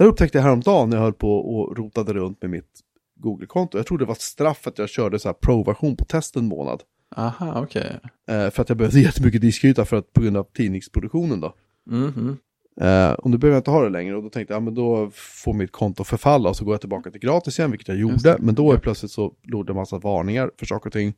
Det 0.00 0.04
här 0.04 0.10
upptäckte 0.10 0.38
jag 0.38 0.42
häromdagen 0.42 0.90
när 0.90 0.96
jag 0.96 1.04
höll 1.04 1.12
på 1.12 1.36
och 1.36 1.76
rotade 1.76 2.12
runt 2.12 2.42
med 2.42 2.50
mitt 2.50 2.80
Google-konto. 3.16 3.78
Jag 3.78 3.86
trodde 3.86 4.04
det 4.04 4.06
var 4.06 4.14
ett 4.14 4.20
straff 4.20 4.66
att 4.66 4.78
jag 4.78 4.88
körde 4.88 5.18
så 5.18 5.28
här 5.28 5.32
pro-version 5.32 5.96
på 5.96 6.04
test 6.04 6.36
en 6.36 6.44
månad. 6.46 6.82
Aha, 7.16 7.62
okej. 7.62 8.00
Eh, 8.28 8.50
för 8.50 8.62
att 8.62 8.68
jag 8.68 8.78
behövde 8.78 9.00
jättemycket 9.00 9.40
diskyta 9.40 9.84
för 9.84 9.96
att, 9.96 10.12
på 10.12 10.20
grund 10.20 10.36
av 10.36 10.44
tidningsproduktionen 10.44 11.40
då. 11.40 11.54
Mhm. 11.86 12.36
Eh, 12.80 13.12
och 13.12 13.30
nu 13.30 13.38
behöver 13.38 13.54
jag 13.54 13.60
inte 13.60 13.70
ha 13.70 13.82
det 13.82 13.88
längre 13.88 14.16
och 14.16 14.22
då 14.22 14.30
tänkte 14.30 14.54
jag, 14.54 14.60
ja 14.60 14.64
men 14.64 14.74
då 14.74 15.10
får 15.14 15.52
mitt 15.52 15.72
konto 15.72 16.04
förfalla 16.04 16.48
och 16.48 16.56
så 16.56 16.64
går 16.64 16.74
jag 16.74 16.80
tillbaka 16.80 17.10
till 17.10 17.20
gratis 17.20 17.58
igen, 17.58 17.70
vilket 17.70 17.88
jag 17.88 17.96
gjorde. 17.96 18.36
Men 18.40 18.54
då 18.54 18.72
är 18.72 18.78
plötsligt 18.78 19.12
så 19.12 19.34
låg 19.42 19.66
det 19.66 19.72
en 19.72 19.76
massa 19.76 19.98
varningar 19.98 20.50
för 20.58 20.66
saker 20.66 20.86
och 20.86 20.92
ting. 20.92 21.14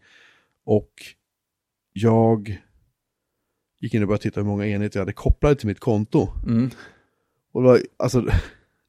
Och 0.64 0.90
jag 1.92 2.60
gick 3.80 3.94
in 3.94 4.02
och 4.02 4.08
började 4.08 4.22
titta 4.22 4.40
hur 4.40 4.46
många 4.46 4.66
enheter 4.66 4.98
jag 4.98 5.02
hade 5.02 5.12
kopplade 5.12 5.54
till 5.54 5.66
mitt 5.66 5.80
konto. 5.80 6.28
Mm. 6.46 6.70
Och 7.52 7.62
det 7.62 7.68
var, 7.68 7.80
alltså, 7.96 8.24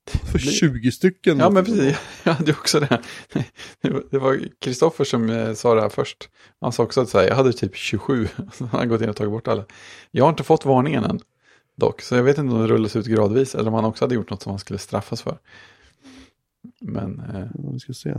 För 0.05 0.39
20 0.39 0.91
stycken. 0.91 1.39
Ja, 1.39 1.49
men 1.49 1.65
precis. 1.65 1.97
Jag 2.23 2.33
hade 2.33 2.51
också 2.51 2.79
det. 2.79 3.01
Det 4.11 4.17
var 4.19 4.59
Kristoffer 4.59 5.03
som 5.03 5.29
eh, 5.29 5.53
sa 5.53 5.75
det 5.75 5.81
här 5.81 5.89
först. 5.89 6.29
Han 6.61 6.71
sa 6.71 6.83
också 6.83 7.01
att 7.01 7.09
så 7.09 7.19
här, 7.19 7.27
jag 7.27 7.35
hade 7.35 7.53
typ 7.53 7.75
27. 7.75 8.27
Han 8.59 8.69
har 8.69 8.85
gått 8.85 9.01
in 9.01 9.09
och 9.09 9.15
tagit 9.15 9.31
bort 9.31 9.47
alla. 9.47 9.65
Jag 10.11 10.23
har 10.23 10.29
inte 10.29 10.43
fått 10.43 10.65
varningen 10.65 11.03
än. 11.03 11.19
Dock, 11.75 12.01
så 12.01 12.15
jag 12.15 12.23
vet 12.23 12.37
inte 12.37 12.55
om 12.55 12.61
det 12.61 12.67
rullas 12.67 12.95
ut 12.95 13.05
gradvis 13.05 13.55
eller 13.55 13.67
om 13.67 13.73
han 13.73 13.85
också 13.85 14.05
hade 14.05 14.15
gjort 14.15 14.29
något 14.29 14.41
som 14.41 14.49
han 14.49 14.59
skulle 14.59 14.79
straffas 14.79 15.21
för. 15.21 15.39
Men... 16.81 17.19
Eh... 17.19 17.47
Ja, 17.53 17.69
vi 17.71 17.79
ska 17.79 17.93
se. 17.93 18.13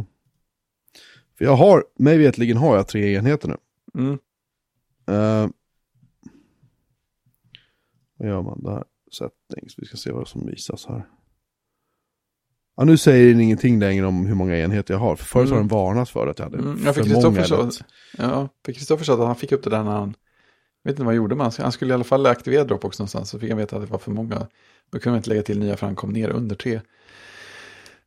För 1.38 1.44
jag 1.44 1.56
har, 1.56 1.84
mig 1.98 2.18
vetligen 2.18 2.56
har 2.56 2.76
jag 2.76 2.88
tre 2.88 3.14
enheter 3.14 3.48
nu. 3.48 3.56
Mm. 4.00 4.18
Uh, 5.10 5.50
vad 8.16 8.28
gör 8.28 8.42
man 8.42 8.62
där? 8.62 8.84
Settings, 9.12 9.74
vi 9.78 9.86
ska 9.86 9.96
se 9.96 10.12
vad 10.12 10.28
som 10.28 10.46
visas 10.46 10.86
här. 10.86 11.06
Ja, 12.76 12.84
nu 12.84 12.96
säger 12.96 13.28
den 13.28 13.40
ingenting 13.40 13.80
längre 13.80 14.06
om 14.06 14.26
hur 14.26 14.34
många 14.34 14.58
enheter 14.58 14.94
jag 14.94 14.98
har. 14.98 15.16
För 15.16 15.24
förut 15.24 15.46
mm. 15.46 15.52
har 15.52 15.60
den 15.60 15.68
varnat 15.68 16.10
för 16.10 16.26
att 16.26 16.38
jag 16.38 16.46
hade 16.46 16.58
mm, 16.58 16.80
jag 16.84 16.94
för 16.94 17.22
många. 17.22 17.44
Sa, 17.44 17.70
ja, 18.18 18.48
för 18.64 18.72
Kristoffer 18.72 19.04
sa 19.04 19.12
att 19.12 19.18
han 19.18 19.36
fick 19.36 19.52
upp 19.52 19.62
det 19.62 19.70
där 19.70 19.82
när 19.82 19.90
han, 19.90 20.14
jag 20.82 20.90
vet 20.90 20.94
inte 20.94 21.02
vad 21.02 21.06
han 21.06 21.16
gjorde, 21.16 21.34
men 21.34 21.50
han 21.58 21.72
skulle 21.72 21.90
i 21.90 21.94
alla 21.94 22.04
fall 22.04 22.26
aktivera 22.26 22.64
Dropbox 22.64 22.98
någonstans. 22.98 23.30
Så 23.30 23.38
fick 23.38 23.50
han 23.50 23.58
veta 23.58 23.76
att 23.76 23.82
det 23.82 23.90
var 23.90 23.98
för 23.98 24.10
många. 24.10 24.46
Då 24.90 24.98
kunde 24.98 25.10
man 25.10 25.16
inte 25.16 25.28
lägga 25.28 25.42
till 25.42 25.58
nya 25.58 25.76
för 25.76 25.86
han 25.86 25.96
kom 25.96 26.10
ner 26.10 26.28
under 26.28 26.56
tre. 26.56 26.80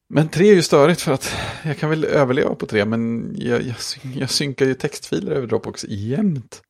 Men 0.10 0.30
tre 0.30 0.50
är 0.50 0.54
ju 0.54 0.62
störigt 0.62 1.02
för 1.02 1.12
att 1.12 1.32
jag 1.64 1.78
kan 1.78 1.90
väl 1.90 2.06
överleva 2.06 2.56
på 2.56 2.66
tre, 2.66 2.86
men 2.86 3.34
jag, 3.38 3.62
jag, 3.62 3.76
jag 4.16 4.30
synkar 4.30 4.66
ju 4.66 4.74
textfiler 4.74 5.32
över 5.32 5.48
Dropbox 5.48 5.86
jämt. 5.90 6.62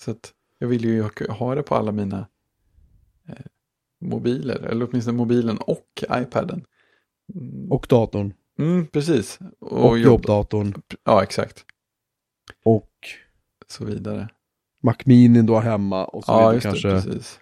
Så 0.00 0.10
att 0.10 0.32
jag 0.58 0.68
vill 0.68 0.84
ju 0.84 1.08
ha 1.28 1.54
det 1.54 1.62
på 1.62 1.74
alla 1.74 1.92
mina 1.92 2.26
eh, 3.28 3.44
mobiler, 4.00 4.56
eller 4.56 4.88
åtminstone 4.90 5.16
mobilen 5.16 5.58
och 5.58 6.04
iPaden. 6.10 6.64
Och 7.70 7.86
datorn. 7.88 8.34
Mm, 8.58 8.86
precis. 8.86 9.38
Och, 9.58 9.88
och 9.88 9.98
jobbdatorn. 9.98 10.74
Ja, 11.04 11.22
exakt. 11.22 11.64
Och 12.64 12.90
så 13.66 13.84
vidare. 13.84 14.28
Mac 14.82 14.96
Mini 15.04 15.42
då 15.42 15.58
hemma 15.58 16.04
och 16.04 16.24
så 16.24 16.32
ja, 16.32 16.48
vidare. 16.48 16.60
Kanske, 16.60 16.88
det, 16.88 17.02
precis. 17.02 17.40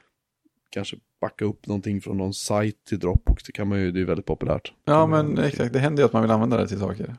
kanske 0.71 0.97
backa 1.21 1.45
upp 1.45 1.67
någonting 1.67 2.01
från 2.01 2.19
någon 2.19 2.35
sajt 2.35 2.85
till 2.85 2.99
Dropbox. 2.99 3.45
Det 3.45 3.53
kan 3.53 3.69
man 3.69 3.81
ju, 3.81 3.93
det 3.93 4.01
är 4.01 4.05
väldigt 4.05 4.27
populärt. 4.27 4.73
Ja, 4.85 5.07
men 5.07 5.39
exakt. 5.39 5.73
Det 5.73 5.79
händer 5.79 6.03
ju 6.03 6.07
att 6.07 6.13
man 6.13 6.23
vill 6.23 6.31
använda 6.31 6.57
det 6.57 6.69
till 6.69 6.79
saker. 6.79 7.17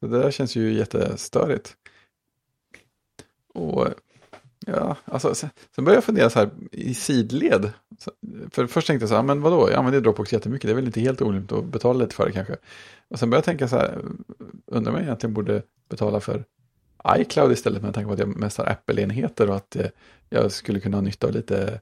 Det 0.00 0.08
där 0.08 0.30
känns 0.30 0.56
ju 0.56 0.72
jättestörigt. 0.72 1.76
Och 3.54 3.88
ja, 4.66 4.96
alltså 5.04 5.34
sen, 5.34 5.50
sen 5.74 5.84
började 5.84 5.96
jag 5.96 6.04
fundera 6.04 6.30
så 6.30 6.38
här 6.38 6.50
i 6.72 6.94
sidled. 6.94 7.72
För 8.50 8.66
först 8.66 8.86
tänkte 8.86 9.02
jag 9.02 9.08
så 9.08 9.14
här, 9.14 9.22
men 9.22 9.40
vadå, 9.40 9.70
jag 9.70 9.78
använder 9.78 10.00
Dropbox 10.00 10.32
jättemycket. 10.32 10.68
Det 10.68 10.72
är 10.72 10.74
väl 10.74 10.86
inte 10.86 11.00
helt 11.00 11.22
orimligt 11.22 11.52
att 11.52 11.64
betala 11.64 11.98
lite 11.98 12.14
för 12.14 12.26
det 12.26 12.32
kanske. 12.32 12.56
Och 13.08 13.18
sen 13.18 13.30
började 13.30 13.38
jag 13.38 13.58
tänka 13.58 13.68
så 13.68 13.76
här, 13.76 14.02
undrar 14.66 14.92
om 14.92 14.98
jag 14.98 15.04
egentligen 15.04 15.34
borde 15.34 15.62
betala 15.88 16.20
för 16.20 16.44
iCloud 17.08 17.52
istället 17.52 17.82
med 17.82 17.94
tanke 17.94 18.06
på 18.06 18.12
att 18.12 18.18
jag 18.18 18.36
mest 18.36 18.58
har 18.58 18.66
Apple-enheter 18.66 19.50
och 19.50 19.56
att 19.56 19.76
eh, 19.76 19.86
jag 20.28 20.52
skulle 20.52 20.80
kunna 20.80 20.96
ha 20.96 21.02
nytta 21.02 21.26
av 21.26 21.32
lite 21.32 21.80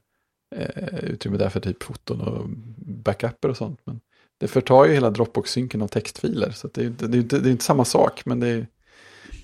eh, 0.55 0.99
utrymme 0.99 1.37
där 1.37 1.49
för 1.49 1.59
typ 1.59 1.83
foton 1.83 2.21
och 2.21 2.49
backuper 2.77 3.49
och 3.49 3.57
sånt. 3.57 3.79
Men 3.83 3.99
det 4.37 4.47
förtar 4.47 4.85
ju 4.85 4.93
hela 4.93 5.09
Dropbox-synken 5.09 5.81
av 5.81 5.87
textfiler. 5.87 6.51
Så 6.51 6.69
det 6.73 6.85
är, 6.85 6.89
det, 6.89 7.17
är 7.17 7.21
inte, 7.21 7.39
det 7.39 7.49
är 7.49 7.51
inte 7.51 7.63
samma 7.63 7.85
sak, 7.85 8.25
men 8.25 8.39
det 8.39 8.47
är 8.47 8.67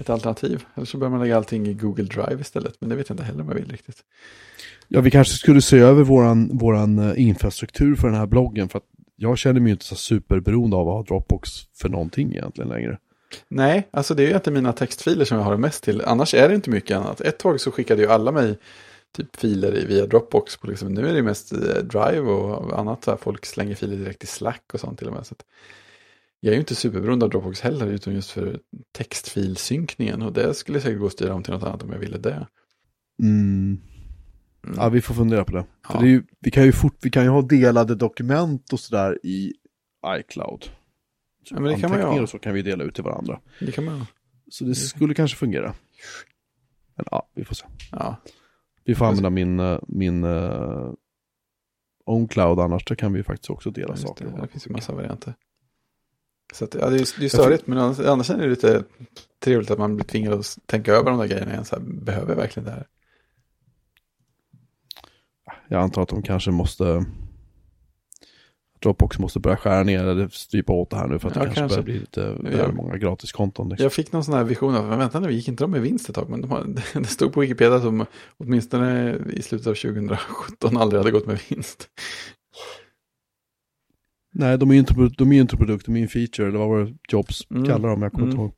ett 0.02 0.10
alternativ. 0.10 0.66
Eller 0.76 0.86
så 0.86 0.97
börjar 0.97 1.12
man 1.12 1.20
lägga 1.20 1.38
allting 1.38 1.68
i 1.68 1.74
Google 1.74 2.04
Drive 2.04 2.41
istället. 2.41 2.76
Men 2.80 2.89
det 2.89 2.95
vet 2.95 3.10
jag 3.10 3.14
inte 3.14 3.24
heller 3.24 3.41
om 3.41 3.47
jag 3.47 3.56
vill 3.56 3.72
riktigt. 3.72 3.97
Ja, 4.88 5.02
vi 5.02 5.12
kanske 5.12 5.34
skulle 5.34 5.62
se 5.62 5.80
över 5.80 6.04
våran, 6.04 6.58
våran 6.58 6.99
eh, 6.99 7.22
infrastruktur 7.22 7.95
för 7.95 8.08
den 8.08 8.18
här 8.18 8.26
bloggen. 8.26 8.70
För 8.70 8.78
att 8.78 8.86
jag 9.16 9.38
känner 9.38 9.60
mig 9.60 9.72
inte 9.72 9.86
så 9.86 9.95
superberoende 9.95 10.76
av 10.76 10.89
att 10.89 10.95
ha 10.95 11.04
Dropbox 11.04 11.49
för 11.74 11.89
någonting 11.89 12.32
egentligen 12.32 12.70
längre. 12.70 12.97
Nej, 13.47 13.88
alltså 13.91 14.16
det 14.16 14.24
är 14.24 14.28
ju 14.28 14.36
inte 14.36 14.52
mina 14.52 14.74
textfiler 14.74 15.26
som 15.26 15.38
jag 15.38 15.43
har 15.43 15.52
det 15.52 15.58
mest 15.58 15.84
till. 15.84 16.02
Annars 16.02 16.34
är 16.34 16.49
det 16.49 16.56
inte 16.56 16.70
mycket 16.70 16.97
annat. 16.97 17.22
Ett 17.22 17.38
tag 17.39 17.62
så 17.62 17.72
skickade 17.72 18.02
ju 18.02 18.08
alla 18.08 18.32
mig 18.32 18.58
typ 19.16 19.36
filer 19.36 19.72
via 19.72 20.06
Dropbox. 20.06 20.58
På 20.58 20.68
liksom, 20.68 20.93
nu 20.93 21.10
är 21.10 21.14
det 21.14 21.22
mest 21.22 21.54
eh, 21.54 21.60
Drive 21.84 22.20
och 22.20 22.80
annat. 22.80 23.04
Så 23.04 23.12
här, 23.12 23.18
folk 23.18 23.45
slänger 23.45 23.76
filer 23.76 23.97
direkt 23.97 24.24
i 24.24 24.28
Slack 24.28 24.64
och 24.74 24.80
sånt 24.80 24.99
till 24.99 25.08
och 25.08 25.14
med. 25.14 25.26
Så 25.26 25.36
jag 26.44 26.52
är 26.52 26.56
ju 26.56 26.60
inte 26.60 26.76
superberoende 26.76 27.26
av 27.26 27.32
Dropbox 27.32 27.62
heller, 27.62 27.88
utan 27.88 28.14
just 28.14 28.32
för 28.32 28.60
textfilsynkningen. 28.92 30.22
Och 30.22 30.34
det 30.34 30.54
skulle 30.54 30.82
säkert 30.82 31.00
gå 31.00 31.06
att 31.06 31.12
styra 31.12 31.34
om 31.34 31.44
till 31.44 31.54
något 31.54 31.64
annat 31.64 31.84
om 31.84 31.92
jag 31.92 32.00
ville 32.00 32.18
det. 32.18 32.48
Mm. 33.22 33.82
Mm. 34.64 34.78
Ja, 34.78 34.89
vi 34.89 35.02
får 35.02 35.14
fundera 35.14 35.46
på 35.46 35.52
det. 35.52 35.66
Ja. 35.89 36.00
Det 36.00 36.08
ju, 36.08 36.24
vi, 36.39 36.52
kan 36.52 36.64
ju 36.64 36.72
fort, 36.72 36.98
vi 37.02 37.10
kan 37.10 37.24
ju 37.24 37.30
ha 37.30 37.42
delade 37.42 37.96
dokument 37.96 38.74
och 38.74 38.80
sådär 38.80 39.20
i 39.24 39.54
iCloud. 40.20 40.64
Så 41.44 41.56
ja, 41.56 41.60
men 41.60 41.74
det 41.74 41.80
kan 41.80 41.89
man 41.89 42.00
ju 42.00 42.06
ha. 42.06 42.22
och 42.22 42.30
så 42.30 42.39
kan 42.39 42.54
vi 42.54 42.62
dela 42.62 42.84
ut 42.84 42.96
till 42.96 43.04
varandra. 43.04 43.39
Det 43.60 43.72
kan 43.72 43.86
man 43.86 44.00
ha. 44.00 44.06
Så 44.50 44.64
det 44.64 44.76
skulle 44.76 45.14
kanske 45.14 45.38
fungera. 45.38 45.74
Men 46.96 47.06
ja, 47.12 47.30
vi 47.34 47.46
får 47.46 47.56
se. 47.56 47.66
Ja. 47.92 48.16
Vi 48.84 48.96
får 48.96 49.06
använda 49.06 49.30
min, 49.30 49.60
eh, 49.60 49.80
min 49.88 50.24
uh, 50.24 50.94
OnCloud 52.06 52.60
annars, 52.60 52.86
där 52.86 52.96
kan 52.96 53.14
vi 53.14 53.24
faktiskt 53.24 53.50
också 53.50 53.72
dela 53.72 53.94
ja, 53.94 53.96
saker. 53.96 54.26
Det, 54.26 54.42
det 54.42 54.48
finns 54.48 54.68
ju 54.68 54.72
massa 54.72 54.94
varianter. 54.94 55.34
Så 56.54 56.66
att, 56.66 56.74
ja, 56.74 56.89
det 56.89 56.95
är 56.95 57.22
ju 57.22 57.30
störigt, 57.30 57.68
men 57.68 57.78
annars 57.78 58.30
är 58.30 58.38
det 58.38 58.47
lite 58.47 58.84
trevligt 59.43 59.72
att 59.72 59.80
man 59.80 59.95
blir 59.95 60.06
tvingad 60.06 60.34
att 60.34 60.58
tänka 60.66 60.93
över 60.93 61.10
de 61.10 61.20
där 61.20 61.28
grejerna 61.28 61.52
igen. 61.52 61.66
Så 61.66 61.76
här, 61.76 61.84
behöver 61.84 62.30
jag 62.30 62.36
verkligen 62.36 62.66
det 62.66 62.72
här? 62.72 62.88
Jag 65.68 65.82
antar 65.82 66.02
att 66.02 66.10
de 66.10 66.24
kanske 66.24 66.52
måste 66.52 67.06
Dropbox 68.82 69.20
måste 69.20 69.39
börja 69.39 69.58
skära 69.58 69.84
ner 69.84 70.06
eller 70.06 70.28
strypa 70.28 70.74
åt 70.74 70.89
det 70.89 70.97
här 70.97 71.08
nu 71.08 71.20
för 71.20 71.30
att 71.30 71.36
ja, 71.36 71.41
det 71.41 71.45
kanske, 71.45 71.60
kanske 71.60 71.76
börjar 71.76 71.84
bli 71.84 71.99
lite 71.99 72.58
ja. 72.58 72.72
många 72.72 72.97
gratiskonton. 72.97 73.70
Liksom. 73.70 73.84
Jag 73.84 73.93
fick 73.93 74.12
någon 74.12 74.24
sån 74.24 74.34
här 74.34 74.43
vision 74.43 74.76
av, 74.76 74.88
men 74.88 74.99
vänta 74.99 75.20
nu, 75.20 75.32
gick 75.32 75.47
inte 75.47 75.64
de 75.64 75.72
med 75.72 75.82
vinst 75.82 76.10
ett 76.10 76.16
tag? 76.16 76.30
Men 76.30 76.41
de 76.41 76.52
har, 76.52 76.66
det 76.99 77.06
stod 77.06 77.34
på 77.34 77.39
Wikipedia 77.39 77.80
de 77.80 78.06
åtminstone 78.38 79.18
i 79.34 79.41
slutet 79.41 79.68
av 79.68 79.74
2017 79.74 80.78
aldrig 80.78 80.99
hade 80.99 81.12
gått 81.12 81.28
med 81.28 81.39
vinst. 81.49 81.89
Nej, 84.32 84.58
de 84.58 84.70
är 84.70 84.74
ju 84.74 84.80
inte, 84.80 84.94
de 85.18 85.32
är 85.32 85.42
inte 85.42 85.58
produkt, 85.58 85.86
de 85.86 85.96
är 85.96 86.02
en 86.02 86.08
feature, 86.08 86.48
eller 86.48 86.60
vad 86.60 86.70
var 86.70 86.80
det 86.80 86.94
Jobs 87.12 87.48
mm. 87.52 87.66
kallar 87.66 87.90
dem, 87.90 88.02
jag 88.02 88.12
kommer 88.12 88.28
mm. 88.28 88.32
inte 88.32 88.42
ihåg. 88.42 88.54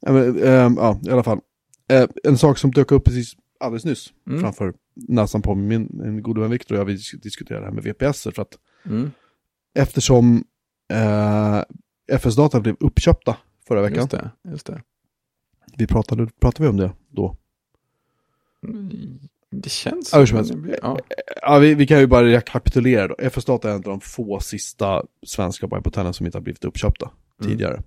Ja, 0.00 0.12
men, 0.12 0.38
äh, 0.42 0.82
ja, 0.82 1.00
i 1.06 1.10
alla 1.10 1.22
fall. 1.22 1.40
Äh, 1.88 2.08
en 2.24 2.38
sak 2.38 2.58
som 2.58 2.70
dök 2.70 2.92
upp 2.92 3.04
precis 3.04 3.36
alldeles 3.60 3.84
nyss 3.84 4.12
mm. 4.26 4.40
framför 4.40 4.74
näsan 4.94 5.42
på 5.42 5.54
min 5.54 6.00
en 6.04 6.22
god 6.22 6.38
vän 6.38 6.50
Viktor 6.50 6.74
och 6.74 6.80
jag 6.80 6.84
vi 6.84 6.98
diskuterade 7.22 7.64
det 7.64 7.68
här 7.68 7.74
med 7.74 7.84
VPS 7.84 8.22
för 8.22 8.42
att 8.42 8.58
mm. 8.84 9.10
eftersom 9.74 10.44
äh, 10.92 11.62
FS-data 12.12 12.60
blev 12.60 12.76
uppköpta 12.80 13.36
förra 13.68 13.82
veckan. 13.82 13.98
Just 13.98 14.10
det, 14.10 14.30
just 14.44 14.66
det. 14.66 14.82
Vi 15.76 15.86
pratade, 15.86 16.26
pratade 16.40 16.62
vi 16.62 16.68
om 16.68 16.76
det 16.76 16.92
då? 17.10 17.36
Det 19.52 19.70
känns 19.70 20.10
ja, 20.12 20.26
som. 20.26 20.66
Det 20.66 20.78
ja. 20.82 20.98
ja 21.42 21.58
vi, 21.58 21.74
vi, 21.74 21.86
kan 21.86 21.98
ju 21.98 22.06
bara 22.06 22.26
rekapitulera 22.26 23.08
då. 23.08 23.16
FS 23.30 23.44
Data 23.44 23.68
är 23.68 23.72
en 23.72 23.76
av 23.76 23.82
de 23.82 24.00
få 24.00 24.40
sista 24.40 25.02
svenska 25.26 25.66
bipotellen 25.66 26.14
som 26.14 26.26
inte 26.26 26.38
har 26.38 26.42
blivit 26.42 26.64
uppköpta 26.64 27.10
mm. 27.40 27.50
tidigare. 27.50 27.82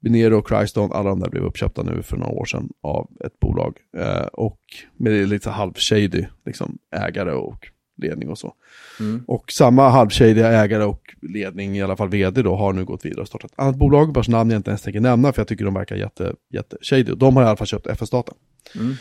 Binero 0.00 0.38
och 0.38 0.48
Crystone, 0.48 0.94
alla 0.94 1.08
de 1.08 1.20
där 1.20 1.30
blev 1.30 1.44
uppköpta 1.44 1.82
nu 1.82 2.02
för 2.02 2.16
några 2.16 2.32
år 2.32 2.44
sedan 2.44 2.72
av 2.80 3.10
ett 3.24 3.40
bolag. 3.40 3.78
Eh, 3.96 4.26
och 4.26 4.60
med 4.96 5.28
lite 5.28 5.50
halv-shady 5.50 6.26
liksom, 6.44 6.78
ägare 6.96 7.32
och 7.32 7.68
ledning 7.96 8.28
och 8.28 8.38
så. 8.38 8.54
Mm. 9.00 9.24
Och 9.26 9.52
samma 9.52 9.88
halv-shady 9.88 10.40
ägare 10.40 10.84
och 10.84 11.14
ledning, 11.22 11.76
i 11.76 11.82
alla 11.82 11.96
fall 11.96 12.08
vd 12.08 12.42
då, 12.42 12.56
har 12.56 12.72
nu 12.72 12.84
gått 12.84 13.04
vidare 13.04 13.20
och 13.20 13.28
startat 13.28 13.52
ett 13.52 13.58
annat 13.58 13.76
bolag 13.76 14.14
vars 14.14 14.28
namn 14.28 14.50
jag 14.50 14.58
inte 14.58 14.70
ens 14.70 14.82
tänker 14.82 15.00
nämna 15.00 15.32
för 15.32 15.40
jag 15.40 15.48
tycker 15.48 15.64
de 15.64 15.74
verkar 15.74 15.96
jätte, 15.96 16.34
jätte 16.50 16.76
shady. 16.82 17.12
Och 17.12 17.18
de 17.18 17.36
har 17.36 17.42
i 17.42 17.46
alla 17.46 17.56
fall 17.56 17.66
köpt 17.66 17.86
FS 17.86 18.10
Data. 18.10 18.32
Mm. 18.74 18.94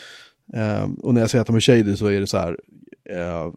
Uh, 0.53 0.89
och 0.99 1.13
när 1.13 1.21
jag 1.21 1.29
säger 1.29 1.41
att 1.41 1.47
de 1.47 1.55
är 1.55 1.59
shady 1.59 1.95
så 1.95 2.07
är 2.07 2.19
det 2.19 2.27
så 2.27 2.37
här, 2.37 2.57
uh, 3.11 3.53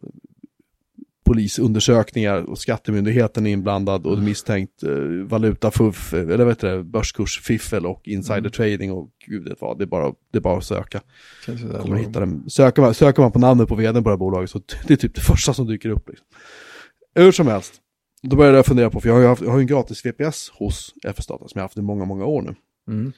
polisundersökningar 1.25 2.49
och 2.49 2.59
skattemyndigheten 2.59 3.47
är 3.47 3.51
inblandad 3.51 4.05
och 4.05 4.19
misstänkt 4.19 4.83
uh, 4.83 5.23
valutafuff, 5.27 6.13
eller 6.13 6.45
vet 6.45 6.59
du 6.59 6.83
börskursfiffel 6.83 7.85
och 7.85 8.07
insider 8.07 8.61
mm. 8.61 8.91
och 8.91 9.09
gud 9.25 9.49
vet 9.49 9.61
vad, 9.61 9.77
det 9.77 9.83
är 9.83 9.87
bara, 9.87 10.13
det 10.31 10.37
är 10.37 10.41
bara 10.41 10.57
att 10.57 10.65
söka. 10.65 11.01
Kommer 11.81 11.97
hitta 11.97 12.19
dem. 12.19 12.49
Söker, 12.49 12.81
man, 12.81 12.93
söker 12.93 13.21
man 13.21 13.31
på 13.31 13.39
namnet 13.39 13.67
på 13.67 13.75
vdn 13.75 14.03
på 14.03 14.09
det 14.09 14.13
här 14.13 14.17
bolaget 14.17 14.49
så 14.49 14.61
det 14.87 14.93
är 14.93 14.97
typ 14.97 15.15
det 15.15 15.21
första 15.21 15.53
som 15.53 15.67
dyker 15.67 15.89
upp. 15.89 16.09
Liksom. 16.09 16.27
Hur 17.15 17.31
som 17.31 17.47
helst, 17.47 17.73
då 18.21 18.35
började 18.35 18.57
jag 18.57 18.65
fundera 18.65 18.89
på, 18.89 19.01
för 19.01 19.09
jag 19.09 19.15
har 19.15 19.21
ju, 19.21 19.27
haft, 19.27 19.41
jag 19.41 19.51
har 19.51 19.59
en 19.59 19.67
gratis 19.67 20.05
VPS 20.05 20.49
hos 20.49 20.93
FS-data 21.03 21.47
som 21.47 21.51
jag 21.53 21.61
har 21.61 21.65
haft 21.65 21.77
i 21.77 21.81
många, 21.81 22.05
många 22.05 22.25
år 22.25 22.41
nu. 22.41 22.55
Mm. 22.87 23.13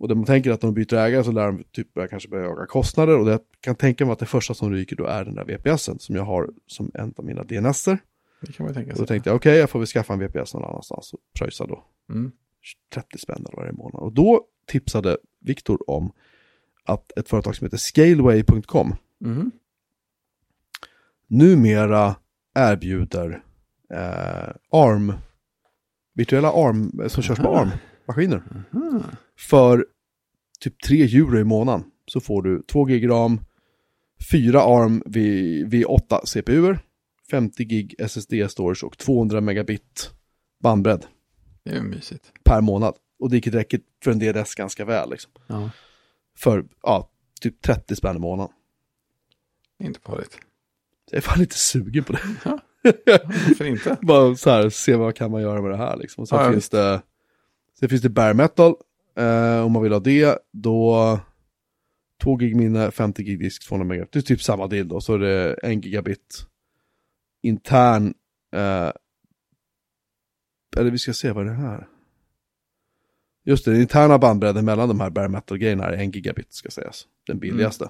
Och 0.00 0.16
man 0.16 0.24
tänker 0.24 0.50
att 0.50 0.60
de 0.60 0.74
byter 0.74 0.94
ägare 0.94 1.24
så 1.24 1.32
lär 1.32 1.46
de 1.46 1.64
typ 1.72 1.94
börja, 1.94 2.08
kanske 2.08 2.28
börja 2.28 2.46
öka 2.46 2.66
kostnader. 2.66 3.18
Och 3.18 3.26
det 3.26 3.38
kan 3.60 3.74
tänka 3.74 4.04
mig 4.04 4.12
att 4.12 4.18
det 4.18 4.26
första 4.26 4.54
som 4.54 4.72
ryker 4.72 4.96
då 4.96 5.04
är 5.04 5.24
den 5.24 5.34
där 5.34 5.44
VPSen 5.44 5.98
som 5.98 6.16
jag 6.16 6.22
har 6.22 6.50
som 6.66 6.90
en 6.94 7.14
av 7.16 7.24
mina 7.24 7.42
DNSer. 7.42 7.98
Det 8.40 8.52
kan 8.52 8.66
man 8.66 8.74
tänka 8.74 8.90
sig. 8.90 8.92
Och 8.92 9.06
då 9.06 9.06
tänkte 9.06 9.30
jag 9.30 9.36
okej, 9.36 9.50
okay, 9.50 9.60
jag 9.60 9.70
får 9.70 9.78
väl 9.78 9.86
skaffa 9.86 10.12
en 10.12 10.18
VPS 10.18 10.54
någon 10.54 10.64
annanstans 10.64 11.12
och 11.12 11.20
pröjsa 11.38 11.66
då. 11.66 11.84
Mm. 12.10 12.32
30 12.94 13.18
spänn 13.18 13.46
eller 13.48 13.56
varje 13.56 13.72
månad. 13.72 14.02
Och 14.02 14.12
då 14.12 14.44
tipsade 14.66 15.16
Viktor 15.40 15.90
om 15.90 16.12
att 16.84 17.18
ett 17.18 17.28
företag 17.28 17.56
som 17.56 17.64
heter 17.64 17.76
Scaleway.com 17.76 18.94
mm. 19.24 19.50
numera 21.26 22.16
erbjuder 22.54 23.42
eh, 23.90 24.54
ARM, 24.70 25.12
virtuella 26.14 26.52
ARM, 26.52 27.08
som 27.08 27.22
körs 27.22 27.38
på 27.38 27.48
Aha. 27.48 27.60
ARM-maskiner. 27.60 28.42
Mhm. 28.70 29.02
För 29.48 29.86
typ 30.60 30.82
3 30.82 31.02
euro 31.02 31.38
i 31.38 31.44
månaden 31.44 31.84
så 32.06 32.20
får 32.20 32.42
du 32.42 32.62
2 32.62 32.84
gig 32.84 33.08
ram, 33.08 33.40
4 34.30 34.60
ARM 34.62 35.02
V- 35.06 35.64
V8 35.64 36.26
CPUer, 36.26 36.78
50 37.30 37.64
gig 37.64 37.94
SSD-storage 37.98 38.84
och 38.84 38.98
200 38.98 39.40
megabit 39.40 40.10
bandbredd 40.62 41.06
Det 41.64 41.70
är 41.70 41.74
ju 41.74 41.82
mysigt. 41.82 42.32
per 42.44 42.60
månad. 42.60 42.94
Och 43.18 43.30
det 43.30 43.46
räcker 43.46 43.80
för 44.04 44.10
en 44.10 44.18
DNS 44.18 44.54
ganska 44.54 44.84
väl 44.84 45.10
liksom. 45.10 45.32
Ja. 45.46 45.70
För, 46.38 46.64
ja, 46.82 47.10
typ 47.40 47.62
30 47.62 47.96
spänn 47.96 48.16
i 48.16 48.18
månaden. 48.18 48.52
Inte 49.82 50.00
farligt. 50.00 50.38
Jag 51.10 51.16
är 51.18 51.22
fan 51.22 51.38
lite 51.38 51.54
sugen 51.58 52.04
på 52.04 52.12
det. 52.12 52.20
Varför 53.06 53.64
inte? 53.64 53.96
Bara 54.02 54.36
så 54.36 54.50
här, 54.50 54.70
se 54.70 54.96
vad 54.96 55.14
kan 55.16 55.30
man 55.30 55.42
göra 55.42 55.62
med 55.62 55.70
det 55.70 55.76
här 55.76 55.96
liksom. 55.96 56.22
Och 56.22 56.28
sen 56.28 56.38
Ja, 56.38 56.52
finns 56.52 56.68
det, 56.68 57.02
sen 57.80 57.88
finns 57.88 58.02
det 58.02 58.08
bare 58.08 58.34
metal. 58.34 58.74
Eh, 59.20 59.64
om 59.64 59.72
man 59.72 59.82
vill 59.82 59.92
ha 59.92 60.00
det, 60.00 60.38
då 60.52 61.20
2 62.22 62.36
gig 62.36 62.56
minne, 62.56 62.90
50 62.90 63.22
gig 63.22 63.38
disk, 63.38 63.68
200 63.68 63.86
megabit. 63.86 64.12
Det 64.12 64.18
är 64.18 64.22
typ 64.22 64.42
samma 64.42 64.66
deal 64.66 64.88
då. 64.88 65.00
Så 65.00 65.14
är 65.14 65.18
det 65.18 65.52
1 65.52 65.84
gigabit 65.84 66.46
intern, 67.42 68.14
eh, 68.52 68.90
eller 70.76 70.90
vi 70.90 70.98
ska 70.98 71.12
se 71.12 71.30
vad 71.30 71.46
det 71.46 71.52
är 71.52 71.56
här. 71.56 71.88
Just 73.44 73.64
det, 73.64 73.70
den 73.70 73.80
interna 73.80 74.18
bandbredden 74.18 74.64
mellan 74.64 74.88
de 74.88 75.00
här 75.00 75.10
bare 75.10 75.28
metal 75.28 75.58
grejerna 75.58 75.84
är 75.84 75.92
1 75.92 76.14
gigabit 76.14 76.52
ska 76.52 76.70
sägas. 76.70 77.06
Den 77.26 77.38
billigaste. 77.38 77.88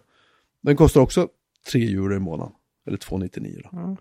Den 0.63 0.77
kostar 0.77 1.01
också 1.01 1.29
3 1.73 1.93
euro 1.93 2.17
i 2.17 2.19
månaden. 2.19 2.55
Eller 2.87 2.97
299 2.97 3.61
då. 3.65 3.97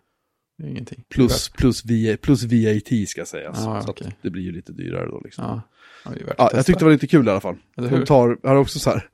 Det 0.57 0.64
är 0.64 0.68
ingenting. 0.68 1.03
Plus, 1.10 1.49
plus, 1.49 1.85
VA, 1.85 2.18
plus 2.22 2.43
VAT 2.43 3.07
ska 3.07 3.26
sägas. 3.26 3.57
Ja, 3.60 3.81
så 3.81 3.91
att 3.91 4.01
det 4.22 4.30
blir 4.30 4.43
ju 4.43 4.51
lite 4.51 4.72
dyrare 4.72 5.07
då 5.07 5.22
liksom. 5.23 5.43
Ja, 5.43 5.61
Ja. 6.05 6.11
Är 6.11 6.55
jag 6.55 6.65
tyckte 6.65 6.80
det 6.80 6.85
var 6.85 6.91
lite 6.91 7.07
kul 7.07 7.27
i 7.27 7.31
alla 7.31 7.41
fall. 7.41 7.55
De 7.76 8.05
tar, 8.05 8.47
har 8.47 8.55
också 8.55 8.80
så 8.80 8.89
här 8.89 9.09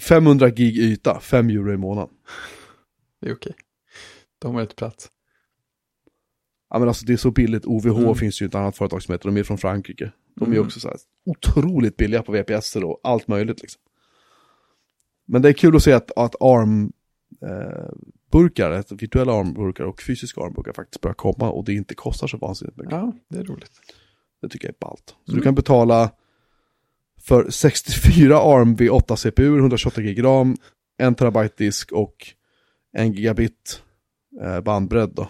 500 0.00 0.50
gig 0.50 0.78
yta, 0.78 1.20
5 1.20 1.48
euro 1.50 1.72
i 1.72 1.76
månaden. 1.76 2.14
Det 3.20 3.28
är 3.28 3.34
okej. 3.34 3.54
De 4.38 4.54
har 4.54 4.62
ett 4.62 4.76
plats. 4.76 5.10
Ja 6.70 6.78
men 6.78 6.88
alltså 6.88 7.06
det 7.06 7.12
är 7.12 7.16
så 7.16 7.30
billigt, 7.30 7.64
OVH 7.66 7.98
Mm. 7.98 8.14
finns 8.14 8.42
ju 8.42 8.46
ett 8.46 8.54
annat 8.54 8.76
företag 8.76 9.02
som 9.02 9.12
heter, 9.12 9.28
de 9.28 9.36
är 9.36 9.42
från 9.42 9.58
Frankrike. 9.58 10.12
De 10.36 10.44
är 10.44 10.54
Mm. 10.56 10.66
också 10.66 10.80
så 10.80 10.88
här 10.88 10.96
otroligt 11.24 11.96
billiga 11.96 12.22
på 12.22 12.32
VPS 12.32 12.76
och 12.76 13.00
allt 13.02 13.28
möjligt 13.28 13.60
liksom. 13.62 13.82
Men 15.26 15.42
det 15.42 15.48
är 15.48 15.52
kul 15.52 15.76
att 15.76 15.82
se 15.82 15.92
att, 15.92 16.10
att 16.18 16.34
ARM 16.40 16.92
eh, 17.42 17.92
burkar, 18.32 18.96
virtuella 18.96 19.32
ARM-burkar 19.32 19.84
och 19.84 20.02
fysiska 20.02 20.40
ARM-burkar 20.40 20.72
faktiskt 20.72 21.00
börjar 21.00 21.14
komma 21.14 21.50
och 21.50 21.64
det 21.64 21.72
inte 21.74 21.94
kostar 21.94 22.26
så 22.26 22.36
vansinnigt 22.36 22.76
mycket. 22.76 22.92
Ja, 22.92 23.12
det 23.28 23.38
är 23.38 23.44
roligt. 23.44 23.72
Det 24.44 24.50
tycker 24.50 24.68
jag 24.68 24.74
är 24.74 24.86
ballt. 24.86 25.14
Så 25.24 25.32
Mm. 25.32 25.38
du 25.40 25.42
kan 25.44 25.54
betala 25.54 26.10
för 27.20 27.50
64 27.50 28.38
ARM 28.40 28.76
V8 28.76 29.16
CPU, 29.16 29.58
128 29.58 30.02
gig 30.02 30.24
ram, 30.24 30.56
1 30.98 31.18
terabyte 31.18 31.54
disk 31.64 31.92
och 31.92 32.14
1 32.96 33.14
gigabit 33.16 33.82
eh, 34.42 34.60
bandbredd 34.60 35.10
då. 35.14 35.28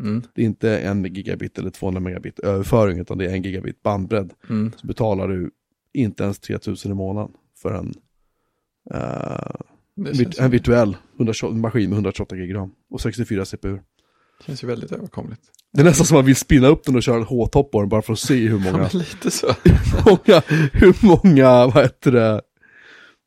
Mm. 0.00 0.22
Det 0.34 0.42
är 0.42 0.46
inte 0.46 0.78
1 0.78 1.16
gigabit 1.16 1.58
eller 1.58 1.70
200 1.70 2.00
megabit 2.00 2.38
överföring 2.38 2.98
utan 2.98 3.18
det 3.18 3.24
är 3.30 3.36
1 3.36 3.44
gigabit 3.44 3.82
bandbredd. 3.82 4.32
Mm. 4.50 4.72
Så 4.76 4.86
betalar 4.86 5.28
du 5.28 5.50
inte 5.92 6.24
ens 6.24 6.38
3000 6.38 6.90
i 6.92 6.94
månaden 6.94 7.32
för 7.62 7.74
en, 7.74 7.94
känns, 10.14 10.38
en 10.38 10.50
virtuell 10.50 10.96
128, 11.16 11.54
maskin 11.54 11.90
med 11.90 11.96
128 11.96 12.36
gig 12.36 12.54
ram 12.54 12.70
och 12.90 13.00
64 13.00 13.44
CPU. 13.44 13.78
Känns 14.46 14.62
ju 14.62 14.66
väldigt 14.66 14.92
överkomligt. 14.92 15.40
Det 15.72 15.80
är 15.80 15.84
nästan 15.84 16.06
som 16.06 16.16
att 16.16 16.18
man 16.18 16.26
vill 16.26 16.36
spinna 16.36 16.66
upp 16.68 16.84
den 16.84 16.96
och 16.96 17.02
köra 17.02 17.16
en 17.16 17.22
H-topp 17.22 17.70
på 17.72 17.80
den 17.80 17.88
bara 17.88 18.02
för 18.02 18.12
att 18.12 18.18
se 18.18 18.34
hur 18.48 18.58
Ja, 18.64 18.72
många, 18.72 18.78
men 18.92 18.98
lite 19.00 19.30
så. 19.30 19.46
många, 20.06 20.42
hur 20.72 21.06
många, 21.06 21.66
vad 21.66 21.82
heter 21.82 22.12
det, 22.12 22.40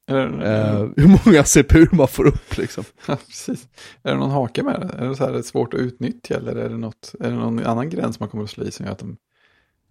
Eh, 0.10 0.88
hur 0.98 1.26
många 1.26 1.44
CPU 1.44 1.86
man 1.92 2.08
får 2.08 2.28
upp 2.28 2.58
liksom. 2.58 2.84
Ja, 3.08 3.18
precis. 3.28 3.68
Är 4.04 4.12
det 4.12 4.18
någon 4.18 4.32
hake 4.32 4.64
med 4.64 4.80
det? 4.82 5.04
Är 5.04 5.10
det 5.10 5.16
så 5.16 5.26
här 5.26 5.42
svårt 5.42 5.74
att 5.74 5.80
utnyttja 5.80 6.36
eller 6.38 6.56
är 6.56 6.70
det, 6.70 6.78
något, 6.78 7.16
är 7.20 7.30
det 7.30 7.36
någon 7.36 7.60
annan 7.66 7.90
gräns 7.90 8.20
man 8.20 8.30
kommer 8.30 8.44
att 8.44 8.50
slå 8.50 8.64
i 8.64 8.72
som 8.72 8.86
gör 8.86 8.94
att 8.94 9.00
de 9.00 9.18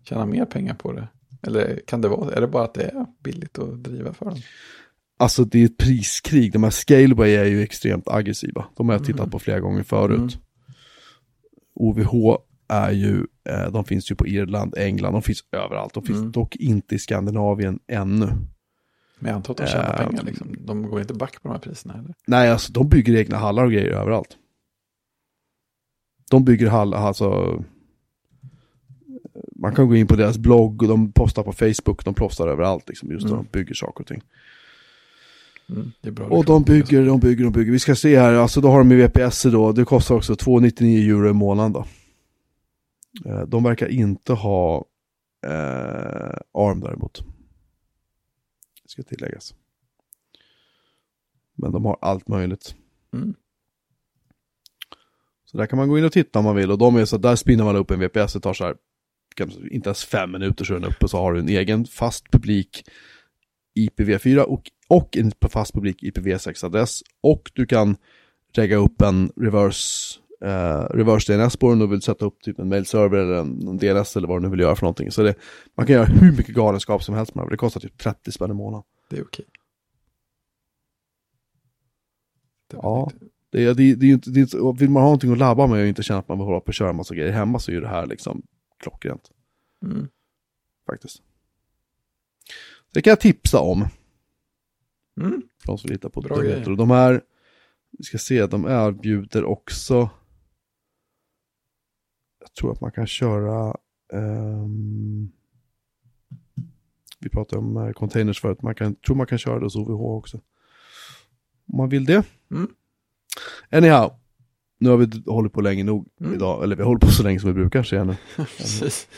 tjänar 0.08 0.26
mer 0.26 0.44
pengar 0.44 0.74
på 0.74 0.92
det? 0.92 1.08
Eller 1.42 1.80
kan 1.86 2.00
det 2.00 2.08
vara, 2.08 2.32
är 2.34 2.40
det 2.40 2.46
bara 2.46 2.64
att 2.64 2.74
det 2.74 2.82
är 2.82 3.06
billigt 3.24 3.58
att 3.58 3.82
driva 3.84 4.12
för 4.12 4.24
dem? 4.24 4.36
Alltså 5.18 5.44
det 5.44 5.60
är 5.60 5.64
ett 5.64 5.76
priskrig, 5.78 6.52
de 6.52 6.62
här 6.62 6.70
Scaleway 6.70 7.34
är 7.34 7.44
ju 7.44 7.62
extremt 7.62 8.08
aggressiva. 8.08 8.64
De 8.76 8.88
har 8.88 8.96
jag 8.96 9.04
tittat 9.04 9.20
Mm. 9.20 9.30
på 9.30 9.38
flera 9.38 9.60
gånger 9.60 9.82
förut. 9.82 10.18
Mm. 10.18 10.30
OVH 11.80 12.38
är 12.68 12.90
ju, 12.90 13.26
eh, 13.48 13.70
de 13.72 13.84
finns 13.84 14.10
ju 14.10 14.14
på 14.14 14.26
Irland, 14.26 14.74
England, 14.78 15.12
de 15.12 15.22
finns 15.22 15.44
överallt. 15.52 15.94
De 15.94 16.02
finns 16.02 16.18
Mm. 16.18 16.32
dock 16.32 16.56
inte 16.56 16.94
i 16.94 16.98
Skandinavien 16.98 17.78
ännu. 17.86 18.26
Men 19.18 19.28
jag 19.30 19.36
antar 19.36 19.52
att 19.54 19.58
de 19.58 19.66
tjänar 19.66 20.00
Eh, 20.02 20.06
pengar 20.08 20.22
liksom. 20.22 20.56
De 20.66 20.82
går 20.82 21.00
inte 21.00 21.14
back 21.14 21.32
på 21.42 21.48
de 21.48 21.52
här 21.54 21.58
priserna 21.60 21.94
eller? 21.94 22.14
Nej, 22.26 22.50
alltså 22.50 22.72
de 22.72 22.88
bygger 22.88 23.16
egna 23.16 23.36
hallar 23.36 23.64
och 23.64 23.72
grejer 23.72 23.90
överallt. 23.90 24.36
De 26.30 26.44
bygger 26.44 26.68
hallar, 26.70 26.98
alltså 26.98 27.62
man 29.56 29.74
kan 29.74 29.88
gå 29.88 29.96
in 29.96 30.06
på 30.06 30.16
deras 30.16 30.38
blogg 30.38 30.82
och 30.82 30.88
de 30.88 31.12
postar 31.12 31.42
på 31.42 31.52
Facebook, 31.52 32.04
de 32.04 32.14
postar 32.14 32.48
överallt 32.48 32.88
liksom, 32.88 33.10
just 33.10 33.26
Mm. 33.26 33.36
de 33.36 33.46
bygger 33.52 33.74
saker 33.74 34.00
och 34.00 34.06
ting. 34.08 34.22
Mm, 35.70 35.92
det 36.00 36.08
är 36.08 36.12
bra 36.12 36.26
Och 36.26 36.44
de 36.44 36.62
bygger, 36.62 37.06
de 37.06 37.20
bygger, 37.20 37.44
de 37.44 37.52
bygger. 37.52 37.72
Vi 37.72 37.78
ska 37.78 37.94
se 37.94 38.18
här, 38.18 38.32
alltså 38.32 38.60
då 38.60 38.68
har 38.68 38.78
de 38.78 38.90
ju 38.90 38.96
VPS 39.06 39.42
då, 39.42 39.72
det 39.72 39.84
kostar 39.84 40.14
också 40.14 40.36
299 40.36 41.14
euro 41.14 41.30
i 41.30 41.32
månaden 41.32 41.72
då. 41.72 41.86
Eh, 43.30 43.42
De 43.42 43.62
verkar 43.62 43.88
inte 43.88 44.32
ha 44.32 44.84
eh, 45.46 46.38
ARM 46.54 46.80
däremot. 46.80 47.24
Det 48.82 48.88
ska 48.88 49.02
tilläggas. 49.02 49.54
Men 51.54 51.72
de 51.72 51.84
har 51.84 51.98
allt 52.00 52.28
möjligt. 52.28 52.74
Mm. 53.12 53.34
Så 55.44 55.56
där 55.56 55.66
kan 55.66 55.76
man 55.76 55.88
gå 55.88 55.98
in 55.98 56.04
och 56.04 56.12
titta 56.12 56.38
om 56.38 56.44
man 56.44 56.56
vill. 56.56 56.70
Och 56.70 56.78
de 56.78 56.96
är 56.96 57.04
så 57.04 57.18
där 57.18 57.36
spinner 57.36 57.64
man 57.64 57.76
upp 57.76 57.90
en 57.90 58.00
VPS, 58.00 58.32
det 58.32 58.40
tar 58.40 58.54
så 58.54 58.64
här, 58.64 58.76
inte 59.70 59.88
ens 59.88 60.04
fem 60.04 60.32
minuter 60.32 60.64
så 60.64 60.74
är 60.74 60.80
den 60.80 60.90
uppe, 60.90 61.08
så 61.08 61.16
har 61.18 61.32
du 61.32 61.40
en 61.40 61.48
egen 61.48 61.84
fast 61.84 62.30
publik 62.30 62.84
IPv4 63.78 64.38
och, 64.38 64.70
och 64.90 65.16
en 65.16 65.32
fast 65.50 65.72
publik 65.74 66.02
IPv6-adress. 66.02 67.02
Och 67.20 67.50
du 67.54 67.66
kan 67.66 67.96
lägga 68.56 68.76
upp 68.76 69.02
en 69.02 69.32
reverse, 69.36 70.18
eh, 70.44 70.80
reverse 70.96 71.32
DNS 71.32 71.56
på 71.56 71.70
den 71.70 71.82
och 71.82 71.92
vill 71.92 72.02
sätta 72.02 72.24
upp 72.24 72.40
typ 72.42 72.58
en 72.58 72.68
mailserver 72.68 73.18
eller 73.18 73.34
en, 73.34 73.68
en 73.68 73.78
DNS 73.78 74.16
eller 74.16 74.28
vad 74.28 74.36
du 74.36 74.42
nu 74.42 74.50
vill 74.50 74.60
göra 74.60 74.76
för 74.76 74.82
någonting. 74.82 75.10
Så 75.10 75.22
det, 75.22 75.34
man 75.74 75.86
kan 75.86 75.94
göra 75.94 76.04
hur 76.04 76.32
mycket 76.36 76.54
galenskap 76.54 77.02
som 77.04 77.14
helst 77.14 77.34
med 77.34 77.44
det. 77.46 77.50
Det 77.50 77.56
kostar 77.56 77.80
typ 77.80 77.98
30 77.98 78.32
spänn 78.32 78.50
i 78.50 78.54
månaden. 78.54 78.84
Det 79.10 79.16
är 79.18 79.22
okej. 79.22 79.44
Det 82.70 82.76
Ja. 82.82 83.10
Det, 83.52 83.64
är- 83.64 83.74
det, 83.74 83.82
är- 83.90 83.96
det 83.96 84.06
är 84.06 84.10
inte, 84.12 84.30
det 84.30 84.40
är 84.40 84.78
vill 84.78 84.90
man 84.90 85.02
ha 85.02 85.06
någonting 85.08 85.32
att 85.32 85.38
labba 85.38 85.66
med 85.66 85.80
och 85.82 85.86
inte 85.86 86.02
känna 86.02 86.20
att 86.20 86.28
man 86.28 86.38
vill 86.38 86.44
hålla 86.46 86.60
på 86.60 86.66
och 86.66 86.74
köra 86.74 86.90
en 86.90 86.96
massa 86.96 87.14
grejer 87.14 87.32
hemma 87.32 87.58
så 87.58 87.70
är 87.70 87.74
ju 87.74 87.80
det 87.80 87.88
här 87.88 88.06
liksom 88.06 88.42
klockrent 88.82 89.30
Mm. 89.84 90.08
faktiskt. 90.86 91.22
Det 92.94 93.02
kan 93.02 93.10
jag 93.10 93.20
tipsa 93.20 93.60
om. 93.60 93.84
Mm. 95.20 95.42
För 95.58 95.66
de 95.66 95.78
som 95.78 95.90
litar 95.90 96.08
på 96.08 96.20
Bra 96.20 96.36
dumheter. 96.36 96.70
Och 96.70 96.76
de 96.76 96.90
är, 96.90 97.20
vi 97.90 98.04
ska 98.04 98.18
se, 98.18 98.46
de 98.46 98.64
erbjuder 98.64 99.44
också, 99.44 100.10
jag 102.40 102.52
tror 102.54 102.72
att 102.72 102.80
man 102.80 102.92
kan 102.92 103.06
köra, 103.06 103.76
ehm, 104.12 105.32
vi 107.18 107.28
pratade 107.28 107.58
om 107.62 107.76
eh, 107.76 107.92
containers 107.92 108.40
förut, 108.40 108.62
man 108.62 108.74
kan, 108.74 108.94
tror 108.94 109.16
man 109.16 109.26
kan 109.26 109.38
köra 109.38 109.58
det 109.58 109.66
hos 109.66 109.76
OVH 109.76 110.00
också. 110.00 110.36
Om 111.72 111.76
man 111.76 111.88
vill 111.88 112.04
det. 112.04 112.24
Mm. 112.50 112.74
Anyhow, 113.70 114.12
nu 114.78 114.88
har 114.88 114.96
vi 114.96 115.22
hållit 115.26 115.52
på 115.52 115.60
länge 115.60 115.84
nog 115.84 116.08
Mm. 116.20 116.34
idag, 116.34 116.64
eller 116.64 116.76
vi 116.76 116.82
har 116.82 116.88
hållit 116.88 117.02
på 117.02 117.10
så 117.10 117.22
länge 117.22 117.40
som 117.40 117.48
vi 117.48 117.54
brukar 117.54 117.82
säga 117.82 118.04
nu. 118.04 118.16
Precis. 118.36 119.08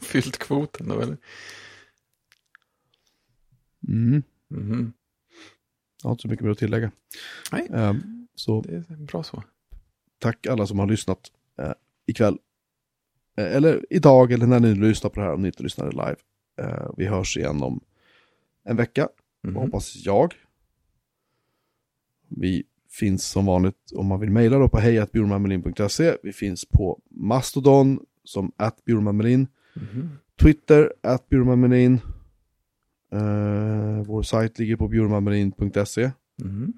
Fyllt 0.00 0.38
kvoten 0.38 0.88
då 0.88 1.00
eller? 1.00 1.16
Mm. 3.88 4.22
Mhm. 4.48 4.92
Jag 6.02 6.08
har 6.08 6.12
inte 6.12 6.22
så 6.22 6.28
mycket 6.28 6.44
mer 6.44 6.52
att 6.52 6.58
tillägga. 6.58 6.90
Nej. 7.52 7.68
Ehm, 7.74 8.26
så 8.34 8.60
Det 8.60 8.74
är 8.74 8.96
bra 8.96 9.22
så. 9.22 9.42
tack 10.18 10.46
alla 10.46 10.66
som 10.66 10.78
har 10.78 10.86
lyssnat 10.86 11.20
eh, 11.58 11.72
ikväll. 12.06 12.38
Eh, 13.36 13.56
eller 13.56 13.86
idag, 13.90 14.32
eller 14.32 14.46
när 14.46 14.60
ni 14.60 14.74
lyssnar 14.74 15.10
på 15.10 15.20
det 15.20 15.26
här, 15.26 15.34
om 15.34 15.42
ni 15.42 15.48
inte 15.48 15.62
lyssnade 15.62 15.90
live. 15.90 16.16
Eh, 16.60 16.90
vi 16.96 17.06
hörs 17.06 17.36
igen 17.36 17.62
om 17.62 17.80
en 18.64 18.76
vecka, 18.76 19.08
Mhm. 19.42 19.56
hoppas 19.56 19.96
jag. 19.96 20.34
Vi 22.28 22.64
finns 22.90 23.24
som 23.28 23.46
vanligt 23.46 23.92
om 23.94 24.06
man 24.06 24.20
vill 24.20 24.30
mejla 24.30 24.58
då 24.58 24.68
på 24.68 24.78
hejatbjurmanmelin.se. 24.78 26.16
Vi 26.22 26.32
finns 26.32 26.64
på 26.64 27.00
Mastodon 27.10 28.00
som 28.24 28.52
atbjurmanmelin. 28.56 29.46
Mhm. 29.74 30.08
Twitter, 30.42 30.92
atbjurmanmelin. 31.02 32.00
Eh, 33.12 34.02
vår 34.06 34.22
sajt 34.22 34.58
ligger 34.58 34.76
på 34.76 34.88
bjurmanmelin.se. 34.88 36.10
Mhm. 36.42 36.72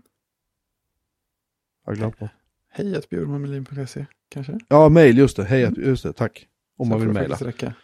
Har 1.85 1.93
jag 1.93 1.97
glömt 1.99 2.21
något? 2.21 2.31
Hej, 2.71 3.01
bjurmanmelin.se. 3.11 4.07
kanske? 4.29 4.59
Ja, 4.69 4.89
mail, 4.89 5.19
just 5.19 5.37
det. 5.37 5.45
Hej, 5.45 5.73
just 5.77 6.03
det, 6.03 6.13
tack. 6.13 6.49
Om 6.77 6.89
man 6.89 6.99
Så 7.01 7.05
vill 7.07 7.15
får 7.15 7.21
det 7.21 7.29
mejla. 7.29 7.75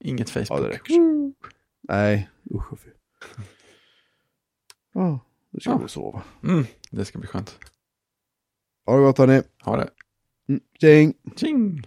Inget 0.00 0.36
Ja, 0.36 0.44
Facebook. 0.44 0.62
det 0.62 0.74
räcker. 0.74 0.94
Nej, 1.88 2.30
usch 2.54 2.72
och 2.72 2.78
fy. 2.80 2.90
Ja, 4.94 5.20
nu 5.50 5.60
ska 5.60 5.70
Ja. 5.70 5.78
vi 5.78 5.88
sova. 5.88 6.22
Mm, 6.42 6.64
det 6.90 7.04
ska 7.04 7.18
bli 7.18 7.28
skönt. 7.28 7.58
Ha 8.86 8.96
det 8.96 9.02
gott 9.02 9.18
hörni. 9.18 9.42
Ha 9.64 9.76
det. 9.76 9.88
Mm. 10.48 10.60
Tjing! 10.80 11.14
Tjing! 11.36 11.86